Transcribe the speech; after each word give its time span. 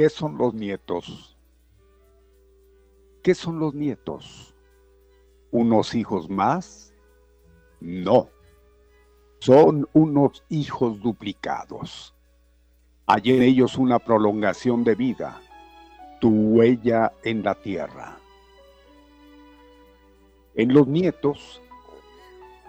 ¿Qué 0.00 0.08
son 0.08 0.38
los 0.38 0.54
nietos? 0.54 1.36
¿Qué 3.22 3.34
son 3.34 3.60
los 3.60 3.74
nietos? 3.74 4.54
¿Unos 5.50 5.94
hijos 5.94 6.30
más? 6.30 6.94
No. 7.82 8.30
Son 9.40 9.86
unos 9.92 10.42
hijos 10.48 11.02
duplicados. 11.02 12.14
Hay 13.04 13.24
en 13.26 13.42
ellos 13.42 13.76
una 13.76 13.98
prolongación 13.98 14.84
de 14.84 14.94
vida, 14.94 15.38
tu 16.18 16.30
huella 16.30 17.12
en 17.22 17.42
la 17.42 17.54
tierra. 17.54 18.16
En 20.54 20.72
los 20.72 20.88
nietos 20.88 21.60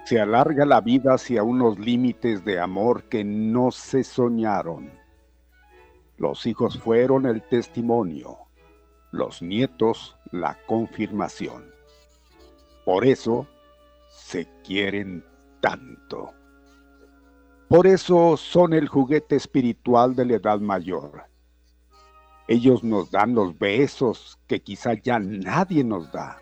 se 0.04 0.20
alarga 0.20 0.66
la 0.66 0.82
vida 0.82 1.14
hacia 1.14 1.44
unos 1.44 1.80
límites 1.80 2.44
de 2.44 2.60
amor 2.60 3.04
que 3.04 3.24
no 3.24 3.72
se 3.72 4.04
soñaron 4.04 5.01
los 6.22 6.46
hijos 6.46 6.78
fueron 6.78 7.26
el 7.26 7.42
testimonio, 7.42 8.38
los 9.10 9.42
nietos 9.42 10.16
la 10.32 10.56
confirmación. 10.68 11.66
Por 12.86 13.06
eso 13.06 13.48
se 14.08 14.48
quieren 14.64 15.26
tanto. 15.62 16.32
Por 17.68 17.88
eso 17.88 18.38
son 18.38 18.74
el 18.74 18.88
juguete 18.88 19.36
espiritual 19.36 20.16
de 20.16 20.26
la 20.26 20.36
edad 20.36 20.60
mayor. 20.60 21.24
Ellos 22.48 22.84
nos 22.84 23.10
dan 23.10 23.34
los 23.34 23.58
besos 23.58 24.38
que 24.46 24.62
quizá 24.62 24.94
ya 24.94 25.18
nadie 25.18 25.84
nos 25.84 26.12
da. 26.12 26.38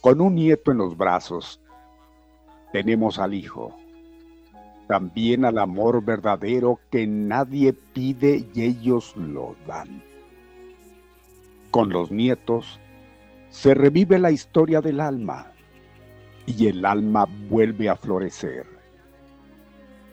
Con 0.00 0.20
un 0.20 0.34
nieto 0.34 0.72
en 0.72 0.78
los 0.78 0.96
brazos, 0.96 1.60
tenemos 2.72 3.20
al 3.20 3.34
hijo 3.34 3.76
también 4.86 5.44
al 5.44 5.58
amor 5.58 6.04
verdadero 6.04 6.80
que 6.90 7.06
nadie 7.06 7.72
pide 7.72 8.46
y 8.54 8.62
ellos 8.62 9.16
lo 9.16 9.56
dan. 9.66 10.02
Con 11.70 11.90
los 11.90 12.10
nietos 12.10 12.80
se 13.50 13.74
revive 13.74 14.18
la 14.18 14.30
historia 14.30 14.80
del 14.80 15.00
alma 15.00 15.52
y 16.46 16.66
el 16.66 16.84
alma 16.84 17.26
vuelve 17.48 17.88
a 17.88 17.96
florecer. 17.96 18.66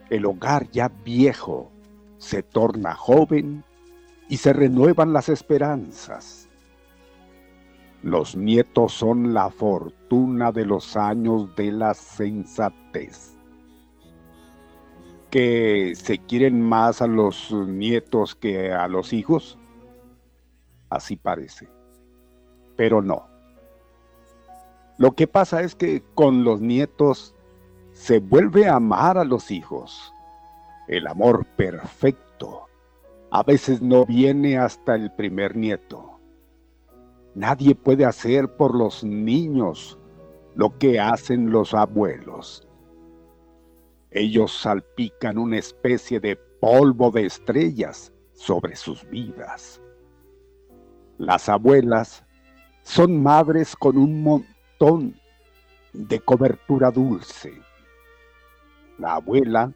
El 0.10 0.26
hogar 0.26 0.70
ya 0.72 0.90
viejo 1.04 1.72
se 2.18 2.44
torna 2.44 2.96
joven 2.96 3.64
y 4.28 4.38
se 4.38 4.54
renuevan 4.54 5.14
las 5.14 5.30
esperanzas. 5.30 6.48
Los 8.02 8.36
nietos 8.36 8.94
son 8.94 9.34
la 9.34 9.50
fortuna 9.50 10.52
de 10.52 10.66
los 10.66 10.96
años 10.96 11.54
de 11.56 11.72
la 11.72 11.94
sensatez 11.94 13.39
que 15.30 15.94
se 15.96 16.18
quieren 16.20 16.62
más 16.62 17.02
a 17.02 17.08
los 17.08 17.52
nietos 17.52 18.36
que 18.36 18.72
a 18.72 18.88
los 18.88 19.14
hijos? 19.14 19.58
Así 20.90 21.16
parece. 21.16 21.70
Pero 22.76 23.02
no. 23.02 23.28
Lo 24.98 25.14
que 25.14 25.28
pasa 25.28 25.62
es 25.62 25.76
que 25.76 26.04
con 26.16 26.44
los 26.44 26.62
nietos 26.62 27.36
se 27.94 28.20
vuelve 28.20 28.68
a 28.68 28.76
amar 28.76 29.18
a 29.18 29.24
los 29.24 29.52
hijos. 29.52 30.14
El 30.88 31.08
amor 31.08 31.46
perfecto 31.56 32.68
a 33.32 33.44
veces 33.44 33.82
no 33.82 34.06
viene 34.06 34.58
hasta 34.58 34.96
el 34.96 35.12
primer 35.12 35.56
nieto. 35.56 36.20
Nadie 37.36 37.76
puede 37.76 38.06
hacer 38.06 38.56
por 38.56 38.76
los 38.76 39.04
niños 39.04 40.00
lo 40.56 40.78
que 40.78 41.00
hacen 41.00 41.52
los 41.52 41.74
abuelos. 41.74 42.68
Ellos 44.12 44.52
salpican 44.62 45.38
una 45.38 45.58
especie 45.58 46.20
de 46.20 46.36
polvo 46.36 47.12
de 47.12 47.26
estrellas 47.26 48.12
sobre 48.34 48.76
sus 48.76 49.08
vidas. 49.10 49.82
Las 51.18 51.48
abuelas 51.50 52.26
son 52.84 53.22
madres 53.22 53.76
con 53.76 53.98
un 53.98 54.24
montón 54.24 55.20
de 55.94 56.20
cobertura 56.20 56.90
dulce. 56.90 57.54
La 58.98 59.16
abuela 59.16 59.72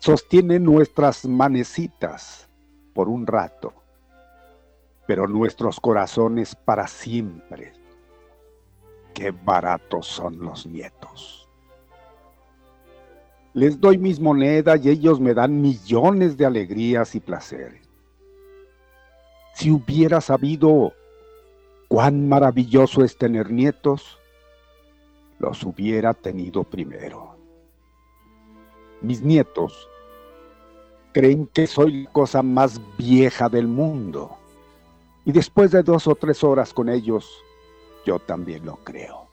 sostiene 0.00 0.58
nuestras 0.58 1.24
manecitas 1.24 2.48
por 2.92 3.08
un 3.08 3.26
rato, 3.26 3.72
pero 5.06 5.26
nuestros 5.26 5.80
corazones 5.80 6.54
para 6.54 6.86
siempre. 6.86 7.72
Qué 9.14 9.30
baratos 9.30 10.06
son 10.06 10.38
los 10.40 10.66
nietos. 10.66 11.39
Les 13.52 13.80
doy 13.80 13.98
mis 13.98 14.20
monedas 14.20 14.84
y 14.84 14.90
ellos 14.90 15.18
me 15.18 15.34
dan 15.34 15.60
millones 15.60 16.36
de 16.36 16.46
alegrías 16.46 17.14
y 17.14 17.20
placeres. 17.20 17.88
Si 19.54 19.70
hubiera 19.70 20.20
sabido 20.20 20.92
cuán 21.88 22.28
maravilloso 22.28 23.02
es 23.02 23.18
tener 23.18 23.50
nietos, 23.50 24.18
los 25.40 25.64
hubiera 25.64 26.14
tenido 26.14 26.62
primero. 26.62 27.34
Mis 29.00 29.22
nietos 29.22 29.88
creen 31.12 31.46
que 31.48 31.66
soy 31.66 32.04
la 32.04 32.12
cosa 32.12 32.42
más 32.42 32.80
vieja 32.96 33.48
del 33.48 33.66
mundo. 33.66 34.36
Y 35.24 35.32
después 35.32 35.72
de 35.72 35.82
dos 35.82 36.06
o 36.06 36.14
tres 36.14 36.44
horas 36.44 36.72
con 36.72 36.88
ellos, 36.88 37.28
yo 38.06 38.18
también 38.18 38.64
lo 38.64 38.76
creo. 38.76 39.26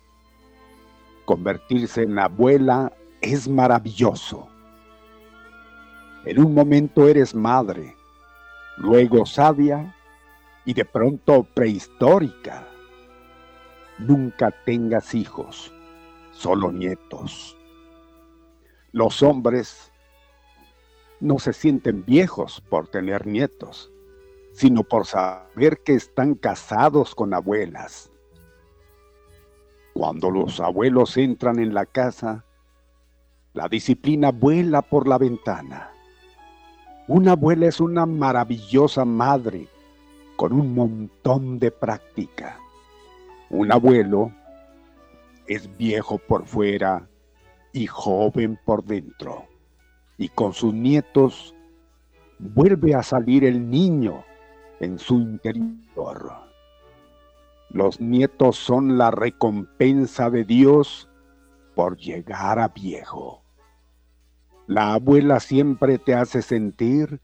Convertirse 1.26 2.04
en 2.04 2.18
abuela 2.18 2.92
es 3.22 3.48
maravilloso. 3.48 4.48
En 6.26 6.44
un 6.44 6.54
momento 6.54 7.08
eres 7.08 7.34
madre, 7.34 7.96
luego 8.78 9.26
sabia 9.26 9.96
y 10.66 10.74
de 10.74 10.86
pronto 10.86 11.44
prehistórica. 11.44 12.68
Nunca 13.98 14.52
tengas 14.66 15.16
hijos, 15.16 15.74
solo 16.32 16.72
nietos. 16.72 17.58
Los 18.92 19.24
hombres 19.24 19.92
no 21.20 21.40
se 21.40 21.54
sienten 21.54 22.06
viejos 22.06 22.62
por 22.70 22.88
tener 22.88 23.26
nietos, 23.26 23.92
sino 24.54 24.84
por 24.84 25.06
saber 25.06 25.80
que 25.84 25.94
están 25.94 26.36
casados 26.36 27.16
con 27.16 27.34
abuelas. 27.34 28.12
Cuando 29.94 30.30
los 30.30 30.60
abuelos 30.60 31.18
entran 31.18 31.60
en 31.60 31.74
la 31.74 31.86
casa, 31.86 32.46
la 33.58 33.68
disciplina 33.68 34.32
vuela 34.32 34.84
por 34.84 35.08
la 35.08 35.18
ventana. 35.18 35.90
Una 37.08 37.32
abuela 37.32 37.66
es 37.66 37.80
una 37.80 38.06
maravillosa 38.06 39.04
madre 39.04 39.68
con 40.36 40.54
un 40.54 40.76
montón 40.76 41.58
de 41.58 41.72
práctica. 41.72 42.60
Un 43.50 43.72
abuelo 43.72 44.32
es 45.48 45.76
viejo 45.76 46.20
por 46.20 46.46
fuera 46.46 47.10
y 47.74 47.88
joven 47.88 48.60
por 48.64 48.84
dentro 48.86 49.48
y 50.20 50.30
con 50.30 50.54
sus 50.54 50.76
nietos 50.76 51.56
vuelve 52.38 52.94
a 52.94 53.02
salir 53.02 53.44
el 53.44 53.68
niño 53.72 54.24
en 54.80 55.00
su 55.00 55.16
interior. 55.16 56.32
Los 57.72 58.00
nietos 58.00 58.58
son 58.58 59.00
la 59.00 59.10
recompensa 59.10 60.30
de 60.30 60.44
Dios 60.44 61.10
por 61.74 61.98
llegar 61.98 62.60
a 62.60 62.68
viejo. 62.68 63.47
La 64.68 64.94
abuela 64.94 65.40
siempre 65.40 65.98
te 65.98 66.14
hace 66.14 66.42
sentir 66.42 67.20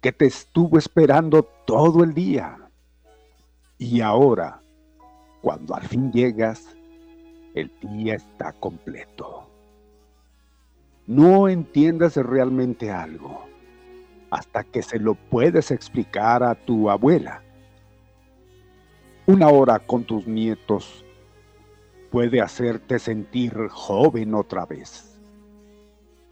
que 0.00 0.12
te 0.12 0.26
estuvo 0.26 0.78
esperando 0.78 1.42
todo 1.66 2.02
el 2.02 2.14
día. 2.14 2.56
Y 3.78 4.00
ahora, 4.00 4.60
cuando 5.42 5.74
al 5.74 5.82
fin 5.82 6.12
llegas, 6.12 6.76
el 7.54 7.70
día 7.82 8.14
está 8.14 8.52
completo 8.52 9.52
no 11.06 11.48
entiendas 11.48 12.16
realmente 12.16 12.90
algo 12.90 13.44
hasta 14.30 14.64
que 14.64 14.82
se 14.82 14.98
lo 14.98 15.14
puedes 15.14 15.70
explicar 15.70 16.42
a 16.42 16.54
tu 16.54 16.88
abuela. 16.88 17.42
Una 19.26 19.48
hora 19.48 19.78
con 19.78 20.04
tus 20.04 20.26
nietos 20.26 21.04
puede 22.10 22.40
hacerte 22.40 22.98
sentir 22.98 23.52
joven 23.68 24.34
otra 24.34 24.64
vez. 24.64 25.11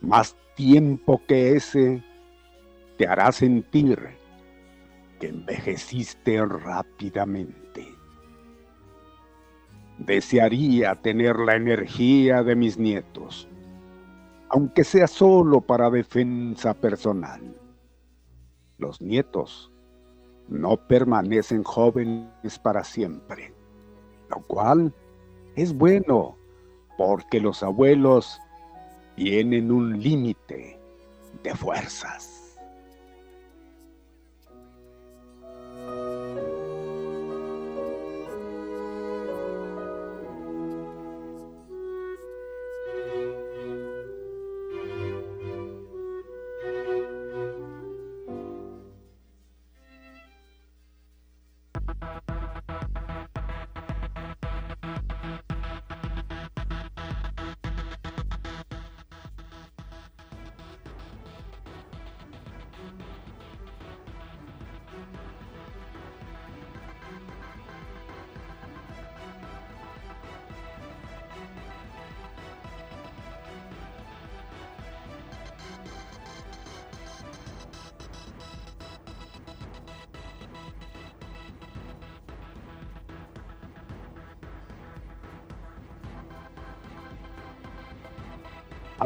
Más 0.00 0.36
tiempo 0.54 1.20
que 1.26 1.56
ese 1.56 2.02
te 2.96 3.06
hará 3.06 3.32
sentir 3.32 3.98
que 5.18 5.28
envejeciste 5.28 6.44
rápidamente. 6.44 7.86
Desearía 9.98 10.94
tener 10.96 11.36
la 11.38 11.56
energía 11.56 12.42
de 12.42 12.56
mis 12.56 12.78
nietos 12.78 13.50
aunque 14.50 14.82
sea 14.82 15.06
solo 15.06 15.60
para 15.60 15.90
defensa 15.90 16.74
personal. 16.74 17.40
Los 18.78 19.00
nietos 19.00 19.70
no 20.48 20.76
permanecen 20.76 21.62
jóvenes 21.62 22.58
para 22.60 22.82
siempre, 22.82 23.54
lo 24.28 24.42
cual 24.48 24.92
es 25.54 25.72
bueno 25.72 26.36
porque 26.98 27.40
los 27.40 27.62
abuelos 27.62 28.40
tienen 29.20 29.70
un 29.70 30.00
límite 30.00 30.80
de 31.42 31.54
fuerzas. 31.54 32.39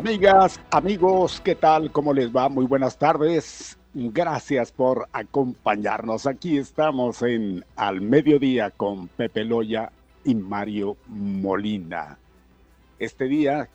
Amigas, 0.04 0.60
amigos, 0.70 1.40
¿qué 1.42 1.54
tal? 1.54 1.90
¿Cómo 1.90 2.12
les 2.12 2.30
va? 2.30 2.50
Muy 2.50 2.66
buenas 2.66 2.98
tardes. 2.98 3.78
Gracias 3.94 4.70
por 4.70 5.08
acompañarnos. 5.14 6.26
Aquí 6.26 6.58
estamos 6.58 7.22
en 7.22 7.64
Al 7.74 8.02
Mediodía 8.02 8.70
con 8.70 9.08
Pepe 9.08 9.44
Loya 9.44 9.90
y 10.22 10.34
Mario 10.34 10.98
Molina. 11.06 12.18
Este 12.98 13.24
día 13.24 13.66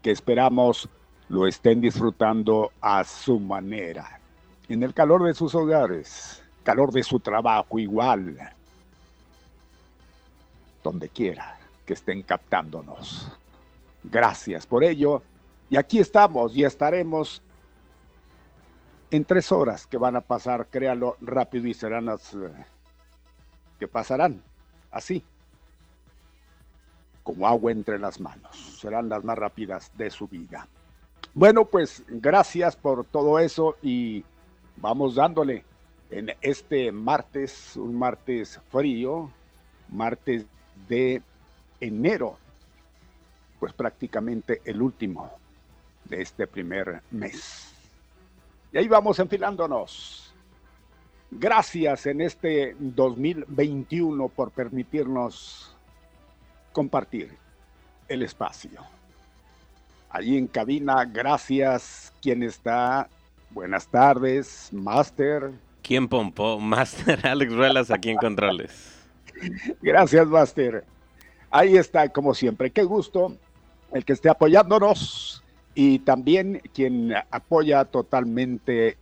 que 0.00 0.12
esperamos 0.12 0.88
lo 1.28 1.44
estén 1.44 1.80
disfrutando 1.80 2.70
a 2.80 3.02
su 3.02 3.40
manera, 3.40 4.20
en 4.68 4.84
el 4.84 4.94
calor 4.94 5.24
de 5.24 5.34
sus 5.34 5.56
hogares, 5.56 6.40
calor 6.62 6.92
de 6.92 7.02
su 7.02 7.18
trabajo 7.18 7.80
igual, 7.80 8.38
donde 10.84 11.08
quiera 11.08 11.58
que 11.84 11.94
estén 11.94 12.22
captándonos. 12.22 13.28
Gracias 14.04 14.68
por 14.68 14.84
ello 14.84 15.20
y 15.70 15.76
aquí 15.76 15.98
estamos 15.98 16.56
y 16.56 16.64
estaremos 16.64 17.42
en 19.10 19.24
tres 19.24 19.52
horas 19.52 19.86
que 19.86 19.96
van 19.96 20.16
a 20.16 20.20
pasar, 20.20 20.66
créalo 20.66 21.16
rápido 21.20 21.66
y 21.68 21.74
serán 21.74 22.06
las 22.06 22.34
eh, 22.34 22.50
que 23.78 23.86
pasarán 23.86 24.42
así, 24.90 25.24
como 27.22 27.46
agua 27.46 27.72
entre 27.72 27.98
las 27.98 28.20
manos. 28.20 28.56
Serán 28.80 29.08
las 29.08 29.24
más 29.24 29.38
rápidas 29.38 29.90
de 29.96 30.10
su 30.10 30.26
vida. 30.28 30.68
Bueno, 31.32 31.64
pues 31.64 32.04
gracias 32.08 32.76
por 32.76 33.04
todo 33.04 33.38
eso 33.38 33.76
y 33.82 34.24
vamos 34.76 35.16
dándole 35.16 35.64
en 36.10 36.32
este 36.40 36.92
martes, 36.92 37.76
un 37.76 37.98
martes 37.98 38.60
frío, 38.70 39.30
martes 39.88 40.46
de 40.88 41.22
enero, 41.80 42.36
pues 43.58 43.72
prácticamente 43.72 44.60
el 44.64 44.80
último 44.82 45.43
de 46.04 46.22
este 46.22 46.46
primer 46.46 47.02
mes. 47.10 47.72
Y 48.72 48.78
ahí 48.78 48.88
vamos 48.88 49.18
enfilándonos. 49.18 50.34
Gracias 51.30 52.06
en 52.06 52.20
este 52.20 52.76
2021 52.78 54.28
por 54.28 54.50
permitirnos 54.50 55.74
compartir 56.72 57.36
el 58.08 58.22
espacio. 58.22 58.80
Allí 60.10 60.36
en 60.36 60.46
cabina, 60.46 61.04
gracias. 61.04 62.12
¿Quién 62.22 62.42
está? 62.42 63.08
Buenas 63.50 63.86
tardes, 63.88 64.68
Master. 64.72 65.52
¿Quién 65.82 66.08
pompó? 66.08 66.60
Master 66.60 67.26
Alex 67.26 67.52
Ruelas 67.52 67.90
aquí 67.90 68.10
en 68.10 68.18
Controles. 68.18 68.92
Gracias, 69.82 70.26
Master. 70.26 70.84
Ahí 71.50 71.76
está, 71.76 72.08
como 72.08 72.34
siempre. 72.34 72.70
Qué 72.70 72.84
gusto 72.84 73.36
el 73.92 74.04
que 74.04 74.12
esté 74.12 74.28
apoyándonos 74.28 75.33
y 75.74 75.98
también 76.00 76.60
quien 76.72 77.14
apoya 77.30 77.84
totalmente 77.84 78.96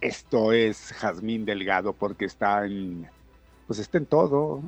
esto 0.00 0.52
es 0.52 0.92
Jazmín 0.92 1.44
Delgado, 1.44 1.92
porque 1.92 2.26
está 2.26 2.66
en, 2.66 3.08
pues 3.66 3.78
está 3.78 3.98
en 3.98 4.06
todo, 4.06 4.62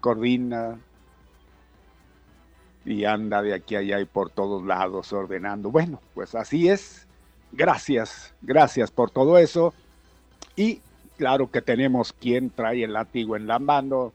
coordina, 0.00 0.78
y 2.86 3.04
anda 3.04 3.42
de 3.42 3.52
aquí 3.52 3.74
a 3.74 3.80
allá 3.80 4.00
y 4.00 4.04
por 4.04 4.30
todos 4.30 4.64
lados 4.64 5.12
ordenando. 5.12 5.70
Bueno, 5.70 6.00
pues 6.14 6.34
así 6.34 6.68
es. 6.68 7.06
Gracias, 7.52 8.32
gracias 8.42 8.90
por 8.90 9.10
todo 9.10 9.38
eso. 9.38 9.74
Y 10.54 10.80
claro 11.18 11.50
que 11.50 11.60
tenemos 11.60 12.12
quien 12.12 12.50
trae 12.50 12.84
el 12.84 12.92
látigo 12.92 13.36
en 13.36 13.46
la 13.46 13.58
mano. 13.58 14.12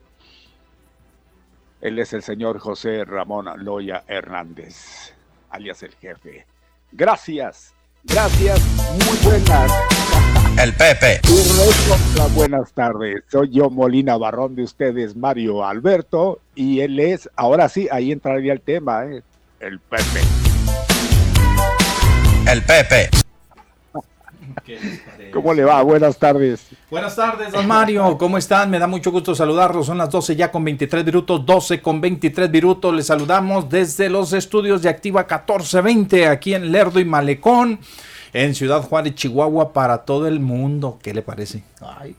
Él 1.82 1.98
es 1.98 2.12
el 2.14 2.22
señor 2.22 2.58
José 2.58 3.04
Ramón 3.04 3.46
Loya 3.62 4.04
Hernández, 4.06 5.14
alias 5.52 5.82
el 5.82 5.92
jefe. 6.00 6.44
Gracias, 6.90 7.72
gracias, 8.04 8.60
muy 9.06 9.18
buenas. 9.22 9.72
El 10.60 10.74
Pepe. 10.74 11.20
Y 11.28 12.34
buenas 12.34 12.72
tardes. 12.72 13.22
Soy 13.30 13.50
yo, 13.50 13.70
Molina 13.70 14.16
Barrón 14.16 14.54
de 14.54 14.64
ustedes, 14.64 15.16
Mario 15.16 15.64
Alberto, 15.64 16.40
y 16.54 16.80
él 16.80 17.00
es, 17.00 17.30
ahora 17.36 17.68
sí, 17.68 17.88
ahí 17.90 18.12
entraría 18.12 18.52
el 18.52 18.60
tema, 18.60 19.06
¿eh? 19.06 19.22
el 19.60 19.78
Pepe. 19.78 20.20
El 22.50 22.62
Pepe. 22.62 23.21
¿Cómo 25.32 25.54
le 25.54 25.64
va? 25.64 25.82
Buenas 25.82 26.16
tardes. 26.18 26.66
Buenas 26.90 27.16
tardes, 27.16 27.52
don 27.52 27.66
Mario. 27.66 28.16
¿Cómo 28.18 28.38
están? 28.38 28.70
Me 28.70 28.78
da 28.78 28.86
mucho 28.86 29.10
gusto 29.10 29.34
saludarlos. 29.34 29.86
Son 29.86 29.98
las 29.98 30.10
12 30.10 30.36
ya 30.36 30.50
con 30.50 30.64
23 30.64 31.04
minutos, 31.04 31.44
12 31.46 31.80
con 31.80 32.00
23 32.00 32.50
minutos. 32.50 32.94
Les 32.94 33.06
saludamos 33.06 33.68
desde 33.68 34.08
los 34.08 34.32
estudios 34.32 34.82
de 34.82 34.88
Activa 34.88 35.22
1420 35.22 36.26
aquí 36.28 36.54
en 36.54 36.70
Lerdo 36.70 37.00
y 37.00 37.04
Malecón, 37.04 37.80
en 38.32 38.54
Ciudad 38.54 38.82
Juárez, 38.82 39.14
Chihuahua, 39.14 39.72
para 39.72 39.98
todo 39.98 40.26
el 40.28 40.40
mundo. 40.40 40.98
¿Qué 41.02 41.14
le 41.14 41.22
parece? 41.22 41.64
Ay, 41.80 42.14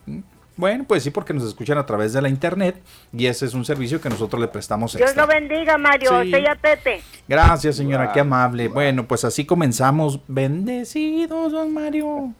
bueno, 0.56 0.84
pues 0.86 1.02
sí, 1.02 1.10
porque 1.10 1.34
nos 1.34 1.44
escuchan 1.44 1.78
a 1.78 1.86
través 1.86 2.12
de 2.12 2.22
la 2.22 2.28
internet 2.28 2.80
y 3.12 3.26
ese 3.26 3.46
es 3.46 3.54
un 3.54 3.64
servicio 3.64 4.00
que 4.00 4.08
nosotros 4.08 4.40
le 4.40 4.48
prestamos. 4.48 4.96
Dios 4.96 5.16
lo 5.16 5.26
bendiga, 5.26 5.76
Mario. 5.78 6.22
Sí. 6.22 6.34
A 6.46 6.54
Pepe. 6.54 7.02
Gracias, 7.26 7.76
señora, 7.76 8.12
qué 8.12 8.20
amable. 8.20 8.68
Bueno, 8.68 9.06
pues 9.06 9.24
así 9.24 9.44
comenzamos. 9.44 10.20
Bendecidos, 10.28 11.52
don 11.52 11.72
Mario. 11.72 12.34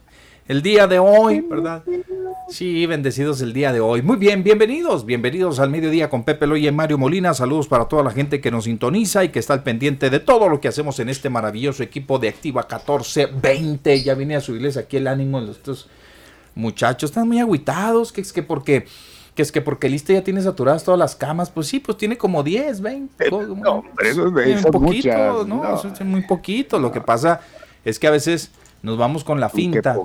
El 0.46 0.60
día 0.60 0.86
de 0.86 0.98
hoy, 0.98 1.40
¿verdad? 1.40 1.82
Sí, 2.50 2.84
bendecidos 2.84 3.40
el 3.40 3.54
día 3.54 3.72
de 3.72 3.80
hoy. 3.80 4.02
Muy 4.02 4.16
bien, 4.16 4.44
bienvenidos, 4.44 5.06
bienvenidos 5.06 5.58
al 5.58 5.70
mediodía 5.70 6.10
con 6.10 6.22
Pepe 6.22 6.46
Loy 6.46 6.68
y 6.68 6.70
Mario 6.70 6.98
Molina. 6.98 7.32
Saludos 7.32 7.66
para 7.66 7.86
toda 7.86 8.02
la 8.02 8.10
gente 8.10 8.42
que 8.42 8.50
nos 8.50 8.64
sintoniza 8.64 9.24
y 9.24 9.30
que 9.30 9.38
está 9.38 9.54
al 9.54 9.62
pendiente 9.62 10.10
de 10.10 10.20
todo 10.20 10.50
lo 10.50 10.60
que 10.60 10.68
hacemos 10.68 11.00
en 11.00 11.08
este 11.08 11.30
maravilloso 11.30 11.82
equipo 11.82 12.18
de 12.18 12.28
Activa 12.28 12.60
1420. 12.60 14.02
Ya 14.02 14.14
vine 14.14 14.36
a 14.36 14.42
subirles 14.42 14.76
aquí 14.76 14.98
el 14.98 15.06
ánimo 15.06 15.40
de 15.40 15.52
estos 15.52 15.88
muchachos 16.54 17.10
están 17.10 17.28
muy 17.28 17.38
agüitados, 17.40 18.12
que 18.12 18.20
es 18.20 18.32
que 18.32 18.42
porque 18.42 18.86
que 19.34 19.42
es 19.42 19.50
que 19.50 19.60
porque 19.60 19.88
Lista 19.88 20.12
ya 20.12 20.22
tiene 20.22 20.40
saturadas 20.40 20.84
todas 20.84 20.98
las 20.98 21.16
camas, 21.16 21.50
pues 21.50 21.66
sí, 21.66 21.80
pues 21.80 21.98
tiene 21.98 22.16
como 22.16 22.42
10, 22.42 22.80
20. 22.80 23.30
No, 23.30 23.38
hombre, 23.38 24.10
eso 24.10 24.38
es 24.38 24.64
un 24.64 24.70
poquito, 24.70 25.44
¿no? 25.44 25.74
Eso 25.74 25.88
es 25.88 26.00
muy 26.02 26.22
poquito. 26.22 26.78
Lo 26.78 26.92
que 26.92 27.00
pasa 27.00 27.40
es 27.84 27.98
que 27.98 28.06
a 28.06 28.12
veces 28.12 28.52
nos 28.82 28.96
vamos 28.96 29.24
con 29.24 29.40
la 29.40 29.48
finta. 29.48 29.96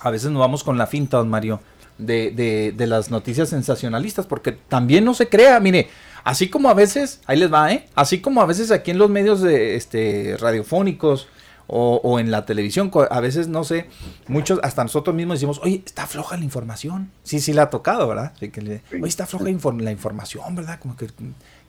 A 0.00 0.10
veces 0.10 0.30
nos 0.30 0.38
vamos 0.38 0.62
con 0.62 0.78
la 0.78 0.86
finta, 0.86 1.16
don 1.16 1.28
Mario, 1.28 1.60
de, 1.98 2.30
de, 2.30 2.72
de 2.76 2.86
las 2.86 3.10
noticias 3.10 3.48
sensacionalistas, 3.48 4.26
porque 4.26 4.52
también 4.52 5.04
no 5.04 5.12
se 5.14 5.28
crea, 5.28 5.58
mire, 5.58 5.88
así 6.22 6.48
como 6.48 6.68
a 6.68 6.74
veces, 6.74 7.20
ahí 7.26 7.36
les 7.36 7.52
va, 7.52 7.72
¿eh? 7.72 7.88
Así 7.96 8.20
como 8.20 8.42
a 8.42 8.46
veces 8.46 8.70
aquí 8.70 8.92
en 8.92 8.98
los 8.98 9.10
medios 9.10 9.40
de 9.40 9.74
este 9.74 10.36
radiofónicos, 10.38 11.26
o, 11.72 12.18
en 12.18 12.30
la 12.30 12.44
televisión, 12.44 12.90
a 13.10 13.20
veces, 13.20 13.48
no 13.48 13.64
sé, 13.64 13.86
muchos, 14.26 14.58
hasta 14.62 14.82
nosotros 14.82 15.14
mismos 15.14 15.36
decimos, 15.36 15.60
oye, 15.62 15.82
está 15.84 16.06
floja 16.06 16.36
la 16.36 16.44
información. 16.44 17.10
Sí, 17.22 17.40
sí 17.40 17.52
la 17.52 17.62
ha 17.62 17.70
tocado, 17.70 18.08
¿verdad? 18.08 18.32
oye, 18.40 18.82
está 19.04 19.26
floja 19.26 19.44
la 19.44 19.90
información, 19.90 20.54
¿verdad? 20.54 20.80
Como 20.80 20.96
que, 20.96 21.08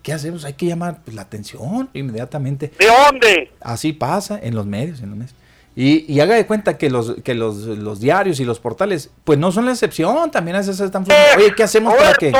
¿qué 0.02 0.14
hacemos? 0.14 0.46
Hay 0.46 0.54
que 0.54 0.66
llamar 0.66 1.02
pues, 1.04 1.16
la 1.16 1.22
atención 1.24 1.90
inmediatamente. 1.94 2.72
¿De 2.80 2.88
dónde? 2.88 3.52
Así 3.62 3.94
pasa 3.94 4.40
en 4.42 4.56
los 4.56 4.66
medios, 4.66 5.02
en 5.02 5.10
los 5.10 5.18
medios. 5.18 5.36
Y, 5.74 6.12
y, 6.12 6.20
haga 6.20 6.36
de 6.36 6.46
cuenta 6.46 6.78
que 6.78 6.90
los 6.90 7.16
que 7.24 7.34
los, 7.34 7.56
los, 7.60 8.02
diarios 8.02 8.42
y 8.42 8.46
los 8.46 8.60
portales, 8.60 9.10
pues 9.24 9.40
no 9.40 9.54
son 9.54 9.66
la 9.66 9.72
excepción, 9.72 10.30
también 10.30 10.56
a 10.56 10.60
veces 10.60 10.78
están 10.82 11.06
flojos. 11.06 11.24
Oye, 11.38 11.54
¿qué 11.56 11.64
hacemos 11.64 11.94
para 11.94 12.14
que? 12.16 12.34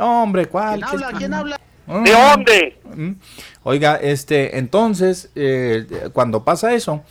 Hombre, 0.00 0.46
¿cuál? 0.46 0.80
¿Quién 0.80 1.04
habla? 1.04 1.18
¿Quién 1.18 1.34
habla? 1.34 1.60
¿De 1.86 2.12
dónde? 2.12 2.78
Mm. 2.94 3.12
Oiga, 3.62 3.96
este, 3.96 4.58
entonces, 4.58 5.30
eh, 5.34 5.86
cuando 6.12 6.44
pasa 6.44 6.74
eso, 6.74 7.02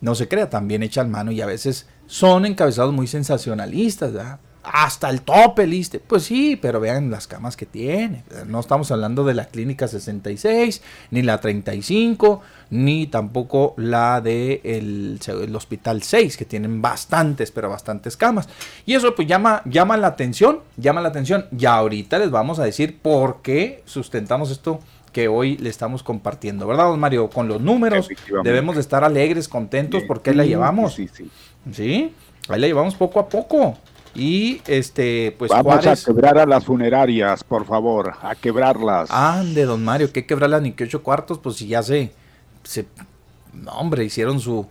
no 0.00 0.14
se 0.14 0.28
crea, 0.28 0.50
también 0.50 0.82
echan 0.82 1.10
mano 1.10 1.30
y 1.30 1.40
a 1.40 1.46
veces 1.46 1.88
son 2.06 2.46
encabezados 2.46 2.92
muy 2.92 3.06
sensacionalistas, 3.06 4.12
¿verdad? 4.12 4.40
Hasta 4.64 5.10
el 5.10 5.20
tope, 5.20 5.66
liste. 5.66 6.00
Pues 6.00 6.22
sí, 6.22 6.56
pero 6.56 6.80
vean 6.80 7.10
las 7.10 7.26
camas 7.26 7.56
que 7.56 7.66
tiene. 7.66 8.24
No 8.46 8.60
estamos 8.60 8.90
hablando 8.90 9.22
de 9.24 9.34
la 9.34 9.46
clínica 9.46 9.86
66, 9.88 10.82
ni 11.10 11.22
la 11.22 11.38
35, 11.38 12.40
ni 12.70 13.06
tampoco 13.06 13.74
la 13.76 14.22
de 14.22 14.62
el, 14.64 15.20
hospital 15.54 16.02
6, 16.02 16.36
que 16.38 16.46
tienen 16.46 16.80
bastantes, 16.80 17.50
pero 17.50 17.68
bastantes 17.68 18.16
camas. 18.16 18.48
Y 18.86 18.94
eso 18.94 19.14
pues 19.14 19.28
llama, 19.28 19.60
llama 19.66 19.98
la 19.98 20.08
atención, 20.08 20.60
llama 20.78 21.02
la 21.02 21.10
atención. 21.10 21.46
Y 21.56 21.66
ahorita 21.66 22.18
les 22.18 22.30
vamos 22.30 22.58
a 22.58 22.64
decir 22.64 22.98
por 23.00 23.42
qué 23.42 23.82
sustentamos 23.84 24.50
esto 24.50 24.80
que 25.12 25.28
hoy 25.28 25.56
le 25.58 25.70
estamos 25.70 26.02
compartiendo, 26.02 26.66
¿verdad, 26.66 26.86
don 26.86 26.98
Mario? 26.98 27.30
Con 27.30 27.46
los 27.46 27.60
números 27.60 28.08
debemos 28.42 28.74
de 28.74 28.80
estar 28.80 29.04
alegres, 29.04 29.46
contentos, 29.46 30.02
porque 30.08 30.30
ahí 30.30 30.36
la 30.36 30.44
llevamos. 30.44 30.94
Sí, 30.94 31.08
sí, 31.12 31.30
sí. 31.70 32.12
ahí 32.48 32.60
la 32.60 32.66
llevamos 32.66 32.96
poco 32.96 33.20
a 33.20 33.28
poco. 33.28 33.76
Y 34.14 34.60
este, 34.66 35.34
pues 35.38 35.50
Vamos 35.50 35.86
a 35.86 35.96
quebrar 35.96 36.38
a 36.38 36.46
las 36.46 36.64
funerarias, 36.64 37.42
por 37.42 37.64
favor, 37.64 38.14
a 38.22 38.34
quebrarlas. 38.34 39.10
Ande, 39.10 39.64
don 39.64 39.84
Mario, 39.84 40.12
¿qué 40.12 40.24
quebrarlas 40.24 40.62
ni 40.62 40.72
que 40.72 40.84
ocho 40.84 41.02
cuartos? 41.02 41.38
Pues 41.38 41.56
si 41.56 41.66
ya 41.66 41.82
se, 41.82 42.12
se, 42.62 42.86
no, 43.52 43.72
hombre, 43.72 44.04
hicieron 44.04 44.38
su, 44.38 44.66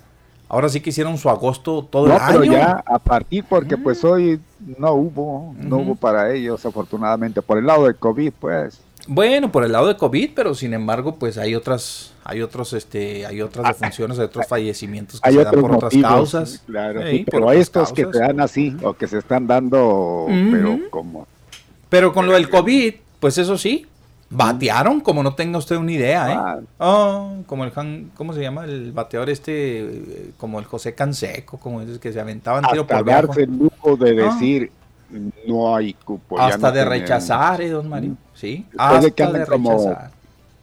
ahora 0.48 0.70
sí 0.70 0.80
que 0.80 0.92
hicieron 0.92 1.18
su 1.18 1.30
agosto 1.30 1.88
todo 1.90 2.06
el 2.06 2.14
año. 2.14 2.40
Pero 2.40 2.44
ya 2.46 2.84
a 2.86 3.00
partir, 3.00 3.44
porque 3.44 3.78
pues 3.78 4.04
hoy 4.04 4.40
no 4.78 4.94
hubo, 4.94 5.56
no 5.58 5.78
hubo 5.78 5.96
para 5.96 6.32
ellos, 6.34 6.66
afortunadamente, 6.66 7.42
por 7.42 7.58
el 7.58 7.66
lado 7.66 7.86
del 7.86 7.96
COVID, 7.96 8.32
pues. 8.40 8.80
Bueno, 9.08 9.52
por 9.52 9.64
el 9.64 9.72
lado 9.72 9.88
de 9.88 9.98
COVID, 9.98 10.32
pero 10.34 10.56
sin 10.56 10.74
embargo, 10.74 11.16
pues 11.16 11.38
hay 11.38 11.56
otras, 11.56 12.14
hay 12.24 12.42
otros, 12.42 12.74
este, 12.74 13.26
hay 13.26 13.42
otras 13.42 13.66
ah, 13.66 13.70
defunciones, 13.70 14.18
hay 14.18 14.26
otros 14.26 14.48
fallecimientos 14.48 15.20
que 15.20 15.32
se 15.32 15.44
dan 15.44 15.54
por 15.60 15.76
otras 15.76 15.94
causas. 16.02 16.64
Claro, 16.66 17.02
pero 17.30 17.52
estos 17.52 17.92
que 17.92 18.06
se 18.06 18.20
dan 18.20 18.40
así, 18.40 18.76
o 18.82 18.94
que 18.94 19.08
se 19.08 19.18
están 19.18 19.48
dando, 19.48 20.28
pero 20.28 20.80
como. 20.90 21.28
Pero 21.90 22.14
con 22.14 22.26
lo 22.26 22.34
del 22.34 22.50
COVID, 22.50 22.96
pues 23.20 23.38
eso 23.38 23.58
sí, 23.58 23.86
batearon 24.30 25.00
como 25.02 25.22
no 25.22 25.36
tenga 25.36 25.58
usted 25.58 25.76
una 25.76 25.92
idea, 25.92 26.34
¿eh? 26.34 26.66
Oh, 26.80 27.44
como 27.46 27.66
el 27.66 27.72
¿cómo 28.16 28.34
se 28.34 28.42
llama? 28.42 28.66
El 28.66 28.92
bateador 28.92 29.30
este, 29.30 30.32
como 30.38 30.60
el 30.60 30.66
José 30.66 30.96
Canseco, 30.96 31.60
como 31.60 31.82
es 31.82 32.00
que 32.00 32.12
se 32.12 32.20
aventaban 32.20 32.64
tiro 32.72 32.88
por 32.88 33.06
darse 33.06 33.44
el 33.44 33.58
lujo 33.58 33.96
de 33.98 34.24
ah. 34.24 34.38
No 35.48 35.75
hay 35.75 35.93
cupo. 35.93 36.39
Hasta 36.39 36.72
de 36.72 36.86
rechazar, 36.86 37.62
¿eh, 37.62 37.70
don 37.70 37.89
Mario? 37.89 38.15
Sí, 38.34 38.65
hasta 38.77 39.32
de 39.32 39.46
rechazar. 39.46 40.12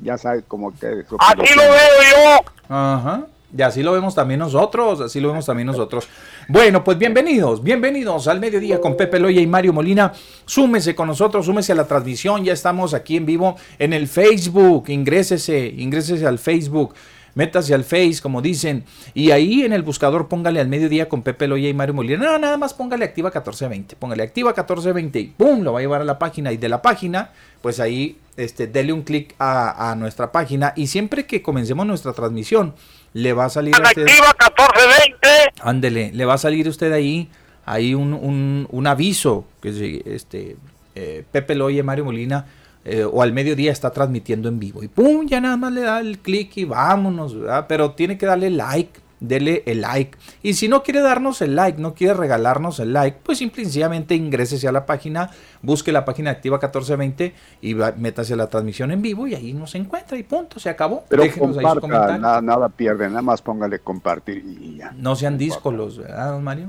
Ya 0.01 0.17
sabe 0.17 0.43
como 0.43 0.73
que... 0.73 1.05
Así 1.19 1.55
lo 1.55 1.63
veo 1.63 2.41
yo. 2.41 2.75
Ajá. 2.75 3.27
Y 3.57 3.63
así 3.63 3.83
lo 3.83 3.93
vemos 3.93 4.15
también 4.15 4.39
nosotros, 4.39 5.01
así 5.01 5.19
lo 5.21 5.29
vemos 5.29 5.45
también 5.45 5.67
nosotros. 5.67 6.09
Bueno, 6.49 6.85
pues 6.85 6.97
bienvenidos, 6.99 7.63
bienvenidos 7.63 8.29
al 8.29 8.39
mediodía 8.39 8.81
con 8.81 8.97
Pepe 8.97 9.19
Loya 9.19 9.41
y 9.41 9.47
Mario 9.47 9.73
Molina. 9.73 10.13
Súmese 10.45 10.95
con 10.95 11.09
nosotros, 11.09 11.47
súmese 11.47 11.73
a 11.73 11.75
la 11.75 11.87
transmisión, 11.87 12.45
ya 12.45 12.53
estamos 12.53 12.95
aquí 12.95 13.17
en 13.17 13.27
vivo 13.27 13.57
en 13.79 13.93
el 13.93 14.07
Facebook, 14.07 14.89
ingrésese, 14.89 15.67
ingrésese 15.67 16.27
al 16.27 16.39
Facebook 16.39 16.95
métase 17.35 17.75
al 17.75 17.85
Face, 17.85 18.19
como 18.23 18.43
dicen, 18.43 18.85
y 19.15 19.31
ahí 19.31 19.63
en 19.63 19.73
el 19.73 19.83
buscador 19.83 20.29
póngale 20.29 20.61
al 20.61 20.69
mediodía 20.69 21.09
con 21.09 21.23
Pepe 21.23 21.47
Loya 21.47 21.69
y 21.69 21.75
Mario 21.75 21.95
Molina. 21.95 22.19
No, 22.19 22.39
nada 22.39 22.57
más 22.57 22.75
póngale 22.75 23.05
activa 23.05 23.29
1420. 23.29 23.97
Póngale 23.97 24.23
activa 24.23 24.51
1420 24.51 25.21
y 25.21 25.27
¡pum! 25.27 25.63
Lo 25.63 25.73
va 25.73 25.79
a 25.79 25.83
llevar 25.83 26.01
a 26.01 26.05
la 26.05 26.19
página. 26.19 26.53
Y 26.53 26.57
de 26.57 26.69
la 26.69 26.83
página, 26.83 27.31
pues 27.63 27.81
ahí, 27.81 28.19
este, 28.37 28.67
dele 28.67 28.93
un 28.93 29.03
clic 29.03 29.35
a, 29.39 29.95
nuestra 29.99 30.33
página. 30.33 30.73
Y 30.77 30.87
siempre 30.87 31.27
que 31.27 31.43
comencemos 31.43 31.87
nuestra 31.87 32.13
transmisión, 32.13 32.75
le 33.13 33.33
va 33.33 33.47
a 33.47 33.51
salir. 33.51 33.75
Usted, 33.75 33.87
activa 33.87 34.35
1420. 34.39 35.29
Ándele, 35.63 36.13
le 36.13 36.25
va 36.25 36.35
a 36.35 36.39
salir 36.39 36.69
usted 36.69 36.93
ahí, 36.93 37.29
ahí 37.65 37.95
un, 37.95 38.67
un, 38.71 38.87
aviso 38.87 39.45
que 39.61 40.03
este, 40.07 40.57
eh, 40.95 41.25
Pepe 41.31 41.55
Loya 41.55 41.81
y 41.81 41.83
Mario 41.83 42.05
Molina 42.05 42.47
eh, 42.85 43.05
o 43.05 43.23
al 43.23 43.33
mediodía 43.33 43.73
está 43.73 43.91
transmitiendo 43.91 44.49
en 44.49 44.59
vivo. 44.59 44.83
Y 44.83 44.89
pum, 44.89 45.27
ya 45.27 45.41
nada 45.41 45.57
más 45.57 45.73
le 45.73 45.83
da 45.83 46.01
el 46.01 46.19
clic 46.19 46.57
y 46.57 46.65
vámonos, 46.65 47.39
¿verdad? 47.39 47.67
Pero 47.69 47.93
tiene 47.93 48.17
que 48.17 48.27
darle 48.27 48.51
like, 48.51 49.01
dele 49.21 49.63
el 49.67 49.83
like. 49.83 50.17
Y 50.43 50.55
si 50.55 50.67
no 50.67 50.83
quiere 50.83 51.01
darnos 51.01 51.43
el 51.43 51.55
like, 51.55 51.81
no 51.81 51.95
quiere 51.95 52.15
regalarnos 52.15 52.81
el 52.81 52.93
like, 52.93 53.19
pues 53.23 53.39
simplemente 53.39 54.15
ingrésese 54.15 54.67
a 54.67 54.73
la 54.73 54.87
página, 54.87 55.31
busque 55.63 55.93
la 55.93 56.05
página 56.05 56.31
activa 56.31 56.57
1420 56.57 57.35
y 57.61 57.75
va, 57.75 57.93
métase 57.97 58.33
a 58.33 58.37
la 58.37 58.49
transmisión 58.49 58.91
en 58.91 59.03
vivo 59.03 59.27
y 59.29 59.35
ahí 59.35 59.53
nos 59.53 59.75
encuentra 59.75 60.17
y 60.17 60.23
punto, 60.23 60.59
se 60.59 60.71
acabó. 60.71 61.05
Pero 61.09 61.25
comparta, 61.39 62.19
nada, 62.19 62.41
nada 62.41 62.69
pierde, 62.71 63.09
nada 63.09 63.23
más 63.23 63.43
póngale 63.43 63.79
compartir 63.79 64.39
y 64.39 64.77
ya. 64.79 64.93
No 64.97 65.15
sean 65.15 65.37
díscolos, 65.37 65.99
¿verdad, 65.99 66.33
don 66.33 66.43
Mario? 66.43 66.69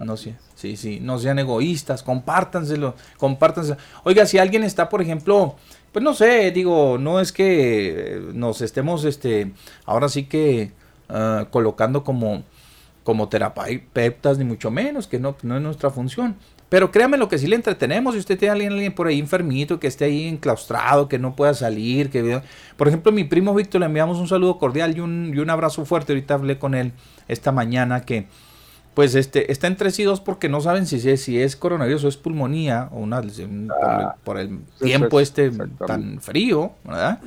No 0.00 0.16
sé, 0.16 0.36
sí, 0.54 0.76
sí, 0.76 1.00
no 1.00 1.18
sean 1.18 1.40
egoístas, 1.40 2.02
compártanselo, 2.02 2.94
compártanselo. 3.16 3.78
Oiga, 4.04 4.26
si 4.26 4.38
alguien 4.38 4.62
está, 4.62 4.88
por 4.88 5.02
ejemplo, 5.02 5.56
pues 5.92 6.04
no 6.04 6.14
sé, 6.14 6.52
digo, 6.52 6.98
no 6.98 7.18
es 7.18 7.32
que 7.32 8.22
nos 8.32 8.60
estemos, 8.60 9.04
este, 9.04 9.52
ahora 9.86 10.08
sí 10.08 10.24
que 10.24 10.70
ah, 11.08 11.48
colocando 11.50 12.04
como, 12.04 12.44
como 13.02 13.28
terapeutas, 13.28 14.38
ni 14.38 14.44
mucho 14.44 14.70
menos, 14.70 15.08
que 15.08 15.18
no, 15.18 15.36
no 15.42 15.56
es 15.56 15.62
nuestra 15.62 15.90
función. 15.90 16.36
Pero 16.68 16.90
créame 16.90 17.16
lo 17.16 17.28
que 17.28 17.38
sí 17.38 17.46
le 17.46 17.56
entretenemos. 17.56 18.12
Si 18.12 18.20
usted 18.20 18.38
tiene 18.38 18.50
a 18.50 18.52
alguien, 18.52 18.72
alguien 18.72 18.94
por 18.94 19.06
ahí 19.06 19.18
enfermito, 19.18 19.80
que 19.80 19.86
esté 19.86 20.04
ahí 20.04 20.28
enclaustrado, 20.28 21.08
que 21.08 21.18
no 21.18 21.34
pueda 21.34 21.54
salir, 21.54 22.10
que 22.10 22.42
por 22.76 22.88
ejemplo, 22.88 23.10
mi 23.10 23.24
primo 23.24 23.54
Víctor 23.54 23.80
le 23.80 23.86
enviamos 23.86 24.18
un 24.18 24.28
saludo 24.28 24.58
cordial 24.58 24.96
y 24.96 25.00
un, 25.00 25.32
y 25.34 25.38
un 25.38 25.48
abrazo 25.48 25.84
fuerte. 25.86 26.12
Ahorita 26.12 26.34
hablé 26.34 26.58
con 26.58 26.74
él 26.74 26.92
esta 27.26 27.52
mañana 27.52 28.02
que 28.02 28.26
pues 28.98 29.14
este 29.14 29.52
está 29.52 29.68
entre 29.68 29.92
sí 29.92 30.02
dos 30.02 30.20
porque 30.20 30.48
no 30.48 30.60
saben 30.60 30.84
si 30.84 30.96
es, 31.08 31.22
si 31.22 31.40
es 31.40 31.54
coronavirus 31.54 32.02
o 32.02 32.08
es 32.08 32.16
pulmonía 32.16 32.88
o 32.90 32.98
una 32.98 33.22
Ah, 33.70 34.16
por, 34.24 34.38
el, 34.40 34.58
por 34.58 34.58
el 34.58 34.60
sí, 34.76 34.84
tiempo 34.86 35.20
este 35.20 35.52
tan 35.86 36.20
frío, 36.20 36.72
¿verdad? 36.82 37.20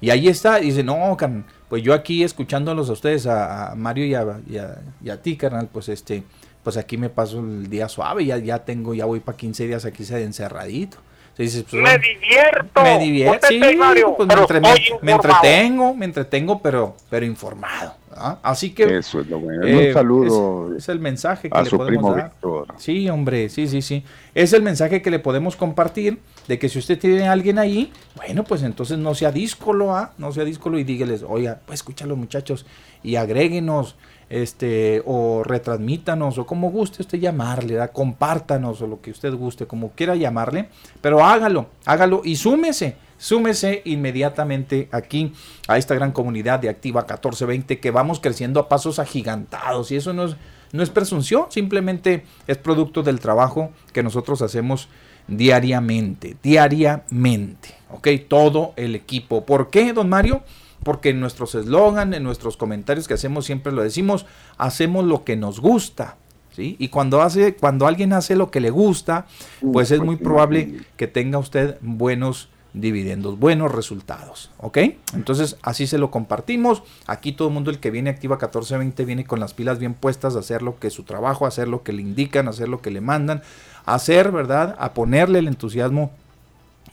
Y 0.00 0.10
ahí 0.10 0.28
está, 0.28 0.60
y 0.60 0.66
dice, 0.66 0.84
no, 0.84 1.16
can- 1.16 1.44
pues 1.68 1.82
yo 1.82 1.94
aquí 1.94 2.22
escuchándolos 2.22 2.90
a 2.90 2.92
ustedes, 2.92 3.26
a, 3.26 3.72
a 3.72 3.74
Mario 3.74 4.06
y 4.06 4.14
a, 4.14 4.40
y 4.48 4.58
a- 4.58 4.80
y 5.02 5.10
a 5.10 5.20
ti, 5.20 5.36
carnal, 5.36 5.68
pues 5.72 5.88
este, 5.88 6.22
pues 6.62 6.76
aquí 6.76 6.96
me 6.96 7.08
paso 7.08 7.40
el 7.40 7.68
día 7.68 7.88
suave, 7.88 8.24
ya, 8.24 8.38
ya 8.38 8.64
tengo, 8.64 8.94
ya 8.94 9.04
voy 9.04 9.18
para 9.18 9.36
15 9.36 9.66
días 9.66 9.84
aquí 9.84 10.04
encerradito. 10.22 10.98
Dices, 11.38 11.64
pues, 11.70 11.82
Me 11.82 11.98
divierto. 11.98 12.82
me 12.82 12.98
divierto, 12.98 13.46
sí, 13.48 13.58
pues 13.60 13.76
me, 13.76 13.94
pero 14.26 14.40
entre- 14.40 14.60
me- 14.60 14.74
me 15.02 15.12
entretengo, 15.12 15.94
me 15.94 16.04
entretengo, 16.06 16.62
pero, 16.62 16.96
pero 17.10 17.26
informado. 17.26 17.94
¿ah? 18.16 18.38
Así 18.42 18.70
que 18.70 18.96
Eso 18.96 19.20
es 19.20 19.26
lo 19.26 19.38
bueno. 19.40 19.66
eh, 19.66 19.88
un 19.88 19.92
saludo 19.92 20.72
es, 20.74 20.84
es 20.84 20.88
el 20.88 20.98
mensaje 21.00 21.50
que 21.50 21.58
a 21.58 21.62
le 21.62 21.68
su 21.68 21.76
podemos 21.76 21.98
primo 21.98 22.16
dar. 22.16 22.30
Víctor. 22.30 22.66
Sí, 22.78 23.10
hombre, 23.10 23.50
sí, 23.50 23.66
sí, 23.68 23.82
sí. 23.82 24.02
Es 24.34 24.54
el 24.54 24.62
mensaje 24.62 25.02
que 25.02 25.10
le 25.10 25.18
podemos 25.18 25.56
compartir 25.56 26.18
de 26.48 26.58
que 26.58 26.70
si 26.70 26.78
usted 26.78 26.98
tiene 26.98 27.28
a 27.28 27.32
alguien 27.32 27.58
ahí, 27.58 27.92
bueno, 28.14 28.42
pues 28.44 28.62
entonces 28.62 28.96
no 28.96 29.14
sea 29.14 29.30
díscolo, 29.30 29.94
¿ah? 29.94 30.12
No 30.16 30.32
sea 30.32 30.44
díscolo 30.44 30.78
y 30.78 30.84
dígales, 30.84 31.22
oiga, 31.28 31.60
pues 31.66 31.80
escúchalo 31.80 32.16
muchachos 32.16 32.64
y 33.02 33.16
agréguenos, 33.16 33.96
este, 34.28 35.02
o 35.06 35.42
retransmítanos, 35.44 36.38
o 36.38 36.46
como 36.46 36.70
guste 36.70 37.02
usted 37.02 37.18
llamarle, 37.18 37.78
compártanos, 37.92 38.82
o 38.82 38.86
lo 38.86 39.00
que 39.00 39.10
usted 39.10 39.32
guste, 39.34 39.66
como 39.66 39.90
quiera 39.90 40.16
llamarle, 40.16 40.68
pero 41.00 41.24
hágalo, 41.24 41.66
hágalo 41.84 42.22
y 42.24 42.36
súmese. 42.36 42.96
Súmese 43.18 43.80
inmediatamente 43.86 44.90
aquí 44.92 45.32
a 45.68 45.78
esta 45.78 45.94
gran 45.94 46.12
comunidad 46.12 46.60
de 46.60 46.68
Activa 46.68 47.00
1420 47.00 47.80
que 47.80 47.90
vamos 47.90 48.20
creciendo 48.20 48.60
a 48.60 48.68
pasos 48.68 48.98
agigantados 48.98 49.90
y 49.90 49.96
eso 49.96 50.12
no 50.12 50.24
es, 50.24 50.36
no 50.72 50.82
es 50.82 50.90
presunción, 50.90 51.46
simplemente 51.48 52.26
es 52.46 52.58
producto 52.58 53.02
del 53.02 53.18
trabajo 53.18 53.70
que 53.94 54.02
nosotros 54.02 54.42
hacemos 54.42 54.90
diariamente, 55.28 56.36
diariamente, 56.42 57.70
¿ok? 57.90 58.08
Todo 58.28 58.74
el 58.76 58.94
equipo. 58.94 59.46
¿Por 59.46 59.70
qué, 59.70 59.94
don 59.94 60.10
Mario? 60.10 60.42
Porque 60.86 61.08
en 61.08 61.18
nuestros 61.18 61.56
eslogan, 61.56 62.14
en 62.14 62.22
nuestros 62.22 62.56
comentarios 62.56 63.08
que 63.08 63.14
hacemos, 63.14 63.44
siempre 63.44 63.72
lo 63.72 63.82
decimos, 63.82 64.24
hacemos 64.56 65.04
lo 65.04 65.24
que 65.24 65.34
nos 65.34 65.58
gusta, 65.58 66.16
¿sí? 66.54 66.76
Y 66.78 66.90
cuando, 66.90 67.22
hace, 67.22 67.56
cuando 67.56 67.88
alguien 67.88 68.12
hace 68.12 68.36
lo 68.36 68.52
que 68.52 68.60
le 68.60 68.70
gusta, 68.70 69.26
pues 69.72 69.90
es 69.90 69.98
muy 69.98 70.14
probable 70.14 70.82
que 70.96 71.08
tenga 71.08 71.38
usted 71.38 71.78
buenos 71.80 72.50
dividendos, 72.72 73.36
buenos 73.36 73.72
resultados, 73.72 74.52
¿ok? 74.58 74.78
Entonces 75.12 75.56
así 75.62 75.88
se 75.88 75.98
lo 75.98 76.12
compartimos. 76.12 76.84
Aquí 77.08 77.32
todo 77.32 77.48
el 77.48 77.54
mundo 77.54 77.72
el 77.72 77.80
que 77.80 77.90
viene 77.90 78.10
activa 78.10 78.36
1420 78.36 79.04
viene 79.04 79.24
con 79.24 79.40
las 79.40 79.54
pilas 79.54 79.80
bien 79.80 79.94
puestas 79.94 80.36
a 80.36 80.38
hacer 80.38 80.62
lo 80.62 80.78
que 80.78 80.86
es 80.86 80.92
su 80.92 81.02
trabajo, 81.02 81.46
a 81.46 81.48
hacer 81.48 81.66
lo 81.66 81.82
que 81.82 81.92
le 81.92 82.02
indican, 82.02 82.46
a 82.46 82.50
hacer 82.50 82.68
lo 82.68 82.80
que 82.80 82.92
le 82.92 83.00
mandan, 83.00 83.42
a 83.86 83.96
hacer, 83.96 84.30
¿verdad? 84.30 84.76
A 84.78 84.94
ponerle 84.94 85.40
el 85.40 85.48
entusiasmo 85.48 86.12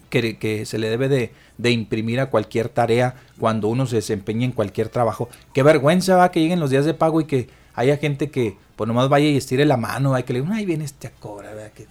que, 0.10 0.40
que 0.40 0.66
se 0.66 0.80
le 0.80 0.90
debe 0.90 1.10
de, 1.10 1.32
de 1.58 1.72
imprimir 1.72 2.20
a 2.20 2.30
cualquier 2.30 2.70
tarea 2.70 3.16
cuando 3.40 3.68
uno 3.68 3.86
se 3.86 3.98
desempeña 3.98 4.46
en 4.46 4.52
cualquier 4.52 4.90
trabajo. 4.90 5.30
Qué 5.54 5.64
vergüenza 5.64 6.16
va 6.16 6.32
que 6.32 6.40
lleguen 6.40 6.60
los 6.60 6.70
días 6.70 6.86
de 6.86 6.94
pago 6.94 7.22
y 7.22 7.26
que 7.26 7.48
haya 7.74 7.98
gente 7.98 8.30
que 8.30 8.58
pues 8.76 8.88
nomás 8.88 9.08
vaya 9.08 9.28
y 9.28 9.38
estire 9.38 9.66
la 9.66 9.78
mano, 9.78 10.12
¿va? 10.12 10.22
que 10.24 10.34
le 10.34 10.42
diga, 10.42 10.56
ay, 10.56 10.66
viene 10.66 10.86
este 10.86 11.08
a 11.08 11.12
cobrar, 11.12 11.56
¿verdad? 11.56 11.72
Que, 11.74 11.88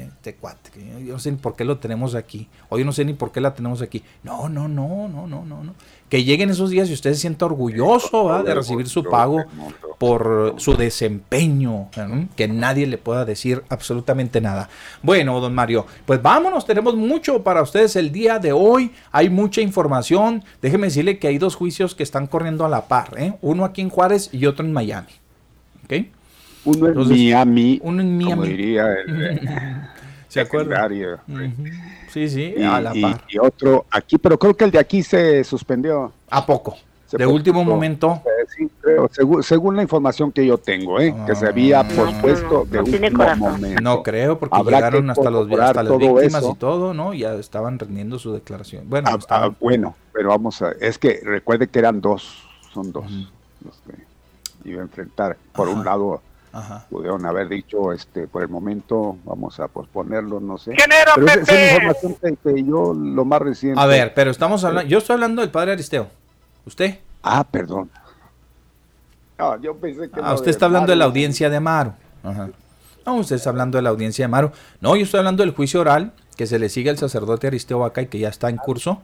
este 0.00 0.34
cuate, 0.36 0.70
que 0.70 0.80
yo, 0.80 0.98
yo 1.00 1.12
no 1.14 1.18
sé 1.18 1.32
ni 1.32 1.38
por 1.38 1.56
qué 1.56 1.64
lo 1.64 1.78
tenemos 1.78 2.14
aquí, 2.14 2.48
o 2.68 2.78
yo 2.78 2.84
no 2.84 2.92
sé 2.92 3.04
ni 3.04 3.14
por 3.14 3.32
qué 3.32 3.40
la 3.40 3.54
tenemos 3.54 3.82
aquí. 3.82 4.02
No, 4.22 4.48
no, 4.48 4.68
no, 4.68 5.08
no, 5.08 5.26
no, 5.26 5.44
no, 5.44 5.64
no. 5.64 5.74
Que 6.08 6.22
lleguen 6.22 6.50
esos 6.50 6.70
días 6.70 6.88
y 6.88 6.92
usted 6.92 7.12
se 7.14 7.20
sienta 7.20 7.46
orgulloso 7.46 8.42
de 8.44 8.54
recibir 8.54 8.88
su 8.88 9.02
pago 9.02 9.44
por 9.98 10.54
su 10.58 10.76
desempeño, 10.76 11.88
que 12.36 12.46
nadie 12.46 12.86
le 12.86 12.98
pueda 12.98 13.24
decir 13.24 13.64
absolutamente 13.68 14.40
nada. 14.40 14.68
Bueno, 15.02 15.40
don 15.40 15.54
Mario, 15.54 15.86
pues 16.06 16.22
vámonos, 16.22 16.66
tenemos 16.66 16.94
mucho 16.94 17.42
para 17.42 17.62
ustedes 17.62 17.96
el 17.96 18.12
día 18.12 18.38
de 18.38 18.52
hoy, 18.52 18.92
hay 19.10 19.30
mucha 19.30 19.60
información. 19.60 20.44
Déjeme 20.62 20.86
decirle 20.86 21.18
que 21.18 21.28
hay 21.28 21.38
dos 21.38 21.56
juicios 21.56 21.94
que 21.94 22.02
están 22.02 22.26
corriendo 22.26 22.64
a 22.64 22.68
la 22.68 22.86
par, 22.86 23.14
¿eh? 23.16 23.34
uno 23.40 23.64
aquí 23.64 23.80
en 23.80 23.90
Juárez 23.90 24.30
y 24.32 24.46
otro 24.46 24.64
en 24.64 24.72
Miami. 24.72 25.23
¿Ok? 25.84 26.06
Uno 26.66 26.78
en 26.86 26.92
Entonces, 26.92 27.16
Miami, 27.18 27.80
uno 27.82 28.00
en 28.02 28.14
como 28.22 28.36
Miami. 28.36 28.48
diría 28.48 28.86
el 28.92 29.40
¿Se 30.28 30.40
acuerda? 30.40 30.88
secretario. 30.88 31.18
Sí, 32.08 32.28
sí, 32.28 32.54
Y, 32.56 32.62
a 32.62 32.80
la 32.80 32.96
y- 32.96 33.02
par. 33.02 33.22
y 33.28 33.38
otro 33.38 33.86
aquí, 33.90 34.18
pero 34.18 34.38
creo 34.38 34.56
que 34.56 34.64
el 34.64 34.70
de 34.70 34.78
aquí 34.78 35.02
se 35.02 35.44
suspendió. 35.44 36.12
¿A 36.30 36.44
poco? 36.46 36.76
Se 37.06 37.18
De 37.18 37.26
último 37.26 37.62
momento. 37.64 38.22
Eh, 38.24 38.46
sí, 38.56 38.68
creo, 38.80 39.08
según, 39.12 39.42
según 39.42 39.76
la 39.76 39.82
información 39.82 40.32
que 40.32 40.44
yo 40.46 40.56
tengo, 40.58 40.98
¿eh? 41.00 41.14
que 41.26 41.34
se 41.36 41.46
había 41.46 41.80
Ah. 41.80 41.88
pospuesto 41.88 42.64
de 42.68 42.78
No 42.78 42.84
último 42.84 43.16
corazón. 43.18 43.38
momento. 43.38 43.80
No 43.82 44.02
creo, 44.02 44.38
porque 44.38 44.56
Habrá 44.58 44.78
llegaron 44.78 45.10
hasta, 45.10 45.30
los, 45.30 45.48
hasta 45.52 45.82
las 45.82 45.86
todo 45.92 45.98
víctimas 45.98 46.42
eso. 46.42 46.52
y 46.52 46.58
todo, 46.58 46.94
¿no? 46.94 47.12
Ya 47.14 47.34
estaban 47.34 47.78
rendiendo 47.78 48.18
su 48.18 48.32
declaración. 48.32 48.88
Bueno, 48.88 49.10
Ah, 49.12 49.16
estaban- 49.18 49.50
ah, 49.52 49.56
bueno, 49.60 49.94
pero 50.12 50.30
vamos 50.30 50.60
a, 50.62 50.72
es 50.80 50.98
que 50.98 51.20
recuerde 51.22 51.68
que 51.68 51.78
eran 51.78 52.00
dos, 52.00 52.42
son 52.72 52.90
dos 52.90 53.04
los 53.64 53.76
que 53.82 53.92
iba 54.64 54.80
a 54.80 54.84
enfrentar. 54.84 55.36
Por 55.52 55.68
Ajá. 55.68 55.76
un 55.78 55.84
lado, 55.84 56.22
Ajá. 56.52 56.86
pudieron 56.90 57.24
haber 57.26 57.48
dicho, 57.48 57.92
este, 57.92 58.26
por 58.28 58.42
el 58.42 58.48
momento 58.48 59.16
vamos 59.24 59.58
a 59.60 59.68
posponerlo, 59.68 60.40
no 60.40 60.56
sé. 60.58 60.72
¿Quién 60.72 60.90
era, 60.92 61.12
Pero 61.14 61.26
esa, 61.26 61.40
esa 61.40 61.42
es 61.42 61.48
Pepe? 61.48 61.68
la 61.68 61.74
información 61.92 62.36
que, 62.44 62.54
que 62.54 62.64
yo, 62.64 62.94
lo 62.94 63.24
más 63.24 63.40
reciente. 63.42 63.80
A 63.80 63.86
ver, 63.86 64.14
pero 64.14 64.30
estamos 64.30 64.62
hablando, 64.64 64.88
yo 64.88 64.98
estoy 64.98 65.14
hablando 65.14 65.42
del 65.42 65.50
padre 65.50 65.72
Aristeo. 65.72 66.08
¿Usted? 66.66 66.98
Ah, 67.22 67.44
perdón. 67.44 67.90
No, 69.38 69.60
yo 69.60 69.74
pensé 69.76 70.08
que 70.10 70.20
Ah, 70.22 70.34
usted 70.34 70.50
está 70.50 70.66
hablando 70.66 70.92
de 70.92 70.96
la 70.96 71.06
audiencia 71.06 71.50
de 71.50 71.56
Amaro. 71.56 71.94
Ajá. 72.22 72.50
No, 73.04 73.16
usted 73.16 73.36
está 73.36 73.50
hablando 73.50 73.76
de 73.76 73.82
la 73.82 73.90
audiencia 73.90 74.22
de 74.22 74.26
Amaro. 74.26 74.52
No, 74.80 74.94
yo 74.96 75.02
estoy 75.04 75.18
hablando 75.18 75.42
del 75.42 75.52
juicio 75.54 75.80
oral 75.80 76.12
que 76.36 76.46
se 76.46 76.58
le 76.58 76.68
sigue 76.68 76.90
al 76.90 76.98
sacerdote 76.98 77.46
Aristeo 77.48 77.80
Vaca 77.80 78.00
y 78.02 78.06
que 78.06 78.18
ya 78.18 78.28
está 78.28 78.48
en 78.48 78.56
curso. 78.56 79.02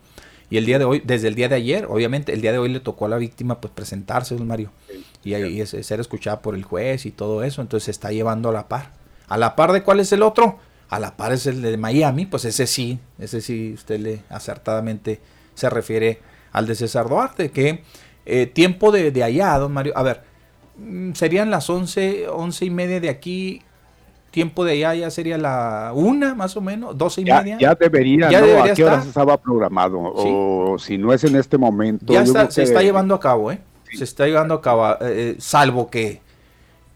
Y 0.50 0.56
el 0.56 0.66
día 0.66 0.78
de 0.78 0.84
hoy, 0.84 1.00
desde 1.04 1.28
el 1.28 1.34
día 1.36 1.48
de 1.48 1.54
ayer, 1.54 1.86
obviamente, 1.88 2.32
el 2.32 2.40
día 2.40 2.50
de 2.52 2.58
hoy 2.58 2.68
le 2.68 2.80
tocó 2.80 3.06
a 3.06 3.08
la 3.08 3.16
víctima 3.16 3.60
pues 3.60 3.72
presentarse, 3.72 4.34
don 4.36 4.46
Mario. 4.48 4.70
Y, 5.24 5.34
ahí 5.34 5.60
es- 5.60 5.70
ser 5.82 6.00
escuchada 6.00 6.42
por 6.42 6.54
el 6.54 6.64
juez 6.64 7.06
y 7.06 7.12
todo 7.12 7.44
eso. 7.44 7.62
Entonces 7.62 7.84
se 7.84 7.90
está 7.92 8.10
llevando 8.10 8.48
a 8.48 8.52
la 8.52 8.68
par. 8.68 8.92
¿A 9.28 9.38
la 9.38 9.54
par 9.54 9.72
de 9.72 9.82
cuál 9.82 10.00
es 10.00 10.12
el 10.12 10.22
otro? 10.22 10.58
A 10.88 10.98
la 10.98 11.16
par 11.16 11.32
es 11.32 11.46
el 11.46 11.62
de 11.62 11.76
Miami, 11.76 12.26
pues 12.26 12.44
ese 12.44 12.66
sí, 12.66 12.98
ese 13.20 13.40
sí, 13.40 13.72
usted 13.74 14.00
le 14.00 14.22
acertadamente 14.28 15.20
se 15.54 15.70
refiere 15.70 16.20
al 16.50 16.66
de 16.66 16.74
César 16.74 17.08
Duarte, 17.08 17.52
que 17.52 17.84
eh, 18.26 18.46
tiempo 18.46 18.90
de, 18.90 19.12
de 19.12 19.22
allá, 19.22 19.56
don 19.58 19.72
Mario, 19.72 19.92
a 19.96 20.02
ver, 20.02 20.22
mm, 20.78 21.12
serían 21.12 21.50
las 21.50 21.70
once, 21.70 22.26
once 22.28 22.64
y 22.64 22.70
media 22.70 22.98
de 22.98 23.08
aquí, 23.08 23.62
tiempo 24.30 24.64
de 24.64 24.72
allá 24.72 24.94
ya 24.94 25.10
sería 25.10 25.36
la 25.38 25.92
una 25.94 26.34
más 26.34 26.56
o 26.56 26.60
menos, 26.60 26.96
doce 26.96 27.22
y 27.22 27.24
Ya, 27.24 27.42
media. 27.42 27.58
ya 27.58 27.74
debería, 27.74 28.30
Ya 28.30 28.40
¿no? 28.40 28.46
debería 28.46 28.72
¿A 28.72 28.76
qué 28.76 28.84
horas 28.84 29.06
estaba 29.06 29.36
programado? 29.36 29.98
O 30.00 30.78
si 30.78 30.96
no 30.98 31.12
es 31.12 31.24
en 31.24 31.36
este 31.36 31.58
momento. 31.58 32.12
Ya 32.12 32.22
está, 32.22 32.40
creo 32.40 32.50
se 32.52 32.60
que- 32.62 32.68
está 32.68 32.82
llevando 32.82 33.14
a 33.14 33.20
cabo, 33.20 33.50
¿eh? 33.50 33.58
Sí. 33.90 33.98
Se 33.98 34.04
está 34.04 34.26
llevando 34.26 34.54
a 34.54 34.60
cabo, 34.62 34.88
eh, 34.92 34.96
eh, 35.00 35.36
salvo 35.38 35.90
que, 35.90 36.20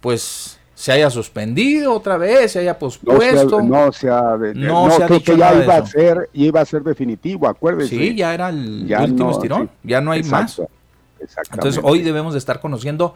pues, 0.01 0.59
se 0.77 0.93
haya 0.93 1.09
suspendido 1.11 1.93
otra 1.95 2.17
vez, 2.19 2.53
se 2.53 2.61
haya 2.61 2.77
No 2.81 2.91
se, 2.91 2.99
pospuesto. 3.01 3.59
ha, 3.59 3.63
no 3.63 3.93
se 3.93 4.11
ha, 4.11 4.37
No 4.55 4.89
no, 4.89 4.91
se 4.91 5.03
ha 5.03 5.07
creo 5.07 5.19
dicho 5.19 5.33
que 5.33 5.39
ya 5.39 5.55
iba 5.63 5.77
a 5.77 5.87
ser, 5.87 6.31
iba 6.35 6.61
a 6.61 6.65
ser 6.65 6.83
definitivo, 6.83 7.49
acuérdese. 7.49 7.97
sí, 7.97 8.15
ya 8.15 8.33
era 8.35 8.49
el 8.51 8.87
Ya 8.87 9.01
último 9.03 9.31
no, 9.31 9.37
estirón, 9.37 9.63
sí. 9.83 9.89
ya 9.89 10.01
no 10.01 10.13
hay 10.13 10.23
más. 10.25 10.53
Exacto, 10.59 10.73
Exactamente. 11.21 11.55
Entonces 11.69 11.81
hoy 11.85 12.03
debemos 12.03 12.35
de 12.35 12.39
estar 12.39 12.61
conociendo 12.61 13.15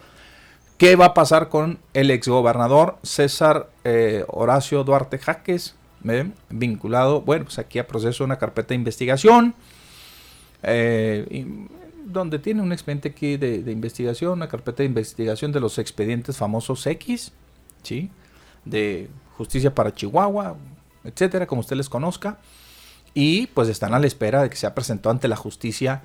qué 0.79 0.95
va 0.97 1.07
a 1.07 1.15
pasar 1.15 1.49
con 1.49 1.79
el 1.93 2.11
exgobernador 2.11 2.99
César 3.03 3.69
eh, 3.85 4.25
Horacio 4.29 4.85
Duarte 4.85 5.19
Jaques, 5.19 5.75
¿ve? 6.01 6.31
vinculado, 6.49 7.21
bueno, 7.21 7.45
pues 7.45 7.59
aquí 7.59 7.81
a 7.81 7.87
proceso 7.87 8.23
de 8.23 8.27
una 8.27 8.39
carpeta 8.39 8.69
de 8.69 8.77
investigación, 8.77 9.55
eh, 10.63 11.45
donde 12.07 12.39
tiene 12.39 12.63
un 12.63 12.73
expediente 12.73 13.09
aquí 13.09 13.37
de, 13.37 13.63
de 13.63 13.73
investigación, 13.73 14.33
una 14.33 14.49
carpeta 14.49 14.79
de 14.79 14.87
investigación 14.87 15.53
de 15.53 15.61
los 15.61 15.79
expedientes 15.79 16.37
famosos 16.37 16.87
X, 16.87 17.33
¿sí? 17.83 18.11
De 18.65 19.11
justicia 19.37 19.75
para 19.75 19.93
Chihuahua, 19.93 20.57
etcétera, 21.05 21.47
como 21.47 21.61
usted 21.61 21.77
les 21.77 21.89
conozca. 21.89 22.39
Y 23.15 23.49
pues 23.49 23.69
están 23.69 23.95
a 23.95 23.99
la 23.99 24.07
espera 24.07 24.43
de 24.43 24.51
que 24.51 24.57
sea 24.57 24.75
presentado 24.75 25.11
ante 25.11 25.27
la 25.27 25.37
justicia 25.37 26.03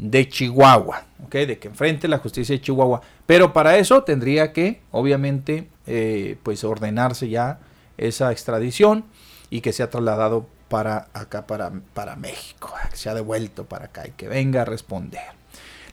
de 0.00 0.28
Chihuahua, 0.28 1.04
¿ok? 1.24 1.32
De 1.32 1.58
que 1.58 1.68
enfrente 1.68 2.08
la 2.08 2.18
justicia 2.18 2.54
de 2.54 2.62
Chihuahua. 2.62 3.02
Pero 3.26 3.52
para 3.52 3.76
eso 3.76 4.02
tendría 4.02 4.52
que, 4.52 4.80
obviamente, 4.90 5.68
eh, 5.86 6.36
pues 6.42 6.64
ordenarse 6.64 7.28
ya 7.28 7.60
esa 7.98 8.32
extradición 8.32 9.04
y 9.50 9.60
que 9.60 9.72
sea 9.72 9.90
trasladado 9.90 10.46
para 10.68 11.08
acá, 11.12 11.46
para, 11.46 11.70
para 11.92 12.16
México, 12.16 12.72
que 12.90 12.96
sea 12.96 13.12
devuelto 13.12 13.66
para 13.66 13.86
acá 13.86 14.06
y 14.06 14.12
que 14.12 14.28
venga 14.28 14.62
a 14.62 14.64
responder. 14.64 15.22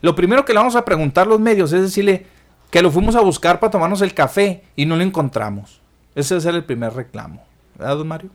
Lo 0.00 0.14
primero 0.14 0.44
que 0.44 0.54
le 0.54 0.60
vamos 0.60 0.76
a 0.76 0.84
preguntar 0.84 1.26
los 1.26 1.40
medios 1.40 1.72
es 1.72 1.82
decirle 1.82 2.24
que 2.70 2.80
lo 2.80 2.90
fuimos 2.90 3.14
a 3.14 3.20
buscar 3.20 3.60
para 3.60 3.70
tomarnos 3.70 4.00
el 4.00 4.14
café 4.14 4.64
y 4.74 4.86
no 4.86 4.96
lo 4.96 5.02
encontramos. 5.02 5.80
Ese 6.14 6.36
es 6.36 6.46
el 6.46 6.64
primer 6.64 6.94
reclamo. 6.94 7.44
¿Verdad, 7.76 7.96
don 7.98 8.08
Mario? 8.08 8.30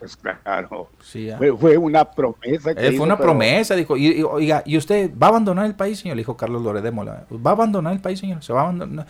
Pues 0.00 0.16
claro. 0.16 0.88
Sí, 1.04 1.30
¿ah? 1.30 1.36
fue, 1.38 1.56
fue 1.56 1.76
una 1.76 2.04
promesa. 2.10 2.74
Que 2.74 2.80
Eh, 2.80 2.88
hizo, 2.88 2.96
fue 2.96 3.06
una 3.06 3.16
pero- 3.16 3.28
promesa, 3.28 3.76
dijo. 3.76 3.96
Y, 3.96 4.06
y, 4.18 4.22
oiga, 4.24 4.62
¿y 4.66 4.76
usted 4.76 5.10
va 5.16 5.26
a 5.28 5.30
abandonar 5.30 5.66
el 5.66 5.74
país, 5.76 5.98
señor? 6.00 6.16
Le 6.16 6.22
dijo 6.22 6.36
Carlos 6.36 6.62
Lore 6.62 6.80
de 6.80 6.90
Mola. 6.90 7.26
¿Va 7.30 7.50
a 7.50 7.54
abandonar 7.54 7.92
el 7.92 8.00
país, 8.00 8.18
señor? 8.18 8.42
¿Se 8.42 8.52
va 8.52 8.60
a 8.60 8.64
abandonar? 8.64 9.06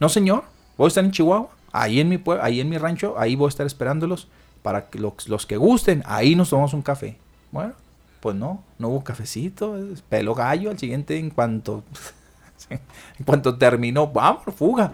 No, 0.00 0.08
señor. 0.08 0.42
Voy 0.78 0.86
a 0.86 0.88
estar 0.88 1.04
en 1.04 1.10
Chihuahua, 1.10 1.50
ahí 1.72 2.00
en 2.00 2.08
mi 2.08 2.16
pueblo, 2.18 2.42
ahí 2.42 2.58
en 2.60 2.68
mi 2.70 2.78
rancho, 2.78 3.14
ahí 3.18 3.36
voy 3.36 3.46
a 3.46 3.48
estar 3.50 3.66
esperándolos 3.66 4.28
para 4.62 4.88
que 4.88 4.98
los, 4.98 5.28
los 5.28 5.44
que 5.44 5.58
gusten, 5.58 6.02
ahí 6.06 6.34
nos 6.34 6.48
tomamos 6.50 6.72
un 6.72 6.80
café. 6.82 7.18
Bueno, 7.52 7.74
pues 8.20 8.34
no, 8.34 8.64
no 8.78 8.88
hubo 8.88 9.04
cafecito, 9.04 9.76
pelo 10.08 10.34
gallo 10.34 10.70
al 10.70 10.78
siguiente 10.78 11.18
en 11.18 11.28
cuanto 11.28 11.84
en 12.70 13.24
cuanto 13.26 13.58
terminó, 13.58 14.06
vamos, 14.06 14.42
fuga. 14.56 14.92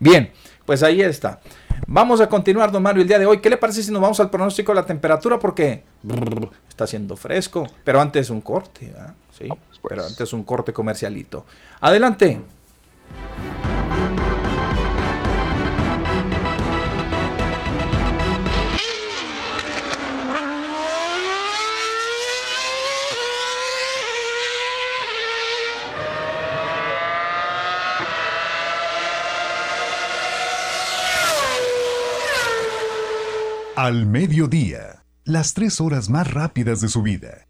Bien, 0.00 0.30
pues 0.64 0.82
ahí 0.82 1.02
está. 1.02 1.40
Vamos 1.86 2.20
a 2.20 2.28
continuar, 2.28 2.70
don 2.70 2.82
Mario, 2.82 3.02
el 3.02 3.08
día 3.08 3.18
de 3.18 3.26
hoy. 3.26 3.38
¿Qué 3.40 3.50
le 3.50 3.56
parece 3.56 3.82
si 3.82 3.90
nos 3.90 4.02
vamos 4.02 4.18
al 4.20 4.30
pronóstico 4.30 4.72
de 4.72 4.76
la 4.80 4.86
temperatura? 4.86 5.38
Porque 5.38 5.84
brr, 6.02 6.50
está 6.68 6.84
haciendo 6.84 7.16
fresco, 7.16 7.66
pero 7.84 8.00
antes 8.00 8.30
un 8.30 8.40
corte, 8.40 8.86
¿verdad? 8.86 9.14
Sí, 9.36 9.48
pero 9.88 10.04
antes 10.04 10.32
un 10.32 10.42
corte 10.42 10.72
comercialito. 10.72 11.44
Adelante. 11.80 12.40
Al 33.88 34.04
mediodía, 34.04 35.06
las 35.24 35.54
tres 35.54 35.80
horas 35.80 36.10
más 36.10 36.30
rápidas 36.30 36.82
de 36.82 36.90
su 36.90 37.00
vida. 37.00 37.46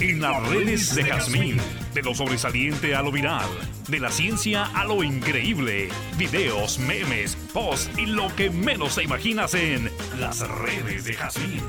En 0.00 0.22
las 0.22 0.48
redes 0.48 0.94
de 0.94 1.04
Jazmín, 1.04 1.58
de 1.92 2.00
lo 2.00 2.14
sobresaliente 2.14 2.94
a 2.94 3.02
lo 3.02 3.12
viral, 3.12 3.50
de 3.88 4.00
la 4.00 4.10
ciencia 4.10 4.64
a 4.64 4.86
lo 4.86 5.02
increíble, 5.02 5.90
videos, 6.16 6.78
memes, 6.78 7.36
posts 7.52 7.90
y 7.98 8.06
lo 8.06 8.34
que 8.36 8.48
menos 8.48 8.94
te 8.94 9.02
imaginas 9.02 9.52
en 9.52 9.90
las 10.18 10.48
redes 10.48 11.04
de 11.04 11.12
Jazmín. 11.12 11.60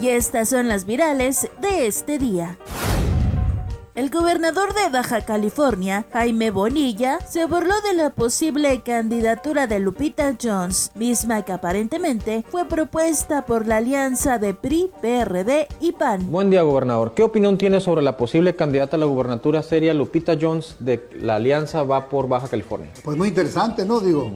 Y 0.00 0.08
estas 0.08 0.48
son 0.48 0.66
las 0.66 0.86
virales 0.86 1.48
de 1.62 1.86
este 1.86 2.18
día. 2.18 2.58
El 3.94 4.10
gobernador 4.10 4.74
de 4.74 4.88
Baja 4.90 5.20
California, 5.20 6.04
Jaime 6.12 6.50
Bonilla, 6.50 7.20
se 7.28 7.46
burló 7.46 7.80
de 7.82 7.94
la 7.94 8.10
posible 8.10 8.82
candidatura 8.82 9.68
de 9.68 9.78
Lupita 9.78 10.36
Jones, 10.42 10.90
misma 10.96 11.42
que 11.42 11.52
aparentemente 11.52 12.44
fue 12.50 12.64
propuesta 12.64 13.46
por 13.46 13.68
la 13.68 13.76
alianza 13.76 14.38
de 14.38 14.52
PRI, 14.52 14.90
PRD 15.00 15.68
y 15.78 15.92
PAN. 15.92 16.28
Buen 16.28 16.50
día, 16.50 16.62
gobernador. 16.62 17.14
¿Qué 17.14 17.22
opinión 17.22 17.56
tiene 17.56 17.80
sobre 17.80 18.02
la 18.02 18.16
posible 18.16 18.56
candidata 18.56 18.96
a 18.96 18.98
la 18.98 19.06
gubernatura 19.06 19.62
seria 19.62 19.94
Lupita 19.94 20.36
Jones 20.40 20.74
de 20.80 21.08
la 21.14 21.36
Alianza 21.36 21.84
Va 21.84 22.08
por 22.08 22.26
Baja 22.26 22.48
California? 22.48 22.90
Pues 23.04 23.16
muy 23.16 23.28
interesante, 23.28 23.84
¿no? 23.84 24.00
Digo, 24.00 24.28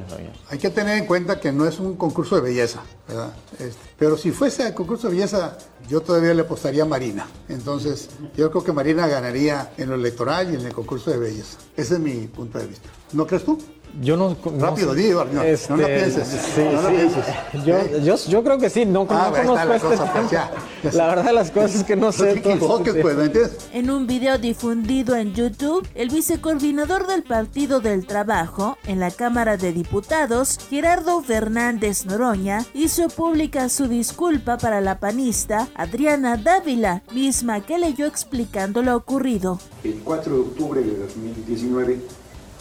hay 0.50 0.58
que 0.58 0.70
tener 0.70 0.98
en 0.98 1.06
cuenta 1.06 1.40
que 1.40 1.50
no 1.50 1.66
es 1.66 1.80
un 1.80 1.96
concurso 1.96 2.36
de 2.36 2.42
belleza, 2.42 2.84
¿verdad? 3.08 3.32
Este, 3.58 3.87
pero 3.98 4.16
si 4.16 4.30
fuese 4.30 4.66
el 4.66 4.74
concurso 4.74 5.08
de 5.08 5.16
belleza, 5.16 5.58
yo 5.88 6.00
todavía 6.00 6.32
le 6.32 6.42
apostaría 6.42 6.84
a 6.84 6.86
Marina. 6.86 7.26
Entonces, 7.48 8.08
yo 8.36 8.50
creo 8.50 8.62
que 8.62 8.72
Marina 8.72 9.08
ganaría 9.08 9.72
en 9.76 9.88
lo 9.88 9.96
electoral 9.96 10.52
y 10.52 10.56
en 10.56 10.64
el 10.64 10.72
concurso 10.72 11.10
de 11.10 11.18
belleza. 11.18 11.58
Ese 11.76 11.94
es 11.94 12.00
mi 12.00 12.28
punto 12.28 12.58
de 12.58 12.68
vista. 12.68 12.88
¿No 13.12 13.26
crees 13.26 13.44
tú? 13.44 13.58
Yo 14.00 14.16
no. 14.16 14.36
no 14.52 14.66
Rápido, 14.66 14.94
sé. 14.94 15.10
no, 15.12 15.24
no 15.24 15.42
Este, 15.42 15.76
la 15.76 15.86
pienses. 15.86 16.28
Sí, 16.28 16.60
no 16.64 16.82
la 16.82 16.88
sí. 16.88 16.94
pienses. 16.96 17.64
Yo, 17.66 17.76
¿Eh? 17.76 18.02
yo, 18.04 18.16
yo 18.28 18.44
creo 18.44 18.58
que 18.58 18.70
sí, 18.70 18.84
no, 18.86 19.06
Ah, 19.10 19.30
no 19.34 19.36
conozco 19.42 19.68
la 19.68 19.76
este 19.76 19.88
cosa, 19.88 20.12
pues, 20.12 20.12
tema. 20.12 20.30
ya, 20.30 20.50
ya 20.84 20.92
La 20.92 21.06
verdad 21.08 21.24
de 21.24 21.32
las 21.32 21.50
cosas 21.50 21.74
es 21.76 21.84
que 21.84 21.96
no 21.96 22.12
sé. 22.12 22.36
todo 22.36 22.82
pues, 22.82 23.16
¿me 23.16 23.24
entiendes? 23.24 23.56
En 23.72 23.90
un 23.90 24.06
video 24.06 24.38
difundido 24.38 25.16
en 25.16 25.34
YouTube, 25.34 25.86
el 25.94 26.08
vicecoordinador 26.10 27.06
del 27.06 27.22
Partido 27.22 27.80
del 27.80 28.06
Trabajo 28.06 28.78
en 28.86 29.00
la 29.00 29.10
Cámara 29.10 29.56
de 29.56 29.72
Diputados, 29.72 30.58
Gerardo 30.70 31.20
Fernández 31.22 32.06
Noroña, 32.06 32.64
hizo 32.74 33.08
pública 33.08 33.68
su 33.68 33.88
disculpa 33.88 34.58
para 34.58 34.80
la 34.80 34.98
panista 35.00 35.68
Adriana 35.74 36.36
Dávila, 36.36 37.02
misma 37.12 37.60
que 37.60 37.78
leyó 37.78 38.06
explicando 38.06 38.82
lo 38.82 38.96
ocurrido. 38.96 39.58
El 39.84 40.00
4 40.04 40.34
de 40.34 40.40
octubre 40.40 40.80
de 40.82 40.96
2019 40.98 42.00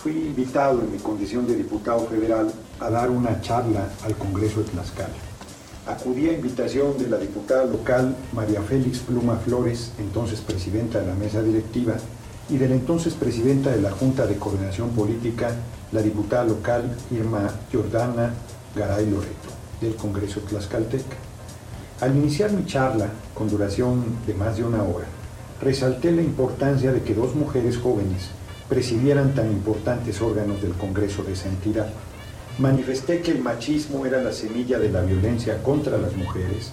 fui 0.08 0.28
invitado 0.28 0.80
en 0.80 0.92
mi 0.94 1.00
condición 1.00 1.46
de 1.46 1.56
diputado 1.56 2.08
federal 2.08 2.50
a 2.80 2.90
dar 2.90 3.10
una 3.10 3.42
charla 3.42 3.90
al 4.06 4.16
Congreso 4.16 4.62
de 4.62 4.70
Tlaxcala. 4.70 5.10
Acudí 5.86 6.30
a 6.30 6.34
invitación 6.34 6.98
de 6.98 7.10
la 7.10 7.18
diputada 7.18 7.66
local 7.66 8.16
María 8.32 8.62
Félix 8.62 9.00
Pluma 9.00 9.36
Flores, 9.36 9.92
entonces 10.00 10.40
presidenta 10.40 11.02
de 11.02 11.08
la 11.08 11.14
mesa 11.14 11.42
directiva, 11.42 11.96
y 12.50 12.56
de 12.56 12.70
la 12.70 12.76
entonces 12.76 13.16
presidenta 13.16 13.70
de 13.72 13.82
la 13.82 13.92
Junta 13.92 14.26
de 14.26 14.38
Coordinación 14.38 14.92
Política, 14.92 15.50
la 15.92 16.02
diputada 16.02 16.46
local 16.46 16.90
Irma 17.12 17.50
Jordana 17.70 18.32
Garay 18.78 19.10
Loreto, 19.10 19.50
del 19.82 19.98
Congreso 19.98 20.40
Tlaxcalteca. 20.40 21.18
Al 22.00 22.16
iniciar 22.16 22.54
mi 22.54 22.66
charla, 22.66 23.10
con 23.34 23.50
duración 23.50 24.06
de 24.26 24.34
más 24.36 24.56
de 24.56 24.64
una 24.64 24.84
hora, 24.84 25.08
resalté 25.62 26.14
la 26.14 26.22
importancia 26.22 26.94
de 26.94 27.02
que 27.02 27.14
dos 27.14 27.36
mujeres 27.36 27.78
jóvenes 27.78 28.37
presidieran 28.70 29.34
tan 29.34 29.52
importantes 29.52 30.22
órganos 30.22 30.62
del 30.62 30.74
Congreso 30.74 31.24
de 31.24 31.34
esa 31.34 31.48
entidad. 31.48 31.88
Manifesté 32.60 33.22
que 33.22 33.32
el 33.32 33.42
machismo 33.42 34.06
era 34.06 34.22
la 34.22 34.34
semilla 34.34 34.80
de 34.80 34.90
la 34.90 35.02
violencia 35.02 35.62
contra 35.64 35.98
las 35.98 36.16
mujeres, 36.16 36.72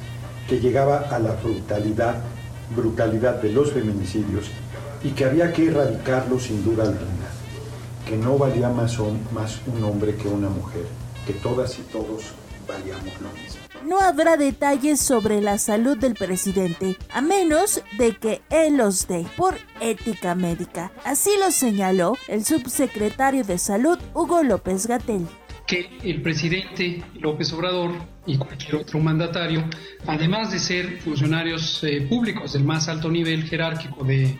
que 0.48 0.60
llegaba 0.60 0.98
a 1.10 1.18
la 1.18 1.32
brutalidad, 1.32 2.16
brutalidad 2.74 3.40
de 3.40 3.52
los 3.52 3.72
feminicidios 3.72 4.46
y 5.02 5.10
que 5.10 5.24
había 5.26 5.52
que 5.52 5.66
erradicarlo 5.66 6.40
sin 6.40 6.64
duda 6.64 6.84
alguna, 6.84 7.28
que 8.06 8.16
no 8.16 8.38
valía 8.38 8.70
más, 8.70 8.98
un 8.98 9.84
hombre 9.84 10.16
que 10.16 10.28
una 10.28 10.48
mujer, 10.48 10.86
que 11.26 11.34
todas 11.34 11.78
y 11.78 11.82
todos 11.82 12.32
valíamos 12.66 13.20
lo 13.20 13.28
mismo. 13.42 13.63
No 13.84 14.00
habrá 14.00 14.38
detalles 14.38 14.98
sobre 14.98 15.42
la 15.42 15.58
salud 15.58 15.98
del 15.98 16.14
presidente, 16.14 16.96
a 17.12 17.20
menos 17.20 17.82
de 17.98 18.16
que 18.16 18.40
él 18.48 18.78
los 18.78 19.06
dé 19.06 19.26
por 19.36 19.58
ética 19.78 20.34
médica. 20.34 20.90
Así 21.04 21.30
lo 21.38 21.50
señaló 21.50 22.16
el 22.28 22.46
subsecretario 22.46 23.44
de 23.44 23.58
Salud, 23.58 23.98
Hugo 24.14 24.42
López 24.42 24.86
Gatel. 24.86 25.26
que 25.66 25.98
el 26.02 26.20
presidente 26.22 27.02
López 27.20 27.52
Obrador 27.52 27.92
y 28.26 28.36
cualquier 28.36 28.76
otro 28.76 29.00
mandatario, 29.00 29.64
además 30.06 30.52
de 30.52 30.58
ser 30.58 31.00
funcionarios 31.00 31.82
eh, 31.84 32.06
públicos 32.08 32.52
del 32.52 32.64
más 32.64 32.88
alto 32.88 33.10
nivel 33.10 33.44
jerárquico 33.44 34.04
de 34.04 34.38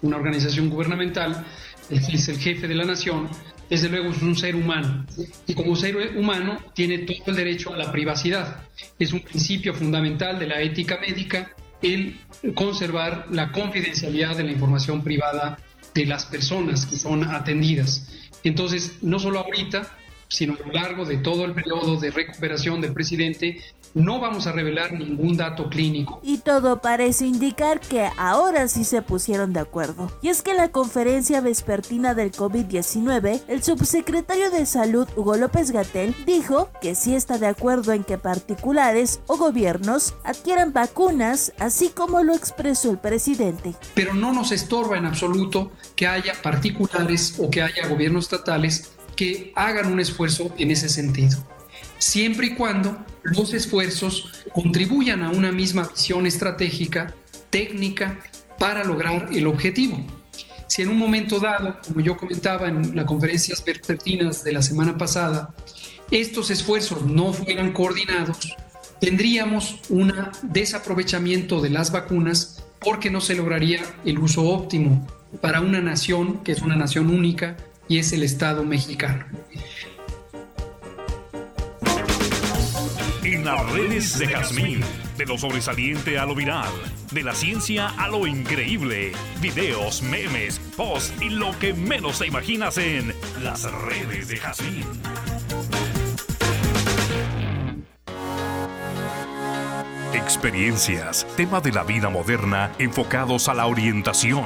una 0.00 0.16
organización 0.16 0.70
gubernamental, 0.70 1.44
es 1.90 2.28
el 2.28 2.38
jefe 2.38 2.68
de 2.68 2.74
la 2.74 2.84
nación, 2.84 3.28
desde 3.72 3.88
luego 3.88 4.10
es 4.10 4.20
un 4.20 4.36
ser 4.36 4.54
humano. 4.54 5.06
Y 5.46 5.54
como 5.54 5.74
ser 5.76 5.96
humano 6.14 6.58
tiene 6.74 6.98
todo 6.98 7.22
el 7.28 7.36
derecho 7.36 7.72
a 7.72 7.78
la 7.78 7.90
privacidad. 7.90 8.64
Es 8.98 9.14
un 9.14 9.20
principio 9.20 9.72
fundamental 9.72 10.38
de 10.38 10.46
la 10.46 10.60
ética 10.60 10.98
médica 11.00 11.56
el 11.80 12.20
conservar 12.54 13.28
la 13.30 13.50
confidencialidad 13.50 14.36
de 14.36 14.44
la 14.44 14.52
información 14.52 15.02
privada 15.02 15.58
de 15.94 16.04
las 16.04 16.26
personas 16.26 16.84
que 16.84 16.96
son 16.96 17.24
atendidas. 17.24 18.12
Entonces, 18.44 18.98
no 19.00 19.18
solo 19.18 19.38
ahorita, 19.38 19.90
sino 20.28 20.52
a 20.52 20.66
lo 20.66 20.72
largo 20.74 21.06
de 21.06 21.16
todo 21.16 21.46
el 21.46 21.54
periodo 21.54 21.96
de 21.96 22.10
recuperación 22.10 22.82
del 22.82 22.92
presidente, 22.92 23.62
no 23.94 24.20
vamos 24.20 24.46
a 24.46 24.52
revelar 24.52 24.92
ningún 24.92 25.36
dato 25.36 25.68
clínico. 25.68 26.20
Y 26.22 26.38
todo 26.38 26.80
parece 26.80 27.26
indicar 27.26 27.80
que 27.80 28.08
ahora 28.16 28.68
sí 28.68 28.84
se 28.84 29.02
pusieron 29.02 29.52
de 29.52 29.60
acuerdo. 29.60 30.10
Y 30.22 30.28
es 30.28 30.42
que 30.42 30.52
en 30.52 30.56
la 30.58 30.70
conferencia 30.70 31.40
vespertina 31.40 32.14
del 32.14 32.32
COVID-19, 32.32 33.42
el 33.48 33.62
subsecretario 33.62 34.50
de 34.50 34.66
Salud 34.66 35.08
Hugo 35.16 35.36
López 35.36 35.70
Gatel 35.70 36.14
dijo 36.24 36.70
que 36.80 36.94
sí 36.94 37.14
está 37.14 37.38
de 37.38 37.46
acuerdo 37.46 37.92
en 37.92 38.04
que 38.04 38.18
particulares 38.18 39.20
o 39.26 39.36
gobiernos 39.36 40.14
adquieran 40.24 40.72
vacunas, 40.72 41.52
así 41.58 41.90
como 41.90 42.22
lo 42.22 42.34
expresó 42.34 42.90
el 42.90 42.98
presidente. 42.98 43.74
Pero 43.94 44.14
no 44.14 44.32
nos 44.32 44.52
estorba 44.52 44.96
en 44.96 45.06
absoluto 45.06 45.72
que 45.96 46.06
haya 46.06 46.34
particulares 46.42 47.36
o 47.38 47.50
que 47.50 47.62
haya 47.62 47.88
gobiernos 47.88 48.24
estatales 48.24 48.92
que 49.16 49.52
hagan 49.56 49.92
un 49.92 50.00
esfuerzo 50.00 50.50
en 50.56 50.70
ese 50.70 50.88
sentido 50.88 51.44
siempre 52.02 52.48
y 52.48 52.54
cuando 52.54 53.06
los 53.22 53.54
esfuerzos 53.54 54.44
contribuyan 54.52 55.22
a 55.22 55.30
una 55.30 55.52
misma 55.52 55.88
visión 55.88 56.26
estratégica, 56.26 57.14
técnica, 57.48 58.18
para 58.58 58.84
lograr 58.84 59.28
el 59.32 59.46
objetivo. 59.46 60.04
si 60.66 60.82
en 60.82 60.88
un 60.88 60.98
momento 60.98 61.38
dado, 61.38 61.78
como 61.86 62.00
yo 62.00 62.16
comentaba 62.16 62.66
en 62.68 62.96
las 62.96 63.04
conferencias 63.04 63.62
vespertinas 63.64 64.42
de 64.42 64.52
la 64.52 64.62
semana 64.62 64.96
pasada, 64.98 65.54
estos 66.10 66.50
esfuerzos 66.50 67.04
no 67.04 67.32
fueran 67.32 67.72
coordinados, 67.72 68.56
tendríamos 69.00 69.78
un 69.88 70.12
desaprovechamiento 70.42 71.60
de 71.60 71.70
las 71.70 71.92
vacunas 71.92 72.64
porque 72.80 73.10
no 73.10 73.20
se 73.20 73.36
lograría 73.36 73.82
el 74.04 74.18
uso 74.18 74.42
óptimo 74.42 75.06
para 75.40 75.60
una 75.60 75.80
nación 75.80 76.42
que 76.42 76.52
es 76.52 76.62
una 76.62 76.74
nación 76.74 77.10
única 77.10 77.56
y 77.88 77.98
es 77.98 78.12
el 78.12 78.22
Estado 78.22 78.64
mexicano. 78.64 79.26
En 83.32 83.46
las 83.46 83.72
redes 83.72 84.18
de 84.18 84.28
Jazmín, 84.28 84.80
de 85.16 85.24
lo 85.24 85.38
sobresaliente 85.38 86.18
a 86.18 86.26
lo 86.26 86.34
viral, 86.34 86.68
de 87.12 87.22
la 87.22 87.34
ciencia 87.34 87.88
a 87.88 88.06
lo 88.08 88.26
increíble, 88.26 89.12
videos, 89.40 90.02
memes, 90.02 90.58
posts 90.76 91.14
y 91.22 91.30
lo 91.30 91.58
que 91.58 91.72
menos 91.72 92.18
te 92.18 92.26
imaginas 92.26 92.76
en 92.76 93.14
las 93.42 93.62
redes 93.72 94.28
de 94.28 94.36
Jazmín. 94.36 94.84
Experiencias, 100.12 101.26
tema 101.34 101.62
de 101.62 101.72
la 101.72 101.84
vida 101.84 102.10
moderna 102.10 102.72
enfocados 102.78 103.48
a 103.48 103.54
la 103.54 103.64
orientación. 103.64 104.44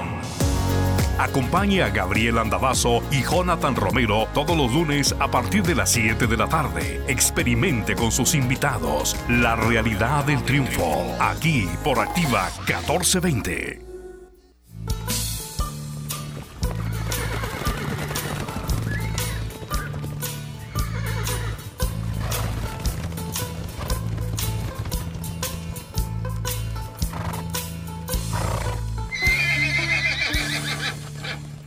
Acompañe 1.19 1.83
a 1.83 1.91
Gabriel 1.91 2.39
Andavazo 2.39 3.03
y 3.11 3.23
Jonathan 3.23 3.75
Romero 3.75 4.29
todos 4.35 4.57
los 4.57 4.73
lunes 4.73 5.15
a 5.19 5.31
partir 5.31 5.63
de 5.63 5.75
las 5.75 5.91
7 5.91 6.27
de 6.27 6.37
la 6.37 6.49
tarde. 6.49 7.03
Experimente 7.09 7.95
con 7.95 8.13
sus 8.13 8.35
invitados 8.35 9.17
la 9.29 9.57
realidad 9.57 10.25
del 10.25 10.43
triunfo, 10.43 11.15
aquí 11.19 11.69
por 11.83 11.99
Activa 12.01 12.51
1420. 12.67 13.86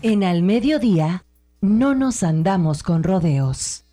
En 0.02 0.24
al 0.24 0.44
mediodía, 0.44 1.26
no 1.60 1.94
nos 1.94 2.24
andamos 2.24 2.84
con 2.84 3.04
rodeos. 3.04 3.84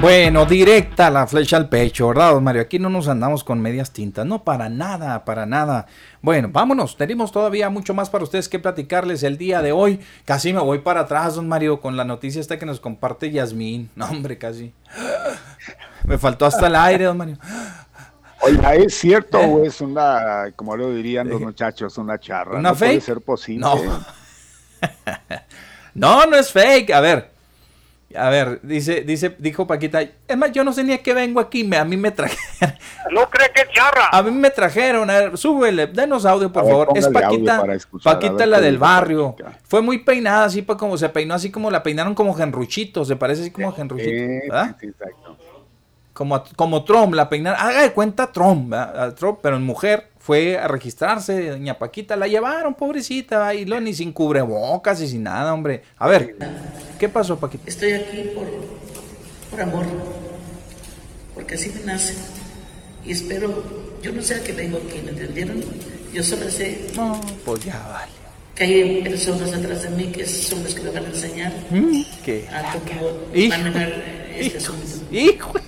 Bueno, 0.00 0.46
directa 0.46 1.10
la 1.10 1.26
flecha 1.26 1.56
al 1.56 1.68
pecho, 1.68 2.08
¿verdad, 2.08 2.32
don 2.32 2.44
Mario? 2.44 2.62
Aquí 2.62 2.78
no 2.78 2.90
nos 2.90 3.08
andamos 3.08 3.42
con 3.42 3.60
medias 3.60 3.92
tintas, 3.92 4.24
no 4.24 4.44
para 4.44 4.68
nada, 4.68 5.24
para 5.24 5.46
nada. 5.46 5.86
Bueno, 6.20 6.48
vámonos, 6.52 6.96
tenemos 6.96 7.32
todavía 7.32 7.70
mucho 7.70 7.92
más 7.92 8.08
para 8.08 8.22
ustedes 8.22 8.48
que 8.48 8.60
platicarles 8.60 9.24
el 9.24 9.36
día 9.36 9.60
de 9.60 9.72
hoy. 9.72 9.98
Casi 10.24 10.52
me 10.52 10.60
voy 10.60 10.78
para 10.78 11.00
atrás, 11.00 11.34
don 11.34 11.48
Mario, 11.48 11.80
con 11.80 11.96
la 11.96 12.04
noticia 12.04 12.40
esta 12.40 12.56
que 12.56 12.66
nos 12.66 12.78
comparte 12.78 13.32
Yasmín. 13.32 13.90
No, 13.96 14.06
hombre, 14.06 14.38
casi. 14.38 14.72
Me 16.04 16.18
faltó 16.18 16.46
hasta 16.46 16.66
el 16.66 16.74
aire, 16.74 17.04
don 17.04 17.16
Mario. 17.16 17.38
Oiga, 18.42 18.74
¿es 18.74 18.94
cierto 18.98 19.38
o 19.38 19.64
es 19.64 19.80
una, 19.80 20.52
como 20.56 20.76
lo 20.76 20.92
dirían 20.92 21.28
los 21.28 21.40
muchachos, 21.40 21.96
una 21.98 22.18
charra? 22.18 22.58
¿Una 22.58 22.70
¿No 22.70 22.74
fake? 22.74 22.90
puede 22.90 23.00
ser 23.00 23.20
posible? 23.20 23.60
No. 23.60 23.76
no, 25.94 26.26
no 26.26 26.36
es 26.36 26.50
fake. 26.52 26.90
A 26.90 27.00
ver, 27.00 27.30
a 28.16 28.28
ver, 28.30 28.60
dice, 28.62 29.02
dice, 29.02 29.36
dijo 29.38 29.66
Paquita, 29.66 30.02
es 30.02 30.36
más, 30.36 30.52
yo 30.52 30.64
no 30.64 30.72
sé 30.72 30.82
ni 30.84 30.92
a 30.92 31.02
qué 31.02 31.14
vengo 31.14 31.40
aquí, 31.40 31.64
me, 31.64 31.76
a 31.76 31.84
mí 31.84 31.96
me 31.96 32.10
trajeron. 32.10 32.40
¿No 33.12 33.28
cree 33.30 33.50
que 33.54 33.62
es 33.62 33.68
charra? 33.70 34.08
A 34.10 34.22
mí 34.22 34.30
me 34.32 34.50
trajeron, 34.50 35.08
a 35.08 35.18
ver, 35.18 35.38
súbele, 35.38 35.86
denos 35.86 36.26
audio, 36.26 36.52
por 36.52 36.62
A 36.62 36.66
ver, 36.66 36.72
favor. 36.74 36.98
Es 36.98 37.08
Paquita, 37.08 37.74
escuchar, 37.74 38.14
Paquita 38.14 38.32
ver 38.34 38.48
la 38.48 38.60
del 38.60 38.78
barrio. 38.78 39.36
Paquita. 39.36 39.58
Fue 39.68 39.80
muy 39.82 39.98
peinada, 39.98 40.44
así 40.44 40.62
pues, 40.62 40.78
como 40.78 40.98
se 40.98 41.08
peinó, 41.08 41.34
así 41.34 41.50
como 41.50 41.70
la 41.70 41.82
peinaron 41.82 42.14
como 42.14 42.34
genruchito, 42.34 43.04
se 43.04 43.16
parece 43.16 43.42
así 43.42 43.50
como 43.50 43.72
genruchito, 43.72 44.10
Eh, 44.10 44.42
¿verdad? 44.48 44.76
sí, 44.80 44.86
exacto. 44.88 45.36
Como, 46.22 46.44
como 46.54 46.84
Trump, 46.84 47.14
la 47.14 47.28
peinaron, 47.28 47.58
haga 47.60 47.82
de 47.82 47.92
cuenta 47.92 48.30
Trump, 48.30 48.72
Trump, 49.16 49.40
pero 49.42 49.56
en 49.56 49.64
mujer, 49.64 50.06
fue 50.20 50.56
a 50.56 50.68
registrarse, 50.68 51.48
doña 51.50 51.76
Paquita, 51.80 52.14
la 52.14 52.28
llevaron, 52.28 52.74
pobrecita, 52.74 53.52
y 53.54 53.64
lo 53.64 53.80
ni 53.80 53.92
sin 53.92 54.12
cubrebocas 54.12 55.00
y 55.00 55.08
sin 55.08 55.24
nada, 55.24 55.52
hombre. 55.52 55.82
A 55.98 56.06
ver, 56.06 56.36
¿qué 57.00 57.08
pasó, 57.08 57.40
Paquita? 57.40 57.64
Estoy 57.66 57.94
aquí 57.94 58.30
por, 58.36 58.44
por 59.50 59.60
amor, 59.60 59.84
porque 61.34 61.56
así 61.56 61.72
me 61.74 61.92
nace. 61.92 62.14
Y 63.04 63.10
espero, 63.10 63.52
yo 64.00 64.12
no 64.12 64.22
sé 64.22 64.36
a 64.36 64.44
qué 64.44 64.52
vengo 64.52 64.78
aquí, 64.78 65.00
¿me 65.04 65.10
entendieron? 65.10 65.60
Yo 66.14 66.22
solo 66.22 66.48
sé 66.50 66.86
No, 66.94 67.20
pues 67.44 67.64
ya 67.64 67.84
vale. 67.92 68.12
que 68.54 68.62
hay 68.62 69.02
personas 69.02 69.52
atrás 69.52 69.82
de 69.82 69.90
mí 69.90 70.04
que 70.12 70.24
son 70.24 70.62
los 70.62 70.72
que 70.72 70.82
me 70.82 70.90
van 70.90 71.04
a 71.06 71.08
enseñar 71.08 71.52
Mm, 71.70 72.02
¿Qué? 72.24 72.46
a 72.48 72.74
cómo 72.74 73.10
manejar 73.48 73.92
este 74.36 74.58
asunto. 74.58 74.86
Hijos. 75.10 75.60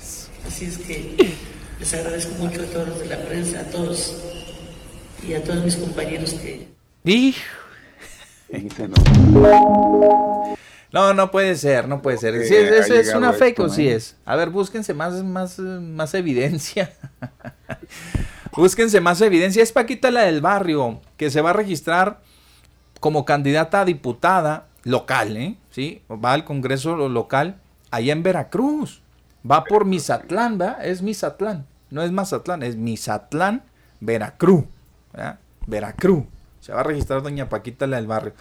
Así 0.54 0.66
es 0.66 0.78
que 0.78 1.34
les 1.80 1.94
agradezco 1.94 2.32
mucho 2.36 2.62
a 2.62 2.64
todos 2.66 2.86
los 2.90 3.00
de 3.00 3.06
la 3.06 3.16
prensa, 3.24 3.58
a 3.58 3.64
todos 3.64 4.14
y 5.26 5.34
a 5.34 5.42
todos 5.42 5.64
mis 5.64 5.74
compañeros 5.74 6.34
que. 6.34 6.68
No, 10.92 11.12
no 11.12 11.30
puede 11.32 11.56
ser, 11.56 11.88
no 11.88 12.00
puede 12.02 12.18
ser. 12.18 12.40
Sí, 12.42 12.48
Sí, 12.50 12.54
es- 12.54 12.70
ha 12.70 12.76
¿Eso 12.84 12.94
es 12.94 13.06
llegado 13.06 13.18
una 13.18 13.32
fake 13.32 13.58
o 13.58 13.68
sí 13.68 13.88
es? 13.88 14.14
A 14.24 14.36
ver, 14.36 14.50
búsquense 14.50 14.94
más, 14.94 15.24
más, 15.24 15.58
eh, 15.58 15.62
más 15.62 16.14
evidencia. 16.14 16.92
búsquense 18.56 19.00
más 19.00 19.20
evidencia. 19.22 19.60
Es 19.60 19.72
Paquita 19.72 20.12
la 20.12 20.20
del 20.22 20.40
barrio, 20.40 21.00
que 21.16 21.32
se 21.32 21.40
va 21.40 21.50
a 21.50 21.54
registrar 21.54 22.20
como 23.00 23.24
candidata 23.24 23.80
a 23.80 23.84
diputada 23.84 24.68
local, 24.84 25.36
¿eh? 25.36 25.56
¿Sí? 25.72 26.02
Va 26.08 26.32
al 26.32 26.44
Congreso 26.44 26.94
lo- 26.94 27.08
local 27.08 27.56
allá 27.90 28.12
en 28.12 28.22
Veracruz. 28.22 29.00
Va 29.48 29.64
por 29.64 29.84
Misatlán, 29.84 30.58
¿verdad? 30.58 30.84
Es 30.84 31.02
Misatlán. 31.02 31.66
No 31.90 32.02
es 32.02 32.10
Mazatlán, 32.10 32.62
es 32.62 32.76
Misatlán, 32.76 33.62
Veracruz. 34.00 34.64
¿verdad? 35.12 35.38
Veracruz. 35.66 36.24
Se 36.60 36.72
va 36.72 36.80
a 36.80 36.84
registrar 36.84 37.22
doña 37.22 37.48
Paquita 37.48 37.86
la 37.86 37.96
del 37.96 38.06
barrio. 38.06 38.32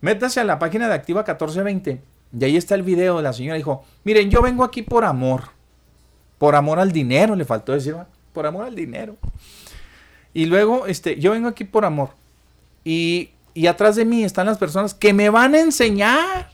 Métase 0.00 0.40
a 0.40 0.44
la 0.44 0.58
página 0.58 0.88
de 0.88 0.94
Activa 0.94 1.20
1420 1.20 2.00
y 2.38 2.44
ahí 2.44 2.56
está 2.56 2.74
el 2.74 2.82
video 2.82 3.16
de 3.16 3.22
la 3.22 3.32
señora. 3.32 3.56
Dijo, 3.56 3.84
miren, 4.04 4.30
yo 4.30 4.42
vengo 4.42 4.64
aquí 4.64 4.82
por 4.82 5.04
amor. 5.04 5.44
Por 6.38 6.54
amor 6.54 6.78
al 6.78 6.92
dinero, 6.92 7.34
le 7.36 7.44
faltó 7.44 7.72
decir, 7.72 7.96
¿va? 7.96 8.06
por 8.32 8.46
amor 8.46 8.64
al 8.64 8.74
dinero. 8.74 9.16
Y 10.32 10.46
luego, 10.46 10.86
este, 10.86 11.18
yo 11.18 11.32
vengo 11.32 11.48
aquí 11.48 11.64
por 11.64 11.84
amor. 11.84 12.10
Y, 12.84 13.30
y 13.52 13.66
atrás 13.66 13.96
de 13.96 14.04
mí 14.04 14.24
están 14.24 14.46
las 14.46 14.58
personas 14.58 14.94
que 14.94 15.12
me 15.12 15.28
van 15.28 15.54
a 15.54 15.60
enseñar. 15.60 16.50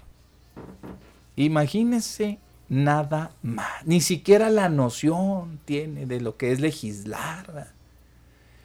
Imagínense 1.37 2.39
nada 2.69 3.33
más. 3.43 3.85
Ni 3.87 4.01
siquiera 4.01 4.51
la 4.51 4.69
noción 4.69 5.59
tiene 5.65 6.07
de 6.07 6.21
lo 6.21 6.37
que 6.37 6.53
es 6.53 6.61
legislar. 6.61 7.47
¿verdad? 7.49 7.69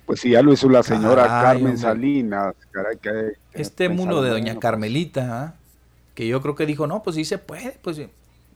Pues 0.06 0.20
sí, 0.22 0.32
ya 0.32 0.42
lo 0.42 0.52
hizo 0.54 0.68
la 0.70 0.84
señora 0.84 1.24
Caray, 1.28 1.44
Carmen 1.44 1.66
hombre. 1.68 1.82
Salinas. 1.82 2.56
Caray, 2.72 2.98
que- 2.98 3.34
Este 3.54 3.90
mulo 3.90 4.22
de 4.22 4.30
doña 4.32 4.60
Carmelita, 4.60 5.44
¿ah? 5.44 5.54
que 6.16 6.28
yo 6.28 6.42
creo 6.42 6.56
que 6.56 6.66
dijo, 6.66 6.88
no, 6.88 7.04
pues 7.04 7.16
sí 7.16 7.26
se 7.26 7.38
puede, 7.38 7.78
pues. 7.82 8.02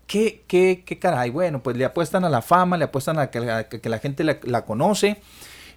¿Qué, 0.07 0.43
qué, 0.47 0.83
qué 0.85 0.99
caray? 0.99 1.31
Bueno, 1.31 1.63
pues 1.63 1.77
le 1.77 1.85
apuestan 1.85 2.25
a 2.25 2.29
la 2.29 2.43
fama, 2.43 2.77
le 2.77 2.83
apuestan 2.83 3.17
a 3.17 3.31
que, 3.31 3.39
la- 3.39 3.67
que- 3.69 3.81
que 3.81 3.89
la 3.89 3.97
gente 3.99 4.23
la, 4.23 4.37
la 4.43 4.63
conoce 4.65 5.17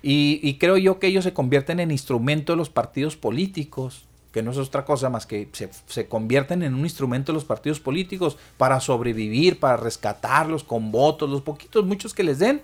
y, 0.03 0.39
y 0.43 0.59
creo 0.59 0.77
yo 0.77 0.99
que 0.99 1.07
ellos 1.07 1.25
se 1.25 1.33
convierten 1.33 1.81
en 1.81 1.91
instrumento 1.91 2.53
de 2.53 2.57
los 2.59 2.69
partidos 2.69 3.17
políticos, 3.17 4.05
que 4.39 4.43
no 4.45 4.53
es 4.53 4.59
otra 4.59 4.85
cosa 4.85 5.11
más 5.11 5.27
que 5.27 5.49
se, 5.53 5.69
se 5.87 6.07
convierten 6.07 6.63
en 6.63 6.75
un 6.75 6.83
instrumento 6.83 7.33
de 7.33 7.35
los 7.35 7.45
partidos 7.45 7.81
políticos 7.81 8.37
para 8.57 8.79
sobrevivir, 8.79 9.59
para 9.59 9.77
rescatarlos 9.77 10.63
con 10.63 10.93
votos, 10.93 11.29
los 11.29 11.43
poquitos, 11.43 11.85
muchos 11.85 12.15
que 12.15 12.23
les 12.23 12.39
den. 12.39 12.63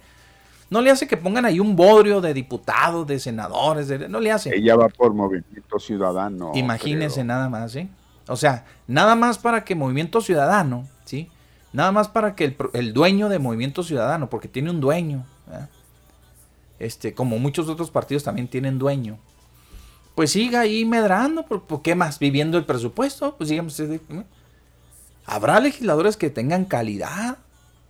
No 0.71 0.81
le 0.81 0.91
hace 0.93 1.09
que 1.09 1.17
pongan 1.17 1.45
ahí 1.45 1.59
un 1.59 1.75
bodrio 1.75 2.21
de 2.21 2.33
diputados, 2.33 3.07
de 3.09 3.19
senadores, 3.19 3.89
de- 3.89 4.09
no 4.09 4.21
le 4.21 4.31
hace. 4.31 4.55
Ella 4.57 4.77
va 4.77 4.89
por 4.89 5.13
Movimiento 5.15 5.81
Ciudadano. 5.81 6.53
Imagínense 6.55 7.17
creo. 7.17 7.25
nada 7.27 7.49
más, 7.49 7.73
¿sí? 7.73 7.89
O 8.29 8.37
sea, 8.37 8.65
nada 8.87 9.17
más 9.17 9.39
para 9.39 9.65
que 9.65 9.75
Movimiento 9.75 10.21
Ciudadano, 10.21 10.87
¿sí? 11.05 11.29
Nada 11.73 11.91
más 11.91 12.07
para 12.07 12.37
que 12.37 12.45
el, 12.45 12.57
el 12.73 12.93
dueño 12.93 13.29
de 13.29 13.41
Movimiento 13.41 13.83
Ciudadano, 13.83 14.31
porque 14.31 14.47
tiene 14.47 14.71
un 14.71 14.81
dueño, 14.81 15.25
¿verdad? 15.49 15.69
este, 16.79 17.15
como 17.15 17.39
muchos 17.41 17.69
otros 17.69 17.91
partidos 17.91 18.23
también 18.23 18.47
tienen 18.49 18.79
dueño, 18.79 19.19
pues 20.14 20.31
siga 20.31 20.61
ahí 20.61 20.85
medrando, 20.85 21.44
¿por, 21.44 21.62
por 21.62 21.83
qué 21.83 21.94
más? 21.94 22.18
Viviendo 22.18 22.57
el 22.57 22.64
presupuesto, 22.64 23.37
pues 23.37 23.48
sigamos. 23.48 23.79
¿eh? 23.81 24.00
Habrá 25.27 25.59
legisladores 25.61 26.16
que 26.16 26.31
tengan 26.31 26.64
calidad, 26.64 27.38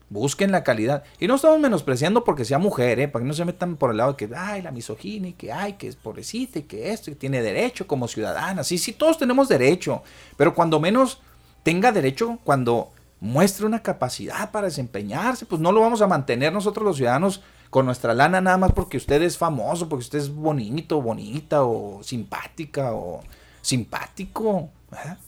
busquen 0.09 0.53
la 0.53 0.65
calidad. 0.65 1.05
Y 1.19 1.27
no 1.27 1.35
estamos 1.35 1.59
menospreciando 1.59 2.25
porque 2.25 2.45
sea 2.45 2.59
mujer, 2.59 3.01
¿eh? 3.01 3.09
para 3.09 3.23
que 3.23 3.29
no 3.29 3.35
se 3.35 3.45
metan 3.45 3.77
por 3.77 3.91
el 3.91 3.99
lado 3.99 4.13
de 4.13 4.17
que, 4.17 4.35
ay, 4.35 4.63
la 4.63 4.71
misoginia, 4.71 5.33
que, 5.37 5.53
ay, 5.53 5.75
que 5.75 5.89
es 5.89 5.97
pobrecita, 5.97 6.61
y 6.61 6.63
que 6.63 6.93
esto, 6.93 7.11
y 7.11 7.15
tiene 7.15 7.43
derecho 7.43 7.87
como 7.87 8.09
ciudadana. 8.09 8.65
Sí, 8.65 8.79
sí, 8.79 8.93
todos 8.93 9.19
tenemos 9.19 9.49
derecho, 9.49 10.03
pero 10.37 10.55
cuando 10.55 10.81
menos 10.81 11.21
tenga 11.63 11.93
derecho, 11.93 12.39
cuando 12.45 12.91
muestre 13.21 13.67
una 13.67 13.83
capacidad 13.83 14.51
para 14.51 14.67
desempeñarse, 14.67 15.47
pues 15.47 15.61
no 15.61 15.73
lo 15.73 15.81
vamos 15.81 16.03
a 16.03 16.07
mantener 16.07 16.53
nosotros 16.53 16.85
los 16.85 16.97
ciudadanos 16.97 17.43
con 17.75 17.87
nuestra 17.87 18.15
lana 18.15 18.41
nada 18.41 18.57
más 18.57 18.71
porque 18.71 18.97
usted 18.99 19.21
es 19.23 19.37
famoso, 19.37 19.89
porque 19.89 20.05
usted 20.05 20.21
es 20.21 20.33
bonito, 20.33 21.03
bonita 21.03 21.65
o 21.65 22.05
simpática 22.05 22.93
o 22.93 23.21
simpático. 23.63 24.69
¿verdad? 24.93 25.19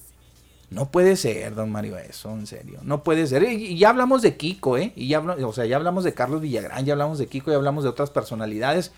No 0.70 0.88
puede 0.92 1.16
ser, 1.16 1.56
don 1.56 1.72
Mario, 1.72 1.98
eso, 1.98 2.30
en 2.30 2.46
serio. 2.46 2.78
No 2.82 3.02
puede 3.02 3.26
ser. 3.26 3.42
Y, 3.42 3.76
ya 3.76 3.88
hablamos 3.88 4.22
de 4.22 4.36
Kiko, 4.36 4.78
¿eh? 4.78 4.92
Y 4.94 5.08
ya, 5.08 5.18
o 5.18 5.52
sea, 5.52 5.66
ya 5.66 5.74
hablamos 5.74 6.04
de 6.04 6.14
Carlos 6.14 6.40
Villagrán, 6.40 6.84
ya 6.86 6.92
hablamos 6.92 7.18
de 7.18 7.26
Kiko, 7.26 7.50
ya 7.50 7.56
hablamos 7.56 7.82
de 7.82 7.90
otras 7.90 8.10
personalidades 8.10 8.92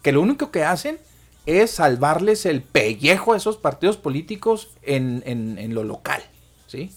que 0.00 0.12
lo 0.12 0.20
único 0.22 0.52
que 0.52 0.62
hacen 0.62 1.00
es 1.44 1.72
salvarles 1.72 2.46
el 2.46 2.62
pellejo 2.62 3.32
a 3.32 3.36
esos 3.36 3.56
partidos 3.56 3.96
políticos 3.96 4.68
en, 4.82 5.24
en- 5.26 5.74
lo 5.74 5.82
local, 5.82 6.22
¿sí? 6.68 6.92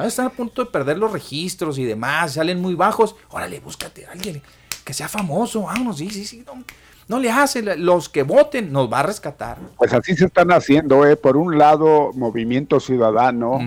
Están 0.00 0.26
a 0.26 0.30
punto 0.30 0.64
de 0.64 0.70
perder 0.72 0.98
los 0.98 1.12
registros 1.12 1.78
y 1.78 1.84
demás, 1.84 2.32
salen 2.32 2.60
muy 2.60 2.74
bajos. 2.74 3.14
Órale, 3.30 3.60
búscate 3.60 4.04
a 4.04 4.10
alguien 4.10 4.42
que 4.88 4.94
sea 4.94 5.06
famoso, 5.06 5.64
vámonos, 5.64 5.98
sí, 5.98 6.08
sí, 6.08 6.24
sí. 6.24 6.42
No, 6.46 6.64
no 7.08 7.18
le 7.20 7.30
hace, 7.30 7.60
los 7.76 8.08
que 8.08 8.22
voten 8.22 8.72
nos 8.72 8.90
va 8.90 9.00
a 9.00 9.02
rescatar. 9.02 9.58
Pues 9.76 9.92
así 9.92 10.16
se 10.16 10.24
están 10.24 10.50
haciendo, 10.50 11.04
¿eh? 11.04 11.14
Por 11.14 11.36
un 11.36 11.58
lado, 11.58 12.10
Movimiento 12.14 12.80
Ciudadano 12.80 13.58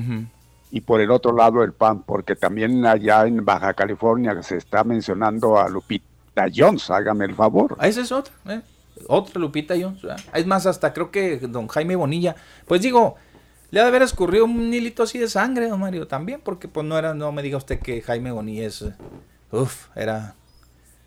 y 0.71 0.81
por 0.81 0.99
el 0.99 1.11
otro 1.11 1.31
lado, 1.37 1.61
el 1.61 1.73
PAN, 1.73 2.01
porque 2.01 2.35
también 2.35 2.83
allá 2.87 3.27
en 3.27 3.45
Baja 3.45 3.75
California 3.75 4.41
se 4.41 4.57
está 4.57 4.83
mencionando 4.83 5.59
a 5.59 5.69
Lupita 5.69 6.47
Jones, 6.51 6.89
hágame 6.89 7.25
el 7.25 7.35
favor. 7.35 7.75
Ah, 7.77 7.87
Esa 7.87 8.01
es 8.01 8.11
otra, 8.11 8.33
¿eh? 8.47 8.61
Otra 9.07 9.39
Lupita 9.39 9.75
Jones. 9.79 10.01
¿verdad? 10.01 10.19
Es 10.33 10.47
más, 10.47 10.65
hasta 10.65 10.91
creo 10.91 11.11
que 11.11 11.37
don 11.37 11.67
Jaime 11.67 11.95
Bonilla, 11.95 12.35
pues 12.65 12.81
digo, 12.81 13.15
le 13.69 13.79
ha 13.79 13.83
de 13.83 13.89
haber 13.89 14.01
escurrido 14.01 14.45
un 14.45 14.73
hilito 14.73 15.03
así 15.03 15.19
de 15.19 15.29
sangre, 15.29 15.69
don 15.69 15.81
Mario, 15.81 16.07
también, 16.07 16.41
porque 16.43 16.67
pues 16.67 16.83
no 16.83 16.97
era, 16.97 17.13
no 17.13 17.31
me 17.31 17.43
diga 17.43 17.57
usted 17.57 17.79
que 17.79 18.01
Jaime 18.01 18.31
Bonilla 18.31 18.65
es, 18.65 18.81
eh, 18.81 18.95
uf, 19.51 19.95
era 19.95 20.33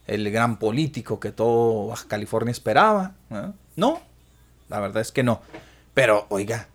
el 0.07 0.31
gran 0.31 0.59
político 0.59 1.19
que 1.21 1.33
todo 1.33 1.89
Baja 1.89 2.07
California 2.09 2.51
esperaba. 2.53 3.13
¿eh? 3.31 3.51
No, 3.77 4.01
la 4.69 4.81
verdad 4.81 5.01
es 5.03 5.13
que 5.13 5.23
no. 5.23 5.41
Pero, 5.95 6.27
oiga, 6.29 6.69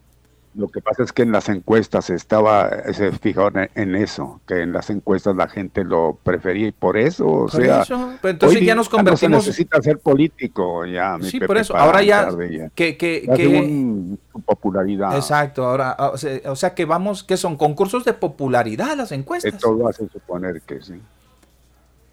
Lo 0.55 0.67
que 0.69 0.81
pasa 0.81 1.03
es 1.03 1.13
que 1.13 1.21
en 1.21 1.31
las 1.31 1.47
encuestas 1.47 2.09
estaba, 2.09 2.71
se 2.93 3.11
fijaron 3.11 3.57
en, 3.57 3.69
en 3.75 3.95
eso, 3.95 4.41
que 4.47 4.61
en 4.63 4.73
las 4.73 4.89
encuestas 4.89 5.35
la 5.35 5.47
gente 5.47 5.83
lo 5.83 6.17
prefería 6.23 6.67
y 6.67 6.71
por 6.71 6.97
eso, 6.97 7.27
o 7.27 7.39
Por 7.47 7.51
sea, 7.51 7.83
eso, 7.83 8.13
pero 8.19 8.31
entonces 8.31 8.59
hoy 8.59 8.65
ya 8.65 8.73
nos 8.73 8.87
No 8.91 8.97
convertimos- 8.97 9.19
se 9.19 9.49
necesita 9.49 9.79
ser 9.81 9.99
político 9.99 10.85
ya, 10.87 11.17
mi 11.19 11.25
Sí, 11.25 11.37
Pepe, 11.39 11.47
por 11.47 11.57
eso, 11.59 11.77
ahora 11.77 12.01
ya, 12.01 12.29
ella. 12.41 12.69
que, 12.73 12.97
que, 12.97 13.25
Ya 13.27 13.33
que- 13.35 13.43
según 13.43 14.19
su 14.31 14.41
popularidad, 14.41 15.15
exacto, 15.15 15.65
ahora, 15.67 15.95
o 15.99 16.17
sea, 16.17 16.39
o 16.51 16.55
sea 16.55 16.73
que 16.73 16.85
vamos, 16.85 17.23
que 17.23 17.37
son 17.37 17.55
concursos 17.55 18.03
de 18.03 18.13
popularidad 18.13 18.97
las 18.97 19.11
encuestas. 19.11 19.53
de 19.53 19.59
todo 19.59 19.87
hace 19.87 20.07
suponer 20.09 20.61
que 20.61 20.81
sí. 20.81 20.99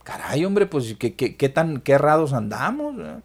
Caray, 0.07 0.45
hombre, 0.45 0.67
pues 0.67 0.95
qué, 0.99 1.15
qué, 1.17 1.37
qué 1.37 1.49
tan 1.49 1.81
qué 1.81 1.93
errados 1.95 2.33
andamos. 2.33 2.95
eh? 3.01 3.23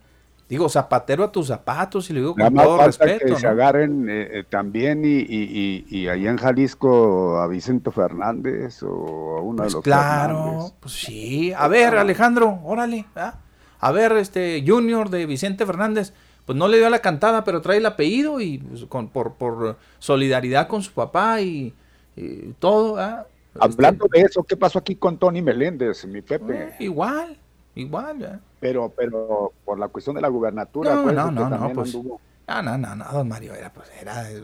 Digo, 0.50 0.68
zapatero 0.70 1.24
a 1.24 1.32
tus 1.32 1.48
zapatos, 1.48 2.10
y 2.10 2.14
le 2.14 2.22
digo 2.22 2.36
Nada 2.36 2.52
con 2.52 2.54
más 2.54 2.66
todo 2.66 2.78
falta 2.78 3.06
respeto. 3.06 3.26
que 3.26 3.36
se 3.36 3.48
¿no? 3.48 3.50
agarren 3.50 4.10
eh, 4.10 4.40
eh, 4.40 4.44
también 4.50 5.06
y, 5.06 5.20
y, 5.20 5.86
y, 5.90 5.98
y 6.00 6.08
allá 6.10 6.30
en 6.32 6.38
Jalisco 6.38 7.40
a 7.40 7.48
Vicente 7.48 7.92
Fernández 7.92 8.84
o 8.84 9.38
a 9.38 9.42
uno 9.42 9.64
Pues 9.64 9.66
de 9.66 9.70
los 9.72 9.84
claro, 9.84 10.34
Fernández. 10.34 10.74
pues 10.80 10.94
sí. 10.94 11.54
A 11.56 11.68
ver, 11.68 11.96
Alejandro, 11.96 12.60
órale. 12.64 13.06
¿ah? 13.16 13.40
A 13.80 13.92
ver, 13.92 14.14
este 14.14 14.64
Junior 14.66 15.10
de 15.10 15.26
Vicente 15.26 15.66
Fernández, 15.66 16.14
pues 16.46 16.58
no 16.58 16.68
le 16.68 16.78
dio 16.78 16.90
la 16.90 17.00
cantada, 17.00 17.44
pero 17.44 17.62
trae 17.62 17.78
el 17.78 17.86
apellido 17.86 18.40
y 18.42 18.60
pues, 18.60 18.86
con, 18.86 19.10
por, 19.10 19.36
por 19.36 19.78
solidaridad 20.00 20.68
con 20.68 20.82
su 20.84 20.94
papá 20.94 21.42
y, 21.42 21.76
y 22.16 22.54
todo. 22.60 22.98
¿ah? 23.00 23.28
Hablando 23.60 24.08
de 24.12 24.22
eso, 24.22 24.44
¿qué 24.44 24.56
pasó 24.56 24.80
aquí 24.80 24.96
con 24.96 25.18
Tony 25.18 25.42
Meléndez, 25.42 26.06
mi 26.06 26.22
Pepe? 26.22 26.64
Eh, 26.64 26.76
igual, 26.80 27.38
igual. 27.76 28.24
¿ah? 28.26 28.40
Pero, 28.60 28.94
pero 28.96 29.52
por 29.66 29.78
la 29.80 29.88
cuestión 29.90 30.16
de 30.16 30.22
la 30.22 30.30
gubernatura, 30.30 30.96
No, 30.96 31.12
no, 31.12 31.32
no, 31.32 31.44
no, 31.44 31.50
también 31.50 31.76
pues. 31.76 31.94
anduvo- 31.96 32.20
No, 32.48 32.62
no, 32.62 32.78
no, 32.78 32.96
no, 32.96 33.06
don 33.12 33.28
Mario, 33.28 33.54
era, 33.54 33.72
pues, 33.74 33.90
era 34.00 34.32
eh, 34.32 34.42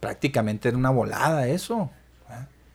prácticamente 0.00 0.68
era 0.68 0.76
una 0.78 0.90
volada 0.90 1.46
eso. 1.48 1.90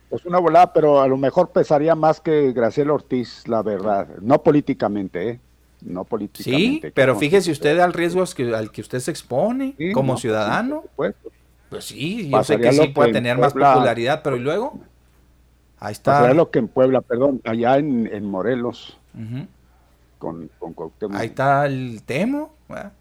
Pues 0.08 0.24
una 0.24 0.38
volada, 0.38 0.72
pero 0.72 1.00
a 1.00 1.08
lo 1.08 1.16
mejor 1.16 1.50
pesaría 1.50 1.96
más 1.96 2.20
que 2.20 2.52
Graciela 2.52 2.92
Ortiz, 2.92 3.42
la 3.48 3.62
verdad. 3.62 4.06
No 4.22 4.40
políticamente, 4.40 5.28
¿eh? 5.30 5.40
No 5.82 6.02
Sí, 6.04 6.08
políticamente. 6.08 6.92
pero 6.92 7.14
¿no? 7.14 7.18
fíjese 7.18 7.50
usted 7.50 7.78
al 7.80 7.92
riesgo 7.92 8.24
que- 8.36 8.54
al 8.54 8.70
que 8.70 8.80
usted 8.82 9.00
se 9.00 9.10
expone 9.10 9.74
Sí, 9.76 9.90
como 9.92 10.12
no, 10.12 10.18
ciudadano. 10.18 10.84
sí. 10.96 11.02
Pues 11.68 11.84
sí, 11.84 12.30
yo 12.30 12.44
sé 12.44 12.60
que 12.60 12.72
sí 12.72 12.86
puede 12.88 13.12
tener 13.12 13.36
más 13.36 13.52
popularidad, 13.52 14.20
pero 14.22 14.36
¿y 14.36 14.40
luego? 14.40 14.78
Ahí 15.78 15.92
está. 15.92 16.12
Pasaría 16.12 16.34
lo 16.34 16.50
que 16.50 16.58
en 16.58 16.68
Puebla, 16.68 17.00
perdón, 17.00 17.40
allá 17.44 17.76
en, 17.78 18.08
en 18.12 18.24
Morelos, 18.24 18.98
con, 20.18 20.50
con 20.58 20.72
Cuauhtémoc. 20.72 21.16
Ahí 21.16 21.26
está 21.28 21.66
el 21.66 22.02
temo. 22.04 22.54
¿verdad? 22.68 22.92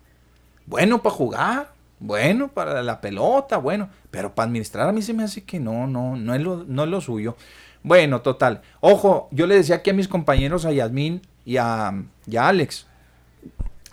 Bueno 0.66 1.02
para 1.02 1.16
jugar, 1.16 1.72
bueno 2.00 2.48
para 2.48 2.82
la 2.84 3.00
pelota, 3.02 3.58
bueno, 3.58 3.90
pero 4.12 4.34
para 4.34 4.48
administrar 4.48 4.90
a 4.90 4.92
mí 4.92 5.02
se 5.02 5.14
me 5.14 5.24
hace 5.24 5.44
que 5.44 5.60
no, 5.60 5.88
no, 5.88 6.16
no 6.16 6.34
es 6.34 6.42
lo, 6.42 6.64
no 6.64 6.84
es 6.84 6.90
lo 6.90 7.02
suyo. 7.02 7.36
Bueno, 7.84 8.22
total. 8.22 8.62
Ojo, 8.80 9.28
yo 9.32 9.46
le 9.46 9.56
decía 9.56 9.76
aquí 9.76 9.92
a 9.92 9.94
mis 9.94 10.08
compañeros, 10.08 10.66
a 10.66 10.72
Yasmín 10.72 11.22
y 11.46 11.58
a, 11.58 11.94
y 12.26 12.36
a 12.36 12.48
Alex, 12.48 12.88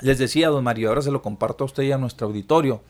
les 0.01 0.19
decía, 0.19 0.49
don 0.49 0.65
Mario, 0.65 0.89
ahora 0.89 1.03
se 1.03 1.11
lo 1.11 1.21
comparto 1.21 1.65
a 1.65 1.67
usted 1.67 1.83
y 1.83 1.93
a 1.93 1.99
nuestro 1.99 2.27
auditorio. 2.27 2.81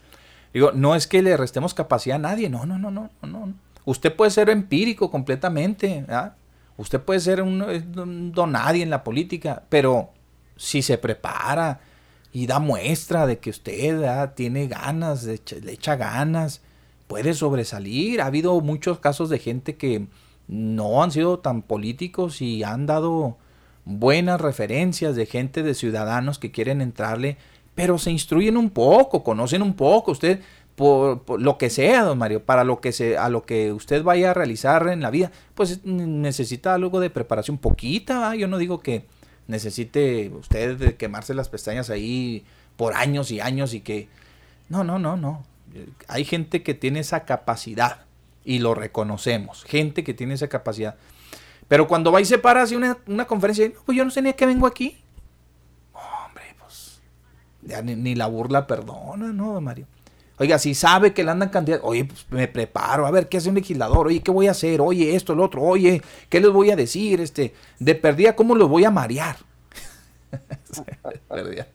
Digo, 0.54 0.70
no 0.72 0.94
es 0.94 1.06
que 1.08 1.20
le 1.22 1.36
restemos 1.36 1.74
capacidad 1.74 2.16
a 2.16 2.20
nadie, 2.20 2.48
no, 2.48 2.66
no, 2.66 2.78
no, 2.78 2.90
no, 2.90 3.10
no, 3.22 3.28
no. 3.46 3.52
Usted 3.84 4.14
puede 4.14 4.30
ser 4.30 4.50
empírico 4.50 5.10
completamente. 5.10 6.04
Usted 6.76 7.00
puede 7.00 7.20
ser 7.20 7.42
un, 7.42 7.62
un 7.62 8.32
don 8.32 8.52
nadie 8.52 8.82
en 8.82 8.90
la 8.90 9.04
política, 9.04 9.62
pero 9.68 10.10
si 10.56 10.82
se 10.82 10.98
prepara 10.98 11.80
y 12.32 12.46
da 12.46 12.58
muestra 12.58 13.26
de 13.26 13.38
que 13.38 13.50
usted 13.50 14.30
tiene 14.34 14.66
ganas, 14.66 15.24
le 15.24 15.72
echa 15.72 15.96
ganas, 15.96 16.62
puede 17.06 17.34
sobresalir. 17.34 18.20
Ha 18.20 18.26
habido 18.26 18.60
muchos 18.60 18.98
casos 18.98 19.28
de 19.28 19.38
gente 19.38 19.76
que 19.76 20.06
no 20.48 21.02
han 21.02 21.10
sido 21.10 21.38
tan 21.40 21.62
políticos 21.62 22.40
y 22.40 22.62
han 22.62 22.86
dado 22.86 23.36
buenas 23.84 24.40
referencias 24.40 25.16
de 25.16 25.26
gente, 25.26 25.62
de 25.62 25.74
ciudadanos 25.74 26.38
que 26.38 26.50
quieren 26.50 26.80
entrarle, 26.80 27.36
pero 27.74 27.98
se 27.98 28.10
instruyen 28.10 28.56
un 28.56 28.70
poco, 28.70 29.24
conocen 29.24 29.62
un 29.62 29.74
poco. 29.74 30.12
Usted, 30.12 30.40
por, 30.76 31.40
lo 31.40 31.58
que 31.58 31.70
sea, 31.70 32.02
don 32.02 32.18
Mario, 32.18 32.44
para 32.44 32.64
lo 32.64 32.80
que 32.80 32.92
se, 32.92 33.18
a 33.18 33.28
lo 33.28 33.42
que 33.42 33.72
usted 33.72 34.02
vaya 34.02 34.30
a 34.30 34.34
realizar 34.34 34.88
en 34.88 35.00
la 35.00 35.10
vida, 35.10 35.30
pues 35.54 35.84
necesita 35.84 36.74
algo 36.74 37.00
de 37.00 37.10
preparación, 37.10 37.58
poquita. 37.58 38.34
Yo 38.34 38.48
no 38.48 38.58
digo 38.58 38.80
que 38.80 39.04
necesite 39.46 40.30
usted 40.30 40.96
quemarse 40.96 41.34
las 41.34 41.48
pestañas 41.48 41.90
ahí 41.90 42.44
por 42.76 42.94
años 42.94 43.30
y 43.30 43.40
años 43.40 43.74
y 43.74 43.80
que... 43.80 44.08
No, 44.68 44.84
no, 44.84 44.98
no, 44.98 45.16
no. 45.16 45.44
Hay 46.08 46.24
gente 46.24 46.62
que 46.62 46.74
tiene 46.74 47.00
esa 47.00 47.24
capacidad 47.24 48.04
y 48.44 48.58
lo 48.58 48.74
reconocemos. 48.74 49.64
Gente 49.64 50.04
que 50.04 50.14
tiene 50.14 50.34
esa 50.34 50.48
capacidad. 50.48 50.96
Pero 51.68 51.86
cuando 51.86 52.12
va 52.12 52.20
y 52.20 52.24
se 52.24 52.38
para 52.38 52.62
hace 52.62 52.76
una, 52.76 52.98
una 53.06 53.26
conferencia, 53.26 53.68
"No, 53.68 53.74
pues 53.84 53.96
yo 53.96 54.04
no 54.04 54.10
sé 54.10 54.22
ni 54.22 54.30
a 54.30 54.32
qué 54.34 54.46
vengo 54.46 54.66
aquí. 54.66 54.98
Hombre, 55.92 56.44
pues 56.58 57.00
ya 57.62 57.82
ni 57.82 58.14
la 58.14 58.26
burla 58.26 58.66
perdona, 58.66 59.32
¿no, 59.32 59.54
don 59.54 59.64
Mario? 59.64 59.86
Oiga, 60.38 60.58
si 60.58 60.74
sabe 60.74 61.12
que 61.12 61.24
le 61.24 61.30
andan 61.30 61.50
candidatos, 61.50 61.86
oye, 61.88 62.04
pues 62.04 62.26
me 62.30 62.48
preparo, 62.48 63.06
a 63.06 63.10
ver, 63.10 63.28
¿qué 63.28 63.36
hace 63.36 63.48
un 63.48 63.54
legislador? 63.54 64.06
Oye, 64.06 64.22
¿qué 64.22 64.30
voy 64.30 64.48
a 64.48 64.52
hacer? 64.52 64.80
Oye, 64.80 65.14
esto, 65.14 65.34
el 65.34 65.40
otro, 65.40 65.62
oye, 65.62 66.02
¿qué 66.28 66.40
les 66.40 66.50
voy 66.50 66.70
a 66.70 66.76
decir? 66.76 67.20
Este, 67.20 67.54
de 67.78 67.94
perdida, 67.94 68.34
¿cómo 68.34 68.54
los 68.54 68.68
voy 68.68 68.84
a 68.84 68.90
marear? 68.90 69.36
Perdida. 71.28 71.66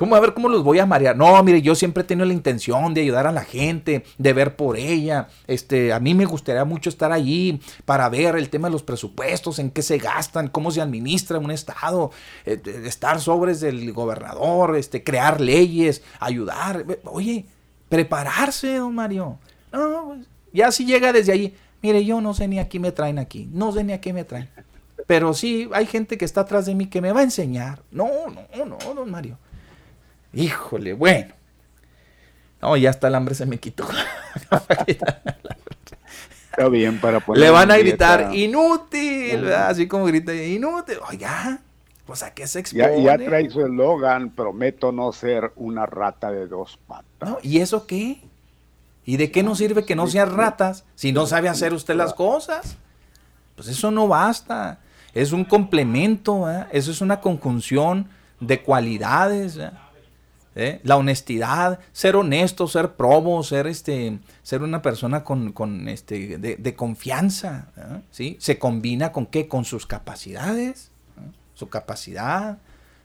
¿Cómo 0.00 0.16
a 0.16 0.20
ver 0.20 0.32
cómo 0.32 0.48
los 0.48 0.64
voy 0.64 0.78
a 0.78 0.86
marear? 0.86 1.14
No, 1.14 1.42
mire, 1.42 1.60
yo 1.60 1.74
siempre 1.74 2.02
he 2.02 2.06
tenido 2.06 2.24
la 2.24 2.32
intención 2.32 2.94
de 2.94 3.02
ayudar 3.02 3.26
a 3.26 3.32
la 3.32 3.44
gente, 3.44 4.02
de 4.16 4.32
ver 4.32 4.56
por 4.56 4.78
ella. 4.78 5.28
Este, 5.46 5.92
a 5.92 6.00
mí 6.00 6.14
me 6.14 6.24
gustaría 6.24 6.64
mucho 6.64 6.88
estar 6.88 7.12
allí 7.12 7.60
para 7.84 8.08
ver 8.08 8.34
el 8.36 8.48
tema 8.48 8.68
de 8.68 8.72
los 8.72 8.82
presupuestos, 8.82 9.58
en 9.58 9.70
qué 9.70 9.82
se 9.82 9.98
gastan, 9.98 10.48
cómo 10.48 10.70
se 10.70 10.80
administra 10.80 11.38
un 11.38 11.50
estado, 11.50 12.12
eh, 12.46 12.58
estar 12.86 13.20
sobres 13.20 13.60
del 13.60 13.92
gobernador, 13.92 14.74
este, 14.74 15.04
crear 15.04 15.38
leyes, 15.38 16.02
ayudar. 16.18 16.86
Oye, 17.04 17.44
prepararse, 17.90 18.76
don 18.76 18.94
Mario. 18.94 19.36
No, 19.70 20.14
pues, 20.14 20.26
ya 20.50 20.72
si 20.72 20.86
llega 20.86 21.12
desde 21.12 21.32
allí, 21.32 21.54
mire, 21.82 22.06
yo 22.06 22.22
no 22.22 22.32
sé 22.32 22.48
ni 22.48 22.58
a 22.58 22.70
qué 22.70 22.80
me 22.80 22.90
traen 22.90 23.18
aquí, 23.18 23.50
no 23.52 23.70
sé 23.70 23.84
ni 23.84 23.92
a 23.92 24.00
qué 24.00 24.14
me 24.14 24.24
traen. 24.24 24.48
Pero 25.06 25.34
sí, 25.34 25.68
hay 25.74 25.84
gente 25.84 26.16
que 26.16 26.24
está 26.24 26.40
atrás 26.40 26.64
de 26.64 26.74
mí 26.74 26.86
que 26.86 27.02
me 27.02 27.12
va 27.12 27.20
a 27.20 27.24
enseñar. 27.24 27.82
No, 27.90 28.08
no, 28.28 28.64
no, 28.64 28.94
don 28.94 29.10
Mario. 29.10 29.36
Híjole, 30.32 30.92
bueno. 30.92 31.34
No, 32.62 32.76
ya 32.76 32.90
hasta 32.90 33.08
el 33.08 33.14
hambre 33.14 33.34
se 33.34 33.46
me 33.46 33.58
quitó. 33.58 33.86
Está 36.50 36.68
bien 36.68 37.00
para 37.00 37.20
poner 37.20 37.40
Le 37.42 37.50
van 37.50 37.70
a 37.70 37.76
gritar, 37.78 38.30
dieta. 38.30 38.36
inútil, 38.36 39.42
¿verdad? 39.42 39.68
así 39.68 39.86
como 39.88 40.04
grita, 40.06 40.34
inútil. 40.34 40.98
Oiga, 41.08 41.60
pues 42.06 42.22
a 42.22 42.34
qué 42.34 42.46
se 42.46 42.58
expone. 42.60 43.02
Ya, 43.02 43.16
ya 43.16 43.24
trae 43.24 43.48
su 43.50 43.64
eslogan, 43.64 44.30
prometo 44.30 44.92
no 44.92 45.12
ser 45.12 45.52
una 45.56 45.86
rata 45.86 46.30
de 46.30 46.46
dos 46.46 46.78
patas. 46.86 47.28
¿No? 47.28 47.38
¿Y 47.42 47.60
eso 47.60 47.86
qué? 47.86 48.20
¿Y 49.06 49.16
de 49.16 49.30
qué 49.30 49.42
nos 49.42 49.58
sirve 49.58 49.84
que 49.84 49.96
no 49.96 50.06
sean 50.06 50.36
ratas 50.36 50.84
si 50.94 51.12
no 51.12 51.26
sabe 51.26 51.48
hacer 51.48 51.72
usted 51.72 51.94
las 51.94 52.12
cosas? 52.12 52.76
Pues 53.56 53.68
eso 53.68 53.90
no 53.90 54.06
basta. 54.08 54.80
es 55.14 55.32
un 55.32 55.44
complemento, 55.44 56.50
¿eh? 56.50 56.66
eso 56.72 56.90
es 56.90 57.00
una 57.00 57.20
conjunción 57.20 58.08
de 58.40 58.62
cualidades. 58.62 59.56
¿eh? 59.56 59.70
¿Eh? 60.60 60.78
La 60.84 60.98
honestidad, 60.98 61.78
ser 61.92 62.16
honesto, 62.16 62.68
ser 62.68 62.92
probo, 62.92 63.42
ser 63.42 63.66
este, 63.66 64.18
ser 64.42 64.62
una 64.62 64.82
persona 64.82 65.24
con, 65.24 65.52
con 65.52 65.88
este, 65.88 66.36
de, 66.36 66.74
confianza, 66.74 67.68
¿eh? 67.78 68.02
¿sí? 68.10 68.36
Se 68.40 68.58
combina 68.58 69.10
con 69.10 69.24
qué? 69.24 69.48
Con 69.48 69.64
sus 69.64 69.86
capacidades, 69.86 70.90
su 71.54 71.70
capacidad 71.70 72.58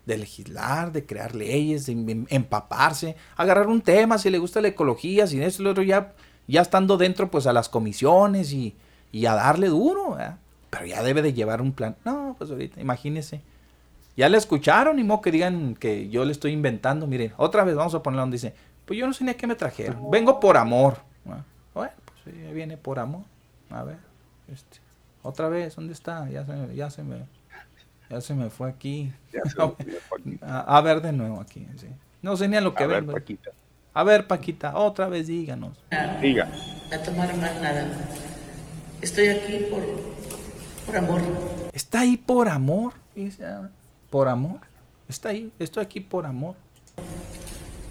de 0.06 0.18
legislar, 0.18 0.91
de 0.91 1.06
crear 1.06 1.34
leyes, 1.34 1.86
de 1.86 1.93
em, 1.93 2.26
empaparse, 2.28 3.16
agarrar 3.38 3.68
un 3.68 3.80
tema, 3.80 4.18
si 4.18 4.30
le 4.30 4.38
gusta 4.38 4.60
la 4.60 4.68
ecología, 4.68 5.26
si 5.26 5.41
eso, 5.41 5.64
lo 5.64 5.72
otro, 5.72 5.82
ya, 5.82 6.12
ya 6.47 6.62
estando 6.62 6.97
dentro, 6.97 7.32
pues 7.32 7.47
a 7.47 7.53
las 7.53 7.70
comisiones 7.70 8.51
y, 8.51 8.76
y 9.14 9.28
a 9.28 9.34
darle 9.34 9.70
duro, 9.70 10.18
pero 10.70 10.86
ya 10.86 11.01
debe 11.01 11.22
de 11.22 11.32
llevar 11.32 11.62
un 11.62 11.72
plan. 11.72 11.95
No, 12.03 12.36
pues 12.38 12.51
ahorita, 12.51 12.82
imagínese 12.82 13.41
ya 14.18 14.30
le 14.30 14.38
escucharon, 14.38 14.97
y 14.99 15.03
mo 15.03 15.22
que 15.22 15.32
digan 15.32 15.76
que 15.76 16.09
yo 16.09 16.24
le 16.26 16.32
estoy 16.32 16.51
inventando. 16.51 17.07
Miren, 17.07 17.34
otra 17.38 17.63
vez 17.63 17.76
vamos 17.76 17.93
a 17.95 18.01
ponerlo 18.01 18.22
donde 18.22 18.36
dice, 18.36 18.53
pues 18.86 18.99
yo 18.99 19.07
no 19.07 19.13
sé 19.13 19.24
ni 19.24 19.32
a 19.32 19.38
qué 19.38 19.47
me 19.47 19.55
trajeron. 19.55 20.09
Vengo 20.09 20.39
por 20.39 20.57
amor. 20.57 20.97
Ah, 21.28 21.43
bueno, 21.74 21.93
pues 22.24 22.53
viene 22.53 22.78
por 22.78 22.99
amor. 22.99 23.24
A 23.70 23.84
ver, 23.84 23.97
este, 24.51 24.80
otra 25.22 25.49
vez, 25.49 25.76
¿dónde 25.76 25.93
está? 25.93 26.30
Ya 26.30 26.45
se, 26.45 26.76
ya 26.76 26.89
se 26.89 27.03
me, 27.03 27.26
ya 28.09 28.22
se 28.22 28.34
me 28.34 28.49
fue 28.49 28.70
aquí. 28.70 29.11
a, 30.41 30.82
ver 30.82 31.01
de 31.01 31.11
nuevo 31.11 31.41
aquí. 31.41 31.68
No 32.22 32.38
sé 32.38 32.47
ni 32.47 32.55
a 32.55 32.61
lo 32.61 32.74
que 32.74 32.84
a. 32.84 32.88
Ver, 32.88 33.05
Paquita. 33.05 33.51
A 33.93 34.03
ver, 34.03 34.28
Paquita, 34.28 34.78
otra 34.78 35.07
vez 35.07 35.28
díganos. 35.28 35.78
Diga. 36.22 36.49
A 36.93 36.97
tomar 36.99 37.36
más 37.38 37.61
nada. 37.61 37.88
Estoy 39.01 39.28
aquí 39.28 39.66
por, 39.70 39.84
por 40.86 40.97
amor. 40.97 41.22
Está 41.74 42.01
ahí 42.01 42.18
por 42.18 42.47
amor 42.47 42.93
por 44.16 44.30
amor. 44.30 44.61
Está 45.09 45.28
ahí, 45.28 45.51
estoy 45.59 45.84
aquí 45.84 45.99
por 45.99 46.26
amor. 46.26 46.55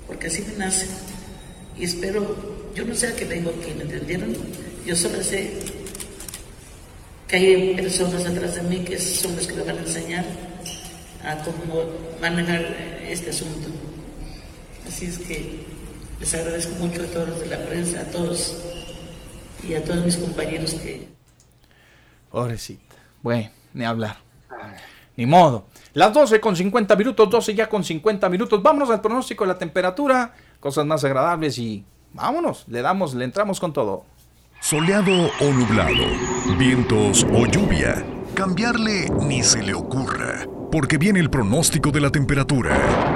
Porque 0.07 0.29
así 0.29 0.41
me 0.41 0.55
nace. 0.55 0.89
Y 1.77 1.85
espero, 1.85 2.35
yo 2.75 2.87
no 2.87 2.95
sé 2.95 3.09
a 3.09 3.15
qué 3.15 3.27
vengo 3.27 3.51
aquí, 3.51 3.75
¿me 3.75 3.83
entendieron? 3.83 4.35
Yo 4.87 4.97
solo 4.97 5.23
sé 5.23 5.53
que 7.29 7.37
hay 7.37 7.75
personas 7.75 8.25
atrás 8.25 8.55
de 8.55 8.63
mí 8.63 8.85
que 8.85 8.99
son 8.99 9.37
los 9.37 9.47
que 9.47 9.53
me 9.53 9.65
van 9.65 9.77
a 9.77 9.81
enseñar 9.83 10.25
a 11.27 11.37
cómo 11.45 11.91
manejar 12.23 12.75
este 13.07 13.29
asunto. 13.29 13.69
Así 14.89 15.05
es 15.05 15.19
que 15.19 15.67
les 16.21 16.33
agradezco 16.33 16.75
mucho 16.77 17.03
a 17.03 17.07
todos 17.07 17.29
los 17.29 17.41
de 17.41 17.47
la 17.49 17.67
prensa, 17.67 18.01
a 18.01 18.05
todos 18.05 18.57
y 19.63 19.75
a 19.75 19.85
todos 19.85 20.03
mis 20.03 20.17
compañeros 20.17 20.73
que... 20.73 21.07
Pobrecita. 22.31 22.97
Bueno, 23.23 23.51
ni 23.75 23.85
hablar. 23.85 24.17
Ni 25.19 25.27
modo. 25.27 25.67
Las 25.95 26.13
12 26.13 26.41
con 26.41 26.57
50 26.57 26.97
minutos, 26.97 27.31
12 27.31 27.55
ya 27.55 27.69
con 27.69 27.85
50 27.85 28.29
minutos. 28.29 28.61
Vámonos 28.61 28.91
al 28.91 29.01
pronóstico 29.01 29.45
de 29.45 29.49
la 29.53 29.59
temperatura, 29.59 30.35
cosas 30.59 30.85
más 30.85 31.05
agradables 31.05 31.57
y 31.57 31.85
vámonos, 32.13 32.65
le 32.67 32.83
damos, 32.83 33.15
le 33.15 33.25
entramos 33.25 33.61
con 33.61 33.73
todo. 33.73 34.05
Soleado 34.61 35.31
o 35.41 35.45
nublado, 35.53 36.05
vientos 36.59 37.25
o 37.33 37.47
lluvia, 37.47 38.05
cambiarle 38.35 39.09
ni 39.21 39.45
se 39.45 39.63
le 39.63 39.73
ocurra, 39.73 40.45
porque 40.73 40.99
viene 40.99 41.21
el 41.21 41.31
pronóstico 41.31 41.93
de 41.93 42.01
la 42.01 42.11
temperatura. 42.11 43.14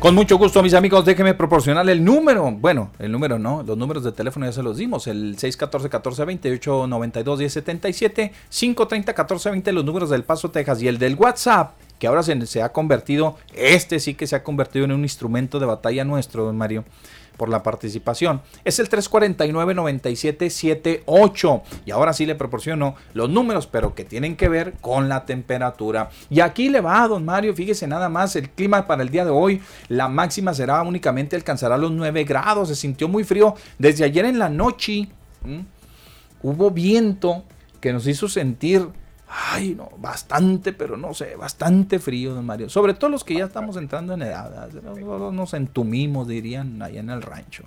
Con 0.00 0.14
mucho 0.14 0.38
gusto, 0.38 0.62
mis 0.62 0.74
amigos, 0.74 1.04
déjenme 1.04 1.34
proporcionarle 1.34 1.90
el 1.90 2.04
número. 2.04 2.48
Bueno, 2.52 2.92
el 3.00 3.10
número 3.10 3.40
no, 3.40 3.64
los 3.64 3.76
números 3.76 4.04
de 4.04 4.12
teléfono 4.12 4.46
ya 4.46 4.52
se 4.52 4.62
los 4.62 4.76
dimos. 4.76 5.08
El 5.08 5.36
614-1420-892-1077, 5.36 8.30
530-1420, 8.48 9.72
los 9.72 9.84
números 9.84 10.10
del 10.10 10.22
Paso, 10.22 10.52
Texas 10.52 10.80
y 10.82 10.88
el 10.88 10.98
del 10.98 11.16
WhatsApp, 11.16 11.72
que 11.98 12.06
ahora 12.06 12.22
se, 12.22 12.46
se 12.46 12.62
ha 12.62 12.72
convertido, 12.72 13.38
este 13.56 13.98
sí 13.98 14.14
que 14.14 14.28
se 14.28 14.36
ha 14.36 14.44
convertido 14.44 14.84
en 14.84 14.92
un 14.92 15.02
instrumento 15.02 15.58
de 15.58 15.66
batalla 15.66 16.04
nuestro, 16.04 16.44
don 16.44 16.56
Mario 16.56 16.84
por 17.38 17.48
la 17.48 17.62
participación. 17.62 18.42
Es 18.64 18.78
el 18.78 18.90
349-9778. 18.90 21.62
Y 21.86 21.92
ahora 21.92 22.12
sí 22.12 22.26
le 22.26 22.34
proporciono 22.34 22.96
los 23.14 23.30
números, 23.30 23.66
pero 23.66 23.94
que 23.94 24.04
tienen 24.04 24.36
que 24.36 24.50
ver 24.50 24.74
con 24.82 25.08
la 25.08 25.24
temperatura. 25.24 26.10
Y 26.28 26.40
aquí 26.40 26.68
le 26.68 26.82
va, 26.82 27.08
don 27.08 27.24
Mario, 27.24 27.54
fíjese 27.54 27.86
nada 27.86 28.10
más, 28.10 28.36
el 28.36 28.50
clima 28.50 28.86
para 28.86 29.02
el 29.02 29.08
día 29.08 29.24
de 29.24 29.30
hoy, 29.30 29.62
la 29.88 30.08
máxima 30.08 30.52
será 30.52 30.82
únicamente 30.82 31.36
alcanzará 31.36 31.78
los 31.78 31.92
9 31.92 32.24
grados. 32.24 32.68
Se 32.68 32.74
sintió 32.74 33.08
muy 33.08 33.24
frío 33.24 33.54
desde 33.78 34.04
ayer 34.04 34.26
en 34.26 34.38
la 34.38 34.50
noche. 34.50 35.08
Hubo 36.42 36.70
viento 36.70 37.44
que 37.80 37.92
nos 37.92 38.06
hizo 38.06 38.28
sentir 38.28 38.86
Ay, 39.30 39.74
no, 39.74 39.90
bastante, 39.98 40.72
pero 40.72 40.96
no 40.96 41.12
sé, 41.12 41.36
bastante 41.36 41.98
frío, 41.98 42.34
don 42.34 42.46
Mario. 42.46 42.68
Sobre 42.70 42.94
todo 42.94 43.10
los 43.10 43.24
que 43.24 43.34
ya 43.34 43.44
estamos 43.44 43.76
entrando 43.76 44.14
en 44.14 44.22
edad. 44.22 44.70
Nos 44.72 45.54
entumimos, 45.54 46.26
dirían, 46.28 46.80
allá 46.80 47.00
en 47.00 47.10
el 47.10 47.22
rancho. 47.22 47.64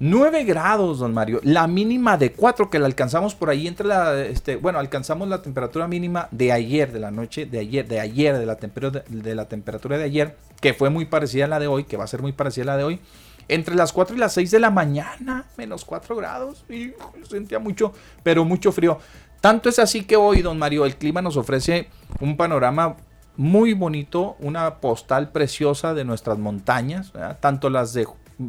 9 0.00 0.44
grados, 0.44 0.98
don 1.00 1.12
Mario. 1.12 1.40
La 1.42 1.66
mínima 1.66 2.16
de 2.16 2.32
4 2.32 2.70
que 2.70 2.78
la 2.78 2.86
alcanzamos 2.86 3.34
por 3.34 3.50
ahí 3.50 3.66
entre 3.66 3.86
la, 3.86 4.20
este, 4.20 4.56
bueno, 4.56 4.78
alcanzamos 4.78 5.28
la 5.28 5.42
temperatura 5.42 5.88
mínima 5.88 6.28
de 6.30 6.52
ayer, 6.52 6.92
de 6.92 7.00
la 7.00 7.10
noche, 7.10 7.46
de 7.46 7.58
ayer, 7.58 7.88
de 7.88 7.98
ayer, 7.98 8.38
de 8.38 8.46
la, 8.46 8.56
temperatura, 8.56 9.02
de 9.08 9.34
la 9.34 9.48
temperatura 9.48 9.98
de 9.98 10.04
ayer, 10.04 10.36
que 10.60 10.74
fue 10.74 10.90
muy 10.90 11.06
parecida 11.06 11.46
a 11.46 11.48
la 11.48 11.58
de 11.58 11.66
hoy, 11.66 11.84
que 11.84 11.96
va 11.96 12.04
a 12.04 12.08
ser 12.08 12.22
muy 12.22 12.32
parecida 12.32 12.62
a 12.64 12.66
la 12.66 12.76
de 12.76 12.84
hoy. 12.84 13.00
Entre 13.48 13.74
las 13.74 13.92
4 13.94 14.14
y 14.14 14.18
las 14.18 14.34
6 14.34 14.50
de 14.50 14.60
la 14.60 14.70
mañana, 14.70 15.46
menos 15.56 15.84
4 15.86 16.14
grados. 16.14 16.64
Y 16.68 16.92
sentía 17.28 17.58
mucho, 17.58 17.92
pero 18.22 18.44
mucho 18.44 18.70
frío. 18.72 18.98
Tanto 19.40 19.68
es 19.68 19.78
así 19.78 20.04
que 20.04 20.16
hoy, 20.16 20.42
don 20.42 20.58
Mario, 20.58 20.84
el 20.84 20.96
clima 20.96 21.22
nos 21.22 21.36
ofrece 21.36 21.88
un 22.20 22.36
panorama 22.36 22.96
muy 23.36 23.72
bonito, 23.72 24.36
una 24.40 24.76
postal 24.80 25.30
preciosa 25.30 25.94
de 25.94 26.04
nuestras 26.04 26.38
montañas, 26.38 27.12
tanto 27.40 27.70
las 27.70 27.92
de 27.92 28.06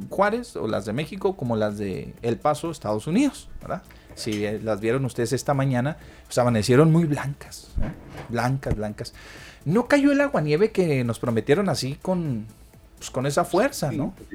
Juárez 0.09 0.55
o 0.55 0.67
las 0.67 0.85
de 0.85 0.93
México 0.93 1.37
como 1.37 1.55
las 1.55 1.77
de 1.77 2.13
El 2.23 2.37
Paso, 2.37 2.71
Estados 2.71 3.05
Unidos. 3.05 3.49
Si 4.15 4.45
eh, 4.45 4.59
las 4.61 4.79
vieron 4.79 5.05
ustedes 5.05 5.31
esta 5.31 5.53
mañana, 5.53 5.97
pues 6.25 6.37
amanecieron 6.39 6.91
muy 6.91 7.05
blancas, 7.05 7.69
blancas, 8.29 8.75
blancas. 8.75 9.13
No 9.65 9.87
cayó 9.87 10.11
el 10.11 10.19
aguanieve 10.21 10.71
que 10.71 11.03
nos 11.03 11.19
prometieron 11.19 11.69
así 11.69 11.95
con, 12.01 12.47
pues, 12.97 13.11
con 13.11 13.27
esa 13.27 13.45
fuerza, 13.45 13.91
¿no? 13.91 14.13
Pues 14.17 14.27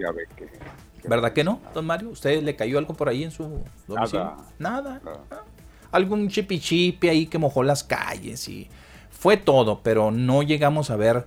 ¿Verdad 1.07 1.32
que 1.32 1.44
no, 1.44 1.61
don 1.74 1.84
Mario? 1.84 2.11
¿Usted 2.11 2.42
le 2.42 2.57
cayó 2.57 2.78
algo 2.78 2.94
por 2.94 3.09
ahí 3.09 3.24
en 3.24 3.30
su 3.32 3.62
domicilio? 3.88 4.36
Nada. 4.59 5.00
Nada. 5.05 5.20
Ah 5.30 5.42
algún 5.95 6.28
chipichipi 6.28 7.09
ahí 7.09 7.26
que 7.26 7.38
mojó 7.38 7.62
las 7.62 7.84
calles 7.84 8.49
y 8.49 8.68
fue 9.11 9.36
todo, 9.36 9.80
pero 9.82 10.11
no 10.11 10.42
llegamos 10.42 10.90
a 10.90 10.97
ver 10.97 11.26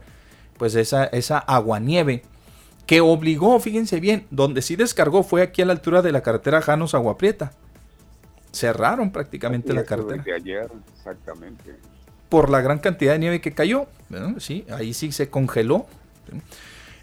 pues 0.57 0.75
esa, 0.75 1.05
esa 1.05 1.39
aguanieve 1.39 2.23
que 2.85 3.01
obligó, 3.01 3.59
fíjense 3.59 3.99
bien, 3.99 4.25
donde 4.29 4.61
sí 4.61 4.75
descargó 4.75 5.23
fue 5.23 5.41
aquí 5.41 5.61
a 5.61 5.65
la 5.65 5.73
altura 5.73 6.01
de 6.01 6.11
la 6.11 6.21
carretera 6.21 6.61
Janos 6.61 6.95
Aguaprieta. 6.95 7.51
Cerraron 8.51 9.11
prácticamente 9.11 9.73
la 9.73 9.83
carretera. 9.83 10.23
ayer, 10.35 10.69
exactamente. 10.95 11.75
Por 12.29 12.49
la 12.49 12.61
gran 12.61 12.79
cantidad 12.79 13.13
de 13.13 13.19
nieve 13.19 13.41
que 13.41 13.53
cayó. 13.53 13.87
Sí, 14.39 14.65
ahí 14.71 14.93
sí 14.93 15.11
se 15.11 15.29
congeló. 15.29 15.85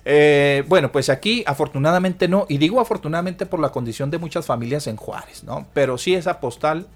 Eh, 0.07 0.65
bueno, 0.69 0.91
pues 0.91 1.09
aquí 1.11 1.45
afortunadamente 1.47 2.29
no, 2.29 2.47
y 2.49 2.59
digo 2.59 2.81
afortunadamente 2.81 3.47
por 3.47 3.61
la 3.61 3.71
condición 3.71 4.11
de 4.11 4.19
muchas 4.19 4.47
familias 4.47 4.87
en 4.87 4.97
Juárez, 4.97 5.45
¿no? 5.45 5.67
Pero 5.75 5.97
sí 5.99 6.15
esa 6.15 6.41
postal 6.41 6.87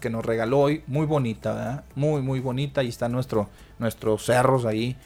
que 0.00 0.10
nos 0.10 0.24
regaló 0.24 0.60
hoy, 0.60 0.82
muy 0.86 1.06
bonita, 1.06 1.84
muy, 1.94 2.22
muy 2.22 2.40
bonita. 2.40 2.82
Y 2.82 2.88
están 2.88 3.12
nuestro, 3.12 3.48
nuestros 3.78 4.24
cerros 4.24 4.64
ahí, 4.64 4.96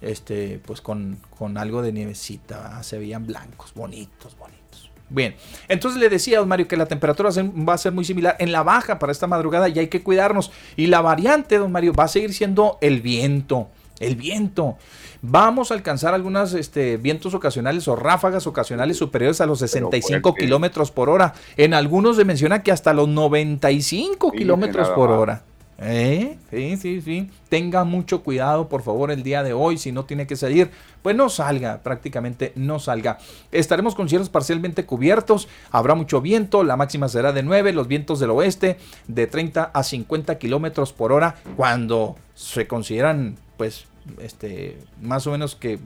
este, 0.00 0.60
pues 0.64 0.80
con, 0.80 1.18
con 1.38 1.58
algo 1.58 1.82
de 1.82 1.92
nievecita, 1.92 2.82
se 2.82 2.98
veían 2.98 3.26
blancos, 3.26 3.72
bonitos, 3.74 4.36
bonitos. 4.36 4.90
Bien, 5.08 5.36
entonces 5.68 6.00
le 6.00 6.08
decía 6.08 6.38
a 6.38 6.40
don 6.40 6.48
Mario 6.48 6.66
que 6.66 6.76
la 6.76 6.86
temperatura 6.86 7.30
va 7.30 7.74
a 7.74 7.78
ser 7.78 7.92
muy 7.92 8.04
similar 8.04 8.34
en 8.40 8.50
la 8.50 8.64
baja 8.64 8.98
para 8.98 9.12
esta 9.12 9.28
madrugada 9.28 9.68
y 9.68 9.78
hay 9.78 9.86
que 9.86 10.02
cuidarnos. 10.02 10.50
Y 10.76 10.88
la 10.88 11.00
variante, 11.00 11.58
don 11.58 11.70
Mario, 11.70 11.92
va 11.92 12.04
a 12.04 12.08
seguir 12.08 12.34
siendo 12.34 12.78
el 12.80 13.00
viento. 13.00 13.68
El 14.00 14.16
viento. 14.16 14.76
Vamos 15.22 15.70
a 15.70 15.74
alcanzar 15.74 16.14
algunos 16.14 16.54
este, 16.54 16.96
vientos 16.96 17.34
ocasionales 17.34 17.88
o 17.88 17.96
ráfagas 17.96 18.46
ocasionales 18.46 18.96
superiores 18.96 19.40
a 19.40 19.46
los 19.46 19.58
65 19.60 20.34
kilómetros 20.34 20.90
por 20.90 21.08
hora. 21.08 21.34
En 21.56 21.74
algunos 21.74 22.16
se 22.16 22.24
menciona 22.24 22.62
que 22.62 22.72
hasta 22.72 22.92
los 22.92 23.08
95 23.08 24.32
kilómetros 24.32 24.88
por 24.90 25.10
hora. 25.10 25.42
¿Eh? 25.78 26.38
Sí, 26.50 26.76
sí, 26.78 27.00
sí. 27.02 27.30
Tenga 27.48 27.84
mucho 27.84 28.22
cuidado, 28.22 28.68
por 28.68 28.82
favor, 28.82 29.10
el 29.10 29.22
día 29.22 29.42
de 29.42 29.52
hoy. 29.52 29.76
Si 29.76 29.92
no 29.92 30.04
tiene 30.04 30.26
que 30.26 30.36
salir, 30.36 30.70
pues 31.02 31.14
no 31.14 31.28
salga, 31.28 31.82
prácticamente 31.82 32.52
no 32.54 32.78
salga. 32.78 33.18
Estaremos 33.52 33.94
con 33.94 34.08
cielos 34.08 34.30
parcialmente 34.30 34.86
cubiertos. 34.86 35.48
Habrá 35.70 35.94
mucho 35.94 36.20
viento. 36.20 36.64
La 36.64 36.76
máxima 36.76 37.08
será 37.08 37.32
de 37.32 37.42
9. 37.42 37.72
Los 37.72 37.88
vientos 37.88 38.20
del 38.20 38.30
oeste 38.30 38.78
de 39.06 39.26
30 39.26 39.64
a 39.64 39.82
50 39.82 40.38
kilómetros 40.38 40.92
por 40.92 41.12
hora. 41.12 41.36
Cuando 41.56 42.16
se 42.34 42.66
consideran, 42.66 43.36
pues, 43.58 43.86
este, 44.20 44.78
más 45.00 45.26
o 45.26 45.32
menos 45.32 45.54
que, 45.54 45.78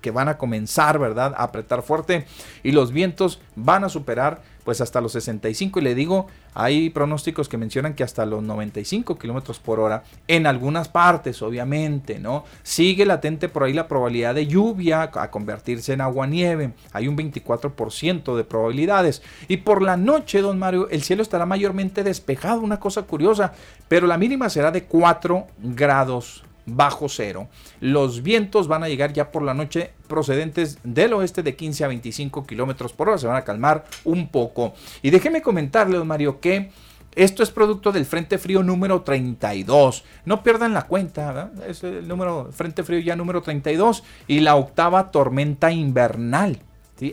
que, 0.00 0.10
van 0.10 0.28
a 0.28 0.38
comenzar, 0.38 0.98
¿verdad? 0.98 1.34
A 1.36 1.44
apretar 1.44 1.82
fuerte 1.82 2.26
y 2.62 2.72
los 2.72 2.92
vientos 2.92 3.40
van 3.56 3.84
a 3.84 3.88
superar 3.88 4.42
pues 4.64 4.80
hasta 4.80 5.02
los 5.02 5.12
65 5.12 5.78
y 5.78 5.82
le 5.82 5.94
digo, 5.94 6.26
hay 6.54 6.88
pronósticos 6.88 7.50
que 7.50 7.58
mencionan 7.58 7.92
que 7.94 8.02
hasta 8.02 8.24
los 8.24 8.42
95 8.42 9.18
kilómetros 9.18 9.58
por 9.58 9.78
hora 9.78 10.04
en 10.26 10.46
algunas 10.46 10.88
partes, 10.88 11.42
obviamente, 11.42 12.18
¿no? 12.18 12.44
Sigue 12.62 13.04
latente 13.04 13.50
por 13.50 13.64
ahí 13.64 13.74
la 13.74 13.88
probabilidad 13.88 14.34
de 14.34 14.46
lluvia 14.46 15.10
a 15.14 15.30
convertirse 15.30 15.92
en 15.92 16.00
agua 16.00 16.26
nieve. 16.26 16.72
Hay 16.92 17.08
un 17.08 17.16
24% 17.16 18.36
de 18.36 18.44
probabilidades. 18.44 19.22
Y 19.48 19.58
por 19.58 19.82
la 19.82 19.98
noche, 19.98 20.40
don 20.40 20.58
Mario, 20.58 20.88
el 20.88 21.02
cielo 21.02 21.22
estará 21.22 21.44
mayormente 21.44 22.02
despejado, 22.02 22.62
una 22.62 22.80
cosa 22.80 23.02
curiosa, 23.02 23.52
pero 23.88 24.06
la 24.06 24.16
mínima 24.16 24.48
será 24.48 24.70
de 24.70 24.84
4 24.84 25.46
grados 25.58 26.42
bajo 26.66 27.08
cero. 27.08 27.48
Los 27.80 28.22
vientos 28.22 28.68
van 28.68 28.84
a 28.84 28.88
llegar 28.88 29.12
ya 29.12 29.30
por 29.30 29.42
la 29.42 29.54
noche 29.54 29.92
procedentes 30.08 30.78
del 30.84 31.12
oeste 31.12 31.42
de 31.42 31.56
15 31.56 31.84
a 31.84 31.88
25 31.88 32.46
kilómetros 32.46 32.92
por 32.92 33.08
hora. 33.08 33.18
Se 33.18 33.26
van 33.26 33.36
a 33.36 33.44
calmar 33.44 33.84
un 34.04 34.28
poco. 34.28 34.74
Y 35.02 35.10
déjeme 35.10 35.42
comentarle, 35.42 36.02
Mario, 36.04 36.40
que 36.40 36.70
esto 37.14 37.42
es 37.42 37.50
producto 37.50 37.92
del 37.92 38.06
Frente 38.06 38.38
Frío 38.38 38.62
número 38.62 39.02
32. 39.02 40.04
No 40.24 40.42
pierdan 40.42 40.74
la 40.74 40.82
cuenta, 40.82 41.32
¿verdad? 41.32 41.68
es 41.68 41.84
el 41.84 42.08
número 42.08 42.48
Frente 42.50 42.82
Frío 42.82 42.98
ya 42.98 43.14
número 43.14 43.40
32 43.40 44.02
y 44.26 44.40
la 44.40 44.56
octava 44.56 45.10
tormenta 45.10 45.70
invernal. 45.70 46.58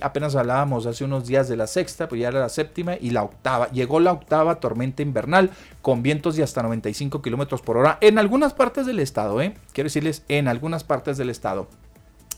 Apenas 0.02 0.36
hablábamos 0.36 0.86
hace 0.86 1.04
unos 1.04 1.26
días 1.28 1.50
de 1.50 1.58
la 1.58 1.66
sexta, 1.66 2.08
pues 2.08 2.22
ya 2.22 2.28
era 2.28 2.40
la 2.40 2.50
séptima 2.50 2.96
y 3.00 3.10
la 3.10 3.24
octava. 3.24 3.70
Llegó 3.72 4.00
la 4.00 4.12
octava 4.12 4.60
tormenta 4.60 5.02
invernal 5.02 5.50
con 5.82 6.04
vientos 6.04 6.36
de 6.36 6.44
hasta 6.44 6.62
95 6.62 7.22
kilómetros 7.22 7.62
por 7.62 7.78
hora 7.78 7.98
en 8.02 8.20
algunas 8.20 8.54
partes 8.54 8.86
del 8.86 9.00
estado, 9.00 9.42
¿eh? 9.42 9.56
Quiero 9.74 9.88
decirles, 9.88 10.24
en 10.28 10.48
algunas 10.48 10.84
partes 10.84 11.18
del 11.18 11.30
estado. 11.30 11.68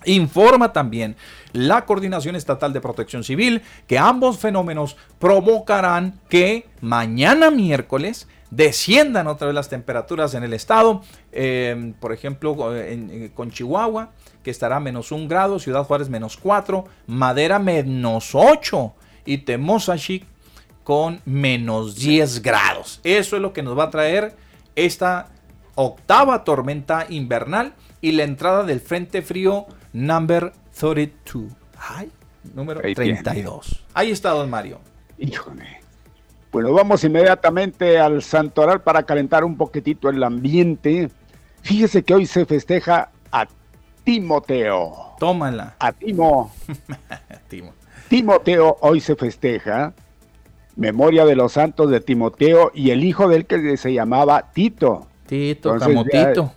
Informa 0.06 0.74
también 0.74 1.16
la 1.54 1.86
Coordinación 1.86 2.36
Estatal 2.36 2.74
de 2.74 2.82
Protección 2.82 3.24
Civil 3.24 3.62
que 3.88 3.98
ambos 3.98 4.40
fenómenos 4.40 4.98
provocarán 5.20 6.20
que 6.30 6.68
mañana 6.82 7.52
miércoles 7.52 8.28
desciendan 8.52 9.28
otra 9.28 9.48
vez 9.48 9.56
las 9.56 9.70
temperaturas 9.70 10.34
en 10.36 10.44
el 10.44 10.54
estado, 10.54 11.02
eh, 11.32 11.94
por 12.00 12.14
ejemplo, 12.14 12.56
con 13.34 13.50
Chihuahua, 13.50 14.12
que 14.44 14.52
estará 14.52 14.80
menos 14.80 15.12
un 15.12 15.28
grado, 15.28 15.60
Ciudad 15.60 15.86
Juárez 15.86 16.10
menos 16.10 16.38
4, 16.38 16.86
Madera 17.08 17.60
menos 17.60 18.36
8 18.36 18.94
y 19.26 19.40
Temosachic 19.40 20.26
con 20.84 21.22
menos 21.26 21.96
10 21.96 22.42
grados. 22.42 23.00
Eso 23.04 23.36
es 23.36 23.42
lo 23.42 23.54
que 23.54 23.64
nos 23.64 23.78
va 23.78 23.86
a 23.86 23.90
traer 23.90 24.36
esta 24.76 25.30
octava 25.76 26.44
tormenta 26.44 27.08
invernal 27.10 27.74
y 28.02 28.12
la 28.12 28.24
entrada 28.24 28.64
del 28.64 28.82
Frente 28.82 29.22
Frío 29.22 29.66
number 29.94 30.52
32. 30.78 31.54
Ay, 31.78 32.12
número 32.54 32.82
32. 32.82 33.86
Ahí 33.94 34.12
está, 34.12 34.32
don 34.32 34.50
Mario. 34.50 34.80
Híjole. 35.18 35.82
Bueno, 36.52 36.72
vamos 36.74 37.04
inmediatamente 37.04 38.00
al 38.00 38.22
santoral 38.22 38.82
para 38.82 39.04
calentar 39.04 39.44
un 39.44 39.58
poquitito 39.58 40.10
el 40.10 40.24
ambiente. 40.24 41.10
Fíjese 41.62 42.04
que 42.04 42.14
hoy 42.14 42.26
se 42.26 42.46
festeja 42.46 43.10
a 43.32 43.48
Timoteo. 44.04 45.14
Tómala. 45.20 45.76
A 45.80 45.92
Timo. 45.92 46.52
Timoteo 48.10 48.78
hoy 48.82 49.00
se 49.00 49.16
festeja. 49.16 49.94
Memoria 50.76 51.26
de 51.26 51.36
los 51.36 51.54
santos 51.54 51.90
de 51.90 52.02
Timoteo 52.02 52.72
y 52.74 52.90
el 52.90 53.04
hijo 53.04 53.28
de 53.28 53.38
él 53.38 53.46
que 53.46 53.78
se 53.78 53.94
llamaba 53.94 54.52
Tito. 54.54 55.08
Tito, 55.28 55.78
como 55.78 56.04
Tito. 56.04 56.52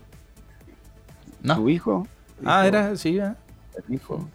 ¿No? 1.43 1.57
Su 1.57 1.69
hijo. 1.69 2.07
Ah, 2.45 2.67
era, 2.67 2.97
sí, 2.97 3.19
El 3.19 3.35
hijo. 3.95 4.27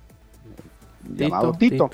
llamado 1.16 1.53
Tito. 1.53 1.89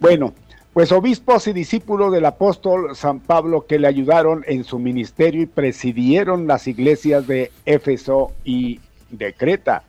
Bueno, 0.00 0.32
pues 0.72 0.92
obispos 0.92 1.46
y 1.46 1.52
discípulos 1.52 2.10
del 2.10 2.24
apóstol 2.24 2.96
San 2.96 3.20
Pablo 3.20 3.66
que 3.66 3.78
le 3.78 3.86
ayudaron 3.86 4.42
en 4.46 4.64
su 4.64 4.78
ministerio 4.78 5.42
y 5.42 5.46
presidieron 5.46 6.46
las 6.46 6.66
iglesias 6.66 7.26
de 7.26 7.52
Éfeso 7.66 8.32
y 8.44 8.80
de 9.10 9.34
Creta 9.34 9.82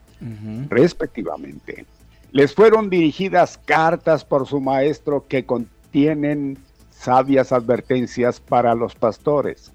respectivamente. 0.69 1.85
Les 2.31 2.53
fueron 2.53 2.89
dirigidas 2.89 3.59
cartas 3.65 4.23
por 4.23 4.47
su 4.47 4.61
maestro 4.61 5.25
que 5.27 5.45
contienen 5.45 6.57
sabias 6.91 7.51
advertencias 7.51 8.39
para 8.39 8.75
los 8.75 8.95
pastores 8.95 9.71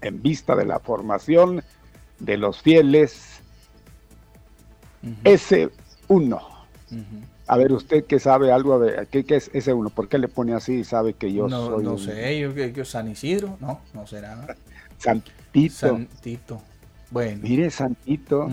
en 0.00 0.22
vista 0.22 0.56
de 0.56 0.64
la 0.64 0.80
formación 0.80 1.62
de 2.18 2.36
los 2.36 2.60
fieles 2.60 3.40
S1. 5.24 6.40
A 7.46 7.56
ver, 7.58 7.72
usted 7.72 8.04
que 8.04 8.18
sabe 8.18 8.50
algo 8.50 8.78
de 8.78 9.06
qué, 9.10 9.24
es 9.28 9.52
S1, 9.52 9.90
¿por 9.90 10.08
qué 10.08 10.18
le 10.18 10.28
pone 10.28 10.54
así 10.54 10.76
y 10.76 10.84
sabe 10.84 11.12
que 11.14 11.32
yo 11.32 11.46
no, 11.48 11.66
soy? 11.66 11.84
No 11.84 11.98
sé, 11.98 12.38
yo, 12.38 12.52
yo, 12.52 12.84
San 12.84 13.10
Isidro, 13.10 13.58
no, 13.60 13.80
no 13.92 14.06
será. 14.06 14.56
Santito. 14.98 15.74
Santito. 15.74 16.62
Bueno. 17.10 17.40
Mire, 17.42 17.70
Santito. 17.70 18.48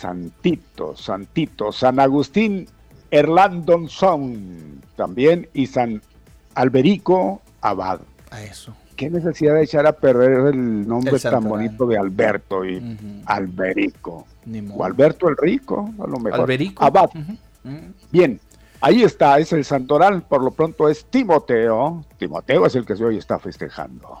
Santito, 0.00 0.96
Santito, 0.96 1.72
San 1.72 2.00
Agustín 2.00 2.66
Erlandonson 3.10 4.80
también 4.96 5.46
y 5.52 5.66
San 5.66 6.00
Alberico 6.54 7.42
Abad. 7.60 8.00
A 8.30 8.42
eso. 8.42 8.74
¿Qué 8.96 9.10
necesidad 9.10 9.54
de 9.56 9.64
echar 9.64 9.86
a 9.86 9.92
perder 9.92 10.54
el 10.54 10.88
nombre 10.88 11.18
tan 11.18 11.44
bonito 11.44 11.86
de 11.86 11.98
Alberto 11.98 12.64
y 12.64 13.22
Alberico? 13.26 14.26
O 14.74 14.84
Alberto 14.84 15.28
el 15.28 15.36
Rico, 15.36 15.90
a 16.02 16.06
lo 16.06 16.18
mejor. 16.18 16.40
Alberico. 16.40 16.82
Abad. 16.82 17.10
Bien, 18.10 18.40
ahí 18.80 19.02
está, 19.02 19.38
es 19.38 19.52
el 19.52 19.66
santoral, 19.66 20.22
por 20.22 20.42
lo 20.42 20.50
pronto 20.50 20.88
es 20.88 21.04
Timoteo. 21.04 22.06
Timoteo 22.16 22.64
es 22.64 22.74
el 22.74 22.86
que 22.86 22.94
hoy 22.94 23.18
está 23.18 23.38
festejando. 23.38 24.16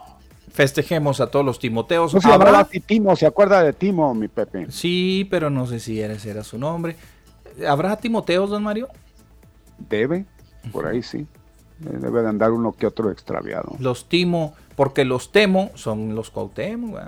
Festejemos 0.60 1.22
a 1.22 1.28
todos 1.28 1.42
los 1.42 1.58
Timoteos. 1.58 2.12
No 2.12 2.20
se 2.20 2.30
¿Habrá... 2.30 2.68
Timo, 2.84 3.16
¿se 3.16 3.24
acuerda 3.24 3.62
de 3.62 3.72
Timo, 3.72 4.12
mi 4.14 4.28
Pepe? 4.28 4.66
Sí, 4.70 5.26
pero 5.30 5.48
no 5.48 5.66
sé 5.66 5.80
si 5.80 6.02
ese 6.02 6.28
era 6.30 6.44
su 6.44 6.58
nombre. 6.58 6.96
¿Habrá 7.66 7.96
Timoteos, 7.96 8.50
don 8.50 8.62
Mario? 8.62 8.88
Debe, 9.78 10.26
por 10.70 10.86
ahí 10.86 11.02
sí. 11.02 11.26
Debe 11.78 12.20
de 12.20 12.28
andar 12.28 12.50
uno 12.50 12.72
que 12.72 12.86
otro 12.86 13.10
extraviado. 13.10 13.74
Los 13.78 14.06
Timo, 14.10 14.52
porque 14.76 15.06
los 15.06 15.32
Temo 15.32 15.70
son 15.76 16.14
los 16.14 16.28
Cuauhtémoc, 16.28 17.00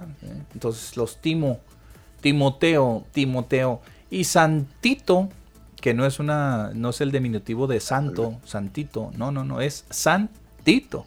entonces 0.55 0.97
los 0.97 1.19
Timo, 1.19 1.59
Timoteo, 2.23 3.05
Timoteo 3.13 3.83
y 4.09 4.25
Santito, 4.25 5.29
que 5.79 5.93
no 5.93 6.07
es 6.07 6.21
una, 6.21 6.71
no 6.73 6.89
es 6.89 7.03
el 7.03 7.13
diminutivo 7.13 7.67
de 7.67 7.81
santo, 7.81 8.41
santito, 8.47 9.11
no, 9.15 9.31
no, 9.31 9.45
no, 9.45 9.61
es 9.61 9.85
Santito. 9.91 11.05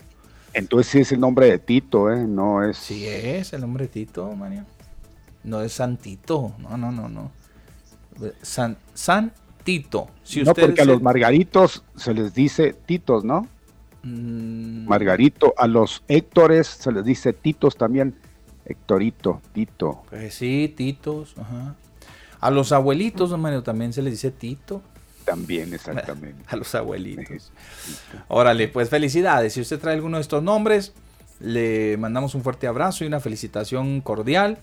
Entonces 0.55 0.89
sí 0.89 0.99
es 0.99 1.11
el 1.11 1.19
nombre 1.19 1.47
de 1.47 1.59
Tito, 1.59 2.11
¿eh? 2.11 2.25
No 2.25 2.63
es... 2.63 2.77
Sí 2.77 3.05
es 3.05 3.51
el 3.51 3.61
nombre 3.61 3.85
de 3.85 3.89
Tito, 3.89 4.33
Mario. 4.35 4.65
No 5.43 5.61
es 5.61 5.73
Santito, 5.73 6.53
no, 6.59 6.77
no, 6.77 6.93
no, 6.93 7.09
no. 7.09 7.31
San, 8.41 8.77
Santito. 8.93 10.07
Si 10.23 10.43
no, 10.43 10.53
porque 10.53 10.81
a 10.81 10.85
los 10.85 11.01
margaritos 11.01 11.83
se 11.97 12.13
les 12.13 12.33
dice 12.33 12.73
Titos, 12.73 13.25
¿no? 13.25 13.49
Mm. 14.03 14.87
Margarito. 14.87 15.53
A 15.57 15.67
los 15.67 16.03
Héctores 16.07 16.67
se 16.67 16.91
les 16.93 17.03
dice 17.03 17.33
Titos 17.33 17.75
también. 17.75 18.15
Héctorito, 18.65 19.41
Tito. 19.51 20.03
Pues 20.09 20.35
sí, 20.35 20.73
Titos, 20.75 21.35
ajá. 21.37 21.75
A 22.39 22.49
los 22.49 22.71
abuelitos, 22.71 23.37
Mario, 23.37 23.61
también 23.61 23.91
se 23.91 24.01
les 24.01 24.13
dice 24.13 24.31
Tito. 24.31 24.81
También, 25.25 25.73
exactamente. 25.73 26.43
A 26.47 26.55
los 26.55 26.73
abuelitos. 26.75 27.51
Órale, 28.27 28.67
pues 28.67 28.89
felicidades. 28.89 29.53
Si 29.53 29.61
usted 29.61 29.79
trae 29.79 29.95
alguno 29.95 30.17
de 30.17 30.21
estos 30.21 30.43
nombres, 30.43 30.93
le 31.39 31.97
mandamos 31.97 32.35
un 32.35 32.43
fuerte 32.43 32.67
abrazo 32.67 33.03
y 33.03 33.07
una 33.07 33.19
felicitación 33.19 34.01
cordial 34.01 34.57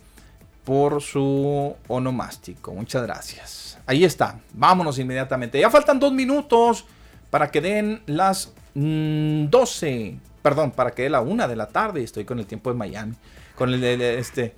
por 0.65 1.03
su 1.03 1.75
onomástico. 1.89 2.73
Muchas 2.73 3.03
gracias. 3.03 3.79
Ahí 3.87 4.05
está. 4.05 4.41
Vámonos 4.55 4.99
inmediatamente. 4.99 5.59
Ya 5.61 5.71
faltan 5.71 5.99
dos 5.99 6.13
minutos 6.13 6.85
para 7.31 7.51
que 7.51 7.61
den 7.61 8.03
las 8.07 8.53
12. 8.75 10.13
Mm, 10.13 10.33
Perdón, 10.43 10.73
para 10.73 10.91
que 10.91 11.03
dé 11.03 11.11
la 11.11 11.21
una 11.21 11.47
de 11.47 11.57
la 11.57 11.67
tarde. 11.67 12.03
Estoy 12.03 12.25
con 12.25 12.39
el 12.39 12.47
tiempo 12.47 12.71
de 12.71 12.77
Miami. 12.77 13.15
Con 13.55 13.73
el 13.73 13.81
de 13.81 14.19
este 14.19 14.55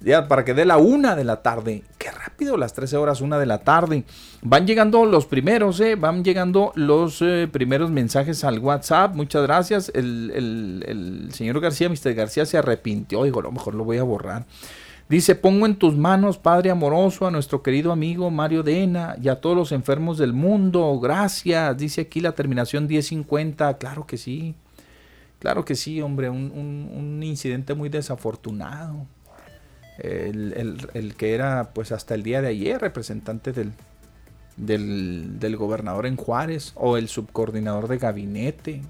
ya 0.00 0.28
para 0.28 0.44
que 0.44 0.54
dé 0.54 0.64
la 0.64 0.78
una 0.78 1.16
de 1.16 1.24
la 1.24 1.42
tarde. 1.42 1.82
Qué 1.98 2.10
rápido, 2.10 2.56
las 2.56 2.72
13 2.72 2.96
horas, 2.96 3.20
una 3.20 3.38
de 3.38 3.46
la 3.46 3.58
tarde. 3.58 4.04
Van 4.42 4.66
llegando 4.66 5.04
los 5.04 5.26
primeros, 5.26 5.80
¿eh? 5.80 5.96
Van 5.96 6.22
llegando 6.22 6.72
los 6.76 7.20
eh, 7.20 7.48
primeros 7.50 7.90
mensajes 7.90 8.44
al 8.44 8.60
WhatsApp. 8.60 9.14
Muchas 9.14 9.42
gracias. 9.42 9.90
El, 9.94 11.28
señor 11.32 11.60
García, 11.60 11.88
Mr. 11.88 12.14
García, 12.14 12.46
se 12.46 12.58
arrepintió. 12.58 13.24
Digo, 13.24 13.40
a 13.40 13.44
lo 13.44 13.52
mejor 13.52 13.74
lo 13.74 13.84
voy 13.84 13.98
a 13.98 14.04
borrar. 14.04 14.46
Dice, 15.08 15.34
pongo 15.34 15.66
en 15.66 15.76
tus 15.76 15.96
manos, 15.96 16.38
Padre 16.38 16.70
amoroso, 16.70 17.26
a 17.26 17.30
nuestro 17.30 17.62
querido 17.62 17.92
amigo 17.92 18.30
Mario 18.30 18.62
Dena 18.62 19.16
y 19.20 19.28
a 19.28 19.40
todos 19.40 19.56
los 19.56 19.72
enfermos 19.72 20.18
del 20.18 20.32
mundo. 20.32 21.00
Gracias. 21.00 21.76
Dice 21.76 22.02
aquí 22.02 22.20
la 22.20 22.32
terminación 22.32 22.86
1050. 22.86 23.78
Claro 23.78 24.06
que 24.06 24.16
sí. 24.16 24.54
Claro 25.40 25.64
que 25.64 25.74
sí, 25.74 26.00
hombre. 26.02 26.30
un 26.30 27.20
incidente 27.22 27.74
muy 27.74 27.88
desafortunado 27.88 29.06
el, 29.98 31.14
que 31.16 31.34
era 31.34 31.70
pues 31.74 31.92
hasta 31.92 32.14
el 32.14 32.22
día 32.22 32.40
de 32.40 32.48
ayer 32.48 32.80
representante 32.80 33.52
del, 33.52 33.72
del, 34.56 35.56
gobernador 35.56 36.06
en 36.06 36.16
Juárez 36.16 36.72
o 36.76 36.96
el 36.96 37.08
subcoordinador 37.08 37.88
de 37.88 37.98
gabinete, 37.98 38.82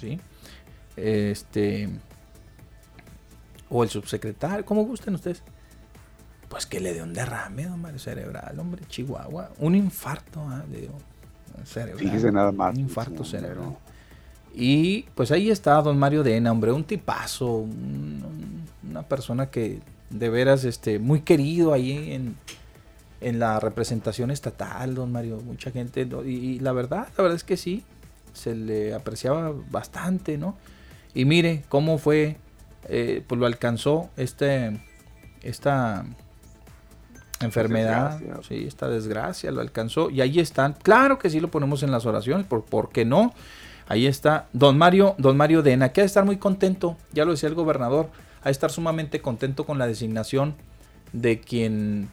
¿sí? 0.00 0.20
Este, 0.96 1.88
o 3.68 3.82
el 3.82 3.90
subsecretario, 3.90 4.64
como 4.64 4.84
gusten 4.84 5.14
ustedes. 5.14 5.42
Pues 6.48 6.66
que 6.66 6.80
le 6.80 6.92
dio 6.92 7.02
un 7.04 7.14
derrame, 7.14 7.64
don 7.64 7.80
Mario, 7.80 7.98
cerebral, 7.98 8.58
hombre, 8.58 8.82
Chihuahua. 8.86 9.50
Un 9.58 9.74
infarto, 9.74 10.40
¿ah? 10.40 10.62
le 10.70 10.82
dio 10.82 10.90
cerebral. 11.64 12.32
nada 12.34 12.52
más. 12.52 12.74
Un 12.74 12.80
infarto 12.80 13.24
cerebral. 13.24 13.76
Y 14.54 15.04
pues 15.14 15.30
ahí 15.32 15.50
está 15.50 15.80
don 15.80 15.98
Mario 15.98 16.22
Dena, 16.22 16.52
hombre, 16.52 16.72
un 16.72 16.84
tipazo, 16.84 17.66
una 18.86 19.02
persona 19.08 19.46
que 19.46 19.80
de 20.12 20.28
veras 20.28 20.64
este, 20.64 20.98
muy 20.98 21.22
querido 21.22 21.72
ahí 21.72 22.12
en, 22.12 22.36
en 23.20 23.38
la 23.38 23.58
representación 23.60 24.30
estatal, 24.30 24.94
don 24.94 25.10
Mario. 25.10 25.40
Mucha 25.40 25.70
gente, 25.70 26.06
y, 26.26 26.58
la 26.60 26.72
verdad, 26.72 27.08
la 27.16 27.22
verdad 27.22 27.36
es 27.36 27.44
que 27.44 27.56
sí, 27.56 27.82
se 28.32 28.54
le 28.54 28.94
apreciaba 28.94 29.52
bastante, 29.70 30.38
¿no? 30.38 30.56
Y 31.14 31.24
mire 31.24 31.64
cómo 31.68 31.98
fue, 31.98 32.36
eh, 32.88 33.22
pues 33.26 33.38
lo 33.38 33.46
alcanzó 33.46 34.10
este, 34.16 34.80
esta 35.42 36.04
enfermedad, 37.40 38.20
sí, 38.46 38.64
esta 38.66 38.88
desgracia, 38.88 39.50
lo 39.50 39.60
alcanzó. 39.60 40.10
Y 40.10 40.20
ahí 40.20 40.40
están, 40.40 40.74
claro 40.74 41.18
que 41.18 41.30
sí 41.30 41.40
lo 41.40 41.50
ponemos 41.50 41.82
en 41.82 41.90
las 41.90 42.06
oraciones, 42.06 42.46
¿por, 42.46 42.64
¿por 42.64 42.90
qué 42.90 43.04
no? 43.04 43.34
Ahí 43.88 44.06
está 44.06 44.46
don 44.52 44.78
Mario, 44.78 45.14
don 45.18 45.36
Mario 45.36 45.62
Dena, 45.62 45.90
que 45.90 46.00
ha 46.00 46.04
de 46.04 46.06
estar 46.06 46.24
muy 46.24 46.38
contento, 46.38 46.96
ya 47.12 47.24
lo 47.24 47.32
decía 47.32 47.48
el 47.48 47.54
gobernador, 47.54 48.08
de 48.44 48.52
estar 48.52 48.70
sumamente 48.70 49.20
contento 49.20 49.64
con 49.64 49.78
la 49.78 49.86
designación 49.86 50.54
de 51.12 51.40
quien, 51.40 52.08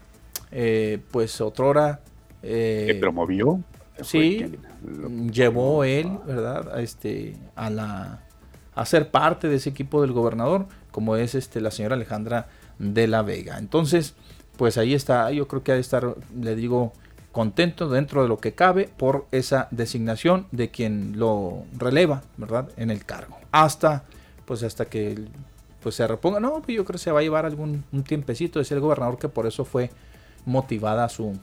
eh, 0.51 0.99
pues, 1.11 1.39
otrora... 1.41 2.01
Eh, 2.43 2.85
¿Que 2.87 2.95
promovió? 2.95 3.61
Sí, 4.01 4.45
llevó 5.31 5.83
él, 5.83 6.09
¿verdad? 6.25 6.73
A, 6.73 6.81
este, 6.81 7.35
a, 7.55 7.69
la, 7.69 8.23
a 8.73 8.85
ser 8.85 9.11
parte 9.11 9.47
de 9.49 9.55
ese 9.55 9.69
equipo 9.69 10.01
del 10.01 10.13
gobernador, 10.13 10.67
como 10.91 11.15
es 11.15 11.35
este, 11.35 11.59
la 11.59 11.71
señora 11.71 11.95
Alejandra 11.95 12.47
de 12.77 13.07
la 13.07 13.21
Vega. 13.23 13.57
Entonces, 13.57 14.15
pues 14.57 14.77
ahí 14.77 14.93
está, 14.93 15.31
yo 15.31 15.47
creo 15.47 15.63
que 15.63 15.73
ha 15.73 15.75
de 15.75 15.81
estar, 15.81 16.15
le 16.39 16.55
digo, 16.55 16.93
contento 17.31 17.89
dentro 17.89 18.23
de 18.23 18.29
lo 18.29 18.37
que 18.37 18.53
cabe 18.53 18.89
por 18.97 19.27
esa 19.31 19.67
designación 19.71 20.47
de 20.51 20.69
quien 20.69 21.19
lo 21.19 21.65
releva, 21.77 22.23
¿verdad? 22.37 22.69
En 22.77 22.91
el 22.91 23.05
cargo. 23.05 23.37
Hasta, 23.51 24.03
pues 24.45 24.63
hasta 24.63 24.85
que 24.85 25.25
pues 25.81 25.95
se 25.95 26.07
reponga. 26.07 26.39
No, 26.39 26.61
pues 26.61 26.75
yo 26.75 26.85
creo 26.85 26.93
que 26.93 27.03
se 27.03 27.11
va 27.11 27.19
a 27.19 27.23
llevar 27.23 27.45
algún 27.45 27.83
un 27.91 28.03
tiempecito. 28.03 28.59
Decía 28.59 28.75
el 28.75 28.81
gobernador 28.81 29.17
que 29.17 29.29
por 29.29 29.47
eso 29.47 29.65
fue 29.65 29.89
motivada 30.45 31.09
su, 31.09 31.37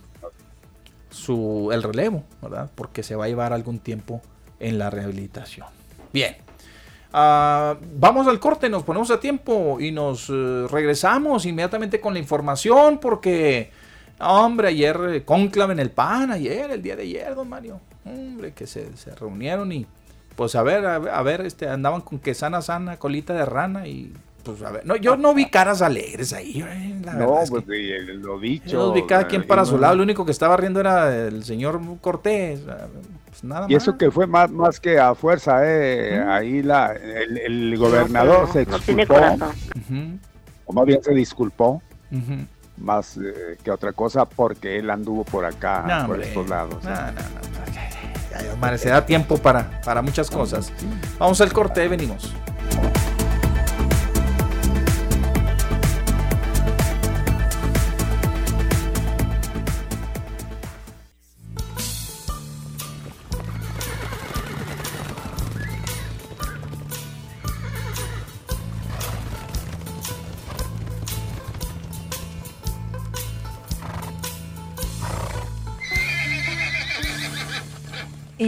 su, 1.10 1.70
el 1.72 1.82
relevo, 1.82 2.24
¿verdad? 2.42 2.70
Porque 2.74 3.02
se 3.02 3.16
va 3.16 3.26
a 3.26 3.28
llevar 3.28 3.52
algún 3.52 3.78
tiempo 3.78 4.20
en 4.60 4.78
la 4.78 4.90
rehabilitación. 4.90 5.66
Bien. 6.12 6.36
Ah, 7.12 7.76
vamos 7.98 8.26
al 8.26 8.40
corte, 8.40 8.68
nos 8.68 8.82
ponemos 8.82 9.10
a 9.10 9.20
tiempo 9.20 9.78
y 9.80 9.90
nos 9.90 10.28
eh, 10.28 10.66
regresamos 10.70 11.46
inmediatamente 11.46 12.00
con 12.00 12.12
la 12.12 12.18
información 12.18 12.98
porque 12.98 13.70
Hombre, 14.18 14.68
ayer 14.68 14.98
eh, 15.10 15.24
conclave 15.24 15.74
en 15.74 15.80
el 15.80 15.90
PAN, 15.90 16.30
ayer, 16.30 16.70
el 16.70 16.82
día 16.82 16.96
de 16.96 17.02
ayer, 17.02 17.34
don 17.34 17.48
Mario. 17.48 17.80
Hombre, 18.04 18.52
que 18.52 18.66
se, 18.66 18.88
reunieron 19.18 19.72
y 19.72 19.86
pues 20.36 20.54
a 20.54 20.62
ver, 20.62 20.84
a, 20.86 21.22
ver, 21.22 21.40
este, 21.42 21.68
andaban 21.68 22.02
con 22.02 22.18
que 22.18 22.34
sana, 22.34 22.62
sana, 22.62 22.98
colita 22.98 23.32
de 23.32 23.44
rana 23.44 23.86
y 23.86 24.12
pues 24.46 24.62
a 24.62 24.70
ver, 24.70 24.86
no, 24.86 24.96
yo 24.96 25.16
no 25.16 25.34
vi 25.34 25.46
caras 25.46 25.82
alegres 25.82 26.32
ahí. 26.32 26.64
Eh, 26.66 27.00
no, 27.18 27.40
pues 27.48 27.64
lo 27.66 28.38
dicho. 28.38 28.70
Yo 28.70 28.92
vi 28.92 29.04
cada 29.04 29.26
quien 29.26 29.46
para 29.46 29.64
su 29.64 29.76
lado, 29.76 29.96
lo 29.96 30.02
único 30.04 30.24
que 30.24 30.30
estaba 30.30 30.56
riendo 30.56 30.80
era 30.80 31.26
el 31.26 31.44
señor 31.44 31.80
Cortés. 32.00 32.60
Pues 33.28 33.42
nada 33.44 33.66
y 33.68 33.74
eso 33.74 33.98
que 33.98 34.10
fue 34.10 34.26
más, 34.26 34.50
más 34.50 34.78
que 34.78 34.98
a 34.98 35.14
fuerza, 35.14 35.60
eh, 35.64 36.24
ahí 36.26 36.62
la, 36.62 36.92
el, 36.92 37.76
gobernador 37.76 38.48
se 38.52 38.64
disculpó, 38.64 39.14
o 40.64 40.72
más 40.72 40.86
bien 40.86 41.02
se 41.02 41.12
disculpó 41.12 41.82
más 42.76 43.16
eh, 43.16 43.56
que 43.62 43.70
otra 43.70 43.92
cosa 43.92 44.26
porque 44.26 44.78
él 44.78 44.90
anduvo 44.90 45.24
por 45.24 45.44
acá, 45.44 46.04
por 46.06 46.22
estos 46.22 46.48
lados. 46.48 46.82
No, 46.84 46.90
no, 46.90 48.70
no, 48.70 48.78
se 48.78 48.90
da 48.90 49.04
tiempo 49.04 49.38
para, 49.38 49.80
para 49.82 50.02
muchas 50.02 50.30
cosas. 50.30 50.72
Vamos 51.18 51.40
al 51.40 51.52
corte, 51.52 51.88
venimos. 51.88 52.32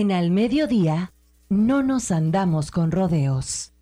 En 0.01 0.12
Al 0.12 0.30
Mediodía, 0.30 1.12
no 1.49 1.82
nos 1.82 2.12
andamos 2.12 2.70
con 2.70 2.92
rodeos. 2.92 3.72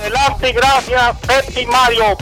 Adelante, 0.00 0.52
gracias, 0.52 1.16
Betty 1.28 1.66
Mario. 1.66 2.16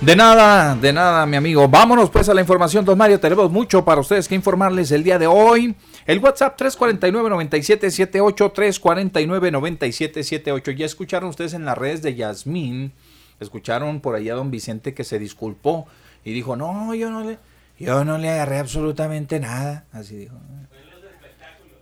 De 0.00 0.14
nada, 0.14 0.76
de 0.76 0.92
nada, 0.92 1.26
mi 1.26 1.36
amigo. 1.36 1.68
Vámonos 1.68 2.10
pues 2.10 2.28
a 2.28 2.34
la 2.34 2.42
información, 2.42 2.84
don 2.84 2.96
Mario. 2.96 3.18
Tenemos 3.18 3.50
mucho 3.50 3.84
para 3.84 4.00
ustedes 4.00 4.28
que 4.28 4.36
informarles 4.36 4.92
el 4.92 5.02
día 5.02 5.18
de 5.18 5.26
hoy. 5.26 5.74
El 6.06 6.20
WhatsApp 6.20 6.58
349-9778, 6.60 8.52
349-9778. 8.52 10.76
Ya 10.76 10.86
escucharon 10.86 11.30
ustedes 11.30 11.52
en 11.52 11.64
las 11.64 11.76
redes 11.76 12.00
de 12.02 12.14
Yasmín, 12.14 12.92
escucharon 13.40 13.98
por 14.00 14.14
allá 14.14 14.34
a 14.34 14.36
don 14.36 14.52
Vicente 14.52 14.94
que 14.94 15.02
se 15.02 15.18
disculpó 15.18 15.88
y 16.24 16.32
dijo, 16.32 16.54
no, 16.54 16.94
yo 16.94 17.10
no 17.10 17.24
le, 17.24 17.40
yo 17.78 18.04
no 18.04 18.18
le 18.18 18.30
agarré 18.30 18.58
absolutamente 18.58 19.40
nada. 19.40 19.84
Así 19.90 20.14
dijo. 20.14 20.36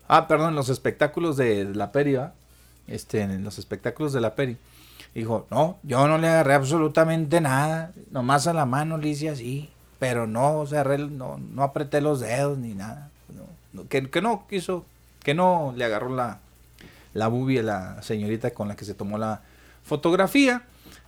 Ah, 0.08 0.26
perdón, 0.26 0.54
los 0.54 0.70
espectáculos 0.70 1.36
de 1.36 1.66
la 1.74 1.92
Peri, 1.92 2.16
Este, 2.86 3.20
en 3.20 3.44
los 3.44 3.58
espectáculos 3.58 4.14
de 4.14 4.22
la 4.22 4.34
Peri. 4.34 4.56
Dijo, 5.14 5.46
no, 5.50 5.76
yo 5.82 6.08
no 6.08 6.16
le 6.16 6.28
agarré 6.28 6.54
absolutamente 6.54 7.42
nada, 7.42 7.92
nomás 8.10 8.46
a 8.46 8.54
la 8.54 8.64
mano 8.64 8.96
le 8.96 9.10
hice 9.10 9.28
así, 9.28 9.68
pero 9.98 10.26
no, 10.26 10.60
o 10.60 10.66
sea, 10.66 10.82
no, 10.82 11.36
no 11.38 11.62
apreté 11.62 12.00
los 12.00 12.20
dedos 12.20 12.56
ni 12.58 12.72
nada 12.74 13.10
que, 13.88 14.22
no 14.22 14.46
quiso, 14.48 14.84
que 15.22 15.34
no 15.34 15.74
le 15.76 15.84
agarró 15.84 16.14
la, 16.14 16.40
la 17.12 17.26
a 17.26 17.62
la 17.62 18.02
señorita 18.02 18.52
con 18.52 18.68
la 18.68 18.76
que 18.76 18.84
se 18.84 18.94
tomó 18.94 19.18
la 19.18 19.42
fotografía. 19.82 20.64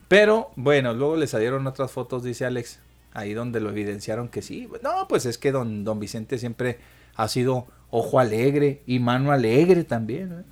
Pero 0.08 0.50
bueno, 0.56 0.94
luego 0.94 1.16
le 1.16 1.26
salieron 1.26 1.66
otras 1.66 1.90
fotos, 1.90 2.22
dice 2.22 2.44
Alex, 2.44 2.78
ahí 3.12 3.34
donde 3.34 3.60
lo 3.60 3.70
evidenciaron 3.70 4.28
que 4.28 4.42
sí. 4.42 4.68
No, 4.82 5.08
pues 5.08 5.26
es 5.26 5.38
que 5.38 5.52
don, 5.52 5.84
don 5.84 5.98
Vicente 5.98 6.38
siempre 6.38 6.78
ha 7.16 7.28
sido 7.28 7.66
ojo 7.90 8.20
alegre 8.20 8.82
y 8.86 8.98
mano 8.98 9.32
alegre 9.32 9.84
también. 9.84 10.44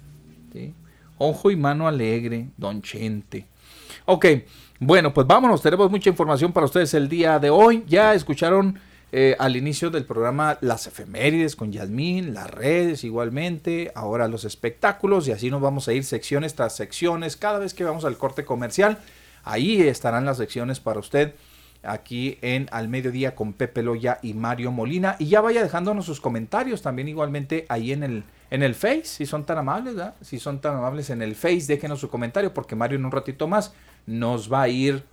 ¿sí? 0.53 0.75
Ojo 1.19 1.51
y 1.51 1.57
mano 1.57 1.87
alegre, 1.87 2.49
don 2.57 2.83
Chente. 2.83 3.47
Ok, 4.07 4.27
bueno, 4.81 5.15
pues 5.15 5.27
vámonos, 5.27 5.63
tenemos 5.63 5.91
mucha 5.91 6.11
información 6.11 6.53
para 6.53 6.67
ustedes 6.67 6.93
el 6.95 7.09
día 7.09 7.39
de 7.39 7.51
hoy. 7.51 7.85
Ya 7.87 8.15
escucharon 8.15 8.79
eh, 9.17 9.37
al 9.39 9.55
inicio 9.55 9.91
del 9.91 10.07
programa 10.07 10.59
las 10.61 10.89
efemérides 10.89 11.55
con 11.55 11.71
Yasmín, 11.71 12.35
las 12.35 12.51
redes 12.51 13.05
igualmente, 13.05 13.93
ahora 13.95 14.27
los 14.27 14.45
espectáculos 14.45 15.29
y 15.29 15.31
así 15.31 15.53
nos 15.53 15.61
vamos 15.61 15.87
a 15.87 15.93
ir 15.93 16.03
secciones 16.03 16.57
tras 16.57 16.75
secciones. 16.75 17.37
Cada 17.37 17.61
vez 17.61 17.75
que 17.75 17.85
vamos 17.85 18.05
al 18.05 18.19
corte 18.19 18.45
comercial, 18.45 18.99
ahí 19.45 19.83
estarán 19.83 20.25
las 20.25 20.39
secciones 20.39 20.81
para 20.81 20.99
usted 20.99 21.33
aquí 21.85 22.39
en 22.43 22.69
Al 22.73 22.89
Mediodía 22.89 23.37
con 23.37 23.53
Pepe 23.53 23.85
Loya 23.85 24.19
y 24.21 24.35
Mario 24.35 24.73
Molina. 24.73 25.15
Y 25.21 25.27
ya 25.27 25.41
vaya 25.41 25.63
dejándonos 25.63 26.07
sus 26.07 26.21
comentarios 26.21 26.83
también 26.83 27.07
igualmente 27.07 27.67
ahí 27.69 27.93
en 27.93 28.03
el, 28.03 28.25
en 28.51 28.65
el 28.65 28.75
Face, 28.75 29.05
si 29.05 29.27
son 29.27 29.45
tan 29.45 29.59
amables. 29.59 29.95
Si 30.23 30.41
son 30.41 30.61
tan 30.61 30.75
amables 30.75 31.11
en 31.11 31.23
el 31.23 31.37
Face, 31.37 31.67
déjenos 31.69 32.01
su 32.01 32.11
comentario 32.11 32.53
porque 32.53 32.75
Mario 32.75 32.99
en 32.99 33.05
un 33.05 33.13
ratito 33.13 33.47
más 33.47 33.75
nos 34.07 34.53
va 34.53 34.63
a 34.63 34.69
ir, 34.69 35.05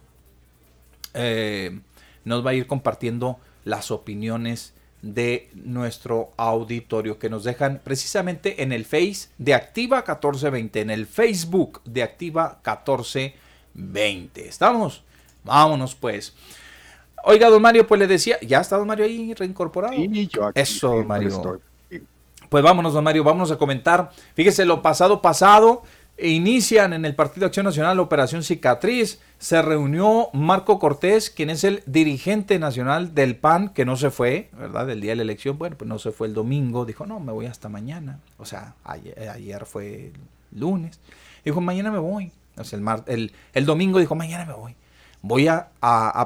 eh, 1.14 1.80
nos 2.26 2.44
va 2.44 2.50
a 2.50 2.54
ir 2.56 2.66
compartiendo 2.66 3.38
las 3.64 3.92
opiniones 3.92 4.74
de 5.02 5.50
nuestro 5.54 6.32
auditorio 6.38 7.18
que 7.18 7.30
nos 7.30 7.44
dejan 7.44 7.82
precisamente 7.84 8.62
en 8.64 8.72
el 8.72 8.86
Face 8.86 9.30
de 9.38 9.54
Activa 9.54 9.98
1420, 9.98 10.82
en 10.82 10.90
el 10.90 11.08
Facebook 11.08 11.82
de 11.86 12.04
Activa 12.04 12.60
1420. 12.66 14.48
¿Estamos? 14.48 15.04
Vámonos 15.44 15.96
pues. 15.96 16.34
Oiga, 17.24 17.50
don 17.50 17.62
Mario, 17.62 17.86
pues 17.88 18.00
le 18.00 18.08
decía, 18.08 18.38
¿ya 18.42 18.62
está 18.62 18.78
don 18.78 18.88
Mario 18.88 19.06
ahí 19.06 19.34
reincorporado? 19.34 19.94
Sí, 19.94 20.28
yo 20.28 20.48
aquí 20.48 20.60
Eso, 20.60 20.90
don 20.90 21.08
Mario. 21.08 21.30
estoy. 21.30 21.60
Pues 22.50 22.64
vámonos, 22.64 22.94
don 22.94 23.04
Mario, 23.04 23.24
vámonos 23.24 23.52
a 23.52 23.58
comentar. 23.58 24.12
Fíjese, 24.34 24.66
lo 24.66 24.82
pasado 24.82 25.22
pasado, 25.22 25.84
inician 26.22 26.94
en 26.94 27.06
el 27.06 27.16
Partido 27.16 27.46
Acción 27.46 27.66
Nacional 27.66 27.98
la 27.98 28.04
Operación 28.04 28.44
Cicatriz. 28.44 29.20
Se 29.40 29.62
reunió 29.62 30.30
Marco 30.34 30.80
Cortés, 30.80 31.30
quien 31.30 31.50
es 31.50 31.64
el 31.64 31.84
dirigente 31.86 32.60
nacional 32.60 33.16
del 33.16 33.36
PAN, 33.36 33.70
que 33.70 33.86
no 33.86 33.98
se 33.98 34.12
fue, 34.12 34.50
¿verdad? 34.58 34.88
Del 34.88 35.02
día 35.02 35.12
de 35.12 35.18
la 35.18 35.22
elección. 35.24 35.58
Bueno, 35.58 35.78
pues 35.78 35.88
no 35.88 36.00
se 36.00 36.12
fue 36.12 36.28
el 36.28 36.34
domingo. 36.34 36.86
Dijo, 36.86 37.06
no, 37.06 37.20
me 37.20 37.32
voy 37.32 37.46
hasta 37.46 37.70
mañana. 37.70 38.20
O 38.38 38.46
sea, 38.46 38.76
ayer, 38.84 39.30
ayer 39.30 39.66
fue 39.66 40.12
el 40.52 40.60
lunes. 40.60 41.00
Dijo, 41.44 41.62
mañana 41.62 41.92
me 41.92 42.00
voy. 42.00 42.32
O 42.58 42.64
sea, 42.64 42.78
el, 42.80 42.86
el, 43.08 43.32
el 43.54 43.66
domingo 43.66 44.00
dijo, 44.00 44.16
mañana 44.16 44.46
me 44.46 44.54
voy. 44.54 44.76
Voy 45.24 45.48
a 45.48 45.70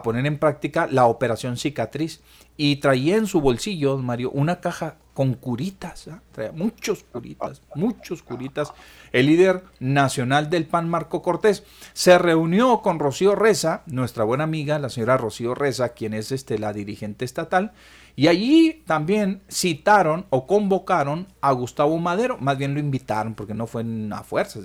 poner 0.04 0.26
en 0.26 0.40
práctica 0.40 0.88
la 0.90 1.06
operación 1.06 1.58
cicatriz. 1.58 2.22
Y 2.58 2.78
traía 2.78 3.18
en 3.18 3.28
su 3.28 3.42
bolsillo, 3.42 3.98
Mario, 3.98 4.32
una 4.32 4.62
caja 4.62 4.98
con 5.14 5.34
curitas. 5.34 6.08
¿ah? 6.10 6.22
Traía 6.32 6.52
muchos 6.52 7.04
curitas, 7.04 7.62
muchos 7.74 8.22
curitas. 8.22 8.74
El 9.12 9.28
líder 9.28 9.64
nacional 9.80 10.50
del 10.50 10.66
PAN, 10.66 10.90
Marco 10.90 11.22
Cortés, 11.22 11.64
se 11.94 12.18
reunió 12.18 12.82
con 12.82 13.00
Rocío 13.00 13.34
Reza, 13.34 13.82
nuestra 13.86 14.26
buena 14.26 14.44
amiga, 14.44 14.78
la 14.78 14.90
señora 14.90 15.18
Rocío 15.18 15.56
Reza, 15.56 15.90
quien 15.90 16.14
es 16.14 16.32
este, 16.32 16.60
la 16.60 16.74
dirigente 16.74 17.26
estatal. 17.26 17.72
Y 18.18 18.28
allí 18.28 18.84
también 18.86 19.42
citaron 19.50 20.26
o 20.30 20.48
convocaron 20.48 21.28
a 21.42 21.52
Gustavo 21.52 21.98
Madero, 21.98 22.38
más 22.40 22.58
bien 22.58 22.74
lo 22.74 22.80
invitaron 22.80 23.36
porque 23.36 23.54
no 23.54 23.68
fue 23.68 23.86
a 24.12 24.24
fuerzas. 24.24 24.64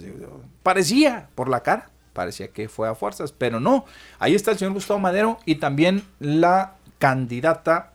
Parecía 0.63 1.29
por 1.35 1.49
la 1.49 1.63
cara, 1.63 1.91
parecía 2.13 2.49
que 2.49 2.69
fue 2.69 2.89
a 2.89 2.95
fuerzas, 2.95 3.33
pero 3.33 3.59
no. 3.59 3.85
Ahí 4.19 4.35
está 4.35 4.53
el 4.53 4.59
señor 4.59 4.75
Gustavo 4.75 5.01
Madero 5.01 5.39
y 5.47 5.57
también 5.57 6.05
la 6.21 6.77
candidata 7.01 7.93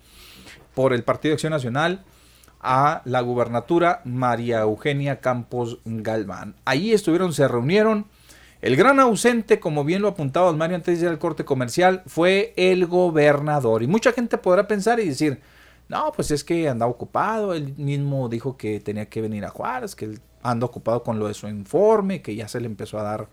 por 0.73 0.91
el 0.91 1.03
Partido 1.03 1.29
de 1.29 1.33
Acción 1.35 1.51
Nacional 1.51 2.03
a 2.59 3.01
la 3.05 3.21
gubernatura 3.21 4.01
María 4.03 4.59
Eugenia 4.59 5.21
Campos 5.21 5.79
Galván. 5.85 6.55
Ahí 6.65 6.91
estuvieron, 6.91 7.31
se 7.31 7.47
reunieron. 7.47 8.07
El 8.61 8.75
gran 8.75 8.99
ausente, 8.99 9.59
como 9.59 9.85
bien 9.85 10.01
lo 10.01 10.09
apuntaba 10.09 10.51
Mario 10.51 10.75
antes 10.75 10.99
de 10.99 11.05
ir 11.05 11.11
al 11.11 11.19
corte 11.19 11.45
comercial, 11.45 12.01
fue 12.07 12.53
el 12.57 12.87
gobernador. 12.87 13.83
Y 13.83 13.87
mucha 13.87 14.11
gente 14.11 14.39
podrá 14.39 14.67
pensar 14.67 14.99
y 14.99 15.07
decir, 15.07 15.39
no, 15.87 16.11
pues 16.13 16.31
es 16.31 16.43
que 16.43 16.67
andaba 16.67 16.91
ocupado, 16.91 17.53
él 17.53 17.75
mismo 17.77 18.27
dijo 18.27 18.57
que 18.57 18.79
tenía 18.79 19.07
que 19.07 19.21
venir 19.21 19.45
a 19.45 19.49
Juárez, 19.49 19.95
que 19.95 20.05
él 20.05 20.19
anda 20.41 20.65
ocupado 20.65 21.03
con 21.03 21.19
lo 21.19 21.27
de 21.27 21.35
su 21.35 21.47
informe, 21.47 22.23
que 22.23 22.35
ya 22.35 22.47
se 22.47 22.59
le 22.59 22.65
empezó 22.65 22.97
a 22.97 23.03
dar 23.03 23.27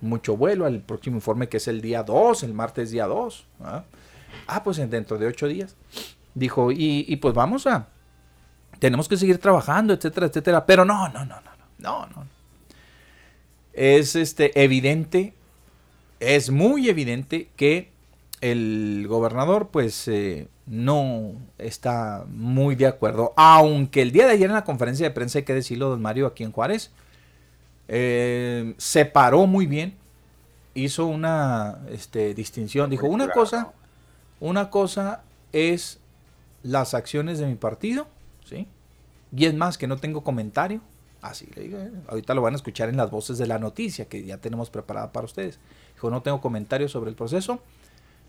mucho 0.00 0.36
vuelo 0.36 0.66
al 0.66 0.80
próximo 0.82 1.16
informe 1.16 1.48
que 1.48 1.56
es 1.56 1.68
el 1.68 1.80
día 1.80 2.02
2, 2.04 2.44
el 2.44 2.54
martes 2.54 2.92
día 2.92 3.06
2. 3.06 3.46
¿ah? 3.62 3.84
Ah, 4.46 4.62
pues 4.62 4.78
en- 4.78 4.90
dentro 4.90 5.18
de 5.18 5.26
ocho 5.26 5.46
días. 5.48 5.76
Dijo, 6.34 6.70
y, 6.72 7.04
y 7.08 7.16
pues 7.16 7.34
vamos 7.34 7.66
a, 7.66 7.88
tenemos 8.78 9.08
que 9.08 9.16
seguir 9.16 9.38
trabajando, 9.38 9.92
etcétera, 9.94 10.26
etcétera. 10.26 10.66
Pero 10.66 10.84
no, 10.84 11.08
no, 11.08 11.24
no, 11.24 11.40
no, 11.40 11.50
no, 11.78 12.06
no, 12.06 12.06
no. 12.06 12.26
Es 13.72 14.16
este 14.16 14.62
evidente, 14.62 15.34
es 16.20 16.50
muy 16.50 16.88
evidente 16.88 17.48
que 17.56 17.90
el 18.40 19.06
gobernador, 19.08 19.68
pues, 19.68 20.08
eh, 20.08 20.48
no 20.66 21.32
está 21.58 22.24
muy 22.28 22.74
de 22.74 22.86
acuerdo. 22.86 23.32
Aunque 23.36 24.02
el 24.02 24.12
día 24.12 24.26
de 24.26 24.32
ayer 24.32 24.48
en 24.50 24.54
la 24.54 24.64
conferencia 24.64 25.06
de 25.08 25.14
prensa, 25.14 25.38
hay 25.38 25.44
que 25.44 25.54
decirlo, 25.54 25.88
don 25.90 26.02
Mario, 26.02 26.26
aquí 26.26 26.42
en 26.44 26.52
Juárez, 26.52 26.90
eh, 27.88 28.74
se 28.78 29.04
paró 29.06 29.46
muy 29.46 29.66
bien, 29.66 29.94
hizo 30.74 31.06
una 31.06 31.78
este, 31.90 32.34
distinción. 32.34 32.90
Dijo, 32.90 33.06
una 33.06 33.28
cosa, 33.28 33.72
una 34.40 34.70
cosa 34.70 35.22
es 35.52 36.00
las 36.62 36.94
acciones 36.94 37.38
de 37.38 37.46
mi 37.46 37.54
partido, 37.54 38.06
¿sí? 38.44 38.66
Y 39.34 39.46
es 39.46 39.54
más, 39.54 39.78
que 39.78 39.86
no 39.86 39.96
tengo 39.96 40.22
comentario. 40.22 40.80
Así 41.22 41.48
le 41.54 41.62
digo, 41.62 41.78
eh, 41.78 41.90
ahorita 42.08 42.34
lo 42.34 42.42
van 42.42 42.54
a 42.54 42.56
escuchar 42.56 42.88
en 42.88 42.96
las 42.96 43.10
voces 43.10 43.38
de 43.38 43.46
la 43.46 43.58
noticia 43.58 44.06
que 44.06 44.24
ya 44.24 44.38
tenemos 44.38 44.70
preparada 44.70 45.12
para 45.12 45.26
ustedes. 45.26 45.58
Dijo, 45.94 46.10
no 46.10 46.22
tengo 46.22 46.40
comentario 46.40 46.88
sobre 46.88 47.10
el 47.10 47.16
proceso, 47.16 47.60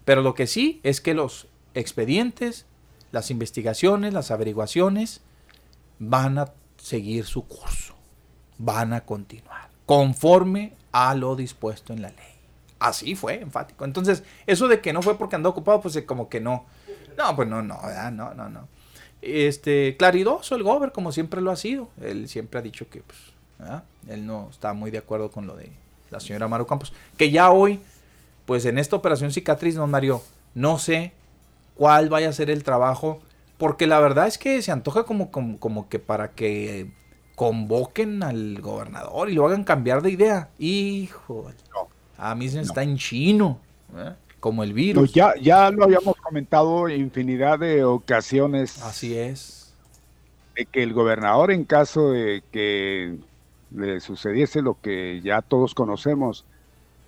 pero 0.05 0.22
lo 0.22 0.34
que 0.34 0.47
sí 0.47 0.80
es 0.84 1.01
que 1.01 1.14
los 1.14 1.47
expedientes, 1.74 2.66
las 3.12 3.30
investigaciones, 3.30 4.14
las 4.14 4.32
averiguaciones 4.32 5.22
van 5.99 6.38
a 6.38 6.53
seguir 6.78 7.26
su 7.26 7.45
curso, 7.45 7.95
van 8.58 8.93
a 8.93 9.01
continuar, 9.01 9.70
conforme 9.86 10.74
a 10.91 11.14
lo 11.16 11.36
dispuesto 11.36 11.93
en 11.93 12.01
la 12.01 12.10
ley. 12.10 12.36
Así 12.80 13.15
fue, 13.15 13.41
enfático. 13.41 13.86
Entonces, 13.86 14.23
eso 14.45 14.67
de 14.67 14.82
que 14.82 14.93
no 14.93 15.01
fue 15.01 15.17
porque 15.17 15.36
andó 15.36 15.49
ocupado, 15.49 15.82
pues 15.82 15.99
como 16.05 16.30
que 16.30 16.39
no. 16.39 16.65
No, 17.17 17.36
pues 17.36 17.47
no, 17.47 17.61
no, 17.61 17.80
no, 18.11 18.34
no, 18.34 18.49
no. 18.49 18.67
Este, 19.21 19.97
claridoso 19.97 20.55
el 20.55 20.63
gober, 20.63 20.91
como 20.91 21.11
siempre 21.11 21.41
lo 21.41 21.51
ha 21.51 21.55
sido. 21.55 21.89
Él 22.01 22.30
siempre 22.30 22.59
ha 22.59 22.63
dicho 22.63 22.88
que, 22.89 23.01
pues, 23.01 23.17
él 24.07 24.25
no 24.25 24.49
está 24.51 24.73
muy 24.73 24.91
de 24.91 24.99
acuerdo 24.99 25.32
con 25.32 25.47
lo 25.47 25.55
de 25.55 25.71
la 26.11 26.19
señora 26.19 26.47
Maru 26.47 26.67
Campos. 26.67 26.93
Que 27.17 27.32
ya 27.32 27.49
hoy, 27.49 27.80
pues 28.45 28.65
en 28.65 28.78
esta 28.78 28.95
operación 28.95 29.32
cicatriz, 29.32 29.75
don 29.75 29.89
Mario, 29.89 30.21
no 30.53 30.78
sé 30.78 31.13
cuál 31.75 32.09
vaya 32.09 32.30
a 32.30 32.34
ser 32.34 32.49
el 32.49 32.63
trabajo, 32.63 33.19
porque 33.57 33.88
la 33.88 33.99
verdad 33.99 34.28
es 34.28 34.38
que 34.38 34.61
se 34.61 34.71
antoja 34.71 35.03
como, 35.03 35.32
como, 35.32 35.59
como 35.59 35.89
que 35.89 35.99
para 35.99 36.32
que 36.32 36.91
convoquen 37.36 38.23
al 38.23 38.61
gobernador 38.61 39.30
y 39.30 39.34
lo 39.34 39.45
hagan 39.45 39.63
cambiar 39.63 40.01
de 40.01 40.11
idea. 40.11 40.49
Hijo, 40.57 41.51
a 42.18 42.36
mí 42.36 42.49
se 42.49 42.61
está 42.61 42.84
en 42.84 42.97
chino, 42.97 43.59
¿eh? 43.95 44.13
como 44.39 44.63
el 44.63 44.74
virus. 44.74 45.01
Pues 45.01 45.13
ya, 45.13 45.34
ya 45.41 45.70
lo 45.72 45.84
habíamos 45.86 46.15
comentado 46.18 46.88
infinidad 46.89 47.59
de 47.59 47.84
ocasiones. 47.84 48.82
Así 48.84 49.18
es. 49.18 49.74
De 50.55 50.65
que 50.65 50.82
el 50.84 50.93
gobernador, 50.93 51.51
en 51.51 51.63
caso 51.63 52.11
de 52.11 52.43
que 52.51 53.18
le 53.72 53.99
sucediese 53.99 54.61
lo 54.61 54.78
que 54.82 55.22
ya 55.24 55.41
todos 55.41 55.74
conocemos, 55.76 56.45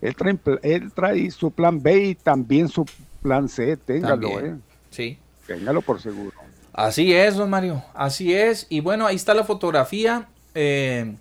él 0.01 0.15
trae, 0.15 0.35
pl- 0.35 0.59
él 0.63 0.91
trae 0.93 1.29
su 1.31 1.51
plan 1.51 1.81
B 1.81 2.03
y 2.09 2.15
también 2.15 2.67
su 2.69 2.85
plan 3.21 3.49
C, 3.49 3.75
téngalo, 3.77 4.29
También, 4.29 4.55
eh. 4.55 4.59
Sí. 4.91 5.17
Téngalo 5.47 5.81
por 5.81 5.99
seguro. 6.01 6.31
Así 6.73 7.13
es, 7.13 7.35
don 7.35 7.49
Mario, 7.49 7.83
así 7.93 8.33
es. 8.33 8.67
Y 8.69 8.79
bueno, 8.81 9.05
ahí 9.07 9.15
está 9.15 9.33
la 9.33 9.43
fotografía. 9.43 10.27
eh, 10.55 11.15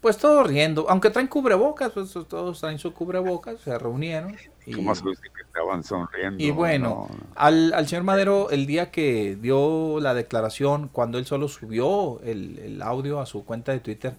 pues 0.00 0.16
todos 0.16 0.46
riendo, 0.46 0.86
aunque 0.88 1.10
traen 1.10 1.28
cubrebocas, 1.28 1.92
pues 1.92 2.12
todos 2.12 2.60
traen 2.60 2.78
su 2.78 2.94
cubrebocas, 2.94 3.60
se 3.60 3.78
reunieron. 3.78 4.36
Y, 4.64 4.72
¿Cómo 4.72 4.94
se 4.94 5.06
dice 5.08 5.22
que 5.34 5.42
estaban 5.42 5.84
sonriendo? 5.84 6.42
y 6.42 6.50
bueno, 6.50 7.08
No, 7.10 7.14
no. 7.14 7.26
Al, 7.34 7.72
al 7.74 7.86
señor 7.86 8.04
Madero, 8.04 8.50
el 8.50 8.66
día 8.66 8.90
que 8.90 9.36
dio 9.40 10.00
la 10.00 10.14
declaración, 10.14 10.88
cuando 10.88 11.18
él 11.18 11.26
solo 11.26 11.48
subió 11.48 12.20
el, 12.22 12.58
el 12.58 12.82
audio 12.82 13.20
a 13.20 13.26
su 13.26 13.44
cuenta 13.44 13.72
de 13.72 13.80
Twitter, 13.80 14.14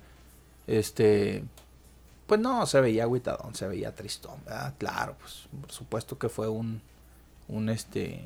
este, 0.67 1.43
pues 2.27 2.39
no, 2.39 2.65
se 2.67 2.79
veía 2.79 3.03
agüitadón, 3.03 3.55
se 3.55 3.67
veía 3.67 3.95
tristón, 3.95 4.39
¿verdad? 4.45 4.75
Claro, 4.77 5.15
pues 5.19 5.47
por 5.59 5.71
supuesto 5.71 6.17
que 6.19 6.29
fue 6.29 6.47
un, 6.47 6.81
un 7.47 7.69
este, 7.69 8.21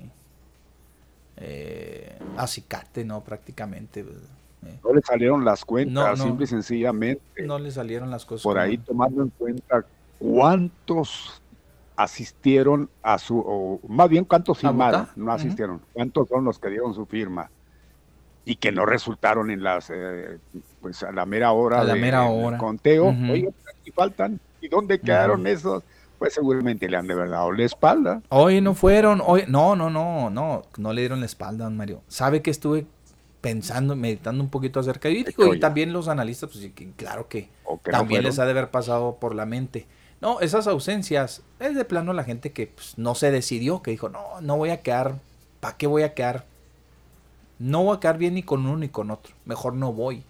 eh, 1.38 2.18
acicate, 2.36 3.06
¿no? 3.06 3.24
Prácticamente. 3.24 4.04
¿verdad? 4.04 4.22
No 4.84 4.94
le 4.94 5.02
salieron 5.02 5.44
las 5.46 5.64
cuentas, 5.66 5.94
No, 5.94 6.10
no. 6.16 6.24
simple 6.24 6.44
y 6.46 6.48
sencillamente. 6.48 7.22
no 7.46 7.60
le 7.60 7.72
salieron 7.72 8.10
las 8.12 8.26
cosas. 8.26 8.44
por 8.44 8.58
ahí 8.60 8.78
tomando 8.78 9.22
en 9.24 9.30
cuenta 9.30 9.86
cuántos 10.20 11.42
asistieron 11.96 12.90
a 13.04 13.18
su, 13.18 13.40
o 13.40 13.80
más 13.88 14.10
bien 14.10 14.26
cuántos 14.26 14.58
¿A 14.58 14.62
firmaron, 14.70 15.08
no 15.16 15.32
asistieron, 15.32 15.82
cuántos 15.94 16.28
son 16.28 16.44
los 16.44 16.60
que 16.60 16.70
dieron 16.70 16.94
su 16.94 17.06
firma 17.06 17.50
y 18.44 18.58
que 18.58 18.72
no 18.72 18.86
resultaron 18.86 19.50
en 19.50 19.64
las, 19.64 19.90
eh, 19.94 20.38
pues 20.82 21.02
a 21.04 21.12
la 21.12 21.26
mera 21.26 21.52
hora 21.54 21.80
A 21.82 21.84
la 21.84 21.94
de- 21.94 22.00
mera 22.02 22.30
del 22.30 22.46
hora. 22.46 22.58
conteo. 22.58 23.06
Ujú. 23.08 23.32
Oye, 23.32 23.50
y 23.86 23.92
faltan, 23.92 24.40
¿y 24.62 24.68
dónde 24.68 25.00
quedaron 25.00 25.48
esos? 25.48 25.84
Pues 26.20 26.34
seguramente 26.34 26.88
le 26.90 26.96
han 26.98 27.08
de 27.08 27.16
verdad 27.16 27.38
dado 27.38 27.52
la 27.54 27.64
espalda. 27.64 28.22
Hoy 28.30 28.62
no 28.62 28.74
fueron, 28.74 29.22
hoy, 29.26 29.44
no, 29.48 29.76
no, 29.76 29.90
no, 29.90 30.30
no, 30.30 30.62
no 30.78 30.94
le 30.94 31.02
dieron 31.02 31.20
la 31.22 31.26
espalda, 31.26 31.66
don 31.66 31.76
Mario. 31.78 32.02
¿Sabe 32.08 32.42
que 32.42 32.52
estuve 32.52 32.86
pensando, 33.46 33.96
meditando 33.96 34.44
un 34.44 34.50
poquito 34.50 34.80
acerca 34.80 35.08
de 35.08 35.24
digo, 35.24 35.54
y 35.54 35.60
también 35.60 35.94
los 35.94 36.08
analistas, 36.08 36.50
pues 36.52 36.68
que 36.74 36.90
claro 36.94 37.28
que 37.28 37.48
no 37.70 37.80
también 37.92 38.24
les 38.24 38.40
ha 38.40 38.46
de 38.46 38.52
haber 38.52 38.72
pasado 38.72 39.18
por 39.20 39.36
la 39.36 39.46
mente. 39.46 39.86
No, 40.20 40.40
esas 40.40 40.66
ausencias, 40.66 41.44
es 41.60 41.76
de 41.76 41.86
plano 41.86 42.12
la 42.14 42.24
gente 42.24 42.52
que 42.52 42.66
pues, 42.66 42.98
no 42.98 43.14
se 43.14 43.30
decidió, 43.30 43.84
que 43.84 43.92
dijo, 43.92 44.10
no, 44.10 44.42
no 44.42 44.58
voy 44.58 44.72
a 44.72 44.82
quedar, 44.82 45.20
¿para 45.60 45.78
qué 45.78 45.86
voy 45.86 46.02
a 46.02 46.16
quedar? 46.16 46.46
No 47.60 47.84
voy 47.84 47.98
a 47.98 48.00
quedar 48.00 48.18
bien 48.18 48.34
ni 48.34 48.42
con 48.42 48.66
uno 48.66 48.78
ni 48.78 48.90
con 48.90 49.12
otro, 49.12 49.36
mejor 49.46 49.74
no 49.74 49.94
voy. 49.94 50.24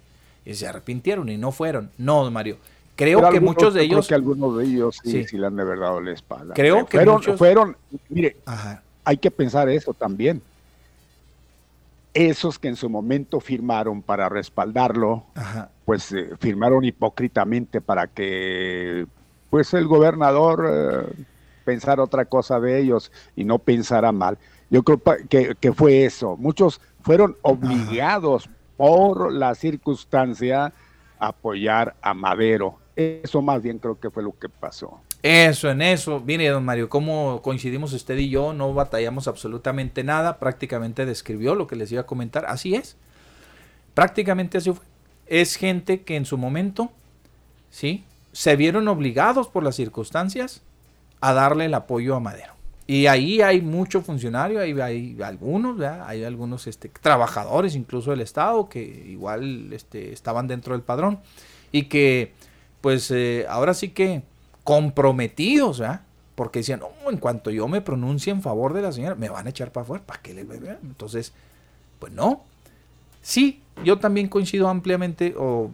Y 0.43 0.53
se 0.55 0.67
arrepintieron 0.67 1.29
y 1.29 1.37
no 1.37 1.53
fueron. 1.53 1.89
No, 1.97 2.29
Mario, 2.29 2.57
creo 2.97 3.19
Pero 3.19 3.29
que 3.31 3.37
algunos- 3.37 3.55
muchos 3.55 3.73
de 3.73 3.83
yo 3.83 3.87
creo 3.87 3.97
ellos... 3.99 4.07
que 4.09 4.15
algunos 4.15 4.57
de 4.57 4.65
ellos 4.65 4.99
sí, 5.01 5.11
Sí. 5.11 5.23
sí 5.29 5.37
le 5.37 5.47
han 5.47 5.55
de 5.55 5.63
verdad 5.63 5.85
dado 5.85 6.01
la 6.01 6.11
espalda. 6.11 6.53
Creo 6.53 6.79
Eh, 6.81 6.85
que 6.89 6.97
fueron, 6.97 7.15
muchos- 7.15 7.37
fueron, 7.37 7.77
mire, 8.09 8.35
Ajá. 8.45 8.83
hay 9.05 9.15
que 9.17 9.31
pensar 9.31 9.69
eso 9.69 9.93
también. 9.93 10.41
Esos 12.15 12.57
que 12.57 12.69
en 12.69 12.77
su 12.77 12.89
momento 12.89 13.41
firmaron 13.41 14.01
para 14.01 14.29
respaldarlo, 14.29 15.25
Ajá. 15.35 15.69
pues 15.83 16.11
eh, 16.13 16.29
firmaron 16.39 16.83
hipócritamente 16.85 17.81
para 17.81 18.07
que 18.07 19.05
pues 19.49 19.73
el 19.73 19.85
gobernador 19.85 20.65
eh, 20.67 21.25
pensar 21.65 21.99
otra 21.99 22.25
cosa 22.25 22.59
de 22.59 22.79
ellos 22.79 23.11
y 23.35 23.43
no 23.43 23.59
pensara 23.59 24.13
mal. 24.13 24.37
Yo 24.69 24.83
creo 24.83 25.01
que, 25.29 25.55
que 25.59 25.73
fue 25.73 26.05
eso. 26.05 26.37
Muchos 26.37 26.79
fueron 27.01 27.35
obligados 27.41 28.49
por 28.77 29.31
la 29.31 29.53
circunstancia 29.53 30.73
a 31.19 31.27
apoyar 31.27 31.95
a 32.01 32.13
Madero. 32.13 32.79
Eso 32.95 33.41
más 33.41 33.61
bien 33.61 33.79
creo 33.79 33.99
que 33.99 34.09
fue 34.09 34.23
lo 34.23 34.37
que 34.39 34.47
pasó. 34.47 35.01
Eso, 35.21 35.69
en 35.69 35.81
eso. 35.81 36.21
Mire, 36.25 36.47
don 36.49 36.63
Mario, 36.63 36.87
cómo 36.87 37.41
coincidimos 37.41 37.91
usted 37.93 38.17
y 38.17 38.29
yo, 38.29 38.53
no 38.53 38.73
batallamos 38.73 39.27
absolutamente 39.27 40.03
nada, 40.03 40.39
prácticamente 40.39 41.05
describió 41.05 41.55
lo 41.55 41.67
que 41.67 41.75
les 41.75 41.91
iba 41.91 42.01
a 42.01 42.05
comentar. 42.05 42.45
Así 42.45 42.75
es. 42.75 42.95
Prácticamente 43.93 44.57
así 44.57 44.71
fue. 44.71 44.85
Es 45.27 45.55
gente 45.55 46.03
que 46.03 46.15
en 46.15 46.25
su 46.25 46.37
momento, 46.37 46.91
¿sí? 47.69 48.03
Se 48.31 48.55
vieron 48.55 48.87
obligados 48.87 49.47
por 49.47 49.63
las 49.63 49.75
circunstancias 49.75 50.61
a 51.21 51.33
darle 51.33 51.65
el 51.65 51.73
apoyo 51.73 52.15
a 52.15 52.19
Madero. 52.19 52.53
Y 52.87 53.07
ahí 53.07 53.41
hay 53.41 53.61
mucho 53.61 54.01
funcionario, 54.01 54.59
hay, 54.59 54.79
hay 54.79 55.17
algunos, 55.23 55.81
hay 55.81 56.23
algunos 56.23 56.67
este, 56.67 56.89
trabajadores 56.89 57.75
incluso 57.75 58.11
del 58.11 58.21
Estado 58.21 58.69
que 58.69 58.83
igual 58.83 59.73
este, 59.73 60.13
estaban 60.13 60.47
dentro 60.47 60.73
del 60.73 60.83
padrón 60.83 61.19
y 61.71 61.85
que 61.85 62.33
pues 62.85 63.09
eh, 63.09 63.47
ahora 63.49 63.73
sí 63.73 63.89
que 63.89 64.21
comprometidos, 64.63 65.79
¿verdad? 65.79 66.01
Porque 66.35 66.59
decían, 66.59 66.81
no, 66.81 67.09
en 67.09 67.17
cuanto 67.17 67.49
yo 67.49 67.67
me 67.67 67.81
pronuncie 67.81 68.31
en 68.31 68.43
favor 68.43 68.73
de 68.73 68.83
la 68.83 68.91
señora, 68.91 69.15
me 69.15 69.27
van 69.27 69.47
a 69.47 69.49
echar 69.49 69.71
para 69.71 69.85
afuera, 69.85 70.03
¿para 70.05 70.21
qué 70.21 70.35
le 70.35 70.43
vean? 70.43 70.77
Entonces, 70.83 71.33
pues 71.97 72.13
no. 72.13 72.43
Sí, 73.23 73.63
yo 73.83 73.97
también 73.97 74.27
coincido 74.27 74.69
ampliamente 74.69 75.33
o 75.35 75.71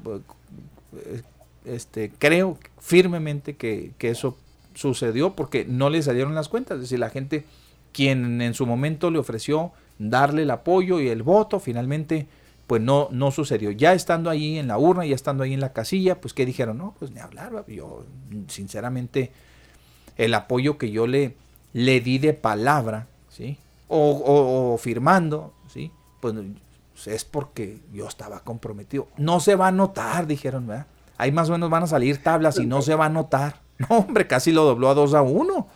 eh, 1.05 1.21
este, 1.65 2.13
creo 2.17 2.57
firmemente 2.79 3.57
que, 3.57 3.91
que 3.97 4.09
eso 4.09 4.37
sucedió 4.73 5.35
porque 5.35 5.65
no 5.65 5.89
le 5.89 6.01
salieron 6.01 6.33
las 6.33 6.47
cuentas. 6.47 6.75
Es 6.75 6.83
decir, 6.83 6.99
la 6.99 7.09
gente, 7.09 7.43
quien 7.91 8.41
en 8.41 8.53
su 8.53 8.65
momento 8.65 9.11
le 9.11 9.19
ofreció 9.19 9.73
darle 9.99 10.43
el 10.43 10.51
apoyo 10.51 11.01
y 11.01 11.09
el 11.09 11.23
voto, 11.23 11.59
finalmente, 11.59 12.27
pues 12.71 12.81
no, 12.81 13.09
no 13.11 13.31
sucedió. 13.31 13.71
Ya 13.71 13.91
estando 13.91 14.29
ahí 14.29 14.57
en 14.57 14.69
la 14.69 14.77
urna, 14.77 15.05
ya 15.05 15.13
estando 15.13 15.43
ahí 15.43 15.53
en 15.53 15.59
la 15.59 15.73
casilla, 15.73 16.21
pues 16.21 16.33
¿qué 16.33 16.45
dijeron? 16.45 16.77
No, 16.77 16.95
pues 16.97 17.11
ni 17.11 17.19
hablar, 17.19 17.65
yo 17.67 18.05
sinceramente 18.47 19.33
el 20.15 20.33
apoyo 20.33 20.77
que 20.77 20.89
yo 20.89 21.05
le, 21.05 21.35
le 21.73 21.99
di 21.99 22.17
de 22.17 22.33
palabra, 22.33 23.07
¿sí? 23.27 23.57
O, 23.89 24.79
firmando, 24.81 25.53
¿sí? 25.67 25.91
Pues 26.21 26.33
es 27.07 27.25
porque 27.25 27.81
yo 27.91 28.07
estaba 28.07 28.39
comprometido. 28.39 29.09
No 29.17 29.41
se 29.41 29.55
va 29.55 29.67
a 29.67 29.73
notar, 29.73 30.25
dijeron, 30.25 30.65
¿verdad? 30.65 30.87
Ahí 31.17 31.33
más 31.33 31.49
o 31.49 31.51
menos 31.51 31.69
van 31.69 31.83
a 31.83 31.87
salir 31.87 32.23
tablas 32.23 32.57
y 32.57 32.65
no 32.65 32.81
se 32.81 32.95
va 32.95 33.07
a 33.07 33.09
notar. 33.09 33.59
No, 33.79 33.97
hombre, 33.97 34.27
casi 34.27 34.53
lo 34.53 34.63
dobló 34.63 34.89
a 34.89 34.93
2 34.93 35.13
a 35.15 35.23
1. 35.23 35.67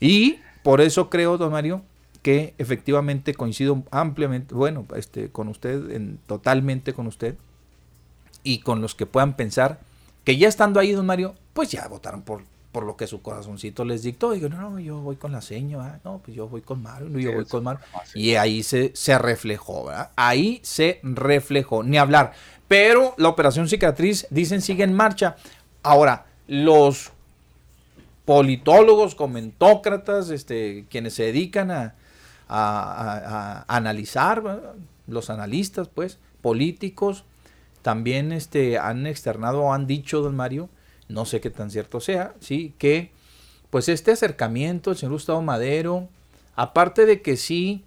Y 0.00 0.38
por 0.62 0.80
eso 0.80 1.10
creo, 1.10 1.36
don 1.36 1.52
Mario, 1.52 1.82
que 2.22 2.54
efectivamente 2.58 3.34
coincido 3.34 3.82
ampliamente, 3.90 4.54
bueno, 4.54 4.86
este, 4.96 5.30
con 5.30 5.48
usted, 5.48 5.90
en, 5.90 6.18
totalmente 6.26 6.92
con 6.92 7.06
usted, 7.06 7.36
y 8.42 8.60
con 8.60 8.80
los 8.80 8.94
que 8.94 9.06
puedan 9.06 9.36
pensar 9.36 9.80
que 10.24 10.36
ya 10.36 10.48
estando 10.48 10.80
ahí, 10.80 10.92
don 10.92 11.06
Mario, 11.06 11.34
pues 11.52 11.70
ya 11.70 11.86
votaron 11.88 12.22
por, 12.22 12.42
por 12.72 12.84
lo 12.84 12.96
que 12.96 13.06
su 13.06 13.22
corazoncito 13.22 13.84
les 13.84 14.02
dictó. 14.02 14.32
Digo, 14.32 14.48
no, 14.48 14.78
yo 14.78 14.98
voy 15.00 15.16
con 15.16 15.32
la 15.32 15.40
señora, 15.40 16.00
no, 16.04 16.20
pues 16.24 16.36
yo 16.36 16.48
voy 16.48 16.60
con 16.60 16.82
Mario, 16.82 17.08
no, 17.08 17.18
yo 17.18 17.32
voy 17.32 17.46
con 17.46 17.64
Mario. 17.64 17.80
Y 18.14 18.34
ahí 18.34 18.62
se, 18.62 18.92
se 18.94 19.18
reflejó, 19.18 19.86
¿verdad? 19.86 20.10
Ahí 20.16 20.60
se 20.62 21.00
reflejó, 21.02 21.82
ni 21.82 21.98
hablar. 21.98 22.32
Pero 22.68 23.14
la 23.16 23.28
operación 23.28 23.68
cicatriz, 23.68 24.26
dicen, 24.30 24.60
sigue 24.60 24.84
en 24.84 24.94
marcha. 24.94 25.36
Ahora, 25.82 26.26
los 26.46 27.10
politólogos, 28.26 29.14
comentócratas, 29.14 30.30
este, 30.30 30.84
quienes 30.88 31.14
se 31.14 31.24
dedican 31.24 31.70
a, 31.70 31.94
analizar, 32.50 34.74
los 35.06 35.30
analistas, 35.30 35.88
pues, 35.88 36.18
políticos, 36.42 37.24
también 37.82 38.32
este, 38.32 38.78
han 38.78 39.06
externado 39.06 39.62
o 39.62 39.72
han 39.72 39.86
dicho, 39.86 40.20
don 40.20 40.36
Mario, 40.36 40.68
no 41.08 41.24
sé 41.24 41.40
qué 41.40 41.50
tan 41.50 41.70
cierto 41.70 42.00
sea, 42.00 42.34
sí, 42.40 42.74
que 42.78 43.10
pues 43.70 43.88
este 43.88 44.10
acercamiento 44.10 44.90
del 44.90 44.98
señor 44.98 45.12
Gustavo 45.12 45.42
Madero, 45.42 46.08
aparte 46.56 47.06
de 47.06 47.22
que 47.22 47.36
sí 47.36 47.84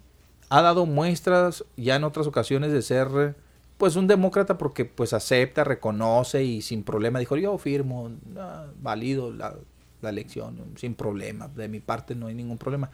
ha 0.48 0.62
dado 0.62 0.86
muestras 0.86 1.64
ya 1.76 1.96
en 1.96 2.04
otras 2.04 2.26
ocasiones 2.26 2.72
de 2.72 2.82
ser 2.82 3.36
pues 3.78 3.96
un 3.96 4.06
demócrata 4.06 4.56
porque 4.56 4.84
pues 4.84 5.12
acepta, 5.12 5.64
reconoce 5.64 6.44
y 6.44 6.62
sin 6.62 6.84
problema 6.84 7.18
dijo 7.18 7.36
yo 7.36 7.56
firmo, 7.58 8.10
ah, 8.38 8.66
válido 8.80 9.32
la, 9.32 9.54
la, 10.00 10.08
elección, 10.08 10.58
sin 10.76 10.94
problema, 10.94 11.48
de 11.48 11.68
mi 11.68 11.80
parte 11.80 12.14
no 12.14 12.28
hay 12.28 12.34
ningún 12.34 12.58
problema. 12.58 12.90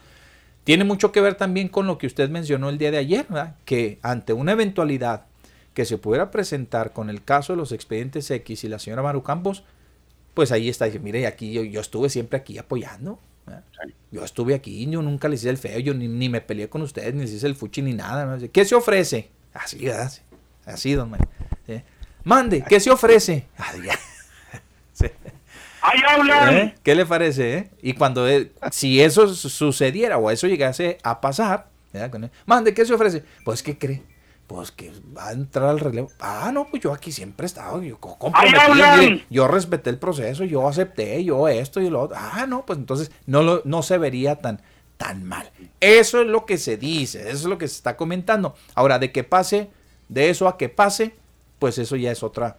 Tiene 0.64 0.84
mucho 0.84 1.10
que 1.12 1.20
ver 1.20 1.34
también 1.34 1.68
con 1.68 1.86
lo 1.86 1.98
que 1.98 2.06
usted 2.06 2.28
mencionó 2.28 2.68
el 2.68 2.78
día 2.78 2.90
de 2.90 2.98
ayer, 2.98 3.26
que 3.64 3.98
ante 4.02 4.32
una 4.32 4.52
eventualidad 4.52 5.26
que 5.74 5.84
se 5.84 5.98
pudiera 5.98 6.30
presentar 6.30 6.92
con 6.92 7.10
el 7.10 7.24
caso 7.24 7.52
de 7.52 7.56
los 7.56 7.72
expedientes 7.72 8.30
X 8.30 8.64
y 8.64 8.68
la 8.68 8.78
señora 8.78 9.02
Maru 9.02 9.22
Campos, 9.22 9.64
pues 10.34 10.52
ahí 10.52 10.68
está, 10.68 10.86
mire, 11.00 11.26
aquí 11.26 11.52
yo, 11.52 11.62
yo 11.62 11.80
estuve 11.80 12.08
siempre 12.08 12.38
aquí 12.38 12.58
apoyando. 12.58 13.18
Yo 14.12 14.24
estuve 14.24 14.54
aquí, 14.54 14.88
yo 14.88 15.02
nunca 15.02 15.28
le 15.28 15.34
hice 15.34 15.50
el 15.50 15.58
feo, 15.58 15.78
yo 15.80 15.94
ni, 15.94 16.06
ni 16.06 16.28
me 16.28 16.40
peleé 16.40 16.68
con 16.68 16.82
ustedes, 16.82 17.14
ni 17.14 17.22
les 17.22 17.32
hice 17.32 17.46
el 17.46 17.56
fuchi 17.56 17.82
ni 17.82 17.94
nada. 17.94 18.38
¿Qué 18.52 18.64
se 18.64 18.74
ofrece? 18.74 19.30
Así, 19.52 19.84
¿verdad? 19.84 20.12
Así, 20.66 20.92
don 20.92 21.10
Mario. 21.10 21.28
Mande, 22.24 22.62
¿qué 22.68 22.78
se 22.80 22.90
ofrece? 22.90 23.46
¿Eh? 26.50 26.74
¿Qué 26.82 26.94
le 26.94 27.06
parece? 27.06 27.56
Eh? 27.56 27.70
Y 27.82 27.94
cuando, 27.94 28.28
eh, 28.28 28.52
si 28.70 29.00
eso 29.00 29.28
sucediera 29.28 30.18
o 30.18 30.30
eso 30.30 30.46
llegase 30.46 30.98
a 31.02 31.20
pasar, 31.20 31.68
mande, 32.46 32.74
¿qué 32.74 32.84
se 32.84 32.94
ofrece? 32.94 33.24
Pues, 33.44 33.62
¿qué 33.62 33.78
cree? 33.78 34.02
Pues 34.46 34.72
que 34.72 34.90
va 35.16 35.28
a 35.28 35.32
entrar 35.32 35.68
al 35.68 35.78
relevo. 35.78 36.10
Ah, 36.18 36.50
no, 36.52 36.66
pues 36.68 36.82
yo 36.82 36.92
aquí 36.92 37.12
siempre 37.12 37.44
he 37.44 37.46
estado. 37.46 37.80
Yo, 37.82 38.00
yo 39.30 39.46
respeté 39.46 39.90
el 39.90 39.98
proceso, 39.98 40.42
yo 40.42 40.66
acepté, 40.66 41.22
yo 41.22 41.46
esto 41.46 41.80
y 41.80 41.88
lo 41.88 42.02
otro. 42.02 42.16
Ah, 42.18 42.46
no, 42.48 42.66
pues 42.66 42.78
entonces 42.80 43.12
no, 43.26 43.42
lo, 43.44 43.62
no 43.64 43.84
se 43.84 43.96
vería 43.96 44.36
tan, 44.36 44.60
tan 44.96 45.24
mal. 45.24 45.50
Eso 45.78 46.20
es 46.20 46.26
lo 46.26 46.46
que 46.46 46.58
se 46.58 46.76
dice, 46.76 47.20
eso 47.20 47.30
es 47.30 47.44
lo 47.44 47.58
que 47.58 47.68
se 47.68 47.76
está 47.76 47.96
comentando. 47.96 48.56
Ahora, 48.74 48.98
de 48.98 49.12
que 49.12 49.22
pase 49.22 49.70
de 50.08 50.30
eso 50.30 50.48
a 50.48 50.58
que 50.58 50.68
pase, 50.68 51.14
pues 51.60 51.78
eso 51.78 51.94
ya 51.94 52.10
es 52.10 52.24
otra, 52.24 52.58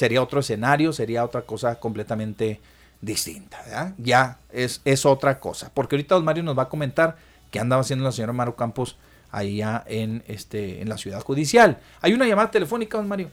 sería 0.00 0.22
otro 0.22 0.40
escenario, 0.40 0.94
sería 0.94 1.22
otra 1.22 1.42
cosa 1.42 1.78
completamente 1.78 2.58
distinta. 3.02 3.92
Ya 3.98 4.38
es, 4.50 4.80
es 4.86 5.04
otra 5.04 5.38
cosa. 5.38 5.70
Porque 5.74 5.94
ahorita 5.94 6.14
don 6.14 6.24
Mario 6.24 6.42
nos 6.42 6.56
va 6.56 6.62
a 6.62 6.68
comentar 6.70 7.16
qué 7.50 7.60
andaba 7.60 7.82
haciendo 7.82 8.06
la 8.06 8.12
señora 8.12 8.32
Maru 8.32 8.54
Campos 8.54 8.96
allá 9.30 9.84
en, 9.86 10.22
este, 10.26 10.80
en 10.80 10.88
la 10.88 10.96
ciudad 10.96 11.20
judicial. 11.20 11.76
Hay 12.00 12.14
una 12.14 12.26
llamada 12.26 12.50
telefónica, 12.50 12.96
don 12.96 13.08
Mario. 13.08 13.28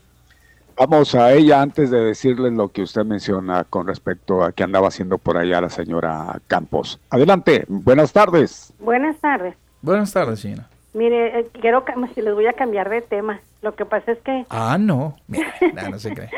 Vamos 0.75 1.15
a 1.15 1.31
ella 1.31 1.61
antes 1.61 1.89
de 1.89 2.01
decirle 2.01 2.51
lo 2.51 2.67
que 2.67 2.81
usted 2.81 3.05
menciona 3.05 3.63
con 3.63 3.87
respecto 3.87 4.43
a 4.43 4.51
qué 4.51 4.63
andaba 4.63 4.89
haciendo 4.89 5.17
por 5.17 5.37
allá 5.37 5.61
la 5.61 5.69
señora 5.69 6.41
Campos. 6.47 6.99
Adelante, 7.09 7.63
buenas 7.69 8.11
tardes. 8.11 8.73
Buenas 8.77 9.17
tardes. 9.21 9.55
Buenas 9.81 10.11
tardes, 10.11 10.41
señora. 10.41 10.67
Mire, 10.93 11.39
eh, 11.39 11.47
quiero 11.61 11.83
si 12.15 12.21
les 12.21 12.33
voy 12.33 12.47
a 12.47 12.53
cambiar 12.53 12.89
de 12.89 13.01
tema. 13.01 13.39
Lo 13.61 13.75
que 13.75 13.85
pasa 13.85 14.11
es 14.11 14.19
que. 14.19 14.45
Ah, 14.49 14.77
no. 14.79 15.15
no, 15.27 15.99
se 15.99 16.13
cree. 16.13 16.29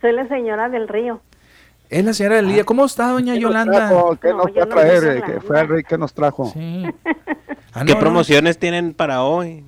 Soy 0.00 0.12
la 0.12 0.26
señora 0.28 0.68
del 0.68 0.88
río. 0.88 1.20
Es 1.90 2.04
la 2.04 2.12
señora 2.12 2.36
del 2.36 2.46
río. 2.46 2.66
¿Cómo 2.66 2.84
está, 2.84 3.08
doña 3.08 3.34
Yolanda? 3.34 3.88
¿Qué 4.20 4.32
nos 4.32 4.46
va 4.46 4.62
a 4.62 4.66
traer? 4.66 5.22
¿Qué 5.22 5.40
fue 5.40 5.60
el 5.60 5.68
rey 5.68 5.82
que 5.82 5.98
nos 5.98 6.12
trajo? 6.14 6.46
Sí. 6.46 6.86
Ah, 7.74 7.84
¿Qué 7.86 7.94
promociones 7.94 8.58
tienen 8.58 8.94
para 8.94 9.22
hoy? 9.22 9.62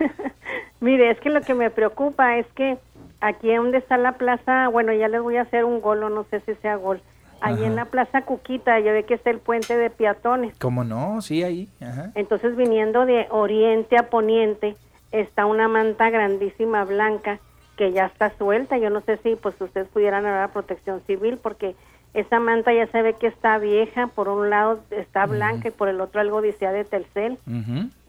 Mire, 0.80 1.10
es 1.10 1.18
que 1.20 1.30
lo 1.30 1.40
que 1.40 1.54
me 1.54 1.70
preocupa 1.70 2.36
es 2.36 2.46
que 2.54 2.76
aquí 3.22 3.52
donde 3.52 3.78
está 3.78 3.96
la 3.96 4.12
plaza, 4.12 4.68
bueno, 4.68 4.92
ya 4.92 5.08
les 5.08 5.22
voy 5.22 5.38
a 5.38 5.42
hacer 5.42 5.64
un 5.64 5.80
gol, 5.80 6.02
o 6.04 6.10
no 6.10 6.24
sé 6.30 6.40
si 6.40 6.54
sea 6.56 6.76
gol 6.76 7.00
Ahí 7.44 7.64
en 7.64 7.76
la 7.76 7.86
Plaza 7.86 8.22
Cuquita, 8.22 8.78
ya 8.80 8.92
ve 8.92 9.04
que 9.04 9.14
está 9.14 9.30
el 9.30 9.38
puente 9.38 9.76
de 9.76 9.90
peatones. 9.90 10.56
¿Cómo 10.58 10.84
no? 10.84 11.20
Sí, 11.20 11.42
ahí. 11.42 11.68
Entonces, 12.14 12.56
viniendo 12.56 13.06
de 13.06 13.26
oriente 13.30 13.96
a 13.98 14.10
poniente, 14.10 14.76
está 15.12 15.46
una 15.46 15.68
manta 15.68 16.10
grandísima 16.10 16.84
blanca 16.84 17.38
que 17.76 17.92
ya 17.92 18.06
está 18.06 18.36
suelta. 18.36 18.78
Yo 18.78 18.90
no 18.90 19.00
sé 19.00 19.16
si 19.18 19.36
pues 19.36 19.60
ustedes 19.60 19.88
pudieran 19.88 20.24
hablar 20.26 20.44
a 20.44 20.52
protección 20.52 21.00
civil 21.06 21.38
porque 21.42 21.74
esa 22.14 22.38
manta 22.38 22.72
ya 22.72 22.86
se 22.86 23.02
ve 23.02 23.14
que 23.14 23.26
está 23.26 23.58
vieja, 23.58 24.06
por 24.06 24.28
un 24.28 24.48
lado 24.48 24.80
está 24.90 25.26
blanca 25.26 25.68
y 25.68 25.70
por 25.72 25.88
el 25.88 26.00
otro 26.00 26.20
algo 26.20 26.40
dice 26.40 26.66
de 26.66 26.84
Telcel 26.84 27.38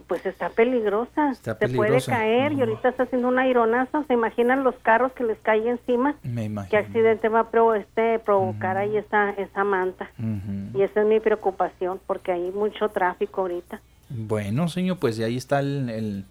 pues 0.07 0.25
está 0.25 0.49
peligrosa, 0.49 1.33
se 1.35 1.55
puede 1.69 2.01
caer 2.01 2.53
y 2.53 2.61
ahorita 2.61 2.89
está 2.89 3.03
haciendo 3.03 3.27
un 3.27 3.39
aironazo, 3.39 4.03
se 4.07 4.13
imaginan 4.13 4.63
los 4.63 4.75
carros 4.75 5.11
que 5.13 5.23
les 5.23 5.37
cae 5.39 5.67
encima, 5.67 6.15
Me 6.23 6.49
qué 6.69 6.77
accidente 6.77 7.29
va 7.29 7.41
a 7.41 7.49
pro, 7.49 7.73
este, 7.75 8.19
provocar 8.19 8.77
ahí 8.77 8.95
esa, 8.97 9.31
esa 9.31 9.63
manta 9.63 10.09
y 10.73 10.81
esa 10.81 11.01
es 11.01 11.07
mi 11.07 11.19
preocupación 11.19 11.99
porque 12.05 12.31
hay 12.31 12.51
mucho 12.51 12.89
tráfico 12.89 13.41
ahorita. 13.41 13.81
Bueno, 14.09 14.67
señor, 14.67 14.97
pues 14.99 15.19
ahí 15.19 15.37
está 15.37 15.59
el, 15.59 16.25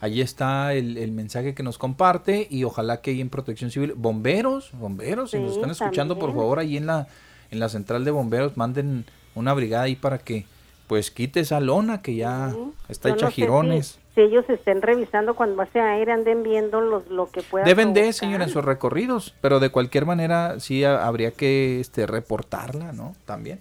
ahí 0.00 0.20
está 0.20 0.72
el, 0.72 1.10
mensaje 1.12 1.54
que 1.54 1.62
nos 1.62 1.78
comparte 1.78 2.46
y 2.48 2.64
ojalá 2.64 3.00
que 3.00 3.10
ahí 3.10 3.20
en 3.20 3.30
Protección 3.30 3.70
Civil, 3.70 3.94
bomberos, 3.96 4.70
bomberos, 4.72 5.32
si 5.32 5.38
nos 5.38 5.56
están 5.56 5.70
escuchando, 5.70 6.18
por 6.18 6.30
favor, 6.30 6.58
ahí 6.58 6.76
en 6.76 6.86
la, 6.86 7.08
en 7.50 7.58
la 7.58 7.68
central 7.68 8.04
de 8.04 8.12
bomberos, 8.12 8.56
manden 8.56 9.04
una 9.34 9.52
brigada 9.54 9.84
ahí 9.84 9.96
para 9.96 10.18
que 10.18 10.46
pues 10.92 11.10
quite 11.10 11.40
esa 11.40 11.58
lona 11.58 12.02
que 12.02 12.16
ya 12.16 12.52
está 12.90 13.08
Yo 13.08 13.14
hecha 13.14 13.24
no 13.24 13.30
sé 13.30 13.34
jirones. 13.34 13.98
Si, 14.10 14.14
si 14.16 14.20
ellos 14.20 14.44
estén 14.50 14.82
revisando 14.82 15.34
cuando 15.34 15.62
hace 15.62 15.80
aire, 15.80 16.12
anden 16.12 16.42
viendo 16.42 16.82
los, 16.82 17.08
lo 17.08 17.30
que 17.30 17.40
pueda 17.40 17.64
Deben 17.64 17.94
de, 17.94 18.12
señora, 18.12 18.44
en 18.44 18.50
sus 18.50 18.62
recorridos, 18.62 19.34
pero 19.40 19.58
de 19.58 19.70
cualquier 19.70 20.04
manera 20.04 20.60
sí 20.60 20.84
ha- 20.84 21.06
habría 21.06 21.30
que 21.30 21.80
este, 21.80 22.06
reportarla, 22.06 22.92
¿no? 22.92 23.16
También. 23.24 23.58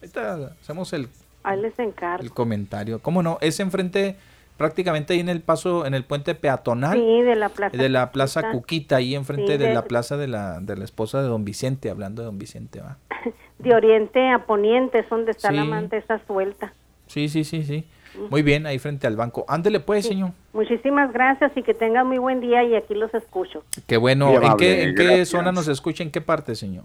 Ahorita 0.00 0.54
hacemos 0.62 0.94
el, 0.94 1.10
Ahí 1.42 1.60
les 1.60 1.78
encargo. 1.78 2.24
el 2.24 2.30
comentario. 2.32 3.00
¿Cómo 3.00 3.22
no? 3.22 3.36
Es 3.42 3.60
enfrente, 3.60 4.16
prácticamente 4.62 5.12
ahí 5.14 5.20
en 5.20 5.28
el 5.28 5.40
paso, 5.40 5.84
en 5.86 5.94
el 5.94 6.04
puente 6.04 6.34
peatonal. 6.36 6.96
Sí, 6.96 7.22
de 7.22 7.34
la 7.34 7.48
plaza. 7.48 7.76
de 7.76 7.88
la 7.88 8.12
plaza 8.12 8.40
Cuquita. 8.42 8.52
Cuquita, 8.60 8.96
ahí 8.96 9.14
enfrente 9.16 9.52
Sí, 9.52 9.58
de, 9.58 9.66
de- 9.68 9.74
la 9.74 9.82
plaza 9.84 10.16
de 10.16 10.28
la, 10.28 10.60
de 10.60 10.76
la 10.76 10.84
esposa 10.84 11.20
de 11.20 11.28
don 11.28 11.44
Vicente, 11.44 11.90
hablando 11.90 12.22
de 12.22 12.26
don 12.26 12.38
Vicente, 12.38 12.80
¿va? 12.80 12.96
De 13.58 13.74
oriente 13.74 14.28
a 14.30 14.46
poniente 14.46 15.00
es 15.00 15.08
donde 15.08 15.30
está 15.32 15.50
la 15.52 15.64
manta 15.64 15.96
esa 15.96 16.20
suelta. 16.26 16.72
Sí, 17.06 17.28
sí, 17.28 17.44
sí, 17.44 17.62
sí. 17.64 17.84
Muy 18.30 18.42
bien, 18.42 18.66
ahí 18.66 18.78
frente 18.78 19.06
al 19.06 19.16
banco. 19.16 19.44
Ándele 19.48 19.80
pues, 19.80 20.06
señor. 20.06 20.30
Muchísimas 20.52 21.12
gracias 21.12 21.52
y 21.56 21.62
que 21.62 21.72
tengan 21.74 22.06
muy 22.08 22.18
buen 22.18 22.40
día 22.40 22.62
y 22.64 22.74
aquí 22.74 22.94
los 22.94 23.12
escucho. 23.14 23.64
Qué 23.86 23.96
bueno. 23.96 24.30
¿En 24.30 24.36
amable, 24.38 24.56
qué, 24.58 24.82
en 24.84 24.94
qué 24.94 25.24
zona 25.26 25.50
nos 25.52 25.68
escucha? 25.68 26.02
¿En 26.02 26.10
qué 26.10 26.20
parte, 26.20 26.54
señor? 26.54 26.84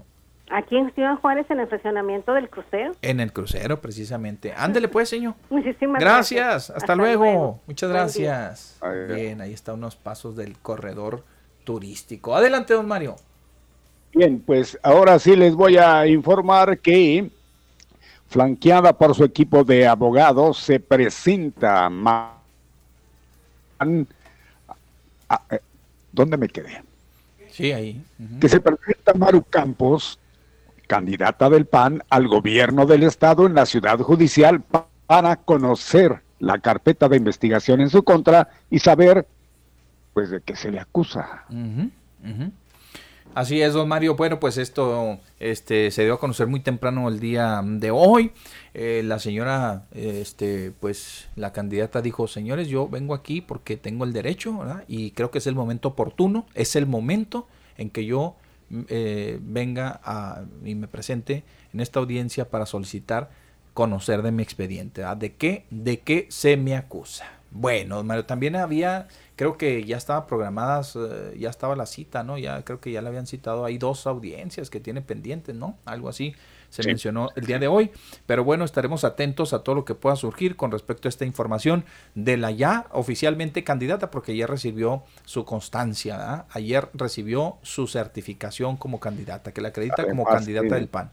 Aquí 0.50 0.76
en 0.76 0.92
Ciudad 0.94 1.16
Juárez 1.16 1.50
en 1.50 1.60
el 1.60 1.66
fraccionamiento 1.66 2.32
del 2.32 2.48
crucero. 2.48 2.94
En 3.02 3.20
el 3.20 3.32
crucero, 3.32 3.80
precisamente. 3.80 4.54
Ándele 4.56 4.88
pues, 4.88 5.08
señor. 5.08 5.34
Muchísimas 5.50 6.00
Gracias. 6.00 6.40
gracias. 6.40 6.76
Hasta, 6.76 6.94
luego. 6.94 7.60
Muchas 7.66 7.90
gracias. 7.90 8.80
Bien, 9.08 9.40
ahí 9.40 9.52
están 9.52 9.74
unos 9.76 9.96
pasos 9.96 10.36
del 10.36 10.56
corredor 10.58 11.22
turístico. 11.64 12.34
Adelante, 12.34 12.74
don 12.74 12.88
Mario. 12.88 13.16
Bien, 14.14 14.40
pues 14.40 14.78
ahora 14.82 15.18
sí 15.18 15.36
les 15.36 15.54
voy 15.54 15.76
a 15.76 16.06
informar 16.06 16.78
que, 16.78 17.30
flanqueada 18.28 18.92
por 18.94 19.14
su 19.14 19.24
equipo 19.24 19.64
de 19.64 19.86
abogados, 19.86 20.58
se 20.58 20.80
presenta. 20.80 21.90
Ah, 25.28 25.42
eh, 25.50 25.60
¿Dónde 26.10 26.36
me 26.38 26.48
quedé? 26.48 26.82
Sí, 27.50 27.70
ahí. 27.72 28.02
Que 28.40 28.48
se 28.48 28.60
presenta 28.60 29.12
Maru 29.14 29.42
Campos, 29.42 30.18
candidata 30.88 31.48
del 31.48 31.66
PAN 31.66 32.02
al 32.10 32.26
gobierno 32.26 32.84
del 32.86 33.04
estado 33.04 33.46
en 33.46 33.54
la 33.54 33.66
ciudad 33.66 34.00
judicial 34.00 34.60
pa- 34.62 34.88
para 35.06 35.36
conocer 35.36 36.22
la 36.40 36.58
carpeta 36.58 37.08
de 37.08 37.16
investigación 37.16 37.80
en 37.80 37.90
su 37.90 38.02
contra 38.02 38.48
y 38.70 38.80
saber, 38.80 39.26
pues, 40.14 40.30
de 40.30 40.40
qué 40.40 40.56
se 40.56 40.72
le 40.72 40.80
acusa. 40.80 41.44
Así 43.34 43.60
es, 43.60 43.74
don 43.74 43.86
Mario. 43.88 44.16
Bueno, 44.16 44.40
pues 44.40 44.56
esto 44.56 45.18
este, 45.38 45.90
se 45.90 46.02
dio 46.04 46.14
a 46.14 46.18
conocer 46.18 46.46
muy 46.48 46.60
temprano 46.60 47.08
el 47.08 47.20
día 47.20 47.60
de 47.64 47.90
hoy. 47.90 48.32
Eh, 48.74 49.02
la 49.04 49.18
señora, 49.18 49.84
este, 49.92 50.72
pues 50.80 51.28
la 51.36 51.52
candidata 51.52 52.00
dijo, 52.02 52.26
señores, 52.26 52.68
yo 52.68 52.88
vengo 52.88 53.14
aquí 53.14 53.40
porque 53.40 53.76
tengo 53.76 54.04
el 54.04 54.12
derecho, 54.12 54.58
¿verdad? 54.58 54.84
Y 54.88 55.12
creo 55.12 55.30
que 55.30 55.38
es 55.38 55.46
el 55.46 55.54
momento 55.54 55.88
oportuno, 55.88 56.46
es 56.54 56.74
el 56.74 56.86
momento 56.86 57.46
en 57.76 57.90
que 57.90 58.04
yo 58.06 58.34
eh, 58.88 59.38
venga 59.40 60.00
a, 60.02 60.44
y 60.64 60.74
me 60.74 60.88
presente 60.88 61.44
en 61.72 61.80
esta 61.80 62.00
audiencia 62.00 62.48
para 62.50 62.66
solicitar 62.66 63.30
conocer 63.74 64.22
de 64.22 64.32
mi 64.32 64.42
expediente, 64.42 65.02
¿verdad? 65.02 65.16
¿De 65.16 65.34
qué? 65.34 65.64
¿De 65.70 66.00
qué 66.00 66.26
se 66.30 66.56
me 66.56 66.76
acusa? 66.76 67.26
Bueno, 67.50 68.02
Mario, 68.04 68.26
también 68.26 68.56
había, 68.56 69.08
creo 69.36 69.56
que 69.56 69.84
ya 69.84 69.96
estaba 69.96 70.26
programadas, 70.26 70.96
eh, 70.96 71.36
ya 71.38 71.48
estaba 71.48 71.76
la 71.76 71.86
cita, 71.86 72.22
¿no? 72.22 72.36
Ya 72.36 72.62
creo 72.64 72.80
que 72.80 72.92
ya 72.92 73.00
le 73.00 73.08
habían 73.08 73.26
citado, 73.26 73.64
hay 73.64 73.78
dos 73.78 74.06
audiencias 74.06 74.68
que 74.68 74.80
tiene 74.80 75.00
pendientes, 75.00 75.54
¿no? 75.54 75.78
Algo 75.86 76.08
así 76.08 76.34
se 76.70 76.82
Sí. 76.82 76.88
mencionó 76.88 77.30
el 77.36 77.46
día 77.46 77.58
de 77.58 77.68
hoy, 77.68 77.90
pero 78.26 78.44
bueno, 78.44 78.64
estaremos 78.64 79.04
atentos 79.04 79.52
a 79.52 79.62
todo 79.62 79.74
lo 79.74 79.84
que 79.84 79.94
pueda 79.94 80.16
surgir 80.16 80.56
con 80.56 80.70
respecto 80.70 81.08
a 81.08 81.10
esta 81.10 81.24
información 81.24 81.84
de 82.14 82.36
la 82.36 82.50
ya 82.50 82.86
oficialmente 82.92 83.64
candidata, 83.64 84.10
porque 84.10 84.36
ya 84.36 84.46
recibió 84.46 85.04
su 85.24 85.44
constancia, 85.44 86.16
¿verdad? 86.16 86.46
ayer 86.50 86.88
recibió 86.94 87.56
su 87.62 87.86
certificación 87.86 88.76
como 88.76 89.00
candidata, 89.00 89.52
que 89.52 89.60
la 89.60 89.68
acredita 89.68 90.06
como 90.06 90.24
candidata 90.24 90.76
eh, 90.76 90.80
del 90.80 90.88
PAN. 90.88 91.10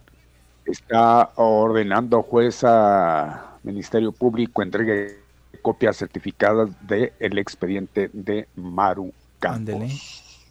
Está 0.66 1.32
ordenando 1.36 2.24
juez 2.24 2.64
a 2.64 3.60
Ministerio 3.64 4.12
Público 4.12 4.62
entregue 4.64 5.20
copias 5.62 5.98
certificadas 5.98 6.70
del 6.88 7.38
expediente 7.38 8.10
de 8.14 8.48
Maru 8.56 9.14
Campos. 9.40 9.82
Ándele. 9.82 9.90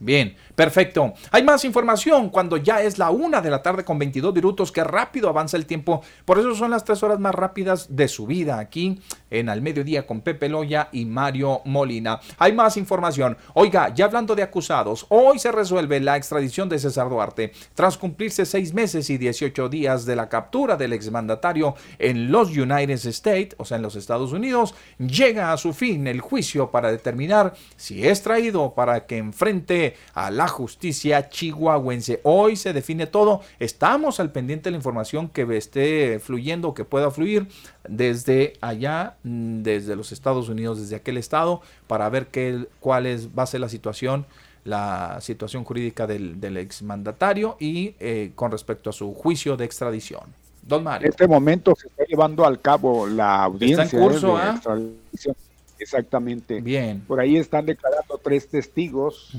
Bien, 0.05 0.36
perfecto. 0.55 1.14
Hay 1.30 1.42
más 1.42 1.64
información 1.64 2.28
cuando 2.28 2.59
ya 2.59 2.82
es 2.82 2.98
la 2.98 3.11
una 3.11 3.40
de 3.40 3.48
la 3.48 3.62
tarde 3.62 3.84
con 3.84 3.98
22 3.98 4.34
minutos. 4.34 4.70
Qué 4.70 4.84
rápido 4.84 5.30
avanza 5.30 5.57
el 5.57 5.64
tiempo. 5.64 6.02
Por 6.26 6.38
eso 6.38 6.55
son 6.55 6.72
las 6.72 6.84
tres 6.84 7.02
horas 7.02 7.18
más 7.18 7.34
rápidas 7.34 7.96
de 7.96 8.07
su 8.09 8.26
vida 8.26 8.59
aquí 8.59 9.00
en 9.35 9.49
Al 9.49 9.62
Mediodía 9.62 10.07
con 10.07 10.20
Pepe 10.20 10.49
Loya 10.49 10.89
y 10.93 11.05
Mario 11.05 11.61
Molina. 11.64 12.20
Hay 12.39 12.53
más 12.53 12.76
información. 12.76 13.37
Oiga, 13.55 13.93
ya 13.95 14.07
hablando 14.07 14.35
de 14.35 14.43
acusados, 14.43 15.07
hoy 15.09 15.39
se 15.39 15.53
resuelve 15.53 16.01
la 16.01 16.16
extradición 16.16 16.68
de 16.68 16.78
César 16.78 17.09
Duarte. 17.09 17.53
Tras 17.74 17.99
cumplirse 17.99 18.47
seis 18.47 18.72
meses 18.74 19.11
y 19.11 19.18
18 19.18 19.68
días 19.68 20.05
de 20.07 20.16
la 20.16 20.28
captura 20.28 20.76
del 20.76 20.93
exmandatario 20.93 21.74
en 21.99 22.30
los 22.30 22.57
United 22.57 23.07
States, 23.07 23.55
o 23.59 23.64
sea, 23.64 23.76
en 23.76 23.82
los 23.82 23.97
Estados 23.97 24.32
Unidos, 24.32 24.74
llega 24.99 25.53
a 25.53 25.57
su 25.57 25.72
fin 25.72 26.07
el 26.07 26.20
juicio 26.20 26.70
para 26.70 26.91
determinar 26.91 27.55
si 27.76 28.07
es 28.07 28.22
traído 28.22 28.74
para 28.74 29.07
que 29.07 29.18
enfrente 29.18 29.97
a 30.14 30.30
la 30.30 30.49
justicia 30.49 31.28
chihuahuense. 31.28 32.20
Hoy 32.22 32.57
se 32.57 32.72
define 32.72 33.07
todo. 33.07 33.41
Estamos 33.59 34.20
al 34.20 34.32
pendiente 34.32 34.64
de 34.64 34.72
la 34.72 34.76
información 34.78 35.28
que 35.28 35.45
esté 35.57 36.18
fluyendo 36.20 36.74
que 36.74 36.85
pueda 36.85 37.11
fluir 37.11 37.49
desde 37.89 38.55
allá, 38.61 39.16
desde 39.25 39.97
los 39.97 40.12
Estados 40.12 40.49
Unidos, 40.49 40.81
desde 40.81 40.97
aquel 40.97 41.16
estado, 41.16 41.62
para 41.87 42.09
ver 42.09 42.29
qué, 42.29 42.68
cuál 42.79 43.07
es, 43.07 43.29
va 43.37 43.43
a 43.43 43.47
ser 43.47 43.61
la 43.61 43.68
situación 43.68 44.27
la 44.64 45.18
situación 45.20 45.62
jurídica 45.64 46.07
del, 46.07 46.41
del 46.41 46.57
exmandatario 46.57 47.57
y 47.61 47.95
eh, 48.01 48.33
con 48.35 48.51
respecto 48.51 48.91
a 48.91 48.93
su 48.93 49.12
juicio 49.12 49.57
de 49.57 49.66
extradición. 49.66 50.22
Don 50.62 50.79
En 50.79 50.85
Mario. 50.85 51.11
este 51.11 51.29
momento 51.29 51.75
se 51.79 51.89
está 51.89 52.05
llevando 52.05 52.47
al 52.47 52.61
cabo 52.61 53.07
la 53.07 53.45
audiencia 53.45 53.85
Está 53.85 53.97
en 53.97 54.03
curso, 54.03 54.39
eh, 54.39 54.41
de 54.41 54.49
¿ah? 54.49 54.53
extradición. 54.55 55.37
Exactamente. 55.79 56.61
Bien. 56.62 57.01
Por 57.07 57.20
ahí 57.20 57.37
están 57.37 57.66
declarando 57.66 58.18
tres 58.22 58.49
testigos, 58.49 59.33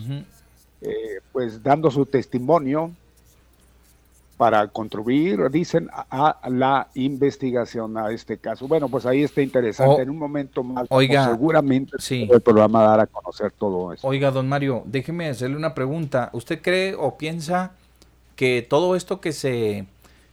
eh, 0.82 1.20
pues 1.32 1.64
dando 1.64 1.90
su 1.90 2.06
testimonio 2.06 2.92
para 4.38 4.68
contribuir, 4.68 5.50
dicen, 5.50 5.90
a, 5.92 6.30
a 6.30 6.50
la 6.50 6.90
investigación 6.96 7.98
a 7.98 8.12
este 8.12 8.38
caso. 8.38 8.68
Bueno, 8.68 8.90
pues 8.90 9.06
ahí 9.06 9.24
está 9.24 9.42
interesante. 9.42 10.02
En 10.02 10.10
un 10.10 10.18
momento 10.18 10.64
más, 10.64 10.88
oiga, 10.90 11.26
seguramente 11.26 11.98
sí. 12.00 12.28
el 12.32 12.42
programa 12.42 12.84
dará 12.84 13.04
a 13.04 13.08
conocer 13.08 13.52
todo 13.52 13.94
eso. 13.94 14.06
Oiga, 14.06 14.32
don 14.32 14.50
Mario, 14.50 14.84
déjeme 14.86 15.30
hacerle 15.30 15.56
una 15.56 15.74
pregunta. 15.74 16.30
¿Usted 16.34 16.62
cree 16.62 16.96
o 16.96 17.18
piensa 17.18 17.72
que 18.36 18.66
todo 18.68 18.96
esto 18.96 19.22
que 19.22 19.32
se, 19.32 19.86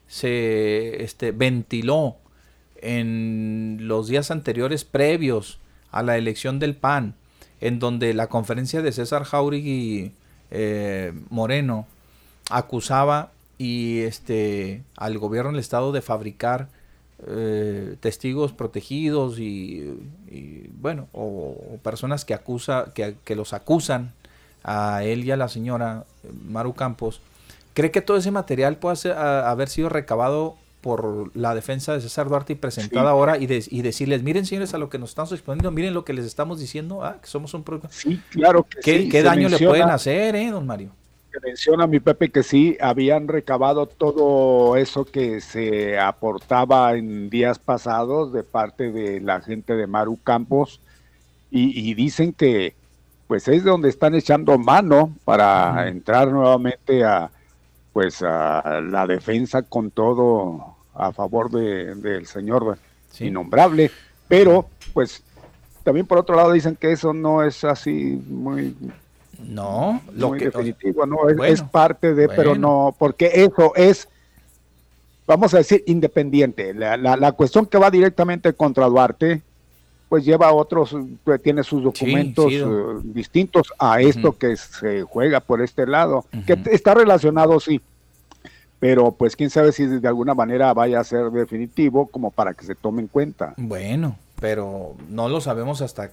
se 0.09 1.05
este, 1.05 1.31
ventiló 1.31 2.17
en 2.81 3.79
los 3.83 4.09
días 4.09 4.31
anteriores 4.31 4.85
previos 4.85 5.61
a 5.93 6.03
la 6.03 6.17
elección 6.17 6.59
del 6.59 6.75
PAN, 6.75 7.15
en 7.61 7.79
donde 7.79 8.13
la 8.15 8.27
conferencia 8.27 8.83
de 8.83 8.91
César 8.91 9.23
Jauregui 9.23 10.13
eh, 10.51 11.13
Moreno 11.31 11.87
acusaba 12.51 13.31
y 13.63 14.01
este 14.01 14.83
al 14.97 15.19
gobierno 15.19 15.51
del 15.53 15.61
estado 15.61 15.93
de 15.93 16.03
fabricar 16.03 16.69
eh, 17.27 17.97
testigos 18.01 18.53
protegidos 18.53 19.39
y, 19.39 19.97
y, 20.29 20.69
bueno 20.81 21.07
o, 21.13 21.57
o 21.75 21.79
personas 21.83 22.25
que 22.25 22.35
acusa 22.35 22.87
que, 22.95 23.15
que 23.25 23.37
los 23.37 23.53
acusan 23.53 24.13
a 24.65 25.05
él 25.05 25.25
y 25.25 25.31
a 25.31 25.37
la 25.37 25.49
señora 25.49 26.05
eh, 26.25 26.31
Maru 26.49 26.75
Campos 26.75 27.21
cree 27.75 27.91
que 27.93 28.01
todo 28.01 28.17
ese 28.17 28.31
material 28.33 28.77
puede 28.77 28.97
ser- 28.97 29.13
a- 29.13 29.51
haber 29.51 29.69
sido 29.69 29.89
recabado 29.89 30.57
por 30.81 31.31
la 31.37 31.55
defensa 31.55 31.93
de 31.95 32.01
César 32.01 32.29
Duarte 32.29 32.55
y 32.55 32.57
presentada 32.57 33.05
Sí. 33.05 33.09
ahora 33.11 33.39
y, 33.39 33.47
de- 33.47 33.65
y 33.71 33.83
decirles 33.83 34.25
miren 34.25 34.45
señores 34.45 34.75
a 34.75 34.79
lo 34.79 34.91
que 34.91 34.99
nos 34.99 35.11
estamos 35.11 35.31
exponiendo 35.31 35.71
miren 35.71 35.95
lo 35.95 36.05
que 36.05 36.13
les 36.15 36.25
estamos 36.27 36.59
diciendo 36.59 37.05
ah, 37.05 37.19
que 37.23 37.29
somos 37.29 37.55
un 37.55 37.63
Sí, 37.91 38.21
claro 38.31 38.65
que 38.69 38.81
¿Qué, 38.81 38.99
sí, 39.03 39.09
qué 39.09 39.19
se 39.19 39.23
daño 39.25 39.49
le 39.49 39.59
pueden 39.65 39.91
hacer 39.91 40.35
eh 40.35 40.51
don 40.51 40.67
Mario 40.67 40.91
que 41.33 41.41
menciona 41.41 41.87
mi 41.87 41.99
Pepe 42.01 42.31
que 42.31 42.43
sí 42.43 42.77
habían 42.81 43.27
recabado 43.29 43.87
todo 43.87 44.77
eso 44.77 45.05
que 45.05 45.41
se 45.41 45.99
aportaba 45.99 46.95
en 46.95 47.31
días 47.31 47.59
pasados 47.59 48.33
de 48.33 48.43
parte 48.43 48.93
de 48.93 49.21
la 49.21 49.41
gente 49.41 49.75
de 49.75 49.87
Maru 49.87 50.19
Campos. 50.23 50.81
Y, 51.51 51.89
y 51.89 51.95
dicen 51.95 52.33
que 52.33 52.75
pues 53.27 53.49
es 53.49 53.65
donde 53.65 53.89
están 53.89 54.15
echando 54.15 54.59
mano 54.59 55.15
para 55.25 55.89
entrar 55.89 56.29
nuevamente 56.29 57.05
a 57.05 57.31
pues 57.93 58.23
a 58.23 58.81
la 58.83 59.07
defensa 59.07 59.63
con 59.63 59.91
todo 59.91 60.77
a 60.95 61.13
favor 61.13 61.51
de- 61.51 61.95
del 61.95 62.27
señor 62.27 62.79
innombrable. 63.21 63.91
Pero 64.29 64.67
pues 64.93 65.23
también 65.83 66.07
por 66.07 66.19
otro 66.19 66.37
lado 66.37 66.53
dicen 66.53 66.77
que 66.77 66.93
eso 66.93 67.13
no 67.13 67.43
es 67.43 67.65
así 67.65 68.23
muy 68.29 68.75
no 69.43 70.01
lo 70.15 70.31
muy 70.31 70.39
que 70.39 70.45
definitivo, 70.47 71.07
no 71.07 71.29
es, 71.29 71.37
bueno, 71.37 71.53
es 71.53 71.63
parte 71.63 72.15
de, 72.15 72.29
pero 72.29 72.55
no, 72.55 72.95
porque 72.99 73.31
eso 73.35 73.75
es 73.77 74.09
vamos 75.27 75.55
a 75.55 75.59
decir, 75.59 75.83
independiente. 75.87 76.75
La, 76.75 76.97
la, 76.97 77.17
la 77.17 77.33
cuestión 77.33 77.67
que 77.67 77.79
va 77.79 77.91
directamente 77.91 78.53
contra 78.53 78.87
Duarte, 78.87 79.43
pues 80.09 80.25
lleva 80.25 80.53
otros, 80.53 80.95
pues, 81.25 81.43
tiene 81.43 81.63
sus 81.63 81.83
documentos 81.83 82.47
sí, 82.49 82.59
eh, 82.59 82.67
distintos 83.03 83.73
a 83.79 84.01
esto 84.01 84.37
que 84.37 84.57
se 84.57 85.03
juega 85.03 85.41
por 85.41 85.63
este 85.63 85.87
lado, 85.87 86.27
que 86.47 86.59
está 86.71 86.93
relacionado, 86.93 87.59
sí, 87.61 87.81
pero 88.79 89.13
pues 89.13 89.37
quién 89.37 89.49
sabe 89.49 89.73
si 89.73 89.87
de 89.87 90.07
alguna 90.09 90.35
manera 90.35 90.75
vaya 90.75 91.01
a 91.01 91.05
ser 91.05 91.31
definitivo 91.31 92.09
como 92.09 92.31
para 92.31 92.53
que 92.53 92.65
se 92.65 92.75
tome 92.75 93.01
en 93.01 93.09
cuenta. 93.09 93.55
Bueno, 93.57 94.17
pero 94.39 94.97
no 95.09 95.29
lo 95.29 95.41
sabemos 95.41 95.81
hasta, 95.81 96.11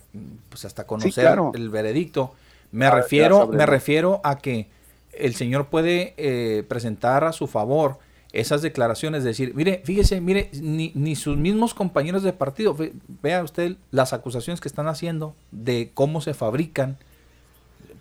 pues 0.49 0.63
hasta 0.63 0.85
conocer 0.85 1.25
claro. 1.25 1.51
el 1.55 1.69
veredicto. 1.69 2.33
Me 2.71 2.85
ya 2.85 2.91
refiero, 2.91 3.47
me 3.57 3.65
refiero 3.65 4.21
a 4.23 4.37
que 4.37 4.67
el 5.13 5.35
señor 5.35 5.67
puede 5.67 6.13
eh, 6.17 6.63
presentar 6.67 7.23
a 7.23 7.31
su 7.33 7.47
favor 7.47 7.97
esas 8.31 8.61
declaraciones, 8.61 9.23
decir, 9.23 9.53
mire, 9.55 9.81
fíjese, 9.83 10.21
mire, 10.21 10.51
ni, 10.53 10.91
ni 10.93 11.15
sus 11.15 11.35
mismos 11.35 11.73
compañeros 11.73 12.21
de 12.21 12.31
partido, 12.31 12.75
ve- 12.75 12.93
vea 13.23 13.41
usted 13.43 13.75
las 13.89 14.13
acusaciones 14.13 14.61
que 14.61 14.67
están 14.67 14.87
haciendo 14.87 15.33
de 15.51 15.89
cómo 15.95 16.21
se 16.21 16.35
fabrican, 16.35 16.97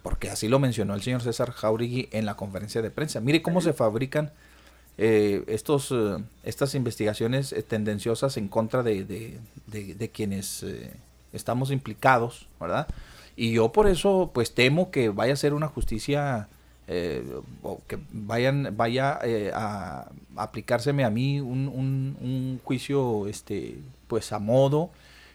porque 0.03 0.29
así 0.31 0.49
lo 0.49 0.59
mencionó 0.59 0.95
el 0.95 1.03
señor 1.03 1.23
César 1.23 1.53
Jauregui 1.53 2.09
en 2.13 2.27
la 2.27 2.37
conferencia 2.37 2.83
de 2.83 2.91
prensa. 2.91 3.21
Mire 3.21 3.41
cómo 3.43 3.61
se 3.63 3.73
fabrican 3.73 4.31
eh, 4.99 5.45
estos, 5.47 5.91
eh, 5.93 6.19
estas 6.45 6.75
investigaciones 6.75 7.53
eh, 7.53 7.63
tendenciosas 7.63 8.37
en 8.37 8.49
contra 8.49 8.83
de, 8.83 9.05
de- 9.05 9.39
de- 9.67 9.95
de 9.95 10.09
quienes 10.11 10.63
eh, 10.63 10.91
estamos 11.33 11.71
implicados, 11.71 12.49
¿verdad? 12.61 12.87
Y 13.39 13.53
yo 13.53 13.71
por 13.73 13.87
eso 13.89 14.31
pues 14.35 14.55
temo 14.55 14.91
que 14.91 15.11
vaya 15.11 15.33
a 15.35 15.37
ser 15.37 15.55
una 15.55 15.69
justicia 15.69 16.49
eh, 16.89 17.23
o 17.63 17.81
que 17.87 17.99
vayan 18.13 18.75
vaya 18.77 19.19
eh, 19.23 19.51
a 19.55 20.09
aplicárseme 20.37 21.05
a 21.05 21.11
mí 21.11 21.41
un, 21.41 21.69
un- 21.69 22.17
un 22.21 22.61
juicio 22.65 23.27
este 23.29 23.79
pues 24.09 24.33
a 24.33 24.39
modo 24.41 24.91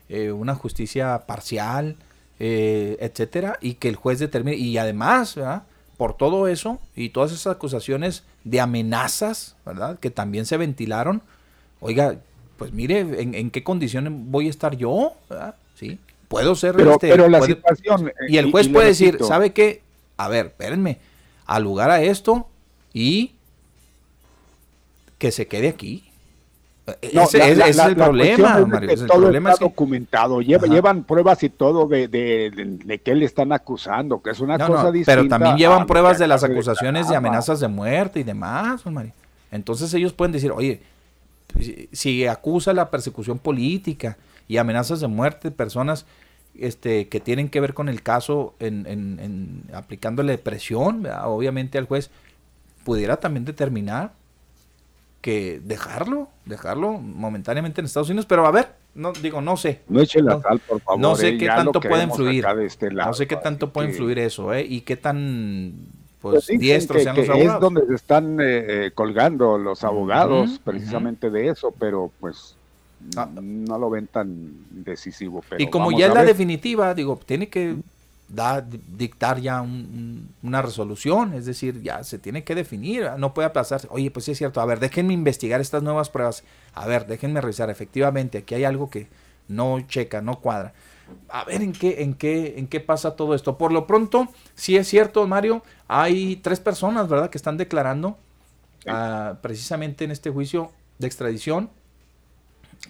eh, 0.10 0.32
una 0.32 0.56
justicia 0.56 1.24
parcial 1.28 1.96
etcétera 3.00 3.58
y 3.62 3.76
que 3.76 3.88
el 3.90 3.96
juez 3.96 4.20
determine 4.20 4.58
y 4.58 4.78
además 4.78 5.38
por 5.98 6.18
todo 6.18 6.48
eso 6.48 6.80
y 6.96 7.10
todas 7.10 7.32
esas 7.32 7.56
acusaciones 7.56 8.24
de 8.44 8.60
amenazas 8.60 9.56
verdad 9.66 10.00
que 10.00 10.10
también 10.10 10.46
se 10.46 10.58
ventilaron. 10.58 11.22
Oiga 11.80 12.18
pues 12.58 12.74
mire 12.74 13.00
en, 13.22 13.34
en 13.36 13.52
qué 13.52 13.64
condiciones 13.64 14.12
voy 14.16 14.48
a 14.48 14.50
estar 14.50 14.76
yo 14.78 15.14
¿verdad? 15.30 15.56
Puedo 16.34 16.56
ser 16.56 16.76
Pero, 16.76 16.92
este, 16.94 17.10
pero 17.10 17.28
la 17.30 17.40
puede- 17.40 17.54
situación... 17.56 18.12
y 18.28 18.38
el 18.38 18.52
juez 18.52 18.68
y 18.68 18.70
puede 18.70 18.88
decir, 18.88 19.08
repito, 19.14 19.28
¿sabe 19.28 19.54
qué? 19.54 19.82
A 20.18 20.28
ver, 20.28 20.48
espérenme, 20.48 20.98
al 21.46 21.64
lugar 21.64 21.90
a 21.92 22.02
esto 22.02 22.48
y 22.94 23.34
que 25.18 25.32
se 25.32 25.48
quede 25.48 25.70
aquí. 25.70 26.10
No, 27.14 27.24
ese 27.24 27.38
la- 27.38 27.48
ese 27.48 27.56
la- 27.60 27.68
es 27.70 27.80
el 27.80 27.96
problema, 27.96 28.60
es 28.60 28.68
Mario. 28.68 28.88
que 28.90 28.94
el 28.96 29.08
todo 29.08 29.22
problema 29.22 29.50
está 29.52 29.54
es 29.54 29.60
que- 29.60 29.74
documentado, 29.74 30.42
lleva- 30.42 30.68
llevan 30.68 31.04
pruebas 31.06 31.42
y 31.44 31.50
todo 31.50 31.88
de, 31.88 32.10
de, 32.10 32.52
de, 32.52 32.66
de 32.84 32.98
qué 33.00 33.16
le 33.16 33.24
están 33.24 33.54
acusando, 33.54 34.22
que 34.22 34.32
es 34.32 34.40
una 34.42 34.58
No, 34.58 34.68
cosa 34.68 34.84
no, 34.84 34.92
distinta. 34.92 35.16
pero 35.22 35.30
también 35.30 35.56
llevan 35.56 35.86
pruebas 35.88 36.20
de 36.20 36.28
las 36.28 36.44
acusaciones 36.44 37.08
de 37.08 37.16
amenazas 37.16 37.62
de 37.62 37.70
muerte 37.70 38.20
y 38.20 38.24
demás, 38.24 38.86
Mario. 38.86 39.14
Entonces 39.50 39.94
ellos 39.94 40.12
pueden 40.12 40.34
decir, 40.34 40.52
oye, 40.52 40.82
si, 41.58 41.88
si 41.94 42.28
acusa 42.28 42.74
la 42.74 42.90
persecución 42.90 43.40
política 43.40 44.18
y 44.50 44.58
amenazas 44.58 45.00
de 45.00 45.08
muerte 45.08 45.50
de 45.52 45.56
personas 45.56 46.06
este, 46.58 47.08
que 47.08 47.20
tienen 47.20 47.50
que 47.50 47.60
ver 47.60 47.74
con 47.74 47.90
el 47.90 48.02
caso 48.04 48.54
en, 48.60 48.86
en- 48.88 49.20
en 49.20 49.64
aplicándole 49.76 50.38
presión, 50.38 51.04
¿verdad? 51.04 51.30
obviamente 51.32 51.78
al 51.78 51.86
juez, 51.86 52.10
pudiera 52.84 53.18
también 53.18 53.46
determinar 53.46 54.12
que 55.22 55.62
dejarlo, 55.64 56.28
dejarlo 56.46 56.94
momentáneamente 56.94 57.80
en 57.82 57.86
Estados 57.86 58.10
Unidos, 58.10 58.26
pero 58.26 58.46
a 58.46 58.52
ver, 58.52 58.74
no 58.94 59.14
digo, 59.14 59.42
no 59.42 59.56
sé. 59.58 59.82
No 59.88 60.02
eche 60.02 60.22
la 60.22 60.40
sal, 60.42 60.60
por 60.60 60.82
favor. 60.82 61.00
No 61.00 61.16
sé 61.16 61.30
eh, 61.30 61.38
qué 61.38 61.48
tanto 61.48 61.80
puede 61.80 62.04
influir. 62.04 62.46
este 62.62 62.92
no 62.92 63.14
sé 63.14 63.26
qué 63.26 63.38
tanto 63.38 63.72
puede 63.72 63.88
que- 63.88 63.94
influir 63.94 64.20
eso, 64.20 64.54
¿eh? 64.54 64.66
Y 64.68 64.82
qué 64.82 64.98
tan 64.98 65.74
pues, 66.22 66.46
Pues 66.48 66.60
diestros 66.60 66.98
que- 66.98 67.04
sean 67.04 67.16
que 67.16 67.22
los 67.22 67.30
es 67.30 67.36
abogados. 67.36 67.62
donde 67.62 67.88
se 67.88 67.96
están 67.96 68.40
eh, 68.42 68.86
eh, 68.88 68.92
colgando 68.94 69.58
los 69.58 69.84
abogados 69.84 70.60
precisamente 70.64 71.30
de 71.30 71.48
eso, 71.50 71.74
pero 71.80 72.12
pues 72.20 72.56
no 73.42 73.78
lo 73.78 73.90
ven 73.90 74.08
tan 74.08 74.54
decisivo. 74.72 75.44
Pero 75.50 75.60
Ah. 75.60 75.64
y 75.64 75.70
como 75.70 75.92
ya 75.92 76.08
es 76.08 76.14
la 76.14 76.22
ver. 76.22 76.30
definitiva, 76.30 76.94
digo, 76.94 77.20
tiene 77.26 77.50
que 77.50 77.76
dictar 78.98 79.40
ya 79.40 79.62
un- 79.62 79.70
un- 79.70 80.30
una 80.42 80.62
resolución, 80.62 81.34
es 81.34 81.46
decir, 81.46 81.82
ya 81.84 82.04
se 82.04 82.18
tiene 82.18 82.44
que 82.44 82.56
definir, 82.56 83.02
¿verdad? 83.02 83.18
no 83.18 83.34
puede 83.34 83.48
aplazarse. 83.48 83.88
Oye, 83.92 84.10
pues 84.10 84.26
sí 84.26 84.32
es 84.32 84.38
cierto, 84.40 84.60
a 84.62 84.66
ver, 84.66 84.80
déjenme 84.80 85.14
investigar 85.14 85.62
estas 85.62 85.84
nuevas 85.84 86.10
pruebas, 86.10 86.44
a 86.74 86.88
ver, 86.88 87.06
déjenme 87.06 87.42
revisar, 87.42 87.70
efectivamente, 87.70 88.40
aquí 88.40 88.56
hay 88.56 88.64
algo 88.64 88.90
que 88.90 89.08
no 89.48 89.80
checa, 89.82 90.22
no 90.22 90.40
cuadra. 90.40 90.74
A 91.30 91.44
ver 91.44 91.62
en 91.62 91.74
qué, 91.74 92.02
en 92.02 92.14
qué, 92.16 92.56
en 92.58 92.66
qué 92.68 92.80
pasa 92.80 93.16
todo 93.16 93.36
esto. 93.36 93.58
Por 93.58 93.72
lo 93.72 93.86
pronto, 93.86 94.28
sí 94.56 94.78
es 94.78 94.88
cierto, 94.88 95.28
Mario, 95.28 95.62
hay 95.88 96.38
tres 96.38 96.60
personas, 96.60 97.08
¿verdad?, 97.10 97.30
que 97.30 97.38
están 97.38 97.58
declarando 97.58 98.18
ah, 98.88 99.36
precisamente 99.42 100.06
en 100.06 100.12
este 100.12 100.30
juicio 100.30 100.72
de 100.98 101.08
extradición 101.08 101.70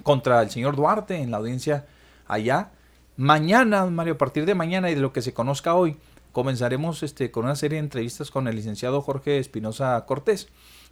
contra 0.02 0.42
el 0.42 0.50
señor 0.50 0.76
Duarte 0.76 1.18
en 1.18 1.32
la 1.32 1.38
audiencia 1.38 1.86
allá. 2.28 2.72
Mañana, 3.16 3.86
Mario, 3.86 4.14
a 4.14 4.18
partir 4.18 4.46
de 4.46 4.56
mañana 4.56 4.90
y 4.90 4.96
de 4.96 5.02
lo 5.02 5.14
que 5.14 5.22
se 5.22 5.34
conozca 5.34 5.76
hoy, 5.76 5.98
comenzaremos 6.32 7.04
este, 7.04 7.30
con 7.30 7.46
una 7.46 7.56
serie 7.56 7.76
de 7.76 7.84
entrevistas 7.84 8.32
con 8.32 8.48
el 8.48 8.56
licenciado 8.56 9.02
Jorge 9.02 9.38
Espinosa 9.38 10.04
Cortés, 10.08 10.48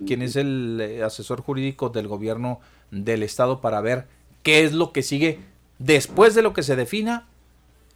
quien 0.05 0.21
es 0.21 0.35
el 0.35 0.79
eh, 0.81 1.03
asesor 1.03 1.41
jurídico 1.41 1.89
del 1.89 2.07
gobierno 2.07 2.59
del 2.91 3.23
estado 3.23 3.59
para 3.59 3.81
ver 3.81 4.07
qué 4.43 4.63
es 4.63 4.73
lo 4.73 4.91
que 4.91 5.01
sigue 5.01 5.39
después 5.79 6.35
de 6.35 6.43
lo 6.43 6.53
que 6.53 6.63
se 6.63 6.75
defina 6.75 7.27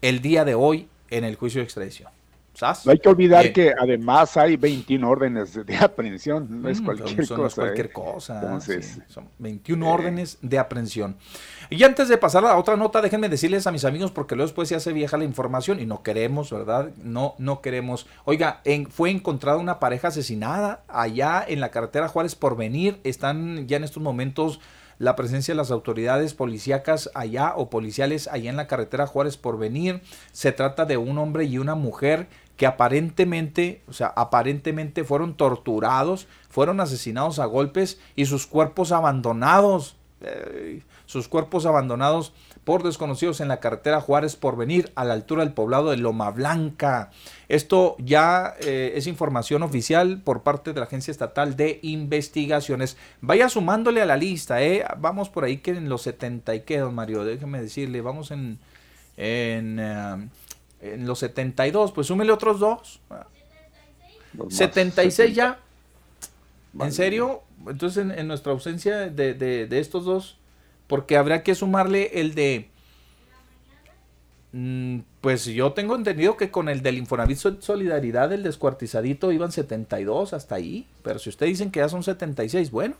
el 0.02 0.22
día 0.22 0.44
de 0.44 0.56
hoy 0.56 0.88
en 1.10 1.24
el 1.24 1.36
juicio 1.36 1.60
de 1.62 1.66
extradición. 1.66 2.10
¿Sas? 2.56 2.86
No 2.86 2.92
hay 2.94 3.00
que 3.00 3.10
olvidar 3.10 3.42
Bien. 3.44 3.54
que 3.54 3.74
además 3.78 4.36
hay 4.38 4.56
21 4.58 5.08
órdenes 5.10 5.54
de, 5.66 5.76
aprehensión, 5.78 6.62
no 6.62 6.70
es 6.70 6.82
Mm, 6.82 6.86
cualquier 6.86 7.26
son- 7.26 7.38
no 7.42 7.46
es 7.48 7.54
cosa. 7.54 7.62
cualquier 7.64 7.86
¿eh? 7.88 7.92
cosa. 7.92 8.40
Entonces, 8.42 8.86
sí, 8.96 9.02
son 9.08 9.30
21 9.40 9.92
órdenes 9.92 10.38
de 10.42 10.58
aprehensión. 10.58 11.18
Y 11.70 11.84
antes 11.84 12.08
de 12.08 12.18
pasar 12.18 12.46
a 12.46 12.50
la 12.50 12.58
otra 12.58 12.78
nota, 12.78 13.02
déjenme 13.02 13.28
decirles 13.30 13.68
a 13.68 13.72
mis 13.72 13.86
amigos, 13.86 14.12
porque 14.12 14.36
luego 14.36 14.48
después 14.48 14.70
se 14.70 14.76
hace 14.76 14.94
vieja 14.94 15.18
la 15.18 15.24
información 15.26 15.80
y 15.80 15.86
no 15.86 16.02
queremos, 16.04 16.52
¿verdad? 16.52 16.92
No, 17.04 17.36
no 17.40 17.62
queremos. 17.62 18.08
Oiga, 18.24 18.62
en- 18.64 18.88
fue 18.88 19.10
encontrada 19.10 19.58
una 19.58 19.80
pareja 19.80 20.08
asesinada 20.08 20.84
allá 20.88 21.44
en 21.48 21.60
la 21.60 21.72
carretera 21.72 22.08
Juárez 22.08 22.36
por 22.36 22.56
venir. 22.56 23.00
Están 23.04 23.68
ya 23.68 23.78
en 23.78 23.84
estos 23.84 24.02
momentos 24.02 24.60
la 24.98 25.18
presencia 25.18 25.54
de 25.54 25.58
las 25.58 25.72
autoridades 25.72 26.34
policíacas 26.34 27.10
allá 27.16 27.52
o 27.58 27.70
policiales 27.70 28.30
allá 28.30 28.50
en 28.50 28.56
la 28.56 28.68
carretera 28.68 29.08
Juárez 29.08 29.36
por 29.36 29.58
venir. 29.60 30.02
Se 30.32 30.54
trata 30.54 30.86
de 30.86 30.96
un 30.96 31.18
hombre 31.18 31.44
y 31.44 31.58
una 31.58 31.76
mujer 31.76 32.28
que 32.58 32.66
aparentemente, 32.66 33.82
o 33.88 33.94
sea, 33.94 34.08
aparentemente 34.08 35.04
fueron 35.04 35.36
torturados, 35.36 36.28
fueron 36.50 36.80
asesinados 36.80 37.40
a 37.40 37.46
golpes 37.46 38.00
y 38.16 38.26
sus 38.26 38.48
cuerpos 38.48 38.92
abandonados, 38.92 39.98
eh, 40.22 40.82
sus 41.06 41.28
cuerpos 41.28 41.66
abandonados 41.66 42.34
por 42.66 42.82
desconocidos 42.84 43.40
en 43.42 43.48
la 43.48 43.60
carretera 43.60 44.02
Juárez 44.02 44.36
por 44.36 44.58
venir 44.58 44.92
a 44.96 45.06
la 45.06 45.14
altura 45.14 45.44
del 45.44 45.54
poblado 45.54 45.92
de 45.92 45.98
Loma 45.98 46.32
Blanca. 46.32 47.12
Esto 47.48 47.96
ya 48.00 48.56
eh, 48.60 48.94
es 48.96 49.06
información 49.06 49.62
oficial 49.62 50.22
por 50.24 50.42
parte 50.42 50.74
de 50.74 50.80
la 50.80 50.88
Agencia 50.88 51.12
Estatal 51.12 51.56
de 51.56 51.80
Investigaciones. 51.84 52.98
Vaya 53.22 53.50
sumándole 53.50 54.02
a 54.02 54.06
la 54.06 54.18
lista, 54.18 54.64
¿eh? 54.64 54.84
Vamos 54.98 55.30
por 55.30 55.44
ahí 55.44 55.58
que 55.58 55.72
en 55.72 55.90
los 55.90 56.02
70 56.02 56.56
y 56.56 56.62
qué, 56.62 56.80
don 56.80 56.96
Mario, 56.96 57.24
déjeme 57.24 57.62
decirle, 57.62 58.02
vamos 58.02 58.32
en, 58.32 58.58
eh, 59.16 60.28
en 60.94 61.06
los 61.08 61.20
72, 61.20 61.92
pues 61.92 62.08
súmele 62.08 62.32
otros 62.32 62.60
dos. 62.60 63.02
Los 64.34 64.48
más 64.48 64.56
76 64.56 65.36
ya. 65.36 65.60
¿En 66.80 66.92
serio? 66.92 67.42
Entonces, 67.68 68.04
en, 68.04 68.12
en 68.12 68.28
nuestra 68.28 68.52
ausencia 68.52 68.98
de, 69.10 69.34
de- 69.34 69.66
de 69.66 69.80
estos 69.80 70.06
dos, 70.06 70.38
porque 70.88 71.18
habrá 71.18 71.42
que 71.44 71.56
sumarle 71.56 72.12
el 72.20 72.36
de. 72.36 72.70
Mm, 74.52 75.00
Pues 75.22 75.46
yo 75.46 75.74
tengo 75.74 75.96
entendido 75.96 76.38
que 76.38 76.52
con 76.52 76.70
el 76.70 76.82
del 76.82 76.98
Infonavit 76.98 77.38
Sol- 77.38 77.58
Solidaridad, 77.62 78.32
el 78.32 78.44
descuartizadito, 78.44 79.32
iban 79.32 79.52
72 79.52 80.34
hasta 80.34 80.56
ahí. 80.56 80.86
Pero 81.04 81.18
si 81.20 81.30
ustedes 81.30 81.54
dicen 81.54 81.72
que 81.72 81.80
ya 81.80 81.90
son 81.90 82.04
76, 82.04 82.72
bueno, 82.72 82.96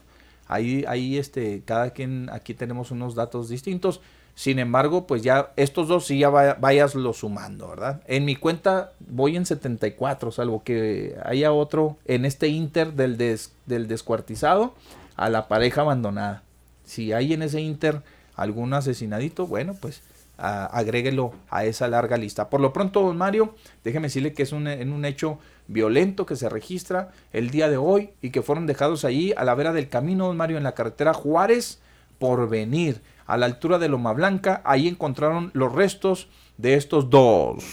ahí, 0.48 0.84
ahí 0.88 1.18
este, 1.18 1.62
cada 1.64 1.90
quien, 1.90 2.28
aquí 2.32 2.52
tenemos 2.54 2.90
unos 2.90 3.14
datos 3.14 3.48
distintos. 3.48 4.00
Sin 4.36 4.58
embargo, 4.58 5.06
pues 5.06 5.22
ya 5.22 5.52
estos 5.56 5.88
dos 5.88 6.04
sí 6.06 6.18
ya 6.18 6.28
vaya- 6.28 6.58
vayaslo 6.60 7.12
sumando, 7.14 7.68
¿verdad? 7.68 8.02
En 8.06 8.26
mi 8.26 8.36
cuenta 8.36 8.92
voy 9.00 9.34
en 9.34 9.46
74, 9.46 10.30
salvo 10.30 10.62
que 10.62 11.16
haya 11.24 11.52
otro 11.52 11.96
en 12.04 12.26
este 12.26 12.48
inter 12.48 12.92
del, 12.92 13.16
des- 13.16 13.54
del 13.64 13.88
descuartizado 13.88 14.74
a 15.16 15.30
la 15.30 15.48
pareja 15.48 15.80
abandonada. 15.80 16.42
Si 16.84 17.14
hay 17.14 17.32
en 17.32 17.40
ese 17.42 17.62
inter 17.62 18.02
algún 18.34 18.74
asesinadito, 18.74 19.46
bueno, 19.46 19.74
pues 19.80 20.02
ah, 20.36 20.66
agréguelo 20.66 21.32
a 21.48 21.64
esa 21.64 21.88
larga 21.88 22.18
lista. 22.18 22.50
Por 22.50 22.60
lo 22.60 22.74
pronto, 22.74 23.00
don 23.00 23.16
Mario, 23.16 23.54
déjeme 23.84 24.08
decirle 24.08 24.34
que 24.34 24.42
es 24.42 24.52
un, 24.52 24.66
un 24.68 25.04
hecho 25.06 25.38
violento 25.66 26.26
que 26.26 26.36
se 26.36 26.50
registra 26.50 27.10
el 27.32 27.48
día 27.50 27.70
de 27.70 27.78
hoy 27.78 28.10
y 28.20 28.28
que 28.30 28.42
fueron 28.42 28.66
dejados 28.66 29.06
allí 29.06 29.32
a 29.34 29.44
la 29.44 29.54
vera 29.54 29.72
del 29.72 29.88
camino, 29.88 30.26
don 30.26 30.36
Mario, 30.36 30.58
en 30.58 30.62
la 30.64 30.74
carretera 30.74 31.14
Juárez 31.14 31.80
por 32.18 32.48
venir, 32.50 33.00
a 33.26 33.36
la 33.36 33.46
altura 33.46 33.78
de 33.78 33.88
Loma 33.88 34.12
Blanca. 34.12 34.62
Ahí 34.64 34.88
encontraron 34.88 35.50
los 35.54 35.72
restos 35.72 36.28
de 36.58 36.74
estos 36.74 37.10
dos 37.10 37.64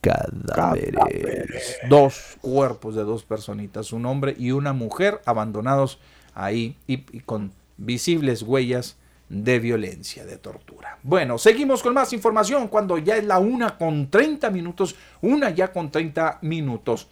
cadáveres. 0.00 1.78
Dos 1.88 2.36
cuerpos 2.40 2.94
de 2.94 3.04
dos 3.04 3.24
personitas, 3.24 3.92
un 3.92 4.06
hombre 4.06 4.34
y 4.38 4.50
una 4.50 4.72
mujer 4.72 5.20
abandonados 5.24 5.98
ahí 6.34 6.76
y, 6.86 7.04
y 7.16 7.20
con 7.20 7.52
visibles 7.76 8.42
huellas 8.42 8.96
de 9.28 9.58
violencia, 9.58 10.26
de 10.26 10.36
tortura. 10.36 10.98
Bueno, 11.02 11.38
seguimos 11.38 11.82
con 11.82 11.94
más 11.94 12.12
información 12.12 12.68
cuando 12.68 12.98
ya 12.98 13.16
es 13.16 13.24
la 13.24 13.38
una 13.38 13.78
con 13.78 14.10
30 14.10 14.50
minutos, 14.50 14.94
una 15.22 15.50
ya 15.50 15.72
con 15.72 15.90
30 15.90 16.40
minutos. 16.42 17.08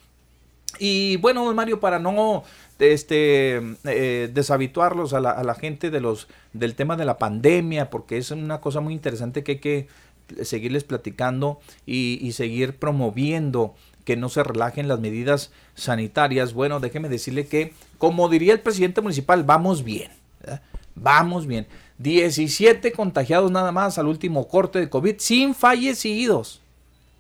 Y 0.79 1.17
bueno, 1.17 1.45
don 1.45 1.57
Mario, 1.57 1.81
para 1.81 1.99
no 1.99 2.45
este, 2.81 3.61
eh, 3.85 4.31
deshabituarlos 4.33 5.13
a 5.13 5.21
la, 5.21 5.31
a 5.31 5.45
la 5.45 5.55
gente 5.55 5.91
de 5.91 6.01
los, 6.01 6.29
del 6.53 6.75
tema 6.75 6.97
de 6.97 7.05
la 7.05 7.19
pandemia, 7.19 7.91
porque 7.91 8.19
es 8.19 8.31
una 8.31 8.61
cosa 8.61 8.81
muy 8.81 8.95
interesante 8.95 9.45
que 9.45 9.53
hay 9.53 9.59
que 9.59 9.89
seguirles 10.43 10.85
platicando 10.85 11.61
y, 11.87 12.33
seguir 12.33 12.77
promoviendo 12.77 13.75
que 14.05 14.17
no 14.17 14.29
se 14.29 14.43
relajen 14.43 14.89
las 14.89 15.01
medidas 15.01 15.51
sanitarias. 15.75 16.55
Bueno, 16.55 16.81
déjeme 16.81 17.09
decirle 17.09 17.47
que, 17.47 17.75
como 17.99 18.29
diría 18.29 18.53
el 18.53 18.61
presidente 18.61 19.01
municipal, 19.01 19.45
vamos 19.45 19.85
bien. 19.85 20.11
Vamos 20.95 21.47
bien. 21.47 21.67
17 21.99 22.93
contagiados 22.93 23.51
nada 23.51 23.73
más 23.73 23.99
al 23.99 24.07
último 24.07 24.49
corte 24.49 24.79
de 24.79 24.89
COVID, 24.89 25.17
sin 25.19 25.55
fallecidos. 25.55 26.61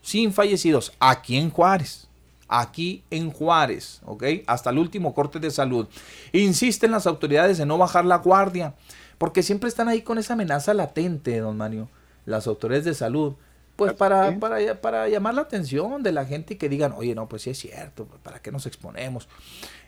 Sin 0.03 0.33
fallecidos. 0.33 0.93
Aquí 0.99 1.37
en 1.37 1.51
Juárez. 1.51 2.09
Aquí 2.53 3.05
en 3.11 3.31
Juárez, 3.31 4.01
¿ok? 4.05 4.25
Hasta 4.47 4.71
el 4.71 4.79
último 4.79 5.15
corte 5.15 5.39
de 5.39 5.53
salud. 5.53 5.87
Insisten 6.33 6.91
las 6.91 7.07
autoridades 7.07 7.61
en 7.61 7.69
no 7.69 7.79
bajar 7.79 8.05
la 8.05 8.17
guardia, 8.17 8.75
porque 9.19 9.45
siempre 9.45 9.69
están 9.69 9.89
ahí 9.89 10.03
con 10.03 10.19
esa 10.19 10.33
amenaza 10.33 10.75
latente, 10.75 11.39
don 11.39 11.57
Mario, 11.57 11.89
las 12.27 12.49
autoridades 12.49 12.85
de 12.85 12.95
salud, 12.95 13.35
pues 13.77 13.93
para, 13.95 14.39
para, 14.39 14.81
para 14.81 15.09
llamar 15.09 15.35
la 15.35 15.43
atención 15.43 16.03
de 16.03 16.13
la 16.13 16.27
gente 16.27 16.55
y 16.55 16.57
que 16.57 16.69
digan, 16.69 16.93
oye, 16.93 17.15
no, 17.15 17.29
pues 17.29 17.43
sí 17.43 17.51
es 17.51 17.59
cierto, 17.59 18.07
¿para 18.23 18.43
qué 18.43 18.51
nos 18.51 18.67
exponemos? 18.67 19.29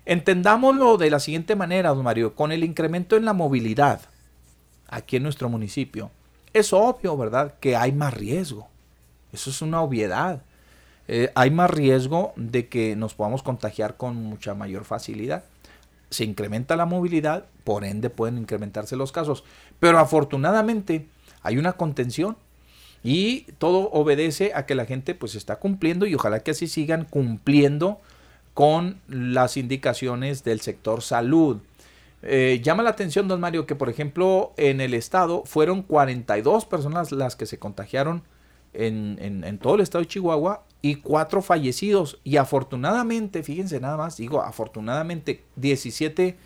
Entendámoslo 0.07 0.97
de 0.97 1.11
la 1.11 1.19
siguiente 1.19 1.57
manera, 1.57 1.91
don 1.91 2.05
Mario, 2.05 2.35
con 2.35 2.53
el 2.53 2.65
incremento 2.65 3.17
en 3.17 3.25
la 3.25 3.33
movilidad 3.33 4.01
aquí 4.89 5.17
en 5.17 5.25
nuestro 5.25 5.49
municipio, 5.49 6.11
es 6.53 6.73
obvio, 6.73 7.17
¿verdad?, 7.17 7.55
que 7.61 7.77
hay 7.77 7.93
más 7.93 8.15
riesgo. 8.15 8.69
Eso 9.33 9.51
es 9.51 9.63
una 9.63 9.81
obviedad. 9.81 10.43
Eh, 11.09 11.31
hay 11.35 11.51
más 11.51 11.71
riesgo 11.71 12.33
de 12.37 12.69
que 12.69 12.97
nos 12.97 13.15
podamos 13.15 13.43
contagiar 13.43 13.97
con 13.97 14.17
mucha 14.17 14.55
mayor 14.55 14.85
facilidad. 14.85 15.45
Se 16.11 16.25
incrementa 16.25 16.77
la 16.77 16.87
movilidad, 16.87 17.47
por 17.65 17.85
ende 17.85 18.11
pueden 18.11 18.39
incrementarse 18.39 18.97
los 18.97 19.13
casos. 19.13 19.45
Pero 19.81 19.99
afortunadamente 19.99 21.07
hay 21.43 21.59
una 21.59 21.73
contención 21.73 22.37
y 23.03 23.43
todo 23.59 23.91
obedece 23.91 24.53
a 24.55 24.65
que 24.67 24.75
la 24.75 24.85
gente 24.85 25.15
pues 25.15 25.35
está 25.35 25.57
cumpliendo 25.57 26.07
y 26.07 26.15
ojalá 26.15 26.41
que 26.41 26.53
así 26.53 26.69
sigan 26.69 27.05
cumpliendo 27.05 28.01
con 28.55 29.01
las 29.09 29.57
indicaciones 29.57 30.45
del 30.45 30.61
sector 30.61 31.03
salud. 31.03 31.59
Eh, 32.23 32.61
llama 32.63 32.85
la 32.85 32.91
atención, 32.91 33.27
don 33.27 33.41
Mario, 33.41 33.67
que 33.67 33.75
por 33.75 33.89
ejemplo 33.89 34.53
en 34.57 34.81
el 34.81 34.95
estado 34.95 35.43
fueron 35.45 35.83
42 35.83 36.67
personas 36.67 37.11
las 37.11 37.35
que 37.35 37.47
se 37.47 37.59
contagiaron 37.59 38.23
en, 38.75 39.19
en, 39.21 39.45
en, 39.45 39.59
todo 39.59 39.75
el 39.77 39.81
estado 39.81 40.03
de 40.03 40.09
Chihuahua 40.09 40.65
y 40.81 40.97
cuatro 40.97 41.43
fallecidos. 41.43 42.19
Y 42.25 42.37
afortunadamente, 42.37 43.43
fíjense 43.43 43.81
nada 43.81 43.97
más, 43.97 44.17
digo, 44.17 44.43
afortunadamente 44.43 45.45
17, 45.57 46.37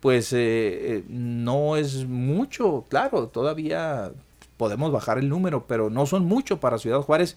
pues 0.00 0.32
eh, 0.32 0.38
eh, 0.38 1.04
no 1.08 1.76
es 1.76 2.06
mucho, 2.06 2.84
claro, 2.88 3.28
todavía 3.28 4.12
podemos 4.56 4.92
bajar 4.92 5.18
el 5.18 5.28
número, 5.28 5.66
pero 5.66 5.90
no 5.90 6.06
son 6.06 6.24
mucho 6.26 6.60
para 6.60 6.78
Ciudad 6.78 7.00
Juárez. 7.00 7.36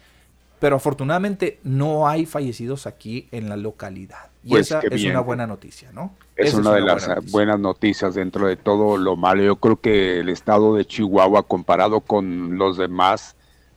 Pero 0.60 0.78
afortunadamente 0.78 1.60
no 1.64 2.08
hay 2.08 2.26
fallecidos 2.26 2.88
aquí 2.88 3.28
en 3.32 3.50
la 3.50 3.58
localidad. 3.58 4.30
Y 4.44 4.50
Pues 4.50 4.68
esa 4.68 4.80
es 4.90 5.04
una 5.04 5.20
buena 5.20 5.46
noticia, 5.46 5.92
¿no? 5.92 6.16
Es 6.36 6.54
una 6.54 6.72
de 6.74 6.82
buena 6.82 6.94
las 6.94 7.08
noticia. 7.08 7.32
buenas 7.32 7.60
noticias 7.60 8.16
dentro 8.16 8.48
de 8.48 8.56
todo 8.56 8.98
lo 8.98 9.16
malo. 9.18 9.44
Yo 9.44 9.58
creo 9.58 9.82
que 9.82 10.20
el 10.20 10.30
estado 10.30 10.76
de 10.76 10.86
Chihuahua 10.86 11.44
comparado 11.44 12.02
con 12.02 12.58
los 12.58 12.78
demás, 12.78 13.36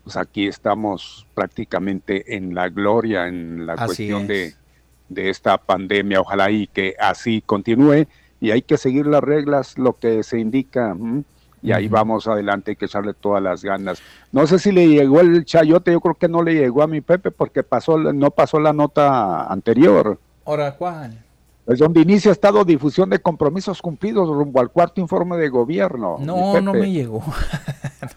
pues 0.09 0.17
aquí 0.17 0.47
estamos 0.47 1.27
prácticamente 1.35 2.35
en 2.35 2.55
la 2.55 2.71
gloria 2.71 3.29
en 3.29 3.67
la 3.67 3.75
Así 3.75 3.85
cuestión 4.09 4.23
es. 4.23 4.29
de, 4.29 4.55
de 5.11 5.29
esta 5.29 5.59
pandemia. 5.59 6.23
Ojalá 6.23 6.51
y 6.51 6.67
que 6.67 6.95
así 6.99 7.43
continúe 7.45 8.07
y 8.41 8.51
hay 8.53 8.63
que 8.63 8.79
seguir 8.79 9.07
las 9.07 9.23
reglas, 9.23 9.77
lo 9.77 9.99
que 9.99 10.23
se 10.23 10.39
indica. 10.39 10.93
¿m? 10.93 11.25
Y 11.63 11.73
ahí 11.73 11.89
vamos 11.89 12.27
adelante, 12.27 12.71
hay 12.71 12.77
que 12.77 12.87
echarle 12.87 13.13
todas 13.13 13.43
las 13.43 13.63
ganas. 13.63 14.01
No 14.33 14.47
sé 14.47 14.59
si 14.59 14.73
le 14.73 14.89
llegó 14.89 15.21
el 15.21 15.45
chayote, 15.45 15.93
yo 15.93 16.01
creo 16.01 16.15
que 16.15 16.29
no 16.29 16.43
le 16.43 16.55
llegó 16.55 16.83
a 16.83 16.87
mi 16.87 17.03
Pepe 17.03 17.31
porque 17.31 17.63
pasó, 17.63 17.99
no 17.99 18.31
pasó 18.31 18.59
la 18.61 18.73
nota 18.73 19.45
anterior. 19.45 20.19
Ahora, 20.47 20.75
¿cuál? 20.75 21.23
Es 21.69 21.79
donde 21.79 22.01
inicia 22.01 22.33
estado 22.33 22.65
de 22.65 22.73
difusión 22.73 23.11
de 23.11 23.19
compromisos 23.21 23.83
cumplidos 23.83 24.27
rumbo 24.29 24.59
al 24.59 24.71
cuarto 24.71 25.01
informe 25.03 25.37
de 25.37 25.49
gobierno. 25.51 26.17
No, 26.19 26.61
no 26.61 26.73
me 26.73 26.91
llegó. 26.91 27.23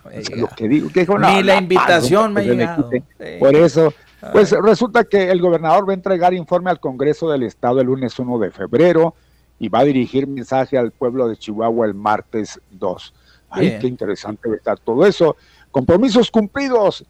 No 0.04 0.10
me 0.10 0.18
Es 0.20 0.30
llegó. 0.30 0.42
lo 0.42 0.56
que 0.56 0.68
digo, 0.70 0.90
que 0.90 1.00
dijo, 1.02 1.18
Ni 1.20 1.26
la 1.26 1.42
la 1.42 1.56
invitación 1.58 2.34
me 2.34 2.42
ha 2.42 2.44
me 2.46 2.50
llegado. 2.56 2.90
Sí. 2.92 3.04
Por 3.40 3.56
eso, 3.56 3.94
pues 4.32 4.54
Ay. 4.54 4.60
resulta 4.64 5.04
que 5.04 5.30
el 5.30 5.42
gobernador 5.42 5.88
va 5.88 5.92
a 5.92 5.96
entregar 5.96 6.34
informe 6.34 6.70
al 6.70 6.80
Congreso 6.80 7.30
del 7.30 7.44
Estado 7.44 7.82
el 7.82 7.88
lunes 7.88 8.18
1 8.18 8.40
de 8.40 8.52
febrero 8.52 9.16
y 9.60 9.68
va 9.70 9.80
a 9.80 9.84
dirigir 9.84 10.28
mensaje 10.28 10.78
al 10.78 10.92
pueblo 10.92 11.28
de 11.28 11.36
Chihuahua 11.36 11.88
el 11.88 11.94
martes 11.94 12.62
2. 12.72 13.14
Ay, 13.50 13.68
Bien. 13.68 13.82
qué 13.82 13.88
interesante 13.88 14.48
va 14.48 14.54
a 14.54 14.58
estar 14.58 14.80
todo 14.80 15.06
eso. 15.06 15.36
Compromisos 15.72 16.32
cumplidos. 16.32 17.04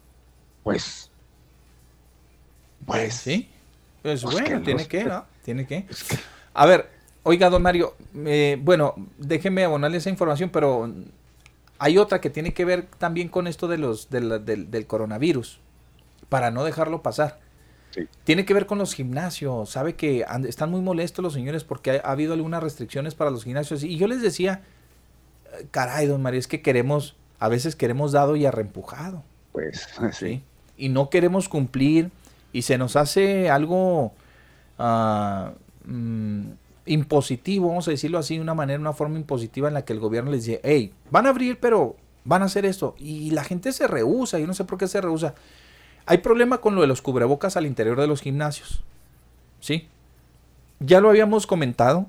Pues, 0.64 1.10
pues, 2.84 3.14
Sí. 3.14 3.48
Pues 4.02 4.22
Pues 4.24 4.34
bueno, 4.34 4.62
tiene 4.62 4.86
que, 4.88 5.04
¿no? 5.04 5.24
Tiene 5.44 5.66
que. 5.66 5.86
A 6.54 6.66
ver, 6.66 6.88
oiga, 7.22 7.50
don 7.50 7.62
Mario, 7.62 7.94
eh, 8.26 8.58
bueno, 8.62 8.94
déjeme 9.18 9.64
abonarle 9.64 9.98
esa 9.98 10.10
información, 10.10 10.50
pero 10.50 10.92
hay 11.78 11.98
otra 11.98 12.20
que 12.20 12.30
tiene 12.30 12.52
que 12.54 12.64
ver 12.64 12.86
también 12.98 13.28
con 13.28 13.46
esto 13.46 13.68
de 13.68 13.78
los, 13.78 14.10
de 14.10 14.20
la- 14.20 14.38
del, 14.38 14.70
del 14.70 14.86
coronavirus, 14.86 15.58
para 16.28 16.50
no 16.50 16.64
dejarlo 16.64 17.02
pasar. 17.02 17.40
Sí. 17.90 18.08
Tiene 18.24 18.44
que 18.46 18.54
ver 18.54 18.66
con 18.66 18.78
los 18.78 18.94
gimnasios. 18.94 19.70
Sabe 19.70 19.94
que 19.96 20.24
están 20.48 20.70
muy 20.70 20.80
molestos 20.80 21.22
los 21.22 21.34
señores 21.34 21.62
porque 21.64 21.90
ha, 21.90 21.94
ha 22.08 22.12
habido 22.12 22.32
algunas 22.32 22.62
restricciones 22.62 23.14
para 23.14 23.30
los 23.30 23.44
gimnasios. 23.44 23.82
Y 23.84 23.96
yo 23.98 24.06
les 24.08 24.22
decía, 24.22 24.62
eh, 25.60 25.66
caray, 25.70 26.06
don 26.06 26.22
Mario, 26.22 26.40
es 26.40 26.48
que 26.48 26.62
queremos, 26.62 27.16
a 27.38 27.48
veces 27.48 27.76
queremos 27.76 28.12
dado 28.12 28.36
y 28.36 28.46
arrempujado. 28.46 29.22
pues, 29.52 29.88
sí. 30.12 30.12
¿sí? 30.12 30.42
Y 30.78 30.88
no 30.88 31.10
queremos 31.10 31.48
cumplir 31.50 32.10
y 32.52 32.62
se 32.62 32.78
nos 32.78 32.96
hace 32.96 33.50
algo 33.50 34.12
ah, 34.78 35.52
mm, 35.84 36.50
impositivo, 36.86 37.68
vamos 37.68 37.88
a 37.88 37.92
decirlo 37.92 38.18
así, 38.18 38.36
de 38.36 38.42
una 38.42 38.54
manera, 38.54 38.80
una 38.80 38.92
forma 38.92 39.18
impositiva 39.18 39.68
en 39.68 39.74
la 39.74 39.84
que 39.84 39.92
el 39.92 40.00
gobierno 40.00 40.30
les 40.30 40.44
dice, 40.44 40.60
hey, 40.64 40.92
van 41.10 41.26
a 41.26 41.30
abrir, 41.30 41.58
pero 41.60 41.96
van 42.24 42.42
a 42.42 42.46
hacer 42.46 42.64
esto. 42.64 42.94
Y 42.98 43.30
la 43.30 43.44
gente 43.44 43.72
se 43.72 43.86
rehúsa, 43.86 44.38
yo 44.38 44.46
no 44.46 44.54
sé 44.54 44.64
por 44.64 44.78
qué 44.78 44.88
se 44.88 45.00
rehúsa. 45.00 45.34
Hay 46.06 46.18
problema 46.18 46.58
con 46.58 46.74
lo 46.74 46.80
de 46.80 46.86
los 46.86 47.02
cubrebocas 47.02 47.56
al 47.56 47.66
interior 47.66 48.00
de 48.00 48.06
los 48.06 48.20
gimnasios. 48.20 48.82
¿Sí? 49.60 49.86
Ya 50.80 51.00
lo 51.00 51.10
habíamos 51.10 51.46
comentado, 51.46 52.06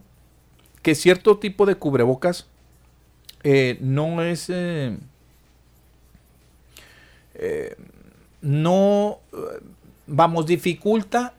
que 0.81 0.95
cierto 0.95 1.37
tipo 1.37 1.65
de 1.65 1.75
cubrebocas 1.75 2.47
eh, 3.43 3.77
no 3.81 4.23
es... 4.23 4.49
eh, 4.49 4.97
eh, 7.35 7.75
no, 8.41 9.19
vamos, 10.05 10.45
dificulta 10.45 11.33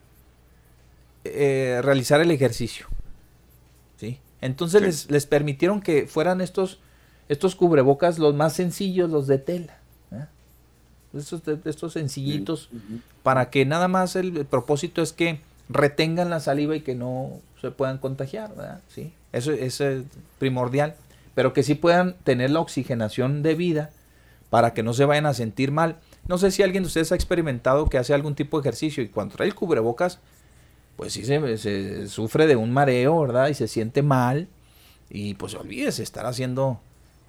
eh, 1.24 1.80
realizar 1.82 2.20
el 2.20 2.30
ejercicio. 2.30 2.86
¿sí? 3.96 4.18
Entonces 4.40 4.80
Sí. 4.80 4.86
Les, 4.86 5.10
les 5.10 5.26
permitieron 5.26 5.80
que 5.80 6.06
fueran 6.06 6.40
estos, 6.40 6.80
estos 7.28 7.54
cubrebocas 7.54 8.18
los 8.18 8.34
más 8.34 8.52
sencillos, 8.52 9.10
los 9.10 9.26
de 9.26 9.38
tela. 9.38 9.78
¿eh? 10.12 10.26
Estos, 11.16 11.42
estos 11.64 11.92
sencillitos, 11.92 12.68
para 13.22 13.50
que 13.50 13.64
nada 13.64 13.88
más 13.88 14.16
el, 14.16 14.36
el 14.36 14.46
propósito 14.46 15.02
es 15.02 15.12
que 15.12 15.40
retengan 15.68 16.30
la 16.30 16.40
saliva 16.40 16.76
y 16.76 16.80
que 16.80 16.94
no 16.94 17.40
se 17.60 17.70
puedan 17.70 17.98
contagiar. 17.98 18.54
¿verdad? 18.54 18.80
¿Sí? 18.88 19.12
Eso, 19.32 19.52
eso 19.52 19.88
es 19.88 20.02
primordial. 20.38 20.94
Pero 21.34 21.52
que 21.52 21.64
sí 21.64 21.74
puedan 21.74 22.14
tener 22.22 22.50
la 22.50 22.60
oxigenación 22.60 23.42
debida 23.42 23.90
para 24.50 24.72
que 24.72 24.84
no 24.84 24.94
se 24.94 25.04
vayan 25.04 25.26
a 25.26 25.34
sentir 25.34 25.72
mal. 25.72 25.96
No 26.28 26.38
sé 26.38 26.52
si 26.52 26.62
alguien 26.62 26.84
de 26.84 26.86
ustedes 26.86 27.10
ha 27.10 27.16
experimentado 27.16 27.88
que 27.88 27.98
hace 27.98 28.14
algún 28.14 28.36
tipo 28.36 28.56
de 28.56 28.68
ejercicio 28.68 29.02
y 29.02 29.08
cuando 29.08 29.34
trae 29.34 29.48
el 29.48 29.54
cubrebocas, 29.56 30.20
pues 30.96 31.12
sí 31.12 31.24
se, 31.24 32.08
sufre 32.08 32.46
de 32.46 32.56
un 32.56 32.72
mareo, 32.72 33.20
¿verdad? 33.20 33.48
Y 33.48 33.54
se 33.54 33.68
siente 33.68 34.02
mal. 34.02 34.48
Y 35.10 35.34
pues 35.34 35.54
olvídese 35.54 36.02
estar 36.02 36.26
haciendo 36.26 36.80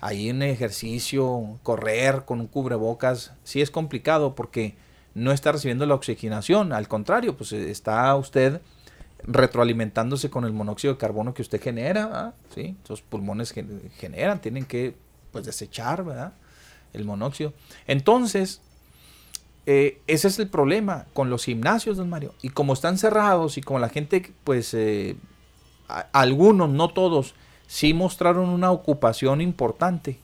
ahí 0.02 0.30
en 0.30 0.44
ejercicio, 0.44 1.60
correr 1.64 2.24
con 2.26 2.40
un 2.40 2.48
cubrebocas, 2.48 3.34
sí 3.44 3.62
es 3.62 3.72
complicado 3.72 4.36
porque 4.36 4.76
no 5.14 5.32
está 5.32 5.52
recibiendo 5.52 5.86
la 5.86 5.96
oxigenación, 5.96 6.74
al 6.74 6.88
contrario, 6.88 7.38
pues 7.38 7.54
eh, 7.54 7.72
está 7.72 8.14
usted 8.16 8.62
retroalimentándose 9.24 10.30
con 10.30 10.46
el 10.46 10.54
monóxido 10.54 10.94
de 10.94 11.00
carbono 11.00 11.34
que 11.34 11.42
usted 11.42 11.62
genera. 11.62 12.34
¿sí? 12.54 12.76
Esos 12.84 13.02
pulmones 13.02 13.54
generan, 13.98 14.42
tienen 14.42 14.66
que 14.66 14.96
pues 15.32 15.46
desechar, 15.46 16.04
¿verdad? 16.04 16.34
El 16.94 17.06
monóxido. 17.06 17.54
Entonces, 17.88 18.62
eh, 19.66 20.02
ese 20.08 20.28
es 20.28 20.38
el 20.40 20.48
problema 20.48 21.06
con 21.14 21.30
los 21.30 21.46
gimnasios, 21.46 21.98
don 21.98 22.10
Mario. 22.10 22.34
Y 22.42 22.50
como 22.50 22.74
están 22.74 22.98
cerrados 22.98 23.58
y 23.58 23.62
como 23.62 23.80
la 23.80 23.90
gente, 23.90 24.34
pues, 24.44 24.74
eh, 24.74 25.16
algunos, 26.12 26.70
no 26.70 26.90
todos, 26.90 27.34
sí 27.68 27.94
mostraron 27.94 28.50
una 28.50 28.72
ocupación 28.72 29.42
importante. 29.42 30.20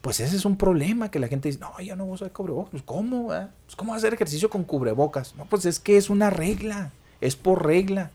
Pues 0.00 0.20
ese 0.20 0.36
es 0.36 0.44
un 0.44 0.56
problema 0.56 1.10
que 1.10 1.18
la 1.18 1.28
gente 1.28 1.48
dice, 1.48 1.60
no, 1.60 1.80
ya 1.80 1.96
no 1.96 2.04
voy 2.04 2.12
a 2.12 2.14
usar 2.16 2.32
cubrebocas. 2.32 2.70
Pues, 2.70 2.82
¿Cómo? 2.82 3.28
Pues, 3.28 3.76
¿Cómo 3.76 3.94
hacer 3.94 4.14
ejercicio 4.14 4.50
con 4.50 4.64
cubrebocas? 4.64 5.34
No, 5.34 5.46
pues 5.46 5.64
es 5.64 5.80
que 5.80 5.96
es 5.96 6.10
una 6.10 6.30
regla, 6.30 6.92
es 7.20 7.36
por 7.36 7.64
regla. 7.64 8.10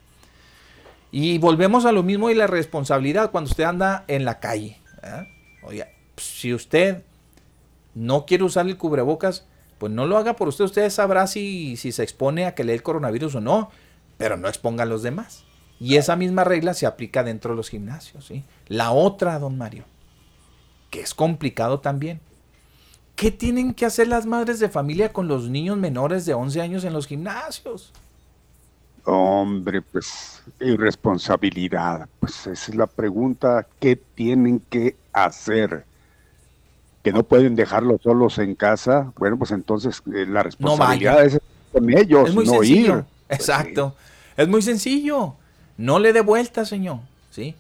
Y 1.11 1.39
volvemos 1.39 1.85
a 1.85 1.91
lo 1.91 2.03
mismo 2.03 2.30
y 2.30 2.35
la 2.35 2.45
responsabilidad 2.45 3.31
cuando 3.31 3.49
usted 3.49 3.63
anda 3.63 4.05
en 4.07 4.23
la 4.23 4.39
calle. 4.39 4.77
Oiga, 5.63 5.88
pues, 6.13 6.27
si 6.27 6.53
usted 6.53 7.03
no 7.95 8.26
quiere 8.26 8.43
usar 8.43 8.67
el 8.67 8.77
cubrebocas, 8.77 9.45
pues 9.80 9.91
no 9.91 10.06
lo 10.06 10.18
haga 10.18 10.35
por 10.35 10.49
usted. 10.49 10.65
Usted 10.65 10.89
sabrá 10.89 11.26
si, 11.26 11.77
si 11.77 11.91
se 11.91 12.03
expone 12.03 12.45
a 12.45 12.53
que 12.53 12.64
le 12.64 12.73
dé 12.73 12.76
el 12.76 12.84
coronavirus 12.84 13.35
o 13.35 13.41
no, 13.41 13.72
pero 14.18 14.38
no 14.38 14.47
exponga 14.47 14.84
a 14.84 14.85
los 14.85 15.01
demás. 15.01 15.45
Y 15.80 15.95
esa 15.95 16.18
misma 16.18 16.43
regla 16.43 16.73
se 16.73 16.85
aplica 16.85 17.23
dentro 17.23 17.51
de 17.51 17.57
los 17.57 17.69
gimnasios. 17.69 18.26
¿sí? 18.26 18.43
La 18.68 18.91
otra, 18.91 19.39
don 19.39 19.57
Mario, 19.57 19.85
que 20.91 20.99
es 21.01 21.15
complicado 21.15 21.80
también. 21.80 22.19
¿Qué 23.15 23.31
tienen 23.31 23.73
que 23.73 23.85
hacer 23.85 24.07
las 24.07 24.26
madres 24.26 24.60
de 24.60 24.69
familia 24.69 25.11
con 25.11 25.27
los 25.27 25.49
niños 25.49 25.77
menores 25.77 26.26
de 26.26 26.34
11 26.34 26.61
años 26.61 26.84
en 26.84 26.93
los 26.93 27.07
gimnasios? 27.07 27.93
Hombre, 29.06 29.81
pues 29.81 30.43
irresponsabilidad. 30.60 32.07
Pues 32.19 32.47
esa 32.47 32.72
es 32.72 32.76
la 32.76 32.88
pregunta. 32.88 33.65
¿Qué 33.80 33.95
tienen 33.95 34.60
que 34.69 34.95
hacer? 35.14 35.85
Que 37.03 37.13
no 37.13 37.23
pueden 37.23 37.55
dejarlos 37.55 38.01
solos 38.01 38.38
en 38.39 38.55
casa. 38.55 39.13
Bueno, 39.17 39.38
pues 39.38 39.51
entonces 39.51 40.01
eh, 40.13 40.26
la 40.27 40.43
responsabilidad 40.43 41.23
es 41.23 41.39
con 41.71 41.89
ellos, 41.89 42.30
es 42.30 42.35
muy 42.35 42.45
no 42.45 42.53
sencillo. 42.53 42.97
ir. 42.97 43.05
Exacto. 43.30 43.95
Es 44.35 44.47
muy 44.47 44.61
sencillo. 44.61 45.35
No 45.77 45.99
le 45.99 46.13
dé 46.13 46.21
vuelta, 46.21 46.65
señor. 46.65 46.99
¿Sí? 47.31 47.55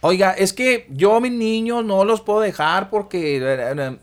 Oiga, 0.00 0.32
es 0.32 0.52
que 0.52 0.86
yo 0.90 1.16
a 1.16 1.20
mis 1.20 1.32
niños 1.32 1.84
no 1.84 2.04
los 2.04 2.20
puedo 2.20 2.40
dejar 2.40 2.90
porque... 2.90 3.98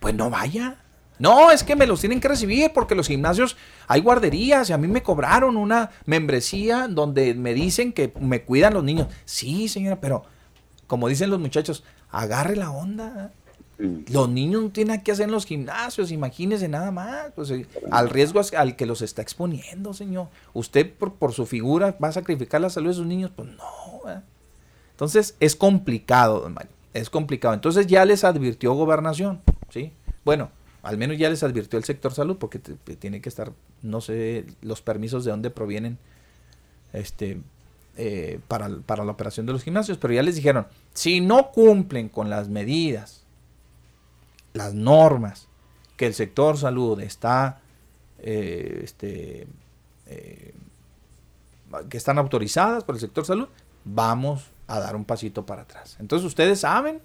Pues 0.00 0.14
no 0.14 0.30
vaya. 0.30 0.76
No, 1.18 1.50
es 1.50 1.64
que 1.64 1.74
me 1.74 1.86
los 1.86 2.00
tienen 2.00 2.20
que 2.20 2.28
recibir 2.28 2.70
porque 2.72 2.94
los 2.94 3.08
gimnasios 3.08 3.56
hay 3.88 4.00
guarderías 4.00 4.70
y 4.70 4.72
a 4.72 4.78
mí 4.78 4.86
me 4.86 5.02
cobraron 5.02 5.56
una 5.56 5.90
membresía 6.06 6.86
donde 6.88 7.34
me 7.34 7.54
dicen 7.54 7.92
que 7.92 8.12
me 8.20 8.42
cuidan 8.42 8.74
los 8.74 8.84
niños. 8.84 9.08
Sí, 9.24 9.68
señora, 9.68 10.00
pero 10.00 10.24
como 10.86 11.08
dicen 11.08 11.30
los 11.30 11.40
muchachos, 11.40 11.82
agarre 12.10 12.54
la 12.54 12.70
onda. 12.70 13.32
Los 13.78 14.28
niños 14.28 14.62
no 14.62 14.70
tienen 14.70 15.00
que 15.02 15.12
hacer 15.12 15.26
en 15.26 15.30
los 15.30 15.46
gimnasios, 15.46 16.10
imagínese 16.10 16.66
nada 16.68 16.90
más. 16.90 17.30
Pues, 17.36 17.50
eh, 17.52 17.66
al 17.92 18.10
riesgo 18.10 18.40
es- 18.40 18.52
al 18.54 18.74
que 18.74 18.86
los 18.86 19.02
está 19.02 19.22
exponiendo, 19.22 19.94
señor. 19.94 20.28
Usted 20.52 20.92
por, 20.92 21.32
su 21.32 21.46
figura 21.46 21.96
va 22.02 22.08
a 22.08 22.12
sacrificar 22.12 22.60
la 22.60 22.70
salud 22.70 22.88
de 22.88 22.94
sus 22.94 23.06
niños, 23.06 23.30
pues 23.36 23.48
no. 23.48 24.10
¿eh? 24.10 24.20
Entonces 24.90 25.36
es 25.38 25.54
complicado, 25.54 26.40
don 26.40 26.54
Mario. 26.54 26.72
Es 26.92 27.08
complicado. 27.08 27.54
Entonces 27.54 27.86
ya 27.86 28.04
les 28.04 28.24
advirtió 28.24 28.72
gobernación, 28.74 29.40
¿sí? 29.70 29.92
Bueno, 30.24 30.50
al 30.82 30.98
menos 30.98 31.16
ya 31.16 31.30
les 31.30 31.44
advirtió 31.44 31.78
el 31.78 31.84
sector 31.84 32.12
salud 32.12 32.36
porque 32.36 32.58
tiene 32.58 33.20
que 33.20 33.28
estar, 33.28 33.52
no 33.82 34.00
sé, 34.00 34.44
los 34.60 34.82
permisos 34.82 35.24
de 35.24 35.30
dónde 35.30 35.50
provienen 35.50 35.98
este, 36.92 37.40
eh, 37.96 38.40
para, 38.48 38.68
para 38.86 39.04
la 39.04 39.12
operación 39.12 39.46
de 39.46 39.52
los 39.52 39.62
gimnasios, 39.62 39.98
pero 39.98 40.14
ya 40.14 40.22
les 40.22 40.34
dijeron, 40.36 40.66
si 40.94 41.20
no 41.20 41.52
cumplen 41.52 42.08
con 42.08 42.30
las 42.30 42.48
medidas, 42.48 43.17
las 44.54 44.74
normas 44.74 45.48
que 45.96 46.06
el 46.06 46.14
sector 46.14 46.56
salud 46.58 47.00
está, 47.00 47.60
eh, 48.18 48.80
este, 48.84 49.46
eh, 50.06 50.54
que 51.88 51.96
están 51.96 52.18
autorizadas 52.18 52.84
por 52.84 52.94
el 52.94 53.00
sector 53.00 53.24
salud, 53.24 53.48
vamos 53.84 54.50
a 54.66 54.80
dar 54.80 54.96
un 54.96 55.04
pasito 55.04 55.44
para 55.46 55.62
atrás. 55.62 55.96
Entonces 56.00 56.26
ustedes 56.26 56.60
saben, 56.60 57.00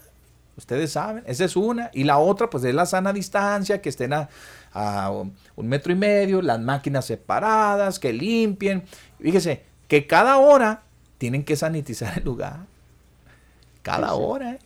ustedes 0.57 0.91
saben, 0.91 1.23
esa 1.27 1.45
es 1.45 1.55
una. 1.55 1.89
Y 1.93 2.03
la 2.03 2.17
otra, 2.19 2.49
pues 2.49 2.63
es 2.63 2.73
la 2.75 2.85
sana 2.85 3.13
distancia, 3.13 3.81
que 3.81 3.89
estén 3.89 4.13
a, 4.13 4.29
a 4.73 5.11
un 5.11 5.67
metro 5.67 5.91
y 5.91 5.95
medio, 5.95 6.41
las 6.41 6.59
máquinas 6.59 7.05
separadas, 7.05 7.99
que 7.99 8.13
limpien. 8.13 8.85
Fíjese, 9.19 9.63
que 9.87 10.07
cada 10.07 10.37
hora 10.37 10.83
tienen 11.17 11.43
que 11.43 11.55
sanitizar 11.55 12.17
el 12.17 12.23
lugar. 12.25 12.67
Cada 13.81 14.09
Sí, 14.09 14.15
sí. 14.17 14.21
hora, 14.21 14.51
¿eh? 14.53 14.59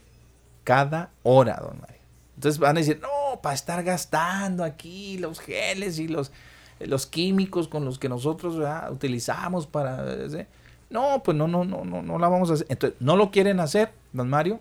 Cada 0.63 1.11
hora, 1.23 1.55
don 1.61 1.79
Mario. 1.79 1.96
Entonces 2.37 2.59
van 2.59 2.77
a 2.77 2.79
decir, 2.79 2.99
no, 3.01 3.41
para 3.41 3.55
estar 3.55 3.83
gastando 3.83 4.63
aquí 4.63 5.17
los 5.17 5.39
geles 5.39 5.97
y 5.99 6.07
los, 6.07 6.31
los 6.79 7.07
químicos 7.07 7.67
con 7.67 7.83
los 7.83 7.97
que 7.99 8.07
nosotros 8.09 8.57
¿verdad? 8.57 8.91
utilizamos 8.91 9.65
para... 9.67 10.29
¿sí? 10.29 10.45
No, 10.89 11.21
pues 11.23 11.35
no, 11.35 11.47
no, 11.47 11.65
no, 11.65 11.83
no, 11.83 12.01
no 12.01 12.19
la 12.19 12.29
vamos 12.29 12.49
a 12.51 12.53
hacer. 12.53 12.67
Entonces, 12.69 12.97
no 13.01 13.17
lo 13.17 13.31
quieren 13.31 13.59
hacer, 13.59 13.91
don 14.13 14.29
Mario, 14.29 14.59